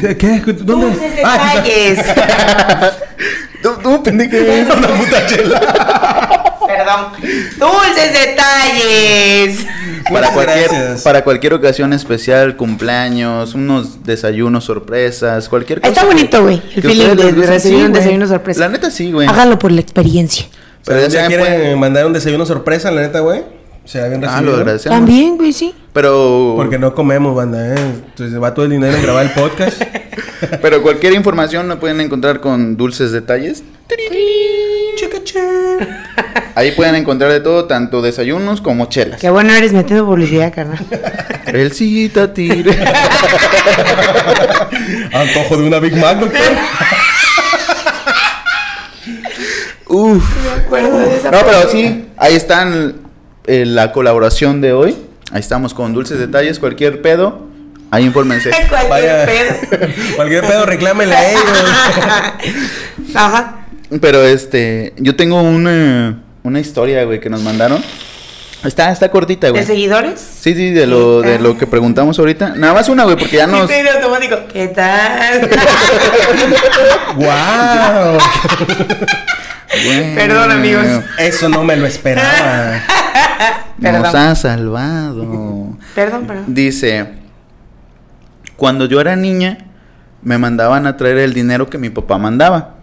¿Qué? 0.00 0.16
¿Qué? 0.16 0.40
¿Dónde? 0.40 0.86
Dulces 0.86 1.12
Ah, 1.24 1.52
detalles. 1.54 1.98
Tú, 3.62 3.70
tú, 3.82 4.02
pendejo. 4.02 4.36
Una 4.76 4.88
puta 4.88 5.26
chela. 5.26 6.58
Perdón. 6.66 7.12
Dulces 7.58 8.12
detalles. 8.12 9.66
Para 10.12 10.30
cualquier, 10.32 10.68
gracias. 10.68 11.02
para 11.02 11.24
cualquier 11.24 11.54
ocasión 11.54 11.92
especial, 11.92 12.56
cumpleaños, 12.56 13.54
unos 13.54 14.04
desayunos 14.04 14.64
sorpresas, 14.64 15.48
cualquier 15.48 15.80
cosa. 15.80 15.92
Está 15.92 16.04
bonito, 16.04 16.42
güey, 16.44 16.62
el 16.76 16.82
feeling 16.82 17.16
de- 17.16 17.46
recibir 17.46 17.84
un 17.86 17.92
desayuno 17.92 18.26
sorpresa. 18.28 18.60
La 18.60 18.68
neta 18.68 18.90
sí, 18.90 19.10
güey. 19.10 19.26
Háganlo 19.28 19.58
por 19.58 19.72
la 19.72 19.80
experiencia. 19.80 20.46
Pero 20.84 21.06
ya 21.08 21.26
quieren 21.26 21.46
pues- 21.46 21.76
mandar 21.76 22.06
un 22.06 22.12
desayuno 22.12 22.46
sorpresa, 22.46 22.90
la 22.92 23.00
neta, 23.02 23.20
güey. 23.20 23.42
Será 23.84 24.08
bien 24.08 24.24
Ah, 24.24 24.28
recibido. 24.28 24.52
lo 24.52 24.58
agradecemos. 24.58 24.96
También, 24.98 25.36
güey, 25.36 25.52
sí. 25.52 25.74
Pero, 25.96 26.52
Porque 26.56 26.78
no 26.78 26.94
comemos, 26.94 27.34
banda, 27.34 27.68
¿eh? 27.68 27.74
Entonces 28.08 28.38
va 28.38 28.52
todo 28.52 28.66
el 28.66 28.72
dinero 28.72 28.94
en 28.94 29.02
grabar 29.02 29.24
el 29.24 29.32
podcast. 29.32 29.80
pero 30.60 30.82
cualquier 30.82 31.14
información 31.14 31.68
la 31.68 31.80
pueden 31.80 32.02
encontrar 32.02 32.40
con 32.40 32.76
dulces 32.76 33.12
detalles. 33.12 33.62
Ahí 36.54 36.72
pueden 36.72 36.96
encontrar 36.96 37.32
de 37.32 37.40
todo, 37.40 37.64
tanto 37.64 38.02
desayunos 38.02 38.60
como 38.60 38.90
chelas. 38.90 39.18
Qué 39.22 39.30
bueno 39.30 39.54
eres 39.54 39.72
metiendo 39.72 40.04
publicidad, 40.04 40.52
carnal. 40.54 40.84
El 41.46 41.72
cita 41.72 42.34
tire. 42.34 42.76
Antojo 45.14 45.56
de 45.56 45.66
una 45.66 45.78
Big 45.78 45.96
Mac, 45.96 46.18
doctor. 46.18 46.42
Uf. 49.86 50.22
acuerdo 50.58 50.98
de 50.98 51.16
esa 51.16 51.30
No, 51.30 51.38
pero 51.38 51.70
sí, 51.70 52.04
ahí 52.18 52.34
están 52.34 52.96
eh, 53.46 53.64
la 53.64 53.92
colaboración 53.92 54.60
de 54.60 54.74
hoy. 54.74 55.05
Ahí 55.36 55.40
estamos 55.40 55.74
con 55.74 55.92
dulces 55.92 56.18
detalles, 56.18 56.58
cualquier 56.58 57.02
pedo. 57.02 57.42
Ahí 57.90 58.06
infórmense. 58.06 58.48
Cualquier 58.70 58.88
Vaya. 58.88 59.26
pedo. 59.26 59.54
Cualquier 60.16 60.40
pedo, 60.46 60.64
reclámenle 60.64 61.14
a 61.14 61.30
ellos. 61.30 61.42
Ajá. 63.14 63.66
Pero 64.00 64.24
este, 64.24 64.94
yo 64.96 65.14
tengo 65.14 65.42
una, 65.42 66.22
una 66.42 66.58
historia, 66.58 67.04
güey, 67.04 67.20
que 67.20 67.28
nos 67.28 67.42
mandaron. 67.42 67.84
Está, 68.64 68.90
está 68.90 69.10
cortita, 69.10 69.48
¿De 69.48 69.50
güey. 69.50 69.66
seguidores? 69.66 70.18
Sí, 70.40 70.54
sí, 70.54 70.70
de 70.70 70.86
lo, 70.86 71.20
de 71.20 71.38
lo 71.38 71.58
que 71.58 71.66
preguntamos 71.66 72.18
ahorita. 72.18 72.54
Nada 72.56 72.72
más 72.72 72.88
una, 72.88 73.04
güey, 73.04 73.18
porque 73.18 73.36
ya 73.36 73.46
nos... 73.46 73.68
Sí, 73.70 73.76
en 73.76 73.88
automático. 73.88 74.38
¿Qué 74.50 74.68
tal? 74.68 75.50
¡Wow! 77.14 78.18
Perdón, 80.14 80.50
amigos. 80.50 80.86
Eso 81.18 81.50
no 81.50 81.62
me 81.62 81.76
lo 81.76 81.86
esperaba. 81.86 82.80
Nos 83.78 84.14
ha 84.14 84.34
salvado. 84.34 85.76
Perdón, 85.94 86.26
perdón. 86.26 86.44
Dice, 86.48 87.08
cuando 88.56 88.86
yo 88.86 89.00
era 89.00 89.16
niña, 89.16 89.58
me 90.22 90.38
mandaban 90.38 90.86
a 90.86 90.96
traer 90.96 91.18
el 91.18 91.34
dinero 91.34 91.68
que 91.68 91.78
mi 91.78 91.90
papá 91.90 92.18
mandaba. 92.18 92.74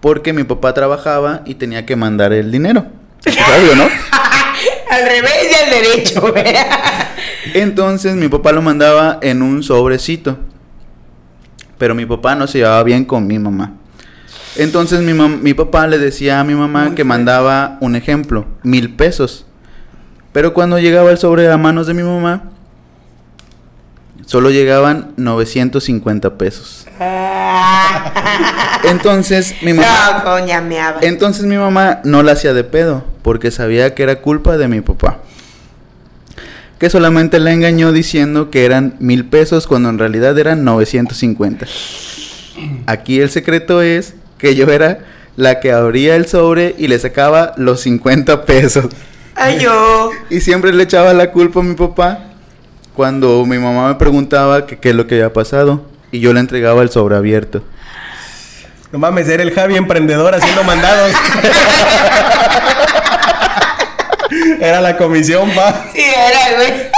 Porque 0.00 0.32
mi 0.32 0.44
papá 0.44 0.72
trabajaba 0.72 1.42
y 1.44 1.54
tenía 1.56 1.84
que 1.84 1.94
mandar 1.94 2.32
el 2.32 2.50
dinero. 2.50 2.86
Es 3.24 3.36
obvio, 3.58 3.76
¿no? 3.76 3.84
Al 3.84 5.02
revés 5.04 5.32
y 5.50 5.64
al 5.64 5.70
derecho. 5.70 6.34
Entonces 7.54 8.16
mi 8.16 8.28
papá 8.28 8.52
lo 8.52 8.62
mandaba 8.62 9.18
en 9.22 9.42
un 9.42 9.62
sobrecito. 9.62 10.38
Pero 11.78 11.94
mi 11.94 12.06
papá 12.06 12.34
no 12.34 12.46
se 12.46 12.58
llevaba 12.58 12.82
bien 12.82 13.04
con 13.04 13.26
mi 13.26 13.38
mamá. 13.38 13.74
Entonces 14.56 15.00
mi, 15.00 15.12
mam- 15.12 15.40
mi 15.40 15.54
papá 15.54 15.86
le 15.86 15.98
decía 15.98 16.40
a 16.40 16.44
mi 16.44 16.54
mamá 16.54 16.86
Muy 16.86 16.94
que 16.94 17.04
mandaba 17.04 17.78
un 17.80 17.94
ejemplo, 17.94 18.46
mil 18.62 18.94
pesos. 18.94 19.46
Pero 20.32 20.54
cuando 20.54 20.78
llegaba 20.78 21.10
el 21.10 21.18
sobre 21.18 21.50
a 21.50 21.56
manos 21.56 21.86
de 21.86 21.94
mi 21.94 22.02
mamá, 22.02 22.44
solo 24.26 24.50
llegaban 24.50 25.12
950 25.16 26.38
pesos. 26.38 26.86
Entonces 28.84 29.56
mi 29.62 29.72
mamá... 29.72 30.22
No, 30.24 30.24
coña, 30.24 30.60
meaba. 30.60 31.00
Entonces 31.02 31.46
mi 31.46 31.56
mamá 31.56 32.00
no 32.04 32.22
la 32.22 32.32
hacía 32.32 32.54
de 32.54 32.62
pedo, 32.62 33.04
porque 33.22 33.50
sabía 33.50 33.94
que 33.94 34.04
era 34.04 34.20
culpa 34.20 34.56
de 34.56 34.68
mi 34.68 34.80
papá. 34.80 35.18
Que 36.78 36.88
solamente 36.88 37.40
la 37.40 37.52
engañó 37.52 37.92
diciendo 37.92 38.50
que 38.50 38.64
eran 38.64 38.94
mil 39.00 39.26
pesos 39.26 39.66
cuando 39.66 39.88
en 39.88 39.98
realidad 39.98 40.38
eran 40.38 40.64
950. 40.64 41.66
Aquí 42.86 43.20
el 43.20 43.30
secreto 43.30 43.82
es 43.82 44.14
que 44.38 44.54
yo 44.54 44.66
era 44.66 45.00
la 45.36 45.60
que 45.60 45.72
abría 45.72 46.16
el 46.16 46.26
sobre 46.26 46.74
y 46.78 46.88
le 46.88 46.98
sacaba 46.98 47.52
los 47.56 47.80
50 47.80 48.44
pesos. 48.44 48.86
Ay, 49.34 49.58
yo. 49.60 50.10
Y 50.28 50.40
siempre 50.40 50.72
le 50.72 50.82
echaba 50.82 51.12
la 51.12 51.30
culpa 51.30 51.60
a 51.60 51.62
mi 51.62 51.74
papá 51.74 52.18
cuando 52.94 53.44
mi 53.46 53.58
mamá 53.58 53.88
me 53.88 53.94
preguntaba 53.94 54.66
qué 54.66 54.88
es 54.88 54.94
lo 54.94 55.06
que 55.06 55.16
había 55.16 55.32
pasado. 55.32 55.84
Y 56.12 56.20
yo 56.20 56.32
le 56.32 56.40
entregaba 56.40 56.82
el 56.82 56.90
sobre 56.90 57.16
abierto. 57.16 57.62
No 58.92 58.98
mames, 58.98 59.28
era 59.28 59.42
el 59.42 59.52
Javi 59.52 59.76
emprendedor 59.76 60.34
haciendo 60.34 60.64
mandados. 60.64 61.12
era 64.60 64.80
la 64.80 64.96
comisión, 64.96 65.50
pa. 65.52 65.86
Sí, 65.92 66.02
era, 66.02 66.56
güey. 66.56 66.90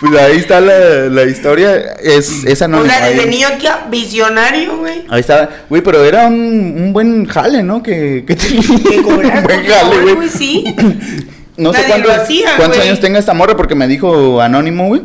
Pues 0.00 0.14
ahí 0.20 0.36
está 0.36 0.60
la, 0.60 1.08
la 1.08 1.24
historia. 1.24 1.94
Es, 2.02 2.44
esa 2.44 2.68
no 2.68 2.80
O 2.80 2.84
sea, 2.84 3.08
desde 3.08 3.26
niño 3.26 3.48
que 3.58 3.68
visionario, 3.90 4.78
güey. 4.78 5.04
Ahí 5.08 5.20
está. 5.20 5.48
Güey, 5.70 5.82
pero 5.82 6.04
era 6.04 6.26
un, 6.26 6.34
un 6.34 6.92
buen 6.92 7.26
jale, 7.26 7.62
¿no? 7.62 7.82
Que, 7.82 8.24
que 8.26 8.36
tenía 8.36 8.60
Que 8.62 8.98
un 9.06 9.16
buen 9.16 9.30
jale, 9.30 10.14
güey. 10.14 10.28
sí. 10.28 10.64
No 11.58 11.72
sé 11.72 11.78
Nadie 11.78 11.88
cuántos, 11.90 12.16
lo 12.16 12.22
hacía, 12.22 12.50
cuántos 12.58 12.80
años 12.80 13.00
tenga 13.00 13.18
esta 13.18 13.32
morra 13.32 13.56
porque 13.56 13.74
me 13.74 13.88
dijo 13.88 14.42
anónimo, 14.42 14.88
güey. 14.88 15.00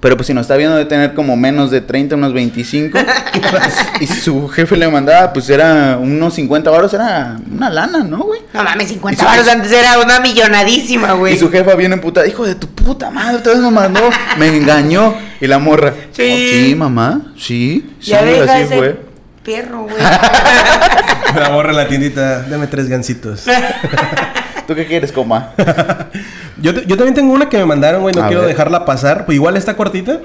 Pero 0.00 0.16
pues 0.16 0.28
si 0.28 0.32
nos 0.34 0.42
está 0.44 0.56
viendo 0.56 0.76
de 0.76 0.86
tener 0.86 1.12
como 1.12 1.36
menos 1.36 1.70
de 1.70 1.82
30, 1.82 2.14
unos 2.16 2.32
25. 2.32 2.98
y 4.00 4.06
si 4.06 4.20
su 4.20 4.48
jefe 4.48 4.74
le 4.78 4.88
mandaba, 4.88 5.30
pues 5.32 5.50
era 5.50 5.98
unos 6.00 6.32
50 6.34 6.70
baros, 6.70 6.94
era 6.94 7.36
una 7.52 7.68
lana, 7.68 7.98
¿no, 7.98 8.18
güey? 8.24 8.40
No 8.54 8.64
mames, 8.64 8.86
Y 8.90 8.94
50 8.94 9.20
su- 9.22 9.28
baros 9.28 9.46
antes 9.48 9.70
era 9.70 9.98
una 9.98 10.20
millonadísima, 10.20 11.12
güey. 11.12 11.34
Y 11.34 11.38
su 11.38 11.50
jefa 11.50 11.74
viene 11.74 11.96
emputada, 11.96 12.26
hijo 12.26 12.46
de 12.46 12.54
tu 12.54 12.66
puta 12.68 13.10
madre, 13.10 13.36
otra 13.36 13.52
vez 13.52 13.60
me 13.60 13.70
mandó, 13.70 14.00
me 14.38 14.48
engañó. 14.56 15.14
Y 15.38 15.46
la 15.46 15.58
morra, 15.58 15.92
Sí. 16.12 16.22
"Oh, 16.22 16.36
sí, 16.68 16.74
mamá, 16.74 17.20
sí, 17.38 17.90
sí, 18.00 18.14
así 18.14 18.74
fue. 18.74 19.00
perro, 19.44 19.82
güey. 19.82 19.96
La 21.36 21.50
borra 21.50 21.70
en 21.70 21.76
la 21.76 21.86
tiendita. 21.88 22.42
Dame 22.42 22.66
tres 22.66 22.88
gancitos. 22.88 23.44
¿Tú 24.70 24.76
qué 24.76 24.86
quieres, 24.86 25.10
coma? 25.10 25.50
Yo, 26.62 26.72
te- 26.72 26.86
yo 26.86 26.96
también 26.96 27.12
tengo 27.14 27.32
una 27.32 27.48
que 27.48 27.58
me 27.58 27.64
mandaron, 27.66 28.02
güey. 28.02 28.14
No 28.14 28.22
A 28.22 28.26
quiero 28.28 28.42
ver. 28.42 28.50
dejarla 28.50 28.84
pasar. 28.84 29.26
Pues 29.26 29.34
igual 29.34 29.56
está 29.56 29.74
cortita. 29.76 30.20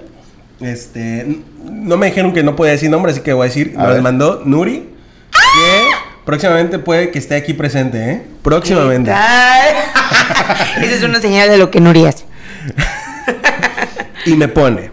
Este. 0.59 1.39
No 1.63 1.97
me 1.97 2.05
dijeron 2.05 2.31
que 2.31 2.43
no 2.43 2.55
podía 2.55 2.73
decir 2.73 2.91
nombre, 2.91 3.11
así 3.11 3.21
que 3.21 3.33
voy 3.33 3.45
a 3.45 3.47
decir. 3.47 3.73
Las 3.75 3.99
mandó 4.03 4.43
Nuri. 4.45 4.87
Que 5.31 5.81
próximamente 6.25 6.77
puede 6.77 7.09
que 7.09 7.17
esté 7.17 7.33
aquí 7.37 7.53
presente, 7.53 8.11
¿eh? 8.11 8.21
Próximamente. 8.43 9.09
Esa 10.81 10.95
es 10.95 11.01
una 11.01 11.19
señal 11.19 11.49
de 11.49 11.57
lo 11.57 11.71
que 11.71 11.81
Nuri 11.81 12.05
hace. 12.05 12.25
Y 14.27 14.35
me 14.35 14.47
pone. 14.47 14.91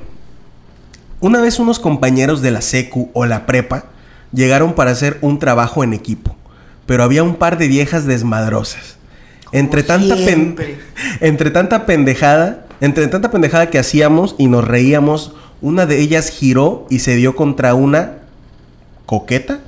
Una 1.20 1.42
vez 1.42 1.58
unos 1.58 1.78
compañeros 1.78 2.40
de 2.40 2.52
la 2.52 2.62
secu 2.62 3.10
o 3.12 3.26
la 3.26 3.44
prepa 3.44 3.84
llegaron 4.32 4.72
para 4.74 4.92
hacer 4.92 5.18
un 5.20 5.38
trabajo 5.38 5.84
en 5.84 5.92
equipo, 5.92 6.34
pero 6.86 7.02
había 7.04 7.22
un 7.22 7.34
par 7.34 7.58
de 7.58 7.68
viejas 7.68 8.06
desmadrosas. 8.06 8.96
Entre 9.52 9.82
tanta, 9.82 10.14
pen- 10.16 10.56
entre 11.20 11.50
tanta 11.50 11.84
pendejada, 11.86 12.66
entre 12.80 13.06
tanta 13.08 13.30
pendejada 13.30 13.68
que 13.70 13.78
hacíamos 13.78 14.34
y 14.38 14.48
nos 14.48 14.66
reíamos, 14.66 15.34
una 15.60 15.86
de 15.86 16.00
ellas 16.00 16.30
giró 16.30 16.86
y 16.90 17.00
se 17.00 17.14
dio 17.16 17.36
contra 17.36 17.74
una 17.74 18.12
coqueta. 19.06 19.58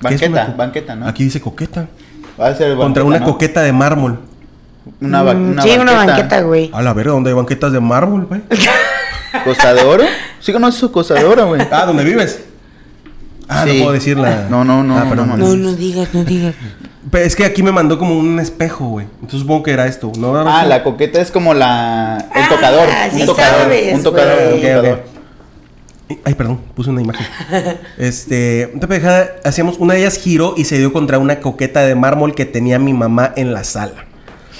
¿Qué 0.00 0.14
es 0.14 0.20
Banqueta, 0.20 0.30
una 0.32 0.46
co- 0.46 0.56
banqueta, 0.56 0.96
¿no? 0.96 1.06
Aquí 1.08 1.24
dice 1.24 1.40
coqueta. 1.40 1.86
Va 2.40 2.48
a 2.48 2.54
ser 2.54 2.76
contra 2.76 3.02
banqueta, 3.02 3.04
una 3.04 3.18
¿no? 3.20 3.24
coqueta 3.26 3.62
de 3.62 3.72
mármol. 3.72 4.18
Una, 5.00 5.22
ba- 5.22 5.34
Mm, 5.34 5.50
una 5.52 5.62
sí, 5.62 5.70
una 5.80 5.92
banqueta, 5.92 6.40
güey. 6.42 6.70
A 6.72 6.82
la 6.82 6.92
verga, 6.94 7.12
¿dónde 7.12 7.30
hay 7.30 7.36
banquetas 7.36 7.70
de 7.72 7.80
mármol, 7.80 8.26
güey? 8.26 8.40
¿Costa 9.44 9.74
de 9.74 9.82
oro? 9.82 10.04
Sí 10.40 10.52
conoces 10.52 10.80
su 10.80 10.90
Costa 10.90 11.14
de 11.14 11.24
oro, 11.24 11.46
güey. 11.48 11.60
Ah, 11.70 11.84
¿dónde 11.86 12.02
vives? 12.02 12.40
Ah, 13.48 13.64
Sí. 13.66 13.74
no 13.78 13.80
puedo 13.84 13.92
decirla. 13.92 14.46
No, 14.50 14.64
no, 14.64 14.82
no, 14.82 14.96
Ah, 14.98 15.04
no, 15.04 15.36
No, 15.36 15.56
no 15.56 15.72
digas, 15.74 16.08
no 16.14 16.24
digas. 16.24 16.54
Pero 17.10 17.24
es 17.24 17.34
que 17.34 17.44
aquí 17.44 17.62
me 17.62 17.72
mandó 17.72 17.98
como 17.98 18.18
un 18.18 18.38
espejo, 18.40 18.84
güey. 18.86 19.06
Entonces 19.14 19.40
supongo 19.40 19.62
que 19.62 19.70
era 19.70 19.86
esto, 19.86 20.12
¿no? 20.18 20.36
Ah, 20.48 20.66
la 20.66 20.82
coqueta 20.82 21.20
es 21.20 21.30
como 21.30 21.54
la... 21.54 22.28
El 22.34 22.42
Ah, 22.42 22.48
tocador. 22.48 22.88
sí 23.12 23.20
un 23.22 23.26
tocador. 23.26 23.60
sabes, 23.62 23.94
un 23.94 24.02
tocador. 24.02 24.52
un. 24.54 26.16
Ay, 26.24 26.34
perdón, 26.34 26.60
puse 26.74 26.90
una 26.90 27.00
imagen. 27.02 27.24
Este, 27.98 28.66
pendejada, 28.80 29.36
hacíamos, 29.44 29.78
una 29.78 29.94
de 29.94 30.00
ellas 30.00 30.16
giró 30.18 30.54
y 30.56 30.64
se 30.64 30.76
dio 30.76 30.92
contra 30.92 31.18
una 31.18 31.40
coqueta 31.40 31.82
de 31.82 31.94
mármol 31.94 32.34
que 32.34 32.44
tenía 32.46 32.78
mi 32.78 32.92
mamá 32.92 33.32
en 33.36 33.54
la 33.54 33.62
sala. 33.64 34.06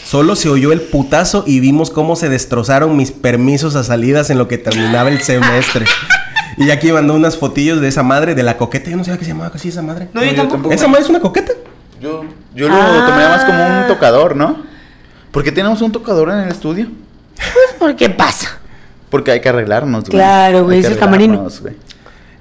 Solo 0.04 0.34
se 0.36 0.48
oyó 0.48 0.72
el 0.72 0.80
putazo 0.80 1.44
y 1.46 1.60
vimos 1.60 1.90
cómo 1.90 2.16
se 2.16 2.28
destrozaron 2.28 2.96
mis 2.96 3.10
permisos 3.12 3.76
a 3.76 3.84
salidas 3.84 4.30
en 4.30 4.38
lo 4.38 4.48
que 4.48 4.58
terminaba 4.58 5.10
el 5.10 5.20
semestre. 5.20 5.84
Y 6.56 6.70
aquí 6.70 6.90
mandó 6.92 7.14
unas 7.14 7.36
fotillos 7.36 7.80
de 7.80 7.88
esa 7.88 8.02
madre, 8.02 8.34
de 8.34 8.42
la 8.42 8.56
coqueta. 8.56 8.90
Yo 8.90 8.96
no 8.96 9.04
sabía 9.04 9.18
que 9.18 9.24
se 9.24 9.30
llamaba 9.32 9.52
así 9.54 9.68
esa 9.68 9.82
madre. 9.82 10.08
No, 10.12 10.22
yo 10.22 10.30
yo 10.30 10.36
tampoco. 10.36 10.54
tampoco. 10.54 10.74
¿Esa 10.74 10.88
madre 10.88 11.02
es 11.04 11.10
una 11.10 11.20
coqueta? 11.20 11.52
Yo, 12.00 12.24
yo 12.54 12.68
lo 12.68 12.74
Ah. 12.74 13.04
tomaría 13.06 13.28
más 13.28 13.44
como 13.44 13.80
un 13.80 13.86
tocador, 13.88 14.36
¿no? 14.36 14.62
¿Por 15.30 15.44
qué 15.44 15.52
tenemos 15.52 15.80
un 15.82 15.92
tocador 15.92 16.30
en 16.30 16.38
el 16.40 16.48
estudio? 16.48 16.88
Pues 17.36 17.74
porque 17.78 18.10
pasa. 18.10 18.58
Porque 19.10 19.30
hay 19.32 19.40
que 19.40 19.48
arreglarnos, 19.48 20.04
güey. 20.04 20.12
Claro, 20.12 20.64
güey, 20.64 20.80
es 20.80 20.86
el 20.86 20.98
güey. 20.98 21.74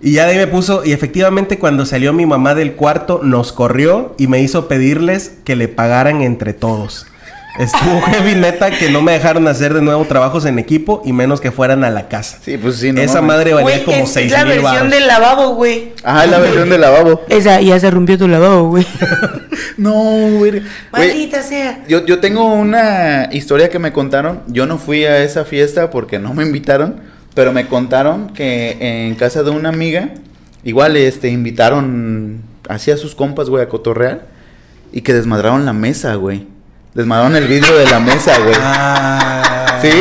Y 0.02 0.14
ya 0.14 0.26
de 0.26 0.32
ahí 0.32 0.38
me 0.38 0.48
puso, 0.48 0.86
y 0.86 0.94
efectivamente 0.94 1.60
cuando 1.60 1.86
salió 1.86 2.14
mi 2.14 2.26
mamá 2.26 2.56
del 2.56 2.74
cuarto, 2.76 3.20
nos 3.22 3.52
corrió 3.52 4.16
y 4.18 4.28
me 4.28 4.42
hizo 4.42 4.68
pedirles 4.70 5.34
que 5.44 5.56
le 5.58 5.68
pagaran 5.68 6.22
entre 6.22 6.54
todos. 6.54 7.06
Estuvo 7.58 8.02
heavy 8.06 8.36
neta 8.36 8.72
que 8.72 8.90
no 8.90 9.02
me 9.02 9.14
dejaron 9.14 9.48
hacer 9.48 9.74
de 9.74 9.82
nuevo 9.82 10.06
trabajos 10.06 10.46
en 10.46 10.60
equipo 10.60 11.02
y 11.04 11.14
menos 11.14 11.42
que 11.42 11.52
fueran 11.52 11.84
a 11.84 11.90
la 11.90 12.08
casa. 12.08 12.38
Sí, 12.42 12.58
pues 12.58 12.78
sí, 12.78 12.92
no. 12.92 13.02
Esa 13.02 13.22
madre 13.22 13.54
valía 13.54 13.78
Güey, 13.78 13.84
como 13.84 13.98
es, 14.04 14.12
seis 14.12 14.28
es 14.28 14.32
la 14.32 14.44
versión 14.44 14.74
baros. 14.74 14.92
del 14.92 15.08
lavabo, 15.08 15.56
güey. 15.56 15.94
Ajá, 16.04 16.26
es 16.26 16.32
la 16.32 16.40
versión 16.40 16.70
del 16.70 16.82
lavabo. 16.82 17.22
Esa, 17.30 17.60
ya 17.62 17.80
se 17.80 17.90
rompió 17.90 18.18
tu 18.18 18.28
lavabo, 18.28 18.70
güey. 18.70 18.86
No, 19.78 19.94
güey. 19.94 20.52
Güey, 20.52 20.64
Maldita 20.92 21.42
sea. 21.42 21.84
Yo, 21.88 22.06
yo 22.06 22.20
tengo 22.20 22.54
una 22.54 23.30
historia 23.32 23.70
que 23.70 23.80
me 23.80 23.94
contaron. 23.94 24.42
Yo 24.48 24.66
no 24.66 24.78
fui 24.78 25.06
a 25.06 25.24
esa 25.24 25.46
fiesta 25.46 25.90
porque 25.90 26.20
no 26.20 26.34
me 26.34 26.44
invitaron. 26.44 27.02
Pero 27.34 27.54
me 27.54 27.66
contaron 27.68 28.34
que 28.34 28.78
en 29.08 29.16
casa 29.16 29.44
de 29.44 29.52
una 29.52 29.70
amiga, 29.70 30.10
igual 30.64 30.98
este, 30.98 31.30
invitaron 31.30 32.42
así 32.68 32.92
a 32.92 32.98
sus 32.98 33.16
compas, 33.16 33.50
güey, 33.50 33.64
a 33.64 33.70
cotorrear. 33.70 34.28
Y 34.92 35.02
que 35.02 35.14
desmadraron 35.14 35.66
la 35.66 35.74
mesa, 35.74 36.16
güey. 36.16 36.48
Desmadraron 36.94 37.36
el 37.36 37.48
vidrio 37.48 37.76
de 37.78 37.86
la 37.86 38.00
mesa, 38.00 38.38
güey. 38.40 38.56
Ah, 38.60 39.80
¿Sí? 39.82 39.92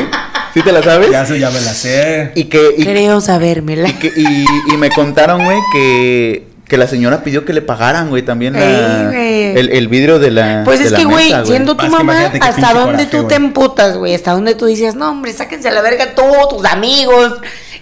¿Sí 0.55 0.62
te 0.62 0.72
la 0.72 0.82
sabes? 0.82 1.11
Ya, 1.11 1.24
ya 1.24 1.51
me 1.51 1.61
la 1.61 1.72
sé. 1.72 2.32
Y 2.34 2.45
que, 2.45 2.74
y, 2.78 2.84
Creo 2.84 3.20
sabérmela. 3.20 3.89
y 3.89 3.93
que- 3.95 4.12
y- 4.16 4.47
y 4.72 4.76
me 4.78 4.89
contaron, 4.91 5.45
güey, 5.45 5.59
que, 5.72 6.47
que 6.66 6.78
la 6.78 6.89
señora 6.89 7.22
pidió 7.22 7.45
que 7.45 7.53
le 7.53 7.61
pagaran, 7.62 8.09
güey, 8.09 8.22
también 8.22 8.55
la- 8.55 8.61
Ey, 8.62 9.07
güey. 9.07 9.59
el, 9.59 9.68
el 9.70 9.89
vidrio 9.89 10.18
de 10.18 10.30
la 10.30 10.62
Pues 10.64 10.78
de 10.80 10.86
es 10.86 10.91
la 10.93 10.99
que, 10.99 11.05
güey, 11.05 11.32
siendo 11.45 11.76
tu 11.76 11.86
mamá, 11.86 12.32
hasta 12.41 12.72
coraje, 12.72 13.07
tú 13.07 13.24
te 13.24 13.34
emputas, 13.34 13.97
güey. 13.99 14.14
Hasta 14.14 14.32
donde 14.32 14.55
tú 14.55 14.64
dices, 14.66 14.95
no, 14.95 15.11
hombre, 15.11 15.32
sáquense 15.34 15.68
a 15.68 15.72
la 15.72 15.82
verga 15.82 16.14
todos 16.14 16.49
tus 16.49 16.64
amigos, 16.64 17.34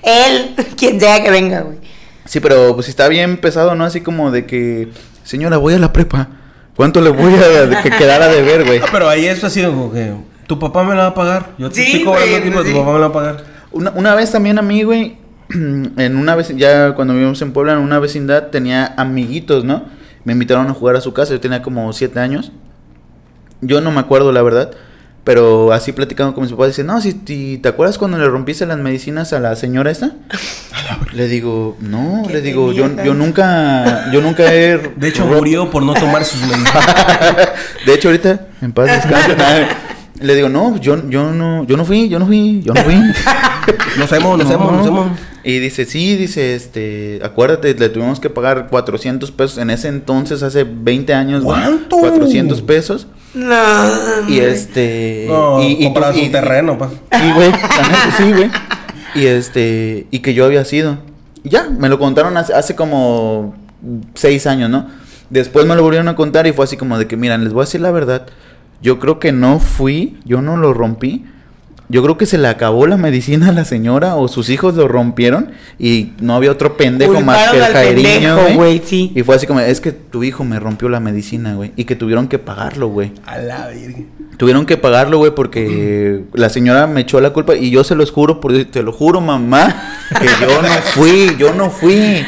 él, 0.02 0.54
quien 0.76 0.98
sea 1.00 1.22
que 1.22 1.30
venga, 1.30 1.60
güey. 1.60 1.78
Sí, 2.24 2.40
pero 2.40 2.74
pues 2.74 2.88
está 2.88 3.06
bien 3.06 3.36
pesado, 3.38 3.76
¿no? 3.76 3.84
Así 3.84 4.00
como 4.00 4.32
de 4.32 4.44
que, 4.46 4.88
señora, 5.22 5.56
voy 5.58 5.74
a 5.74 5.78
la 5.78 5.92
prepa. 5.92 6.28
¿Cuánto 6.76 7.00
le 7.00 7.10
voy 7.10 7.32
a 7.34 7.66
de- 7.66 7.82
que 7.82 7.90
quedar 7.90 8.20
a 8.22 8.28
deber, 8.28 8.64
güey? 8.64 8.80
No, 8.80 8.86
pero 8.92 9.08
ahí 9.08 9.26
eso 9.26 9.46
ha 9.46 9.50
sido 9.50 9.70
como 9.70 9.92
que 9.92 10.12
tu 10.46 10.58
papá 10.58 10.84
me 10.84 10.94
la 10.94 11.02
va 11.04 11.08
a 11.08 11.14
pagar. 11.14 11.50
Yo 11.58 11.68
te 11.70 11.76
Sí, 11.76 11.82
estoy 11.82 12.04
cobrando 12.04 12.26
güey, 12.28 12.40
a 12.40 12.44
ti, 12.44 12.50
pero 12.50 12.64
sí. 12.64 12.72
tu 12.72 12.78
papá 12.78 12.92
me 12.92 12.98
la 13.00 13.08
va 13.08 13.10
a 13.10 13.12
pagar. 13.12 13.44
Una, 13.72 13.90
una 13.92 14.14
vez 14.14 14.30
también 14.30 14.58
a 14.58 14.62
mí, 14.62 14.82
güey, 14.82 15.16
en 15.50 16.16
una 16.16 16.34
vez, 16.34 16.54
ya 16.56 16.94
cuando 16.94 17.14
vivimos 17.14 17.40
en 17.42 17.52
Puebla, 17.52 17.72
en 17.72 17.78
una 17.78 17.98
vecindad, 17.98 18.48
tenía 18.48 18.94
amiguitos, 18.96 19.64
¿no? 19.64 19.84
Me 20.24 20.32
invitaron 20.34 20.66
a 20.68 20.74
jugar 20.74 20.96
a 20.96 21.00
su 21.00 21.12
casa, 21.12 21.32
yo 21.32 21.40
tenía 21.40 21.62
como 21.62 21.92
siete 21.92 22.20
años. 22.20 22.52
Yo 23.60 23.80
no 23.80 23.90
me 23.90 24.00
acuerdo, 24.00 24.32
la 24.32 24.42
verdad. 24.42 24.72
Pero 25.26 25.72
así 25.72 25.90
platicando 25.90 26.34
con 26.36 26.44
mis 26.44 26.52
papás, 26.52 26.68
dice, 26.68 26.84
no, 26.84 27.00
si, 27.00 27.20
si 27.26 27.58
te 27.58 27.68
acuerdas 27.68 27.98
cuando 27.98 28.16
le 28.16 28.28
rompiste 28.28 28.64
las 28.64 28.78
medicinas 28.78 29.32
a 29.32 29.40
la 29.40 29.56
señora 29.56 29.90
esta. 29.90 30.12
le 31.14 31.26
digo, 31.26 31.76
no, 31.80 32.22
¿Qué 32.28 32.34
le 32.34 32.40
digo, 32.42 32.72
yo, 32.72 32.88
yo 33.02 33.12
nunca, 33.12 34.08
yo 34.12 34.20
nunca 34.20 34.54
he... 34.54 34.78
De 34.78 35.08
hecho, 35.08 35.26
murió 35.26 35.68
por 35.68 35.82
no 35.82 35.94
tomar 35.94 36.24
sus 36.24 36.40
medicinas. 36.46 36.72
de 37.84 37.92
hecho, 37.94 38.06
ahorita, 38.06 38.46
en 38.62 38.70
paz 38.70 38.86
descanse. 38.86 39.34
nada. 39.34 39.68
Le 40.20 40.34
digo, 40.36 40.48
no, 40.48 40.80
yo, 40.80 41.08
yo 41.10 41.32
no, 41.32 41.66
yo 41.66 41.76
no 41.76 41.84
fui, 41.84 42.08
yo 42.08 42.20
no 42.20 42.26
fui, 42.26 42.62
yo 42.62 42.72
no 42.72 42.82
fui. 42.82 42.94
Nos 43.98 44.12
hemos, 44.12 44.38
nos 44.38 44.46
No. 44.48 44.54
hemos, 44.54 44.72
nos 44.74 44.86
hemos. 44.86 45.06
Y 45.42 45.58
dice, 45.58 45.86
sí, 45.86 46.16
dice, 46.16 46.54
este, 46.54 47.20
acuérdate, 47.24 47.74
le 47.74 47.88
tuvimos 47.88 48.20
que 48.20 48.30
pagar 48.30 48.68
400 48.68 49.30
pesos. 49.32 49.58
En 49.58 49.70
ese 49.70 49.88
entonces, 49.88 50.44
hace 50.44 50.64
20 50.64 51.12
años, 51.14 51.42
¿Cuánto? 51.42 51.98
400 51.98 52.62
pesos. 52.62 53.08
No. 53.36 54.28
Y 54.28 54.40
este... 54.40 55.26
No, 55.28 55.62
y, 55.62 55.76
y, 55.78 55.84
compras 55.84 56.16
y- 56.16 56.22
un 56.24 56.32
terreno, 56.32 56.78
pa. 56.78 56.88
Sí, 56.88 57.32
güey, 57.34 57.52
sí, 58.16 58.32
güey. 58.32 58.50
Y 59.14 59.26
este, 59.26 60.06
y 60.10 60.18
que 60.20 60.32
yo 60.34 60.44
había 60.46 60.64
sido. 60.64 60.98
Ya, 61.44 61.68
me 61.70 61.88
lo 61.88 61.98
contaron 61.98 62.36
hace, 62.36 62.54
hace 62.54 62.74
como 62.74 63.54
seis 64.14 64.46
años, 64.46 64.70
¿no? 64.70 64.88
Después 65.30 65.66
me 65.66 65.74
lo 65.74 65.82
volvieron 65.82 66.08
a 66.08 66.16
contar 66.16 66.46
y 66.46 66.52
fue 66.52 66.64
así 66.64 66.76
como 66.76 66.98
de 66.98 67.06
que, 67.06 67.16
miran, 67.16 67.44
les 67.44 67.52
voy 67.52 67.62
a 67.62 67.64
decir 67.66 67.80
la 67.80 67.90
verdad. 67.90 68.26
Yo 68.82 68.98
creo 68.98 69.18
que 69.18 69.32
no 69.32 69.58
fui, 69.60 70.18
yo 70.24 70.40
no 70.42 70.56
lo 70.56 70.72
rompí, 70.72 71.24
yo 71.88 72.02
creo 72.02 72.16
que 72.18 72.26
se 72.26 72.38
le 72.38 72.48
acabó 72.48 72.86
la 72.86 72.96
medicina 72.96 73.48
a 73.48 73.52
la 73.52 73.64
señora 73.64 74.16
o 74.16 74.28
sus 74.28 74.48
hijos 74.50 74.74
lo 74.74 74.88
rompieron 74.88 75.52
y 75.78 76.12
no 76.20 76.34
había 76.34 76.50
otro 76.50 76.76
pendejo 76.76 77.20
más 77.20 77.50
que 77.50 77.56
el 77.58 77.62
Jairiño, 77.64 78.36
pendejo, 78.36 78.54
güey. 78.56 78.82
sí. 78.84 79.12
Y 79.14 79.22
fue 79.22 79.36
así 79.36 79.46
como, 79.46 79.60
es 79.60 79.80
que 79.80 79.92
tu 79.92 80.24
hijo 80.24 80.42
me 80.44 80.58
rompió 80.58 80.88
la 80.88 81.00
medicina, 81.00 81.54
güey. 81.54 81.72
Y 81.76 81.84
que 81.84 81.94
tuvieron 81.96 82.28
que 82.28 82.38
pagarlo, 82.38 82.88
güey. 82.88 83.12
A 83.26 83.38
la 83.38 83.68
virgen. 83.68 84.08
Tuvieron 84.36 84.66
que 84.66 84.76
pagarlo, 84.76 85.18
güey, 85.18 85.34
porque 85.34 86.24
la 86.34 86.48
señora 86.50 86.86
me 86.86 87.02
echó 87.02 87.20
la 87.20 87.30
culpa 87.30 87.54
y 87.54 87.70
yo 87.70 87.84
se 87.84 87.94
los 87.94 88.10
juro, 88.10 88.40
por, 88.40 88.52
te 88.66 88.82
lo 88.82 88.92
juro, 88.92 89.20
mamá, 89.20 89.98
que 90.20 90.26
yo 90.26 90.60
no 90.62 90.68
fui, 90.94 91.36
yo 91.38 91.54
no 91.54 91.70
fui. 91.70 92.24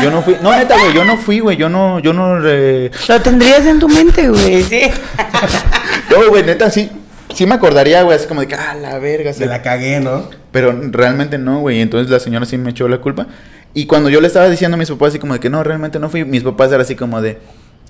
Yo 0.00 0.10
no 0.10 0.22
fui. 0.22 0.36
No, 0.40 0.56
neta, 0.56 0.78
güey, 0.78 0.94
yo 0.94 1.04
no 1.04 1.16
fui, 1.16 1.40
güey. 1.40 1.56
Yo 1.56 1.68
no, 1.68 1.98
yo 1.98 2.12
no. 2.12 2.38
eh, 2.46 2.90
Lo 3.08 3.20
tendrías 3.20 3.66
en 3.66 3.80
tu 3.80 3.88
mente, 3.88 4.28
güey, 4.28 4.62
sí. 4.62 4.82
No, 6.10 6.28
güey, 6.28 6.42
neta, 6.44 6.70
sí. 6.70 6.88
Sí 7.34 7.46
me 7.46 7.54
acordaría, 7.54 8.02
güey, 8.02 8.16
así 8.16 8.26
como 8.26 8.40
de 8.40 8.48
que, 8.48 8.54
ah, 8.54 8.74
la 8.74 8.98
verga. 8.98 9.32
Se 9.32 9.46
la 9.46 9.62
cagué, 9.62 10.00
¿no? 10.00 10.28
Pero 10.52 10.78
realmente 10.90 11.38
no, 11.38 11.60
güey. 11.60 11.80
Entonces 11.80 12.10
la 12.10 12.20
señora 12.20 12.46
sí 12.46 12.58
me 12.58 12.70
echó 12.70 12.88
la 12.88 12.98
culpa. 12.98 13.26
Y 13.72 13.86
cuando 13.86 14.10
yo 14.10 14.20
le 14.20 14.26
estaba 14.26 14.48
diciendo 14.48 14.74
a 14.74 14.78
mis 14.78 14.90
papás 14.90 15.10
así 15.10 15.18
como 15.18 15.34
de 15.34 15.40
que 15.40 15.48
no, 15.48 15.62
realmente 15.62 15.98
no 15.98 16.08
fui, 16.08 16.24
mis 16.24 16.42
papás 16.42 16.70
eran 16.70 16.80
así 16.80 16.96
como 16.96 17.22
de, 17.22 17.38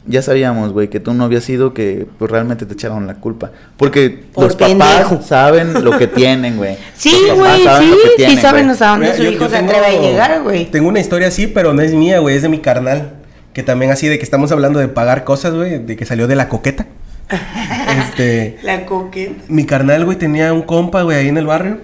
ya 0.06 0.20
sabíamos, 0.20 0.72
güey, 0.72 0.88
que 0.88 1.00
tú 1.00 1.14
no 1.14 1.24
habías 1.24 1.44
sido, 1.44 1.72
que 1.72 2.06
pues 2.18 2.30
realmente 2.30 2.66
te 2.66 2.74
echaron 2.74 3.06
la 3.06 3.14
culpa. 3.14 3.50
Porque 3.76 4.24
Por 4.32 4.44
los 4.44 4.56
papás 4.56 4.68
pendejo. 4.68 5.22
saben 5.22 5.84
lo 5.84 5.96
que 5.96 6.06
tienen, 6.06 6.56
güey. 6.56 6.76
Sí, 6.94 7.14
papás 7.28 7.38
güey, 7.38 7.62
sí, 7.62 7.96
que 8.02 8.08
sí 8.08 8.16
tienen, 8.16 8.38
saben 8.38 8.70
hasta 8.70 8.88
dónde 8.90 9.16
su 9.16 9.22
hijo 9.22 9.48
se 9.48 9.56
atreve 9.56 9.86
a 9.86 10.00
llegar, 10.00 10.42
güey. 10.42 10.66
Tengo 10.66 10.88
una 10.88 11.00
historia 11.00 11.28
así, 11.28 11.46
pero 11.46 11.72
no 11.72 11.80
es 11.80 11.94
mía, 11.94 12.18
güey, 12.18 12.36
es 12.36 12.42
de 12.42 12.48
mi 12.48 12.58
carnal. 12.58 13.12
Que 13.54 13.62
también 13.62 13.90
así 13.90 14.06
de 14.06 14.18
que 14.18 14.24
estamos 14.24 14.52
hablando 14.52 14.78
de 14.78 14.88
pagar 14.88 15.24
cosas, 15.24 15.54
güey, 15.54 15.78
de 15.78 15.96
que 15.96 16.04
salió 16.04 16.28
de 16.28 16.36
la 16.36 16.48
coqueta. 16.48 16.86
Este, 17.98 18.58
La 18.62 18.86
coqueta. 18.86 19.42
mi 19.48 19.64
carnal, 19.64 20.04
güey, 20.04 20.18
tenía 20.18 20.52
un 20.52 20.62
compa, 20.62 21.02
güey, 21.02 21.18
ahí 21.18 21.28
en 21.28 21.38
el 21.38 21.46
barrio. 21.46 21.78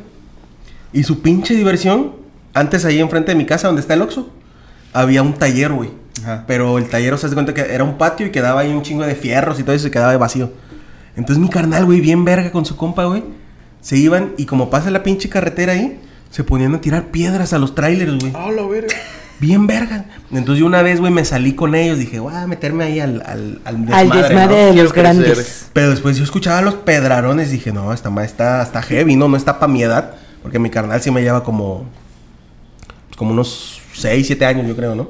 Y 0.92 1.03
su 1.03 1.20
pinche 1.20 1.55
diversión, 1.55 2.12
antes 2.55 2.84
ahí 2.84 3.01
enfrente 3.01 3.32
de 3.32 3.38
mi 3.38 3.44
casa, 3.47 3.66
donde 3.66 3.80
está 3.80 3.94
el 3.94 4.03
Oxxo, 4.03 4.30
había 4.92 5.22
un 5.22 5.34
taller, 5.34 5.72
güey. 5.72 5.90
Ajá. 6.22 6.44
Pero 6.47 6.78
el 6.78 6.88
taller, 6.88 7.12
o 7.12 7.18
sea, 7.18 7.28
se 7.28 7.34
cuenta 7.34 7.53
que 7.53 7.61
era 7.61 7.84
un 7.84 7.99
patio 7.99 8.26
y 8.26 8.30
quedaba 8.30 8.61
ahí 8.62 8.72
un 8.72 8.82
chingo 8.82 9.05
de 9.05 9.14
fierros 9.14 9.61
y 9.61 9.62
todo 9.62 9.74
eso 9.76 9.88
y 9.88 9.90
quedaba 9.90 10.16
vacío. 10.16 10.51
Entonces 11.16 11.42
mi 11.42 11.49
carnal, 11.49 11.84
güey, 11.84 12.01
bien 12.01 12.24
verga 12.24 12.51
con 12.51 12.64
su 12.64 12.76
compa, 12.76 13.05
güey. 13.05 13.22
Se 13.80 13.97
iban 13.97 14.32
y 14.36 14.47
como 14.47 14.70
pasa 14.70 14.90
la 14.90 15.03
pinche 15.03 15.28
carretera 15.28 15.72
ahí, 15.74 16.01
se 16.30 16.44
ponían 16.44 16.74
a 16.74 16.80
tirar 16.80 17.07
piedras 17.07 17.53
a 17.53 17.59
los 17.59 17.74
trailers, 17.74 18.18
güey. 18.18 18.32
Ah, 18.34 18.51
la 18.51 18.66
verga. 18.66 18.94
Bien 19.39 19.66
verga. 19.66 20.07
Entonces 20.32 20.61
yo 20.61 20.66
una 20.66 20.82
vez, 20.82 20.99
güey, 21.01 21.12
me 21.12 21.24
salí 21.24 21.55
con 21.55 21.74
ellos. 21.74 21.99
Dije, 21.99 22.18
voy 22.20 22.34
a 22.34 22.47
meterme 22.47 22.84
ahí 22.84 23.01
al, 23.01 23.22
al, 23.26 23.61
al 23.64 23.74
Al 23.93 24.09
desmadre, 24.11 24.22
desmadre 24.22 24.66
¿no? 24.70 24.74
de 24.76 24.82
los 24.82 24.93
crecer. 24.93 25.14
grandes. 25.16 25.66
Pero 25.72 25.91
después 25.91 26.16
yo 26.16 26.24
escuchaba 26.24 26.62
los 26.62 26.74
pedrarones. 26.74 27.51
Dije, 27.51 27.72
no, 27.72 27.93
esta 27.93 28.09
madre 28.11 28.28
está, 28.28 28.62
está 28.62 28.80
heavy, 28.82 29.16
¿no? 29.16 29.28
No 29.28 29.37
está 29.37 29.59
para 29.59 29.70
mi 29.72 29.82
edad. 29.82 30.12
Porque 30.43 30.59
mi 30.59 30.70
carnal 30.70 31.03
sí 31.03 31.11
me 31.11 31.22
lleva 31.22 31.43
como... 31.45 31.84
Como 33.16 33.32
unos 33.32 33.80
6, 33.95 34.26
7 34.26 34.45
años, 34.47 34.66
yo 34.66 34.76
creo, 34.76 34.95
¿no? 34.95 35.09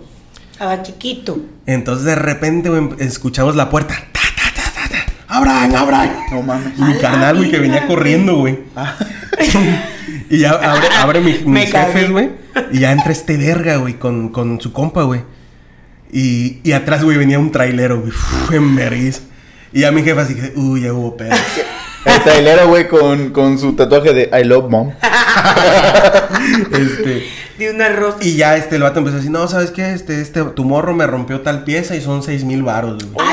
Estaba 0.53 0.83
chiquito. 0.83 1.39
Entonces 1.67 2.05
de 2.05 2.15
repente, 2.15 2.69
güey, 2.71 2.89
escuchamos 3.01 3.55
la 3.57 3.69
puerta. 3.69 3.95
Ta, 4.13 4.21
ta, 4.37 4.63
ta, 4.63 4.63
ta, 4.73 4.89
ta. 4.89 5.35
¡Abran, 5.35 5.75
abran! 5.75 6.11
No 6.33 6.41
mames. 6.43 6.73
Y 6.79 6.83
mi 6.83 6.93
A 6.95 6.99
carnal, 6.99 7.37
güey, 7.37 7.51
que 7.51 7.59
venía 7.59 7.79
güey. 7.79 7.89
corriendo, 7.89 8.37
güey. 8.39 8.61
y 10.31 10.39
ya 10.39 10.51
abre, 10.73 10.89
abre 10.99 11.21
mi- 11.21 11.39
mis 11.45 11.71
jefes, 11.73 12.11
güey. 12.11 12.31
Y 12.73 12.81
ya 12.81 12.93
entra 12.93 13.13
este 13.13 13.37
verga, 13.37 13.77
güey, 13.77 13.95
con, 13.95 14.31
con 14.31 14.61
su 14.61 14.73
compa, 14.73 15.03
güey. 15.03 15.23
Y, 16.13 16.61
y 16.63 16.73
atrás, 16.73 17.03
güey, 17.05 17.17
venía 17.19 17.39
un 17.39 17.51
trailero, 17.53 18.01
güey. 18.01 18.13
En 18.53 18.75
vergüenza. 18.77 19.23
Y 19.73 19.81
ya 19.81 19.91
mi 19.93 20.03
jefa 20.03 20.23
así 20.23 20.35
que, 20.35 20.53
uy, 20.57 20.83
ya 20.83 20.93
hubo 20.93 21.17
pedo. 21.17 21.35
El 22.07 22.23
trailero, 22.23 22.69
güey, 22.69 22.87
con, 22.89 23.31
con 23.31 23.59
su 23.59 23.73
tatuaje 23.75 24.15
de 24.15 24.31
I 24.41 24.45
love 24.45 24.71
mom. 24.71 24.93
este. 26.73 27.27
De 27.59 27.71
una 27.71 27.89
rosa. 27.89 28.19
Y 28.21 28.37
ya 28.37 28.57
este 28.57 28.77
el 28.77 28.83
vato 28.83 28.99
empezó 28.99 29.17
así, 29.17 29.31
no, 29.31 29.49
¿sabes 29.49 29.71
qué? 29.71 29.93
Este, 29.93 30.21
este, 30.21 30.43
tu 30.45 30.65
morro 30.65 30.95
me 30.95 31.07
rompió 31.07 31.41
tal 31.41 31.65
pieza 31.65 31.97
y 31.97 32.01
son 32.03 32.23
seis 32.23 32.45
mil 32.45 32.63
baros, 32.63 33.03
güey. 33.13 33.27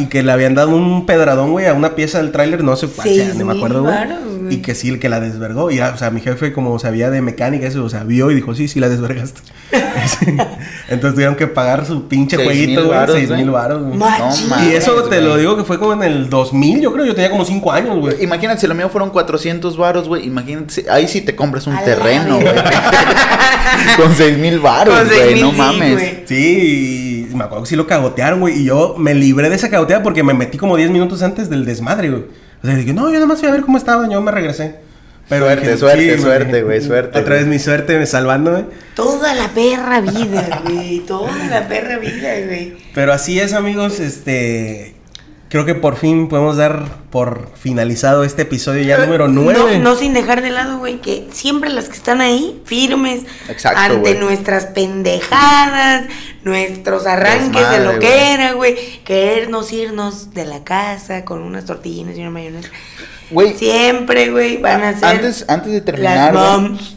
Y, 0.00 0.02
y 0.04 0.06
que 0.06 0.22
le 0.22 0.32
habían 0.32 0.54
dado 0.54 0.70
un 0.74 1.04
pedradón, 1.06 1.52
güey, 1.52 1.66
a 1.66 1.74
una 1.74 1.94
pieza 1.94 2.18
del 2.18 2.32
tráiler, 2.32 2.64
no 2.64 2.74
sé 2.74 2.88
sea, 2.88 3.04
Seis 3.04 3.34
ni 3.34 3.44
me 3.44 3.52
acuerdo, 3.52 3.82
güey. 3.82 3.94
Güey. 4.52 4.58
Y 4.58 4.62
que 4.62 4.74
sí, 4.74 4.88
el 4.88 4.98
que 4.98 5.08
la 5.08 5.20
desvergó. 5.20 5.70
Y, 5.70 5.76
ya, 5.76 5.92
o 5.94 5.98
sea, 5.98 6.10
mi 6.10 6.20
jefe, 6.20 6.52
como 6.52 6.78
sabía 6.78 7.10
de 7.10 7.22
mecánica, 7.22 7.66
eso, 7.66 7.84
o 7.84 7.88
sea, 7.88 8.04
vio 8.04 8.30
y 8.30 8.34
dijo, 8.34 8.54
sí, 8.54 8.68
sí, 8.68 8.80
la 8.80 8.88
desvergaste. 8.88 9.40
Entonces 10.88 11.14
tuvieron 11.14 11.36
que 11.36 11.46
pagar 11.46 11.86
su 11.86 12.08
pinche 12.08 12.36
Seis 12.36 12.46
jueguito, 12.46 12.86
güey, 12.86 13.06
seis 13.06 13.30
mil 13.30 13.50
baros, 13.50 13.82
güey. 13.82 13.98
Mames, 13.98 14.44
Y 14.62 14.74
eso 14.74 15.02
te 15.04 15.20
lo 15.20 15.36
digo 15.36 15.56
que 15.56 15.64
fue 15.64 15.78
como 15.78 15.92
en 15.94 16.02
el 16.02 16.28
2000, 16.28 16.80
yo 16.80 16.92
creo, 16.92 17.04
yo 17.04 17.14
tenía 17.14 17.30
como 17.30 17.44
cinco 17.44 17.72
años, 17.72 17.98
güey. 17.98 18.22
Imagínate, 18.22 18.60
si 18.60 18.66
lo 18.66 18.74
mío 18.74 18.88
fueron 18.88 19.10
400 19.10 19.76
varos, 19.76 20.08
güey. 20.08 20.26
Imagínate, 20.26 20.84
ahí 20.90 21.08
sí 21.08 21.22
te 21.22 21.34
compras 21.34 21.66
un 21.66 21.74
A 21.74 21.82
terreno, 21.82 22.40
güey. 22.40 22.54
Con 23.96 24.14
6 24.14 24.38
mil 24.38 24.60
seis 25.08 25.30
güey. 25.30 25.40
No 25.40 25.52
mames. 25.52 26.22
Sí, 26.26 27.28
y 27.30 27.34
me 27.34 27.44
acuerdo 27.44 27.64
que 27.64 27.70
sí 27.70 27.76
lo 27.76 27.86
cagotearon, 27.86 28.40
güey. 28.40 28.60
Y 28.60 28.64
yo 28.64 28.96
me 28.98 29.14
libré 29.14 29.48
de 29.48 29.56
esa 29.56 29.70
cagoteada 29.70 30.02
porque 30.02 30.22
me 30.22 30.34
metí 30.34 30.58
como 30.58 30.76
10 30.76 30.90
minutos 30.90 31.22
antes 31.22 31.48
del 31.48 31.64
desmadre, 31.64 32.10
güey. 32.10 32.24
O 32.62 32.66
sea, 32.66 32.76
dije, 32.76 32.92
no, 32.92 33.08
yo 33.08 33.14
nada 33.14 33.26
más 33.26 33.40
fui 33.40 33.48
a 33.48 33.52
ver 33.52 33.62
cómo 33.62 33.78
estaban, 33.78 34.10
yo 34.10 34.20
me 34.20 34.30
regresé. 34.30 34.76
Suerte, 35.28 35.66
dije, 35.66 35.76
suerte, 35.78 36.16
sí, 36.16 36.22
suerte, 36.22 36.62
güey, 36.62 36.80
suerte, 36.82 37.18
Otra 37.18 37.36
vez 37.36 37.46
mi 37.46 37.58
suerte 37.58 37.98
me 37.98 38.06
salvándome. 38.06 38.64
Toda 38.94 39.34
la 39.34 39.48
perra 39.48 40.00
vida, 40.00 40.62
güey. 40.64 41.00
Toda 41.00 41.46
la 41.48 41.68
perra 41.68 41.98
vida, 41.98 42.34
güey. 42.46 42.76
Pero 42.94 43.12
así 43.12 43.40
es, 43.40 43.52
amigos, 43.52 43.98
este... 43.98 44.94
Creo 45.52 45.66
que 45.66 45.74
por 45.74 45.96
fin 45.96 46.28
podemos 46.28 46.56
dar 46.56 46.86
por 47.10 47.50
finalizado 47.56 48.24
este 48.24 48.40
episodio 48.40 48.84
ya 48.84 48.96
número 49.04 49.28
9. 49.28 49.80
No, 49.80 49.90
no 49.90 49.96
sin 49.96 50.14
dejar 50.14 50.40
de 50.40 50.48
lado, 50.48 50.78
güey, 50.78 51.02
que 51.02 51.28
siempre 51.30 51.68
las 51.68 51.90
que 51.90 51.96
están 51.96 52.22
ahí, 52.22 52.62
firmes, 52.64 53.24
Exacto, 53.50 53.78
ante 53.78 54.14
nuestras 54.14 54.64
pendejadas, 54.64 56.06
nuestros 56.42 57.06
arranques 57.06 57.68
de 57.68 57.84
lo 57.84 57.98
que 57.98 58.32
era, 58.32 58.54
güey, 58.54 58.76
querernos 59.04 59.74
irnos 59.74 60.32
de 60.32 60.46
la 60.46 60.64
casa 60.64 61.26
con 61.26 61.42
unas 61.42 61.66
tortillinas 61.66 62.16
y 62.16 62.22
una 62.22 62.30
mayonesa. 62.30 62.70
Güey, 63.30 63.52
Siempre, 63.52 64.30
güey, 64.30 64.56
van 64.56 64.82
a 64.82 64.94
ser 64.94 65.04
antes, 65.04 65.44
antes 65.48 65.70
de 65.70 65.78
las 65.80 65.84
terminar, 65.84 66.32
güey, 66.32 66.44
moms. 66.44 66.96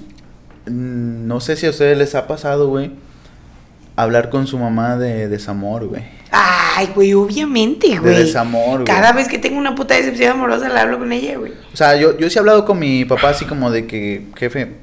mm, 0.67 1.27
no 1.27 1.41
sé 1.41 1.57
si 1.57 1.65
a 1.65 1.71
ustedes 1.71 1.97
les 1.97 2.15
ha 2.15 2.25
pasado, 2.25 2.69
güey, 2.69 2.91
hablar 3.97 4.29
con 4.29 4.47
su 4.47 4.57
mamá 4.57 4.95
de 4.95 5.27
desamor, 5.27 5.87
güey. 5.87 6.03
Ay, 6.37 6.89
güey, 6.93 7.13
obviamente, 7.13 7.97
güey. 7.97 8.17
desamor, 8.17 8.81
güey. 8.81 8.85
Cada 8.85 9.13
vez 9.13 9.29
que 9.29 9.37
tengo 9.37 9.57
una 9.57 9.73
puta 9.73 9.93
decepción 9.93 10.31
amorosa, 10.31 10.67
la 10.67 10.81
hablo 10.81 10.99
con 10.99 11.13
ella, 11.13 11.37
güey. 11.37 11.53
O 11.73 11.77
sea, 11.77 11.95
yo, 11.95 12.17
yo 12.17 12.29
sí 12.29 12.35
he 12.37 12.39
hablado 12.39 12.65
con 12.65 12.77
mi 12.77 13.05
papá 13.05 13.29
así 13.29 13.45
como 13.45 13.71
de 13.71 13.87
que, 13.87 14.27
jefe, 14.35 14.73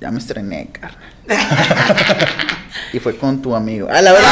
ya 0.00 0.12
me 0.12 0.18
estrené, 0.18 0.68
carnal. 0.70 1.00
y 2.92 3.00
fue 3.00 3.16
con 3.16 3.42
tu 3.42 3.56
amigo. 3.56 3.88
Ah, 3.90 4.00
la 4.00 4.12
verdad. 4.12 4.30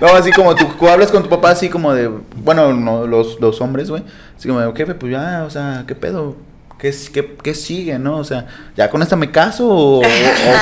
no, 0.00 0.08
así 0.08 0.32
como 0.32 0.56
tú, 0.56 0.64
tú 0.76 0.88
hablas 0.88 1.12
con 1.12 1.22
tu 1.22 1.28
papá 1.28 1.50
así 1.50 1.68
como 1.68 1.94
de, 1.94 2.08
bueno, 2.42 2.72
no, 2.74 3.06
los, 3.06 3.38
los 3.38 3.60
hombres, 3.60 3.88
güey. 3.88 4.02
Así 4.36 4.48
como 4.48 4.58
de, 4.58 4.72
jefe, 4.76 4.96
pues 4.96 5.12
ya, 5.12 5.44
o 5.46 5.50
sea, 5.50 5.84
¿qué 5.86 5.94
pedo? 5.94 6.34
¿Qué, 6.78 6.88
es- 6.88 7.10
qué, 7.10 7.36
qué 7.42 7.54
sigue, 7.54 7.98
no? 7.98 8.18
O 8.18 8.24
sea, 8.24 8.46
¿ya 8.76 8.88
con 8.88 9.02
esta 9.02 9.16
me 9.16 9.30
caso 9.32 9.66
o, 9.68 10.00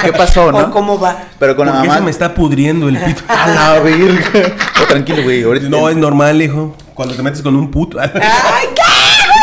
qué 0.02 0.12
pasó, 0.12 0.50
no? 0.52 0.58
O 0.58 0.70
cómo 0.70 0.98
va. 0.98 1.24
Pero 1.38 1.54
con 1.56 1.66
la 1.66 1.72
¿Por 1.74 1.82
qué 1.82 1.88
mamá... 1.88 1.98
se 1.98 2.04
me 2.04 2.10
está 2.10 2.32
pudriendo 2.34 2.88
el 2.88 2.96
pito? 2.98 3.22
A 3.28 3.48
la 3.74 3.80
virgen. 3.80 4.54
Oh, 4.82 4.86
tranquilo, 4.88 5.22
güey. 5.22 5.42
ahorita- 5.42 5.68
No, 5.68 5.88
es 5.90 5.96
normal, 5.96 6.40
hijo. 6.40 6.74
Cuando 6.94 7.14
te 7.14 7.22
metes 7.22 7.42
con 7.42 7.54
un 7.54 7.70
puto. 7.70 7.98
Ay, 8.00 8.08
¿qué? 8.14 8.82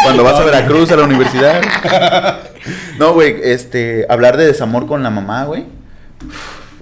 Cuando 0.03 0.23
vas 0.23 0.33
a 0.39 0.43
Veracruz 0.43 0.91
a 0.91 0.95
la 0.97 1.03
universidad. 1.03 1.61
No, 2.97 3.13
güey, 3.13 3.35
este, 3.43 4.05
hablar 4.09 4.35
de 4.37 4.45
desamor 4.47 4.87
con 4.87 5.03
la 5.03 5.09
mamá, 5.09 5.45
güey. 5.45 5.65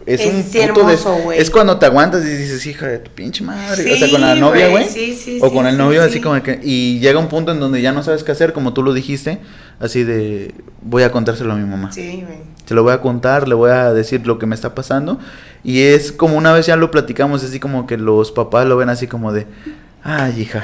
Es, 0.06 0.20
Es 0.22 0.34
un 0.34 0.44
puto 0.44 0.60
hermoso, 0.90 1.14
güey. 1.24 1.40
Es 1.40 1.52
cuando 1.52 1.78
te 1.78 1.86
aguantas 1.86 2.24
y 2.26 2.28
dices, 2.30 2.66
hija 2.66 2.88
de 2.88 2.98
tu 2.98 3.12
pinche 3.12 3.44
madre. 3.44 3.94
o 3.94 3.98
sea, 3.98 4.08
Sí, 4.08 4.12
con 4.12 4.22
la 4.22 4.34
novia, 4.36 4.70
güey, 4.70 4.86
sí, 4.90 5.16
sí, 5.16 5.38
o 5.42 5.50
sí, 5.50 5.54
con 5.56 5.68
el 5.68 5.74
sí, 5.74 5.78
novio, 5.78 6.02
sí. 6.04 6.10
así 6.10 6.22
como 6.22 6.42
que. 6.42 6.60
Y 6.64 7.00
llega 7.00 7.20
un 7.20 7.28
punto 7.28 7.52
en 7.52 7.60
donde 7.60 7.82
ya 7.84 7.92
no 7.92 8.02
sabes 8.02 8.24
qué 8.24 8.32
hacer, 8.32 8.52
como 8.54 8.74
tú 8.74 8.82
lo 8.82 8.94
dijiste. 8.94 9.40
Así 9.82 10.04
de, 10.04 10.54
voy 10.82 11.04
a 11.04 11.12
contárselo 11.12 11.54
a 11.54 11.56
mi 11.56 11.68
mamá. 11.68 11.92
Sí, 11.92 12.24
güey. 12.26 12.40
Se 12.66 12.76
lo 12.76 12.84
voy 12.84 12.94
a 12.94 13.02
contar, 13.02 13.48
le 13.48 13.56
voy 13.56 13.72
a 13.72 13.92
decir 13.94 14.26
lo 14.28 14.38
que 14.40 14.46
me 14.46 14.56
está 14.56 14.76
pasando. 14.76 15.20
Y 15.64 15.82
es 15.82 16.12
como 16.12 16.38
una 16.38 16.54
vez 16.54 16.68
ya 16.68 16.76
lo 16.76 16.92
platicamos, 16.92 17.44
así 17.44 17.60
como 17.60 17.88
que 17.88 17.98
los 17.98 18.32
papás 18.32 18.66
lo 18.68 18.78
ven 18.78 18.90
así 18.90 19.08
como 19.08 19.34
de, 19.34 19.48
ay, 20.04 20.40
hija, 20.42 20.64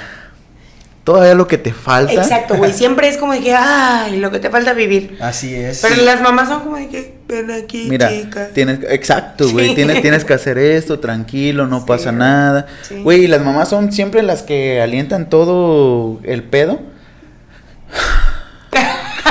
todavía 1.04 1.34
lo 1.36 1.48
que 1.48 1.58
te 1.58 1.74
falta. 1.74 2.14
Exacto, 2.14 2.56
güey. 2.56 2.72
Siempre 2.74 3.08
es 3.10 3.18
como 3.18 3.34
de 3.34 3.40
que, 3.42 3.54
ay, 3.56 4.18
lo 4.20 4.30
que 4.32 4.40
te 4.40 4.50
falta 4.50 4.74
vivir. 4.74 5.18
Así 5.20 5.54
es. 5.54 5.80
Pero 5.82 6.02
las 6.04 6.22
mamás 6.22 6.48
son 6.50 6.62
como 6.62 6.78
de 6.78 6.88
que, 6.88 7.18
ven 7.28 7.50
aquí, 7.52 7.88
Mira, 7.90 8.10
chica. 8.10 8.50
tienes, 8.54 8.80
exacto, 8.90 9.50
güey, 9.50 9.70
Sí. 9.70 9.76
tienes, 9.76 10.02
tienes 10.02 10.24
que 10.26 10.34
hacer 10.34 10.58
esto, 10.60 11.00
tranquilo, 11.00 11.66
no 11.68 11.80
Sí, 11.80 11.86
pasa 11.88 12.12
nada. 12.12 12.68
Sí. 12.84 13.02
Güey, 13.02 13.24
y 13.24 13.28
las 13.28 13.44
mamás 13.44 13.70
son 13.70 13.92
siempre 13.92 14.22
las 14.24 14.44
que 14.44 14.80
alientan 14.82 15.28
todo 15.30 16.20
el 16.24 16.44
pedo. 16.44 16.80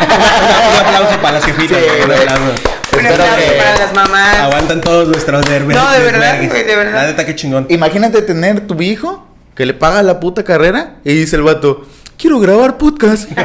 Un 0.03 0.87
aplauso 0.87 1.21
para 1.21 1.33
las 1.35 1.45
jefitas. 1.45 1.79
Sí, 1.79 1.85
un 2.05 2.11
aplauso. 2.13 2.43
Un 2.93 2.99
Espero 3.07 3.15
aplauso 3.25 3.37
que- 3.51 3.57
para 3.59 3.79
las 3.79 3.95
mamás. 3.95 4.37
Aguantan 4.39 4.81
todos 4.81 5.09
nuestros 5.09 5.49
nervios. 5.49 5.81
No, 5.83 5.91
de 5.93 5.99
verdad, 6.01 6.37
güey, 6.49 6.65
de 6.65 6.77
verdad. 6.77 6.95
La 6.95 7.07
neta, 7.07 7.27
qué 7.27 7.35
chingón. 7.35 7.67
Imagínate 7.69 8.23
tener 8.23 8.67
tu 8.67 8.81
hijo 8.81 9.27
que 9.55 9.67
le 9.67 9.75
paga 9.75 10.03
la 10.03 10.21
puta 10.21 10.45
carrera 10.45 10.97
y 11.05 11.15
dice 11.15 11.37
el 11.37 11.43
vato, 11.43 11.87
quiero 12.19 12.39
grabar 12.41 12.77
podcast. 12.79 13.29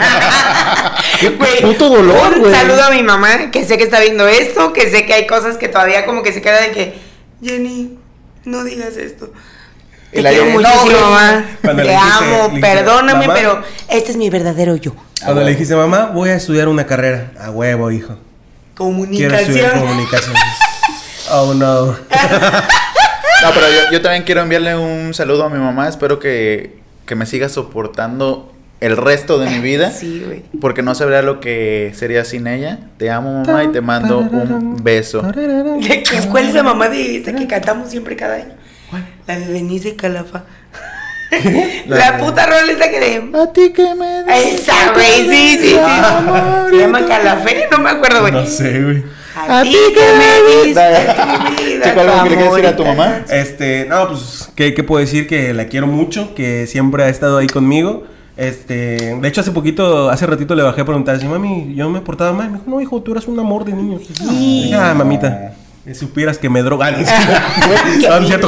Güey, 1.38 1.62
puto 1.62 1.89
dolor, 1.89 2.34
un 2.36 2.39
güey. 2.41 2.54
saludo 2.54 2.82
a 2.84 2.89
mi 2.89 3.04
mamá, 3.04 3.52
que 3.52 3.64
sé 3.64 3.78
que 3.78 3.84
está 3.84 3.99
viendo 3.99 4.28
esto, 4.28 4.74
que 4.74 4.89
sé 4.89 5.06
que 5.06 5.14
hay 5.14 5.28
cosas 5.28 5.58
que 5.58 5.68
todavía 5.68 6.04
como 6.06 6.24
que 6.24 6.34
se 6.34 6.41
queda 6.41 6.60
de 6.62 6.72
que, 6.72 6.95
Jenny, 7.43 7.99
no 8.45 8.64
digas 8.64 8.97
esto. 8.97 9.32
Y 10.12 10.16
Te 10.16 10.22
la 10.24 10.30
quiero 10.32 10.45
muchísimo, 10.51 10.91
no, 10.91 10.99
mamá. 11.12 11.45
Cuando 11.62 11.84
Te 11.84 11.88
le 11.88 11.93
dijiste- 11.95 12.18
amo, 12.18 12.32
le 12.36 12.43
dijiste, 12.43 12.62
perdóname, 12.62 13.28
"Mamá". 13.28 13.34
pero 13.34 13.62
este 13.89 14.12
es 14.12 14.18
mi 14.18 14.30
verdadero 14.30 14.76
yo. 14.76 14.93
Cuando 15.24 15.41
le 15.43 15.51
dijiste, 15.51 15.76
mamá, 15.76 16.12
voy 16.14 16.30
a 16.32 16.36
estudiar 16.36 16.68
una 16.68 16.86
carrera. 16.86 17.32
A 17.39 17.49
huevo, 17.51 17.91
hijo. 17.91 18.16
Quiero 18.76 19.36
estudiar 19.36 19.72
Comunicación. 19.74 19.80
comunicación. 19.80 20.36
oh, 21.32 21.53
no. 21.53 21.95
No, 23.43 23.49
pero 23.55 23.66
yo, 23.72 23.91
yo 23.93 24.01
también 24.03 24.22
quiero 24.24 24.41
enviarle 24.41 24.76
un 24.78 25.16
saludo 25.16 25.45
a 25.45 25.49
mi 25.49 25.57
mamá. 25.57 25.88
Espero 25.88 26.20
que, 26.20 26.78
que 27.07 27.16
me 27.16 27.26
siga 27.26 27.49
soportando 27.49 28.53
el 28.82 28.97
resto 28.97 29.39
de 29.39 29.49
mi 29.49 29.57
vida. 29.62 29.89
Sí, 29.89 30.22
güey. 30.24 30.43
Porque 30.59 30.84
no 30.84 30.93
sabría 30.93 31.24
lo 31.24 31.39
que 31.39 31.91
sería 31.95 32.24
sin 32.24 32.45
ella. 32.45 32.78
Te 32.97 33.09
amo, 33.09 33.43
mamá, 33.43 33.64
y 33.64 33.70
te 33.70 33.82
mando 33.82 34.20
un 34.20 34.78
beso. 34.84 35.24
¿De 35.24 36.03
qué- 36.03 36.28
¿Cuál 36.30 36.49
es 36.49 36.53
la 36.53 36.62
mamá 36.62 36.88
de 36.89 37.18
esta 37.18 37.34
que 37.34 37.47
cantamos 37.47 37.89
siempre 37.89 38.16
cada 38.16 38.36
año? 38.36 38.53
La 39.28 39.40
de 39.40 39.46
Denise 39.48 39.92
de 39.92 39.96
Calafa. 39.96 40.44
La 41.88 41.98
la 41.98 42.18
puta 42.18 42.46
rola 42.46 42.70
esta 42.70 42.90
que 42.90 43.00
de... 43.00 43.40
A 43.40 43.54
ti 43.54 43.72
que 43.72 43.96
me 43.96 44.20
Esa, 44.20 44.92
güey, 44.94 45.30
sí, 45.30 45.58
sí, 45.62 45.70
sí. 45.70 45.76
Se 46.70 46.78
llama 46.78 47.06
Calafé, 47.06 47.70
no 47.72 47.78
me 47.78 47.90
acuerdo, 47.90 48.20
güey. 48.22 48.34
No 48.34 48.46
sé, 48.46 48.82
güey. 48.84 49.04
A 49.36 49.64
ti 49.64 49.78
que 49.94 50.02
me 50.18 50.66
diste 50.66 51.84
Chico, 51.84 52.02
¿algo 52.02 52.24
que 52.24 52.30
le 52.30 52.36
quieres 52.36 52.52
decir 52.52 52.68
a 52.68 52.76
tu 52.76 52.86
mamá? 52.86 53.22
Este, 53.30 53.86
no, 53.86 54.10
pues, 54.10 54.52
¿qué, 54.56 54.74
qué 54.74 54.84
puedo 54.84 55.00
decir? 55.00 55.26
Que 55.26 55.54
la 55.54 55.68
quiero 55.68 55.88
mucho, 55.88 56.36
que 56.36 56.68
siempre 56.68 57.04
ha 57.04 57.10
estado 57.10 57.38
ahí 57.38 57.48
conmigo. 57.48 58.04
Este, 58.38 59.16
de 59.16 59.28
hecho, 59.28 59.42
hace 59.42 59.52
poquito, 59.52 60.10
hace 60.10 60.26
ratito 60.26 60.56
le 60.56 60.64
bajé 60.64 60.82
a 60.82 60.86
preguntar, 60.86 61.20
si 61.20 61.28
mami, 61.28 61.74
yo 61.76 61.90
me 61.90 62.02
portaba 62.02 62.34
mal. 62.34 62.50
Me 62.50 62.58
dijo, 62.58 62.70
no, 62.70 62.82
hijo, 62.82 63.02
tú 63.02 63.12
eras 63.12 63.28
un 63.28 63.40
amor 63.40 63.66
de 63.66 63.74
niño. 63.74 64.00
Dije, 64.00 64.74
ah, 64.76 64.94
mamita, 64.94 65.54
supieras 65.94 66.38
que 66.38 66.50
me 66.50 66.62
drogan. 66.62 66.96
No, 68.10 68.28
cierto, 68.28 68.48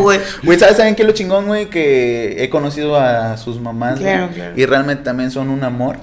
güey. 0.00 0.20
¿sabes 0.58 0.76
saben 0.76 0.94
qué 0.94 1.02
es 1.02 1.08
lo 1.08 1.14
chingón, 1.14 1.46
güey? 1.46 1.66
Que 1.68 2.42
he 2.42 2.50
conocido 2.50 2.96
a 2.98 3.36
sus 3.36 3.60
mamás. 3.60 4.00
güey, 4.00 4.12
Claro, 4.12 4.32
claro. 4.32 4.52
Y 4.56 4.66
realmente 4.66 5.02
también 5.04 5.30
son 5.30 5.48
un 5.50 5.64
amor. 5.64 5.96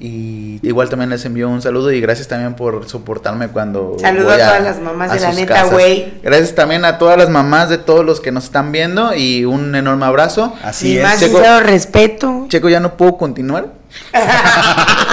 Y 0.00 0.58
igual 0.62 0.88
también 0.88 1.10
les 1.10 1.24
envío 1.24 1.48
un 1.48 1.62
saludo 1.62 1.92
y 1.92 2.00
gracias 2.00 2.28
también 2.28 2.54
por 2.54 2.88
soportarme 2.88 3.48
cuando. 3.48 3.96
Saludo 4.00 4.24
voy 4.24 4.34
a 4.34 4.46
todas 4.46 4.62
las 4.64 4.80
mamás 4.80 5.12
de 5.12 5.20
la 5.20 5.32
neta, 5.32 5.64
güey. 5.64 6.14
Gracias 6.22 6.54
también 6.54 6.84
a 6.84 6.98
todas 6.98 7.16
las 7.16 7.30
mamás 7.30 7.68
de 7.68 7.78
todos 7.78 8.04
los 8.04 8.20
que 8.20 8.32
nos 8.32 8.44
están 8.44 8.72
viendo 8.72 9.14
y 9.14 9.44
un 9.44 9.74
enorme 9.74 10.04
abrazo. 10.06 10.54
Así 10.62 10.96
Mi 10.96 11.02
más. 11.02 11.20
Checo- 11.20 11.36
sincero 11.38 11.60
respeto. 11.60 12.46
Checo, 12.48 12.68
ya 12.68 12.80
no 12.80 12.96
puedo 12.96 13.16
continuar. 13.16 13.68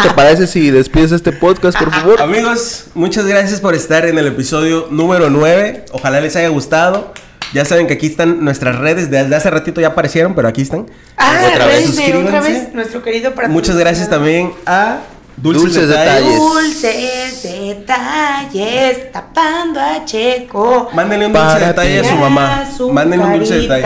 ¿Te 0.04 0.10
parece 0.16 0.48
si 0.48 0.72
despides 0.72 1.12
este 1.12 1.32
podcast, 1.32 1.78
por 1.78 1.92
favor? 1.92 2.22
Amigos, 2.22 2.86
muchas 2.96 3.26
gracias 3.28 3.60
por 3.60 3.76
estar 3.76 4.06
en 4.06 4.18
el 4.18 4.28
episodio 4.28 4.88
número 4.90 5.30
9. 5.30 5.86
Ojalá 5.92 6.20
les 6.22 6.36
haya 6.36 6.50
gustado. 6.50 7.14
Ya 7.54 7.66
saben 7.66 7.88
que 7.88 7.94
aquí 7.94 8.08
están 8.08 8.44
nuestras 8.44 8.78
redes. 8.80 9.10
Desde 9.12 9.36
hace 9.36 9.50
ratito 9.50 9.82
ya 9.82 9.88
aparecieron, 9.88 10.34
pero 10.36 10.48
aquí 10.48 10.62
están. 10.62 10.86
Ah, 11.18 11.42
Otra 11.54 11.66
vez, 11.68 11.96
de 11.96 12.02
otra 12.04 12.14
suscríbanse. 12.42 12.52
vez, 12.52 12.74
nuestro 12.74 13.04
querido 13.04 13.34
para 13.36 13.48
Muchas 13.50 13.76
gracias 13.78 14.10
también 14.10 14.54
a 14.66 15.00
Dulces, 15.38 15.64
Dulces 15.64 15.88
Detalles. 15.90 16.24
Detalles. 16.24 16.40
Dulces 16.40 17.44
detalles, 17.44 19.12
tapando 19.12 19.80
a 19.80 20.06
Checo. 20.06 20.90
Mándenle 20.94 21.28
un 21.28 21.34
dulce 21.34 21.60
detalle 21.66 22.00
a 22.00 22.04
su 22.04 22.16
mamá. 22.16 22.64
Mándenle 22.92 23.26
un 23.26 23.34
dulce 23.40 23.56
detalle. 23.56 23.86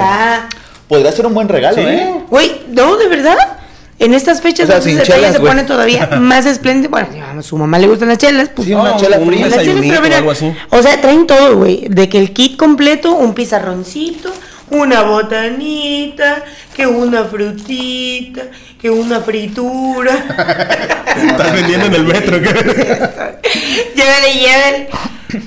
Podría 0.87 1.11
ser 1.11 1.25
un 1.25 1.33
buen 1.33 1.47
regalo, 1.49 1.77
Sí. 1.77 1.81
¿eh? 1.83 2.13
Güey, 2.29 2.65
no, 2.69 2.95
de 2.97 3.07
verdad. 3.07 3.37
En 3.97 4.13
estas 4.13 4.41
fechas 4.41 4.65
O 4.65 4.71
sea, 4.71 4.79
detalles 4.81 5.07
chelas, 5.07 5.33
se 5.33 5.39
pone 5.39 5.63
todavía 5.63 6.07
más 6.19 6.45
espléndido. 6.45 6.89
Bueno, 6.89 7.07
a 7.37 7.41
su 7.41 7.57
mamá 7.57 7.79
le 7.79 7.87
gustan 7.87 8.09
las 8.09 8.17
chelas, 8.17 8.49
pues 8.49 8.67
Sí, 8.67 8.73
una 8.73 8.91
No, 8.91 8.97
chela 8.97 9.19
fría. 9.19 9.47
Las 9.47 9.63
chelas, 9.63 9.83
pero 9.87 10.01
mira, 10.01 10.15
o 10.15 10.19
algo 10.19 10.31
así. 10.31 10.53
O 10.69 10.81
sea, 10.81 10.99
traen 10.99 11.25
todo, 11.27 11.55
güey. 11.57 11.87
De 11.89 12.09
que 12.09 12.19
el 12.19 12.33
kit 12.33 12.57
completo, 12.57 13.13
un 13.13 13.33
pizarroncito, 13.33 14.33
una 14.69 15.03
botanita, 15.03 16.43
que 16.75 16.85
una 16.85 17.23
frutita, 17.23 18.41
que 18.81 18.89
una 18.89 19.21
fritura. 19.21 20.13
Estás 21.15 21.53
vendiendo 21.53 21.85
en 21.85 21.93
el 21.93 22.03
metro. 22.03 22.41
¿qué? 22.41 22.47
llévele, 23.95 24.33
llévele. 24.33 24.89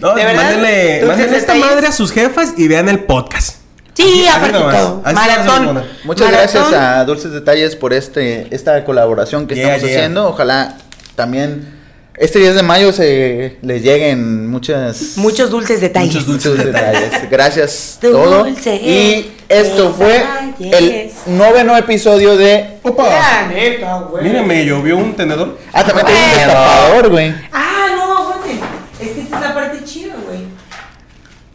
No, 0.00 0.14
¿De 0.14 0.24
verdad? 0.24 0.42
mándenle, 0.42 1.04
mándenle 1.06 1.36
esta 1.36 1.54
madre 1.54 1.86
a 1.86 1.92
sus 1.92 2.12
jefas 2.12 2.54
y 2.56 2.66
vean 2.68 2.88
el 2.88 3.00
podcast. 3.00 3.56
Sí, 3.98 4.26
aparte 4.28 4.58
todo. 4.58 5.02
Maratón. 5.12 5.82
Muchas 6.04 6.30
Maratón. 6.30 6.30
gracias 6.30 6.72
a 6.72 7.04
Dulces 7.04 7.32
Detalles 7.32 7.74
por 7.74 7.92
este 7.92 8.46
esta 8.54 8.84
colaboración 8.84 9.46
que 9.48 9.56
Yeah, 9.56 9.74
estamos 9.74 9.90
yeah. 9.90 9.98
haciendo. 9.98 10.28
Ojalá 10.28 10.76
también 11.16 11.74
este 12.16 12.38
10 12.38 12.54
de 12.56 12.62
mayo 12.62 12.92
se 12.92 13.58
les 13.62 13.82
lleguen 13.82 14.48
muchas 14.48 15.16
Muchos 15.16 15.50
dulces 15.50 15.80
detalles. 15.80 16.14
Muchos 16.14 16.26
dulces 16.26 16.64
detalles. 16.72 17.28
Gracias 17.30 17.98
todo. 18.00 18.46
Y 18.48 19.32
esto 19.48 19.92
fue 19.94 20.24
el 20.60 21.10
noveno 21.26 21.76
episodio 21.76 22.36
de 22.36 22.78
Opa. 22.84 23.08
La 23.08 23.48
neta, 23.48 23.98
güey. 24.10 24.22
Miren, 24.24 24.46
me 24.46 24.64
llovió 24.64 24.96
un 24.96 25.14
tenedor. 25.14 25.58
Ah, 25.72 25.82
también 25.84 26.06
tengo 26.06 26.20
un 26.20 26.34
destapador, 26.38 27.08
güey. 27.10 27.34
Ah, 27.52 27.86
no, 27.96 28.18
aguanten. 28.18 28.60
Es 29.00 29.08
que 29.10 29.20
esta 29.22 29.36
es 29.36 29.42
la 29.42 29.54
parte 29.54 29.84
chida, 29.84 30.14
güey. 30.24 30.38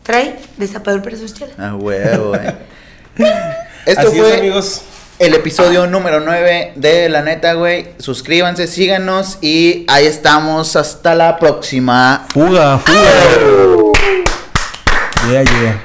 Trae 0.03 0.35
destapador 0.57 1.01
para 1.01 1.17
sus 1.17 1.33
chelas. 1.33 1.55
Ah, 1.57 1.75
huevo, 1.75 2.29
güey. 2.29 2.41
Esto 3.85 4.07
Así 4.07 4.17
fue 4.19 4.33
es, 4.33 4.39
amigos. 4.39 4.81
el 5.19 5.33
episodio 5.33 5.87
número 5.87 6.19
9 6.19 6.73
de 6.75 7.09
La 7.09 7.21
Neta, 7.21 7.53
güey. 7.53 7.89
Suscríbanse, 7.99 8.67
síganos 8.67 9.37
y 9.41 9.85
ahí 9.87 10.05
estamos. 10.05 10.75
Hasta 10.75 11.15
la 11.15 11.37
próxima. 11.39 12.25
Fuga, 12.33 12.79
fuga. 12.79 13.91
Yeah, 15.29 15.43
yeah. 15.43 15.81